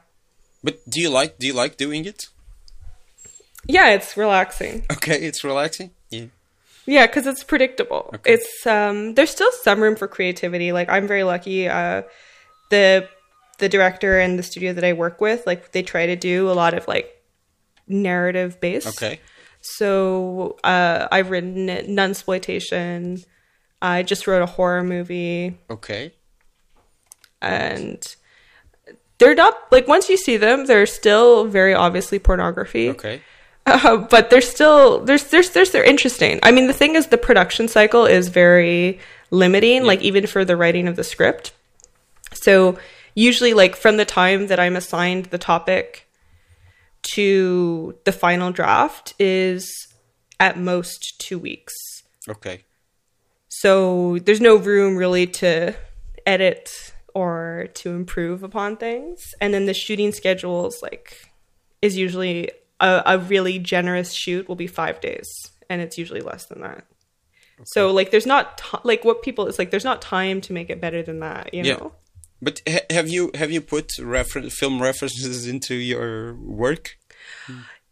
But 0.62 0.78
do 0.88 1.00
you 1.00 1.08
like 1.08 1.38
do 1.38 1.46
you 1.46 1.54
like 1.54 1.76
doing 1.76 2.04
it? 2.04 2.26
Yeah, 3.66 3.90
it's 3.90 4.16
relaxing. 4.16 4.84
Okay, 4.92 5.16
it's 5.22 5.42
relaxing. 5.42 5.90
Yeah. 6.10 6.26
Yeah, 6.84 7.06
because 7.06 7.26
it's 7.26 7.44
predictable. 7.44 8.10
Okay. 8.14 8.34
It's 8.34 8.66
um, 8.66 9.14
there's 9.14 9.30
still 9.30 9.52
some 9.62 9.80
room 9.80 9.96
for 9.96 10.08
creativity. 10.08 10.72
Like 10.72 10.88
I'm 10.90 11.06
very 11.06 11.22
lucky. 11.22 11.68
Uh, 11.68 12.02
the 12.70 13.08
the 13.58 13.68
director 13.68 14.18
and 14.18 14.38
the 14.38 14.42
studio 14.42 14.72
that 14.72 14.84
I 14.84 14.92
work 14.92 15.20
with, 15.20 15.46
like 15.46 15.72
they 15.72 15.82
try 15.82 16.06
to 16.06 16.16
do 16.16 16.50
a 16.50 16.52
lot 16.52 16.74
of 16.74 16.86
like 16.88 17.22
narrative 17.86 18.60
based. 18.60 18.88
Okay. 18.88 19.20
So 19.62 20.58
uh, 20.64 21.08
I've 21.10 21.30
written 21.30 21.66
nunsploitation. 21.66 23.24
I 23.80 24.02
just 24.02 24.26
wrote 24.26 24.42
a 24.42 24.46
horror 24.46 24.82
movie, 24.84 25.58
Okay. 25.70 26.12
and 27.40 28.16
they're 29.18 29.34
not 29.34 29.56
like 29.72 29.88
once 29.88 30.08
you 30.08 30.16
see 30.16 30.36
them, 30.36 30.66
they're 30.66 30.86
still 30.86 31.44
very 31.46 31.74
obviously 31.74 32.18
pornography. 32.18 32.90
Okay. 32.90 33.22
Uh, 33.64 33.96
but 33.96 34.30
they're 34.30 34.40
still 34.40 35.00
there's 35.04 35.24
there's 35.30 35.50
there's 35.50 35.70
they're 35.70 35.84
interesting. 35.84 36.40
I 36.42 36.50
mean, 36.50 36.66
the 36.66 36.72
thing 36.72 36.96
is, 36.96 37.08
the 37.08 37.18
production 37.18 37.68
cycle 37.68 38.06
is 38.06 38.28
very 38.28 38.98
limiting. 39.30 39.84
Like 39.84 40.02
even 40.02 40.26
for 40.26 40.44
the 40.44 40.56
writing 40.56 40.88
of 40.88 40.96
the 40.96 41.04
script. 41.04 41.52
So 42.34 42.78
usually, 43.14 43.54
like 43.54 43.76
from 43.76 43.96
the 43.96 44.04
time 44.04 44.48
that 44.48 44.58
I'm 44.58 44.74
assigned 44.76 45.26
the 45.26 45.38
topic 45.38 46.08
to 47.14 47.98
the 48.04 48.12
final 48.12 48.52
draft 48.52 49.14
is 49.18 49.88
at 50.40 50.58
most 50.58 51.20
two 51.20 51.38
weeks. 51.38 51.74
Okay. 52.28 52.64
So 53.48 54.18
there's 54.18 54.40
no 54.40 54.56
room 54.56 54.96
really 54.96 55.26
to 55.26 55.74
edit 56.26 56.70
or 57.14 57.68
to 57.74 57.90
improve 57.90 58.42
upon 58.42 58.76
things. 58.76 59.20
And 59.40 59.52
then 59.52 59.66
the 59.66 59.74
shooting 59.74 60.12
schedules 60.12 60.80
like 60.82 61.30
is 61.82 61.96
usually 61.96 62.50
a, 62.80 63.02
a 63.04 63.18
really 63.18 63.58
generous 63.58 64.12
shoot 64.12 64.48
will 64.48 64.56
be 64.56 64.66
five 64.66 65.00
days, 65.00 65.28
and 65.68 65.82
it's 65.82 65.98
usually 65.98 66.20
less 66.20 66.46
than 66.46 66.62
that. 66.62 66.86
So 67.64 67.92
like 67.92 68.10
there's 68.10 68.26
not 68.26 68.58
ti 68.58 68.78
like 68.82 69.04
what 69.04 69.22
people 69.22 69.46
it's 69.46 69.58
like 69.58 69.70
there's 69.70 69.84
not 69.84 70.02
time 70.02 70.40
to 70.42 70.52
make 70.52 70.70
it 70.70 70.80
better 70.80 71.02
than 71.02 71.20
that, 71.20 71.54
you 71.54 71.62
Yeah. 71.62 71.74
know. 71.74 71.92
But 72.44 72.60
ha- 72.68 72.86
have 72.90 73.08
you 73.08 73.30
have 73.34 73.50
you 73.52 73.60
put 73.60 73.92
refer- 73.98 74.50
film 74.50 74.82
references 74.82 75.46
into 75.46 75.74
your 75.74 76.34
work? 76.34 76.96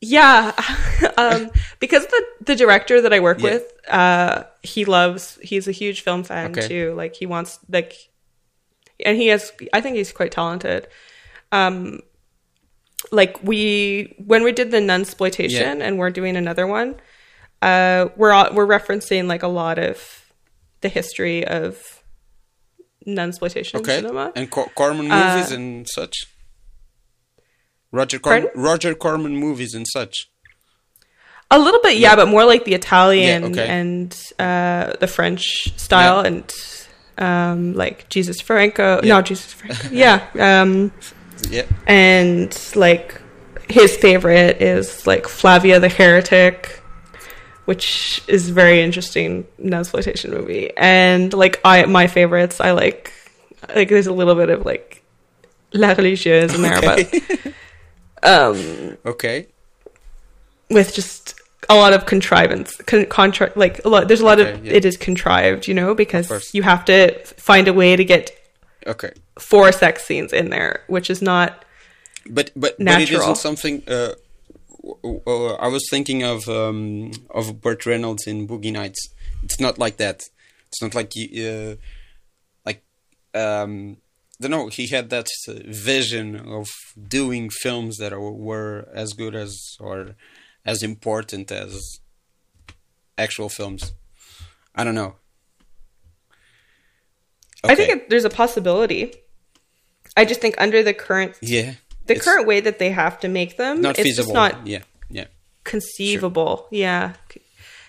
Yeah, 0.00 0.52
um, 1.18 1.50
because 1.78 2.06
the 2.06 2.24
the 2.40 2.56
director 2.56 3.00
that 3.00 3.12
I 3.12 3.20
work 3.20 3.38
Yeah. 3.38 3.50
with, 3.50 3.72
uh, 3.88 4.44
he 4.62 4.84
loves. 4.84 5.38
He's 5.42 5.68
a 5.68 5.72
huge 5.72 6.00
film 6.02 6.24
fan 6.24 6.50
Okay. 6.50 6.66
too. 6.66 6.94
Like 6.96 7.14
he 7.14 7.26
wants 7.26 7.58
like, 7.68 7.94
and 9.04 9.16
he 9.16 9.28
has. 9.28 9.52
I 9.72 9.80
think 9.80 9.96
he's 9.96 10.10
quite 10.12 10.32
talented. 10.32 10.88
Um, 11.52 12.00
like 13.12 13.42
we 13.42 14.14
when 14.26 14.42
we 14.42 14.52
did 14.52 14.70
the 14.70 14.78
nunsploitation 14.78 15.78
Yeah. 15.78 15.84
and 15.86 15.98
we're 15.98 16.10
doing 16.10 16.36
another 16.36 16.66
one, 16.66 16.96
uh, 17.62 18.08
we're 18.16 18.32
all, 18.32 18.52
we're 18.52 18.66
referencing 18.66 19.26
like 19.28 19.42
a 19.42 19.48
lot 19.48 19.78
of 19.78 20.32
the 20.80 20.88
history 20.88 21.46
of 21.46 21.99
nunsploitation 23.06 23.76
Okay. 23.80 23.96
cinema. 23.96 24.32
And 24.36 24.50
Cor- 24.50 24.70
Corman 24.74 25.08
movies 25.08 25.50
and 25.52 25.88
such. 25.88 26.14
Roger 27.92 28.18
Corman, 28.18 28.50
Roger 28.54 28.94
Corman 28.94 29.36
movies 29.36 29.74
and 29.74 29.86
such. 29.88 30.28
A 31.50 31.58
little 31.58 31.80
bit, 31.80 31.96
yeah, 31.98 32.14
but 32.14 32.28
more 32.28 32.44
like 32.44 32.64
the 32.64 32.74
Italian 32.74 33.42
Yeah, 33.42 33.48
okay. 33.48 33.66
and 33.68 34.16
uh, 34.38 34.92
the 35.00 35.08
French 35.08 35.76
style, 35.76 36.22
Yeah. 36.22 36.28
and 36.28 36.52
um, 37.18 37.74
like 37.74 38.08
Jesus 38.08 38.40
Franco. 38.40 39.00
Yeah. 39.02 39.14
No, 39.16 39.22
Jesus 39.22 39.52
Franco. 39.52 39.88
yeah, 39.92 40.24
um, 40.38 40.92
Yeah. 41.50 41.64
and 41.88 42.56
like 42.76 43.20
his 43.68 43.96
favorite 43.96 44.62
is 44.62 45.06
like 45.08 45.26
Flavia 45.26 45.80
the 45.80 45.88
Heretic. 45.88 46.79
Which 47.66 48.22
is 48.28 48.50
very 48.50 48.80
interesting 48.82 49.46
exploitation 49.72 50.30
movie. 50.30 50.70
And 50.76 51.32
like 51.32 51.60
I 51.64 51.84
my 51.86 52.06
favorites, 52.06 52.60
I 52.60 52.72
like 52.72 53.12
like 53.74 53.88
there's 53.88 54.06
a 54.06 54.12
little 54.12 54.34
bit 54.34 54.48
of 54.50 54.64
like 54.64 55.02
La 55.72 55.88
Religieuse 55.92 56.54
in 56.54 56.62
there, 56.62 56.78
Okay. 56.78 57.08
but 57.10 57.52
um 58.22 58.96
okay. 59.06 59.46
with 60.70 60.94
just 60.94 61.34
a 61.68 61.74
lot 61.74 61.92
of 61.92 62.06
contrivance 62.06 62.76
con- 62.86 63.06
contra- 63.06 63.52
like 63.54 63.84
a 63.84 63.88
lot 63.88 64.08
there's 64.08 64.20
a 64.20 64.24
lot 64.24 64.40
Okay, 64.40 64.52
of 64.52 64.66
yeah. 64.66 64.72
it 64.72 64.84
is 64.84 64.96
contrived 64.96 65.68
you 65.68 65.74
know 65.74 65.94
because 65.94 66.52
you 66.54 66.62
have 66.62 66.84
to 66.86 67.12
find 67.36 67.68
a 67.68 67.72
way 67.72 67.96
to 67.96 68.04
get 68.04 68.30
Okay. 68.86 69.12
four 69.38 69.70
sex 69.72 70.04
scenes 70.04 70.32
in 70.32 70.50
there 70.50 70.82
which 70.88 71.10
is 71.10 71.22
not 71.22 71.64
But 72.26 72.50
but 72.56 72.76
but 72.78 72.80
it 72.80 72.80
Natural. 72.84 73.20
isn't 73.22 73.36
something. 73.36 73.82
Uh, 73.88 74.14
w- 75.02 75.54
I 75.54 75.68
was 75.68 75.84
thinking 75.90 76.22
of 76.22 76.48
um, 76.48 77.12
of 77.30 77.60
Burt 77.60 77.86
Reynolds 77.86 78.26
in 78.26 78.46
Boogie 78.48 78.72
Nights. 78.72 79.08
It's 79.42 79.60
not 79.60 79.78
like 79.78 79.96
that. 79.98 80.22
It's 80.68 80.82
not 80.82 80.94
like 80.94 81.16
you, 81.16 81.26
uh, 81.48 81.74
like 82.64 82.82
um, 83.34 83.96
I 84.38 84.48
don't 84.48 84.50
know. 84.50 84.68
He 84.68 84.86
had 84.88 85.10
that 85.10 85.26
uh, 85.48 85.54
vision 85.66 86.36
of 86.36 86.68
doing 87.08 87.50
films 87.50 87.96
that 87.98 88.12
were 88.18 88.88
as 88.94 89.12
good 89.12 89.34
as 89.34 89.76
or 89.80 90.14
as 90.64 90.82
important 90.82 91.50
as 91.50 92.00
actual 93.18 93.48
films. 93.48 93.92
I 94.74 94.84
don't 94.84 94.94
know. 94.94 95.16
i 97.64 97.74
think 97.74 97.90
it, 97.90 98.08
there's 98.08 98.24
a 98.24 98.30
possibility 98.30 99.12
i 100.16 100.24
just 100.24 100.40
think 100.40 100.54
under 100.58 100.82
the 100.82 100.94
current 100.94 101.36
yeah, 101.42 101.74
the 102.10 102.16
it's 102.16 102.24
current 102.26 102.46
way 102.46 102.60
that 102.60 102.78
they 102.78 102.90
have 102.90 103.18
to 103.20 103.28
make 103.28 103.56
them 103.56 103.80
not 103.80 103.98
it's 103.98 104.02
feasible. 104.08 104.26
just 104.26 104.34
not 104.34 104.66
yeah, 104.66 104.82
yeah. 105.08 105.26
conceivable 105.64 106.66
yeah 106.70 107.14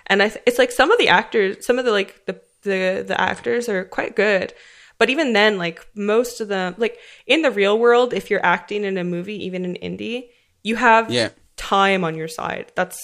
and 0.08 0.22
i 0.24 0.32
it's 0.46 0.58
like 0.58 0.72
some 0.72 0.92
of 0.92 0.98
the 1.00 1.10
actors 1.10 1.66
some 1.66 1.78
of 1.80 1.86
the 1.86 1.92
like 1.92 2.26
the 2.28 2.36
the 2.64 3.04
the 3.08 3.18
actors 3.20 3.68
are 3.68 3.84
quite 3.86 4.16
good 4.16 4.54
but 5.00 5.10
even 5.10 5.34
then 5.34 5.58
like 5.58 5.86
most 5.96 6.40
of 6.42 6.48
them 6.48 6.76
like 6.78 6.98
in 7.26 7.42
the 7.42 7.52
real 7.52 7.78
world 7.78 8.14
if 8.14 8.30
you're 8.30 8.46
acting 8.46 8.84
in 8.84 8.98
a 8.98 9.04
movie 9.04 9.40
even 9.48 9.66
in 9.66 9.74
indie 9.98 10.30
you 10.64 10.76
have 10.76 11.10
Yeah. 11.12 11.30
time 11.58 12.04
on 12.04 12.14
your 12.16 12.28
side 12.28 12.72
that's 12.76 13.00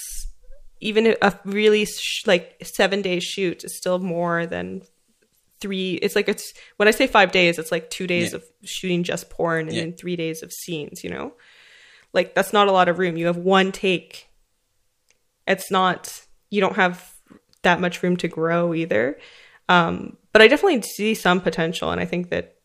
even 0.79 1.15
a 1.21 1.33
really 1.43 1.85
sh- 1.85 2.27
like 2.27 2.55
seven 2.63 3.01
day 3.01 3.19
shoot 3.19 3.63
is 3.63 3.75
still 3.75 3.97
more 3.99 4.45
than 4.45 4.83
three 5.59 5.93
it's 5.95 6.15
like 6.15 6.29
it's 6.29 6.53
when 6.77 6.87
i 6.87 6.91
say 6.91 7.07
five 7.07 7.31
days 7.31 7.57
it's 7.59 7.71
like 7.71 7.89
two 7.89 8.07
days 8.07 8.31
Yeah. 8.31 8.37
of 8.37 8.43
shooting 8.63 9.03
just 9.03 9.29
porn 9.29 9.67
and 9.67 9.75
Yeah. 9.75 9.81
then 9.83 9.93
three 9.93 10.15
days 10.15 10.43
of 10.43 10.51
scenes 10.53 11.03
you 11.03 11.09
know 11.09 11.33
like 12.13 12.35
that's 12.35 12.53
not 12.53 12.67
a 12.67 12.71
lot 12.71 12.87
of 12.89 12.99
room 12.99 13.17
you 13.17 13.25
have 13.25 13.37
one 13.37 13.71
take 13.71 14.27
it's 15.47 15.71
not 15.71 16.25
you 16.49 16.61
don't 16.61 16.75
have 16.75 17.13
that 17.63 17.79
much 17.81 18.03
room 18.03 18.17
to 18.17 18.27
grow 18.27 18.73
either 18.73 19.17
um 19.69 20.15
but 20.31 20.41
i 20.41 20.47
definitely 20.47 20.81
see 20.81 21.13
some 21.13 21.41
potential 21.41 21.91
and 21.91 21.99
i 21.99 22.05
think 22.05 22.29
that 22.29 22.55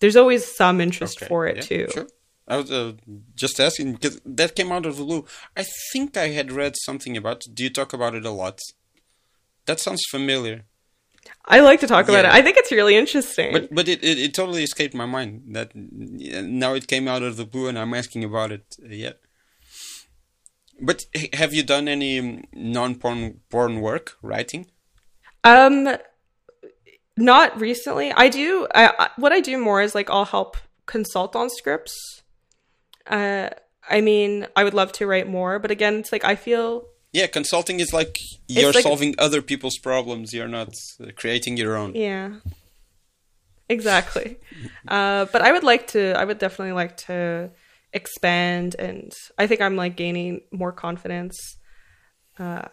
there's 0.00 0.16
always 0.16 0.44
some 0.44 0.80
interest 0.80 1.18
Okay, 1.18 1.28
for 1.28 1.46
it 1.46 1.56
yeah, 1.56 1.62
too 1.62 1.86
Sure. 1.92 2.06
I 2.48 2.56
was 2.56 2.72
uh, 2.72 2.94
just 3.36 3.60
asking 3.60 3.92
because 3.92 4.20
that 4.26 4.56
came 4.56 4.72
out 4.72 4.84
of 4.84 4.96
the 4.96 5.04
blue. 5.04 5.24
I 5.56 5.64
think 5.92 6.16
I 6.16 6.28
had 6.30 6.50
read 6.50 6.74
something 6.78 7.16
about. 7.16 7.46
it. 7.46 7.54
Do 7.54 7.62
you 7.62 7.70
talk 7.70 7.92
about 7.92 8.16
it 8.16 8.24
a 8.26 8.30
lot? 8.32 8.58
That 9.66 9.78
sounds 9.78 10.02
familiar, 10.10 10.64
i 11.46 11.60
like 11.60 11.80
to 11.80 11.86
talk 11.86 12.04
about 12.08 12.24
Yeah. 12.24 12.30
it 12.34 12.38
i 12.38 12.42
think 12.42 12.56
it's 12.56 12.70
really 12.72 12.96
interesting 12.96 13.52
but 13.52 13.74
but 13.74 13.88
it, 13.88 14.02
it, 14.04 14.18
it 14.18 14.34
totally 14.34 14.62
escaped 14.62 14.94
my 14.94 15.06
mind. 15.06 15.42
That 15.56 15.72
now 15.74 16.74
it 16.74 16.86
came 16.86 17.06
out 17.08 17.22
of 17.22 17.36
the 17.36 17.44
blue, 17.44 17.66
and 17.68 17.78
I'm 17.78 17.94
asking 17.94 18.24
about 18.24 18.52
it. 18.52 18.76
Yeah. 18.82 19.12
But 20.80 21.06
have 21.34 21.52
you 21.52 21.62
done 21.62 21.88
any 21.88 22.18
um, 22.18 22.42
non-porn 22.54 23.40
porn 23.50 23.80
work 23.80 24.16
writing? 24.22 24.66
Um, 25.44 25.96
not 27.16 27.60
recently. 27.60 28.12
I 28.12 28.28
do. 28.28 28.66
I, 28.74 28.84
I 28.98 29.08
what 29.16 29.32
I 29.32 29.40
do 29.40 29.58
more 29.58 29.82
is 29.82 29.94
like 29.94 30.08
I'll 30.10 30.24
help 30.24 30.56
consult 30.86 31.36
on 31.36 31.50
scripts. 31.50 32.22
Uh, 33.06 33.50
I 33.88 34.00
mean, 34.00 34.46
I 34.56 34.64
would 34.64 34.74
love 34.74 34.92
to 34.92 35.06
write 35.06 35.28
more, 35.28 35.58
but 35.58 35.70
again, 35.70 35.96
it's 35.96 36.12
like 36.12 36.24
I 36.24 36.36
feel 36.36 36.86
Yeah, 37.12 37.26
consulting 37.26 37.80
is 37.80 37.92
like 37.92 38.18
you're 38.48 38.72
like- 38.72 38.82
solving 38.82 39.14
other 39.18 39.42
people's 39.42 39.78
problems. 39.78 40.32
You're 40.32 40.48
not 40.48 40.74
uh, 41.02 41.06
creating 41.16 41.56
your 41.56 41.76
own. 41.76 41.94
yeah, 41.94 42.34
exactly. 43.68 44.36
uh, 44.88 45.26
but 45.32 45.42
I 45.42 45.52
would 45.52 45.64
like 45.64 45.88
to. 45.88 46.12
I 46.16 46.24
would 46.24 46.38
definitely 46.38 46.72
like 46.72 46.96
to 47.08 47.50
expand, 47.92 48.76
and 48.78 49.12
I 49.38 49.46
think 49.46 49.60
I'm 49.60 49.76
like 49.76 49.96
gaining 49.96 50.42
more 50.52 50.72
confidence. 50.72 51.56
Uh, 52.38 52.68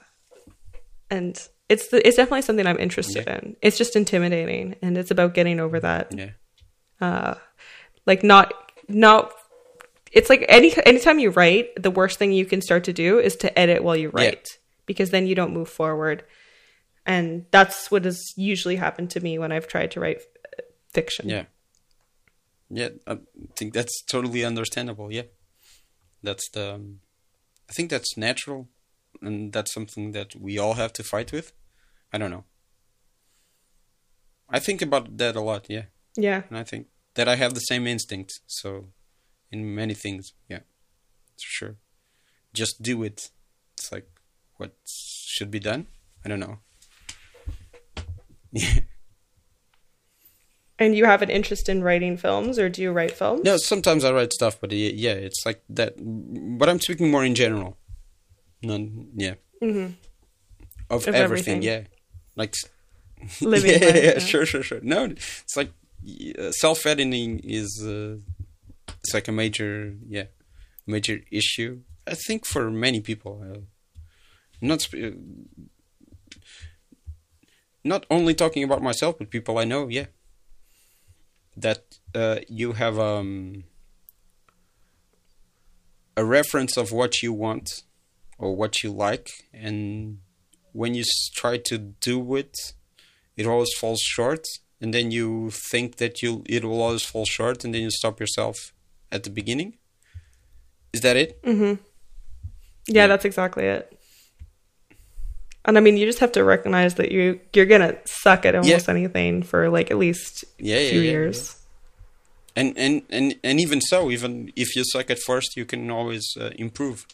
and 1.09 1.37
it's 1.69 1.87
the, 1.89 2.05
it's 2.07 2.17
definitely 2.17 2.41
something 2.43 2.65
I'm 2.67 2.79
interested 2.79 3.25
Yeah. 3.27 3.37
in. 3.37 3.55
It's 3.61 3.77
just 3.77 3.95
intimidating, 3.95 4.75
and 4.81 4.97
it's 4.97 5.11
about 5.11 5.33
getting 5.33 5.59
over 5.59 5.79
that. 5.79 6.13
Yeah. 6.15 6.29
Uh, 6.99 7.35
like 8.05 8.23
not 8.23 8.53
not 8.87 9.31
it's 10.11 10.29
like 10.29 10.45
any 10.49 10.73
anytime 10.85 11.19
you 11.19 11.29
write 11.31 11.69
the 11.81 11.91
worst 11.91 12.17
thing 12.19 12.31
you 12.31 12.45
can 12.45 12.61
start 12.61 12.83
to 12.85 12.93
do 12.93 13.19
is 13.19 13.35
to 13.37 13.59
edit 13.59 13.83
while 13.83 13.95
you 13.95 14.11
Yeah. 14.15 14.25
write 14.25 14.47
because 14.85 15.09
then 15.11 15.27
you 15.27 15.35
don't 15.35 15.53
move 15.53 15.69
forward 15.69 16.23
and 17.05 17.45
that's 17.51 17.89
what 17.91 18.05
has 18.05 18.33
usually 18.35 18.75
happened 18.77 19.09
to 19.11 19.19
me 19.19 19.37
when 19.39 19.51
i've 19.51 19.67
tried 19.67 19.91
to 19.91 19.99
write 19.99 20.17
uh, 20.57 20.61
fiction 20.93 21.29
Yeah. 21.29 21.45
Yeah, 22.69 22.89
I 23.07 23.19
think 23.55 23.73
that's 23.73 24.03
totally 24.03 24.43
understandable. 24.43 25.09
Yeah. 25.09 25.27
That's 26.21 26.49
the 26.49 26.73
um, 26.75 26.99
I 27.69 27.73
think 27.73 27.89
that's 27.89 28.17
natural 28.17 28.67
and 29.21 29.53
that's 29.53 29.73
something 29.73 30.11
that 30.11 30.35
we 30.35 30.59
all 30.59 30.73
have 30.73 30.91
to 30.93 31.03
fight 31.03 31.31
with. 31.31 31.53
I 32.11 32.17
don't 32.17 32.29
know. 32.29 32.43
I 34.49 34.59
think 34.59 34.81
about 34.81 35.17
that 35.17 35.35
a 35.37 35.41
lot, 35.41 35.67
yeah. 35.69 35.85
yeah 36.17 36.41
And 36.49 36.57
I 36.57 36.63
think 36.63 36.87
that 37.15 37.27
I 37.27 37.35
have 37.37 37.53
the 37.53 37.59
same 37.61 37.87
instinct, 37.87 38.33
so 38.47 38.87
in 39.51 39.75
many 39.75 39.93
things, 39.93 40.33
yeah. 40.49 40.59
For 41.37 41.49
sure. 41.57 41.75
Just 42.53 42.81
do 42.81 43.03
it. 43.03 43.29
It's 43.77 43.91
like 43.91 44.07
what 44.57 44.71
should 44.85 45.51
be 45.51 45.59
done? 45.59 45.87
I 46.25 46.29
don't 46.29 46.39
know. 46.39 46.59
Yeah. 48.51 48.79
and 50.79 50.95
you 50.95 51.05
have 51.05 51.21
an 51.21 51.29
interest 51.29 51.69
in 51.69 51.83
writing 51.83 52.17
films 52.17 52.59
or 52.59 52.69
do 52.69 52.81
you 52.81 52.91
write 52.91 53.11
films 53.11 53.43
No, 53.43 53.57
sometimes 53.57 54.03
I 54.03 54.11
write 54.11 54.33
stuff, 54.33 54.59
but 54.59 54.71
yeah, 54.71 55.11
it's 55.11 55.45
like 55.45 55.61
that. 55.69 55.93
But 55.97 56.69
I'm 56.69 56.79
speaking 56.79 57.11
more 57.11 57.25
in 57.25 57.35
general. 57.35 57.77
None, 58.61 59.09
yeah. 59.15 59.35
Mhm. 59.61 59.93
Of, 60.89 61.07
Of 61.07 61.15
everything, 61.15 61.23
everything. 61.23 61.61
yeah. 61.63 61.81
Like, 62.35 62.53
living 63.41 63.71
yeah, 63.71 63.85
life, 63.85 63.95
yeah, 63.95 64.01
yeah. 64.13 64.19
sure, 64.19 64.45
sure, 64.45 64.63
sure. 64.63 64.79
No, 64.81 65.05
it's 65.05 65.57
like 65.57 65.71
uh, 66.39 66.51
self-editing 66.51 67.39
is 67.43 67.83
uh, 67.83 68.17
it's 69.07 69.13
like 69.13 69.29
a 69.29 69.31
major, 69.31 69.93
yeah, 70.05 70.25
major 70.85 71.21
issue. 71.31 71.79
I 72.05 72.13
think 72.13 72.45
for 72.45 72.69
many 72.69 72.99
people, 72.99 73.41
uh, 73.41 73.59
not 74.59 74.81
sp- 74.83 74.99
uh, 75.01 75.11
not 77.85 78.05
only 78.11 78.33
talking 78.33 78.63
about 78.65 78.83
myself, 78.83 79.17
but 79.17 79.29
people 79.29 79.57
I 79.57 79.63
know, 79.63 79.87
yeah. 79.87 80.07
That 81.55 81.99
uh, 82.13 82.39
you 82.49 82.73
have 82.73 82.99
um, 82.99 83.63
a 86.17 86.25
reference 86.25 86.75
of 86.75 86.91
what 86.91 87.21
you 87.23 87.31
want 87.31 87.83
or 88.37 88.57
what 88.57 88.83
you 88.83 88.91
like, 88.91 89.29
and 89.53 90.19
when 90.73 90.95
you 90.95 91.05
try 91.33 91.55
to 91.69 91.77
do 91.77 92.35
it, 92.35 92.57
it 93.37 93.47
always 93.47 93.73
falls 93.79 94.01
short, 94.01 94.45
and 94.81 94.93
then 94.93 95.11
you 95.11 95.49
think 95.71 95.95
that 95.95 96.21
you 96.21 96.43
it 96.45 96.65
will 96.65 96.81
always 96.81 97.05
fall 97.05 97.23
short, 97.23 97.63
and 97.63 97.73
then 97.73 97.83
you 97.83 97.91
stop 97.91 98.19
yourself 98.19 98.73
at 99.11 99.23
the 99.23 99.29
beginning. 99.29 99.77
Is 100.93 101.01
that 101.01 101.15
it? 101.17 101.39
yeah, 101.43 101.75
Yeah. 102.87 103.07
that's 103.07 103.25
exactly 103.25 103.65
it 103.65 103.93
and 105.65 105.77
i 105.77 105.81
mean 105.81 105.97
you 105.97 106.05
just 106.05 106.19
have 106.19 106.31
to 106.31 106.43
recognize 106.43 106.95
that 106.95 107.11
you 107.11 107.39
you're 107.53 107.65
gonna 107.65 107.95
suck 108.05 108.45
at 108.45 108.55
almost 108.55 108.87
anything 108.89 109.43
for 109.43 109.69
like 109.69 109.91
at 109.91 109.97
least 109.97 110.45
Yeah, 110.59 110.77
a 110.77 110.89
few 110.89 111.01
yeah, 111.01 111.11
years 111.11 111.55
And 112.55 112.73
and 112.77 113.03
and 113.09 113.35
and 113.43 113.59
even 113.59 113.79
so, 113.81 114.09
even 114.09 114.51
if 114.55 114.75
you 114.75 114.83
suck 114.83 115.11
at 115.11 115.19
first, 115.29 115.55
you 115.55 115.65
can 115.65 115.91
always 115.91 116.25
uh, 116.41 116.49
improve 116.65 117.05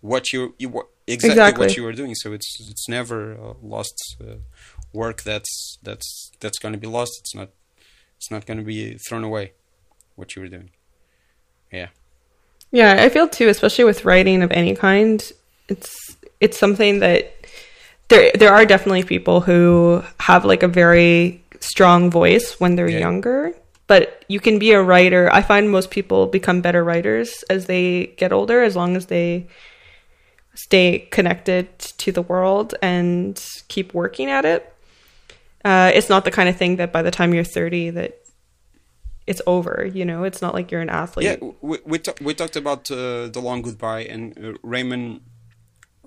what 0.00 0.32
you 0.32 0.54
you 0.62 0.68
what, 0.68 0.86
exactly, 1.06 1.30
Exactly. 1.32 1.66
what 1.66 1.76
you 1.76 1.82
were 1.82 1.96
doing. 2.02 2.14
So 2.22 2.32
it's 2.32 2.48
it's 2.70 2.86
never 2.88 3.34
uh, 3.34 3.54
lost 3.74 3.96
uh, 4.20 4.36
work 4.92 5.22
that's 5.22 5.78
that's 5.82 6.08
that's 6.40 6.58
going 6.62 6.74
to 6.74 6.78
be 6.86 6.86
lost. 6.98 7.12
It's 7.22 7.34
not 7.34 7.48
it's 8.18 8.30
not 8.30 8.46
going 8.46 8.58
to 8.62 8.64
be 8.74 8.96
thrown 9.08 9.24
away. 9.24 9.46
What 10.18 10.28
you 10.36 10.42
were 10.42 10.48
doing. 10.56 10.70
Yeah. 11.72 11.88
Yeah, 12.72 12.96
I 13.02 13.08
feel 13.08 13.28
too, 13.28 13.48
especially 13.48 13.84
with 13.84 14.04
writing 14.04 14.42
of 14.42 14.50
any 14.52 14.74
kind. 14.74 15.22
It's 15.68 16.16
it's 16.40 16.58
something 16.58 16.98
that 17.00 17.32
there 18.08 18.30
there 18.34 18.52
are 18.52 18.64
definitely 18.66 19.02
people 19.04 19.40
who 19.40 20.02
have 20.20 20.44
like 20.44 20.62
a 20.62 20.68
very 20.68 21.42
strong 21.60 22.10
voice 22.10 22.60
when 22.60 22.76
they're 22.76 22.88
Yeah. 22.88 22.98
younger, 22.98 23.52
but 23.86 24.24
you 24.28 24.40
can 24.40 24.58
be 24.58 24.72
a 24.72 24.82
writer. 24.82 25.28
I 25.32 25.42
find 25.42 25.70
most 25.70 25.90
people 25.90 26.26
become 26.26 26.60
better 26.60 26.84
writers 26.84 27.44
as 27.48 27.66
they 27.66 28.12
get 28.16 28.32
older, 28.32 28.62
as 28.62 28.76
long 28.76 28.96
as 28.96 29.06
they 29.06 29.46
stay 30.54 31.06
connected 31.10 31.78
to 31.78 32.12
the 32.12 32.22
world 32.22 32.74
and 32.82 33.42
keep 33.68 33.92
working 33.94 34.30
at 34.30 34.44
it. 34.44 34.72
Uh, 35.64 35.90
it's 35.94 36.08
not 36.08 36.24
the 36.24 36.30
kind 36.30 36.48
of 36.48 36.56
thing 36.56 36.76
that 36.76 36.92
by 36.92 37.02
the 37.02 37.10
time 37.10 37.34
you're 37.34 37.44
30 37.44 37.90
that 37.90 38.18
it's 39.26 39.42
over. 39.46 39.88
You 39.92 40.04
know, 40.04 40.24
it's 40.24 40.40
not 40.42 40.54
like 40.54 40.70
you're 40.70 40.80
an 40.82 40.90
athlete. 40.90 41.26
Yeah, 41.26 41.36
we 41.60 41.78
we, 41.84 42.00
we 42.20 42.34
talked 42.34 42.56
about 42.56 42.90
uh, 42.90 43.28
the 43.28 43.40
long 43.40 43.62
goodbye, 43.62 44.04
and 44.04 44.36
uh, 44.38 44.52
Raymond 44.62 45.20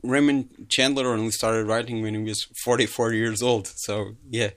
Raymond 0.04 0.68
Chandler 0.70 1.08
only 1.14 1.32
started 1.32 1.68
writing 1.68 2.02
when 2.02 2.14
he 2.16 2.24
was 2.24 2.48
44 2.64 3.14
years 3.14 3.42
old. 3.44 3.68
So 3.68 4.16
yeah, 4.30 4.52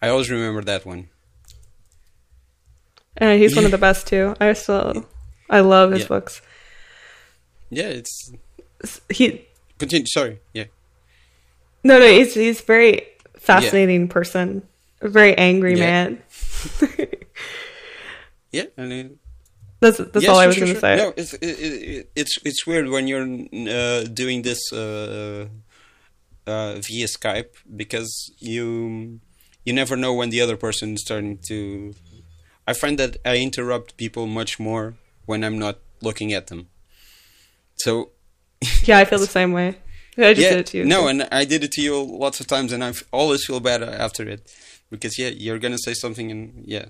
I 0.00 0.08
always 0.08 0.30
remember 0.30 0.62
that 0.64 0.84
one. 0.84 1.08
Uh, 3.20 3.34
he's 3.36 3.54
one 3.54 3.64
of 3.64 3.70
the 3.70 3.78
best 3.78 4.06
too. 4.06 4.34
I 4.40 4.52
still, 4.54 5.06
I 5.50 5.60
love 5.60 5.92
his 5.92 6.02
Yeah. 6.02 6.08
books. 6.08 6.40
Yeah, 7.70 7.88
it's 7.88 8.32
He 9.10 9.46
continue. 9.78 10.06
Sorry, 10.06 10.40
yeah, 10.52 10.64
no 11.84 11.98
no 11.98 12.06
he's 12.06 12.34
he's 12.34 12.60
a 12.60 12.64
very 12.64 13.06
fascinating 13.38 14.08
person, 14.08 14.62
a 15.00 15.08
very 15.08 15.36
angry 15.38 15.74
Yeah. 15.78 16.08
man. 16.08 16.22
yeah, 18.52 18.64
and. 18.76 18.92
Uh, 18.92 19.14
That's 19.82 19.98
that's 19.98 20.22
Yeah, 20.24 20.30
all 20.30 20.38
I 20.38 20.46
was 20.46 20.54
sure, 20.56 20.66
going 20.66 20.74
to 20.74 20.80
sure. 20.80 20.96
say. 20.96 20.96
No, 20.96 21.12
it's 21.16 21.32
it, 21.34 21.56
it, 21.58 22.10
it's 22.14 22.34
it's 22.48 22.62
weird 22.66 22.86
when 22.94 23.08
you're 23.10 23.26
uh, 23.26 24.04
doing 24.22 24.42
this 24.42 24.60
uh, 24.72 25.48
uh, 26.46 26.74
via 26.86 27.06
Skype 27.06 27.52
because 27.76 28.12
you 28.38 29.18
you 29.64 29.72
never 29.72 29.96
know 29.96 30.12
when 30.14 30.30
the 30.30 30.40
other 30.40 30.56
person 30.56 30.94
is 30.94 31.02
starting 31.02 31.38
to. 31.48 31.94
I 32.66 32.74
find 32.74 32.96
that 32.98 33.16
I 33.24 33.38
interrupt 33.38 33.96
people 33.96 34.26
much 34.40 34.60
more 34.60 34.94
when 35.26 35.42
I'm 35.42 35.58
not 35.58 35.76
looking 36.00 36.32
at 36.32 36.46
them. 36.46 36.68
So 37.76 38.10
Yeah, 38.84 38.98
I 38.98 39.04
feel 39.04 39.18
the 39.18 39.26
same 39.26 39.52
way. 39.52 39.76
I 40.18 40.34
just 40.34 40.38
yeah, 40.38 40.50
did 40.50 40.58
it 40.60 40.66
to 40.66 40.78
you. 40.78 40.84
no, 40.84 41.02
too. 41.02 41.08
and 41.08 41.28
I 41.32 41.44
did 41.44 41.64
it 41.64 41.72
to 41.72 41.80
you 41.82 41.94
lots 42.02 42.38
of 42.40 42.46
times, 42.46 42.72
and 42.72 42.84
I 42.84 42.92
always 43.12 43.44
feel 43.46 43.60
bad 43.60 43.82
after 43.82 44.28
it 44.28 44.42
because 44.90 45.18
yeah, 45.18 45.28
you're 45.28 45.58
gonna 45.58 45.78
say 45.78 45.94
something, 45.94 46.30
and 46.30 46.64
yeah, 46.66 46.86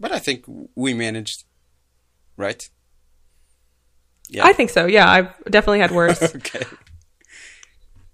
but 0.00 0.12
I 0.12 0.18
think 0.18 0.44
we 0.74 0.94
managed, 0.94 1.44
right? 2.36 2.68
Yeah. 4.28 4.44
I 4.44 4.52
think 4.52 4.70
so. 4.70 4.86
Yeah, 4.86 5.08
I've 5.08 5.44
definitely 5.44 5.80
had 5.80 5.92
worse. 5.92 6.20
okay. 6.36 6.64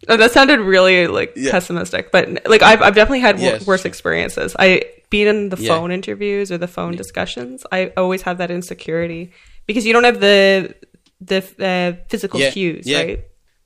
Oh, 0.09 0.17
that 0.17 0.33
sounded 0.33 0.59
really 0.61 1.07
like 1.07 1.33
Yeah. 1.37 1.53
pessimistic, 1.53 2.11
but 2.11 2.29
like 2.47 2.63
I've 2.63 2.83
I've 2.83 2.95
definitely 2.95 3.21
had 3.21 3.37
w- 3.37 3.53
Yes. 3.53 3.67
worse 3.67 3.85
experiences. 3.85 4.57
I 4.59 4.83
being 5.11 5.29
in 5.29 5.49
the 5.49 5.57
Yeah. 5.57 5.69
phone 5.69 5.93
interviews 5.93 6.51
or 6.51 6.59
the 6.59 6.67
phone 6.69 6.97
discussions, 6.97 7.65
I 7.71 7.93
always 7.97 8.23
have 8.23 8.39
that 8.39 8.51
insecurity 8.51 9.33
because 9.67 9.87
you 9.87 9.93
don't 9.93 10.05
have 10.05 10.21
the 10.21 10.75
the 11.21 11.39
uh, 11.61 12.05
physical 12.09 12.41
Yeah, 12.41 12.51
cues, 12.51 12.87
yeah. 12.87 12.99
right? 12.99 13.21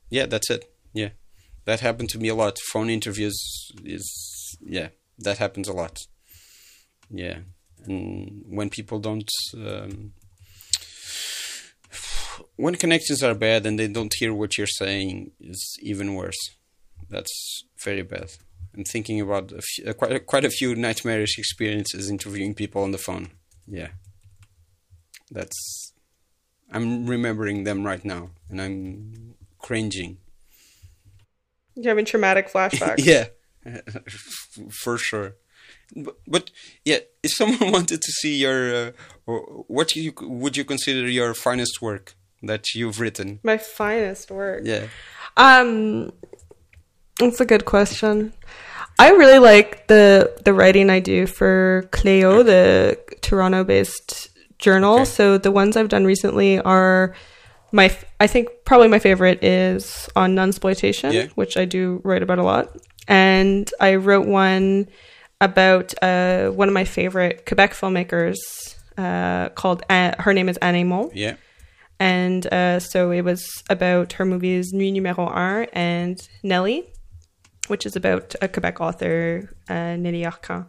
Yeah, 0.09 0.25
that's 0.27 0.49
it. 0.51 0.63
Yeah, 0.93 1.09
that 1.65 1.79
happened 1.79 2.09
to 2.09 2.19
me 2.19 2.27
a 2.29 2.35
lot. 2.35 2.59
Phone 2.71 2.89
interviews 2.91 3.71
is 3.83 4.57
yeah, 4.61 4.89
that 5.17 5.39
happens 5.39 5.67
a 5.67 5.73
lot. 5.73 6.05
Yeah, 7.09 7.39
and 7.87 8.43
when 8.47 8.69
people 8.69 8.99
don't, 8.99 9.29
um, 9.55 10.13
when 12.55 12.75
connections 12.75 13.23
are 13.23 13.33
bad 13.33 13.65
and 13.65 13.79
they 13.79 13.87
don't 13.87 14.13
hear 14.17 14.33
what 14.33 14.57
you're 14.57 14.67
saying, 14.67 15.31
is 15.39 15.77
even 15.81 16.15
worse. 16.15 16.37
That's 17.09 17.63
very 17.83 18.01
bad. 18.03 18.29
I'm 18.75 18.83
thinking 18.83 19.21
about 19.21 19.51
a 19.51 19.61
few, 19.61 19.85
uh, 19.85 19.93
quite 19.93 20.11
a, 20.11 20.19
quite 20.19 20.45
a 20.45 20.49
few 20.49 20.75
nightmarish 20.75 21.37
experiences 21.39 22.09
interviewing 22.09 22.53
people 22.53 22.83
on 22.83 22.91
the 22.91 22.97
phone. 22.97 23.31
Yeah, 23.67 23.89
that's. 25.31 25.93
I'm 26.71 27.07
remembering 27.07 27.63
them 27.63 27.85
right 27.85 28.03
now, 28.03 28.31
and 28.49 28.61
I'm 28.61 29.35
cringing. 29.57 30.17
You're 31.75 31.91
having 31.91 32.05
traumatic 32.05 32.51
flashbacks. 32.51 32.97
Yeah, 33.05 33.27
for 34.83 34.97
sure. 34.97 35.35
But, 35.95 36.15
but 36.27 36.51
yeah, 36.85 36.99
if 37.23 37.31
someone 37.31 37.71
wanted 37.77 38.01
to 38.01 38.11
see 38.21 38.35
your, 38.37 38.75
uh, 38.75 38.91
what 39.67 39.95
you 39.95 40.13
would 40.21 40.57
you 40.57 40.65
consider 40.65 41.07
your 41.09 41.33
finest 41.33 41.81
work 41.81 42.15
that 42.43 42.73
you've 42.75 42.99
written? 42.99 43.39
My 43.43 43.57
finest 43.57 44.29
work. 44.31 44.61
Yeah, 44.65 44.87
Um, 45.37 46.11
that's 47.19 47.39
a 47.41 47.45
good 47.45 47.65
question. 47.65 48.33
I 48.99 49.09
really 49.11 49.39
like 49.39 49.87
the 49.87 50.33
the 50.43 50.53
writing 50.53 50.89
I 50.89 50.99
do 50.99 51.27
for 51.27 51.87
Cleo, 51.91 52.43
the 52.43 52.97
Toronto-based 53.21 54.29
journal. 54.59 54.95
Okay. 54.95 55.05
So 55.05 55.37
the 55.37 55.51
ones 55.51 55.77
I've 55.77 55.89
done 55.89 56.05
recently 56.05 56.59
are 56.59 57.13
my. 57.71 57.95
I 58.19 58.27
think 58.27 58.49
probably 58.65 58.87
my 58.87 58.99
favorite 58.99 59.43
is 59.43 60.09
on 60.15 60.35
nunsploitation, 60.35 61.13
Yeah. 61.13 61.27
which 61.35 61.57
I 61.57 61.65
do 61.65 62.01
write 62.03 62.23
about 62.23 62.39
a 62.39 62.43
lot. 62.43 62.75
And 63.07 63.69
I 63.79 63.95
wrote 63.95 64.27
one 64.27 64.87
about 65.39 65.93
uh, 66.01 66.49
one 66.49 66.67
of 66.67 66.73
my 66.73 66.85
favorite 66.85 67.45
Quebec 67.45 67.73
filmmakers 67.73 68.35
uh, 68.97 69.49
called. 69.49 69.83
Uh, 69.89 70.13
her 70.19 70.33
name 70.33 70.49
is 70.49 70.57
Anne 70.57 70.75
Émond 70.75 71.11
yeah, 71.13 71.35
and 71.99 72.51
uh, 72.53 72.79
so 72.79 73.11
it 73.11 73.21
was 73.21 73.63
about 73.69 74.13
her 74.13 74.25
movies 74.25 74.73
Nuit 74.73 74.93
Numéro 74.93 75.31
Un 75.35 75.67
and 75.73 76.19
Nelly, 76.43 76.91
which 77.67 77.85
is 77.85 77.95
about 77.95 78.35
a 78.41 78.47
Quebec 78.47 78.81
author, 78.81 79.55
uh, 79.69 79.95
Nelly 79.95 80.23
Arcan. 80.23 80.67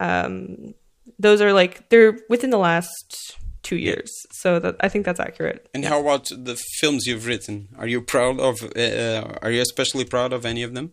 Um, 0.00 0.74
those 1.18 1.40
are 1.40 1.52
like 1.52 1.88
they're 1.88 2.18
within 2.28 2.50
the 2.50 2.58
last 2.58 3.36
two 3.62 3.76
years, 3.76 4.10
so 4.32 4.58
that 4.58 4.76
I 4.80 4.88
think 4.88 5.04
that's 5.04 5.20
accurate. 5.20 5.68
And 5.74 5.84
how 5.84 6.00
about 6.00 6.30
the 6.36 6.56
films 6.80 7.06
you've 7.06 7.26
written? 7.26 7.68
Are 7.78 7.86
you 7.86 8.00
proud 8.00 8.40
of? 8.40 8.62
Uh, 8.76 9.38
are 9.42 9.50
you 9.50 9.60
especially 9.60 10.04
proud 10.04 10.32
of 10.32 10.44
any 10.44 10.62
of 10.62 10.74
them? 10.74 10.92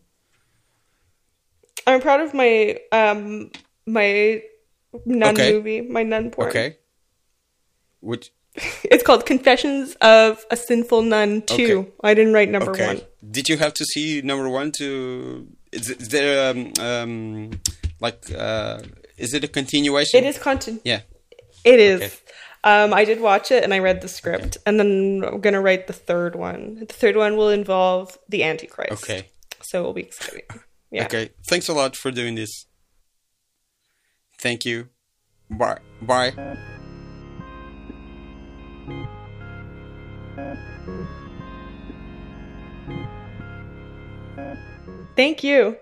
I'm 1.87 2.01
proud 2.01 2.21
of 2.21 2.33
my 2.33 2.79
um 2.91 3.51
my 3.85 4.41
nun 5.05 5.35
Okay. 5.35 5.53
movie, 5.53 5.81
my 5.81 6.03
nun 6.03 6.31
porn. 6.31 6.49
Okay. 6.49 6.77
Which 8.01 8.31
It's 8.83 9.03
called 9.03 9.25
Confessions 9.25 9.95
of 10.01 10.43
a 10.51 10.55
Sinful 10.57 11.03
Nun 11.03 11.41
Two. 11.43 11.79
Okay. 11.79 11.91
I 12.03 12.13
didn't 12.13 12.33
write 12.33 12.49
number 12.49 12.71
okay? 12.71 12.87
one. 12.87 13.01
Did 13.31 13.49
you 13.49 13.57
have 13.57 13.73
to 13.75 13.85
see 13.85 14.21
number 14.21 14.49
one 14.49 14.71
to? 14.79 15.47
Is, 15.71 15.89
is 15.89 16.09
there 16.09 16.49
um, 16.51 16.73
um 16.79 17.51
like 17.99 18.25
uh 18.35 18.79
is 19.17 19.33
it 19.33 19.43
a 19.43 19.47
continuation? 19.47 20.23
It 20.23 20.27
is 20.27 20.37
content. 20.37 20.81
Yeah. 20.83 21.01
It 21.63 21.79
is. 21.79 22.01
Okay. 22.01 22.13
Um, 22.63 22.93
I 22.93 23.05
did 23.05 23.21
watch 23.21 23.51
it 23.51 23.63
and 23.63 23.73
I 23.73 23.79
read 23.79 24.01
the 24.01 24.09
script, 24.09 24.57
and 24.65 24.77
then 24.79 25.23
I'm 25.25 25.39
gonna 25.39 25.61
write 25.61 25.87
the 25.87 25.93
third 25.93 26.35
one. 26.35 26.75
The 26.79 26.93
third 26.93 27.15
one 27.15 27.37
will 27.37 27.49
involve 27.49 28.17
the 28.27 28.43
Antichrist. 28.43 28.91
Okay. 29.03 29.27
so 29.61 29.79
it'll 29.79 29.93
be 29.93 30.03
exciting. 30.03 30.41
Yeah. 30.91 31.05
Okay. 31.05 31.29
Thanks 31.45 31.67
a 31.69 31.73
lot 31.73 31.95
for 31.95 32.11
doing 32.11 32.35
this. 32.35 32.65
Thank 34.39 34.65
you. 34.65 34.89
Bye. 35.49 35.79
Bye. 36.01 36.33
Thank 45.15 45.43
you. 45.43 45.77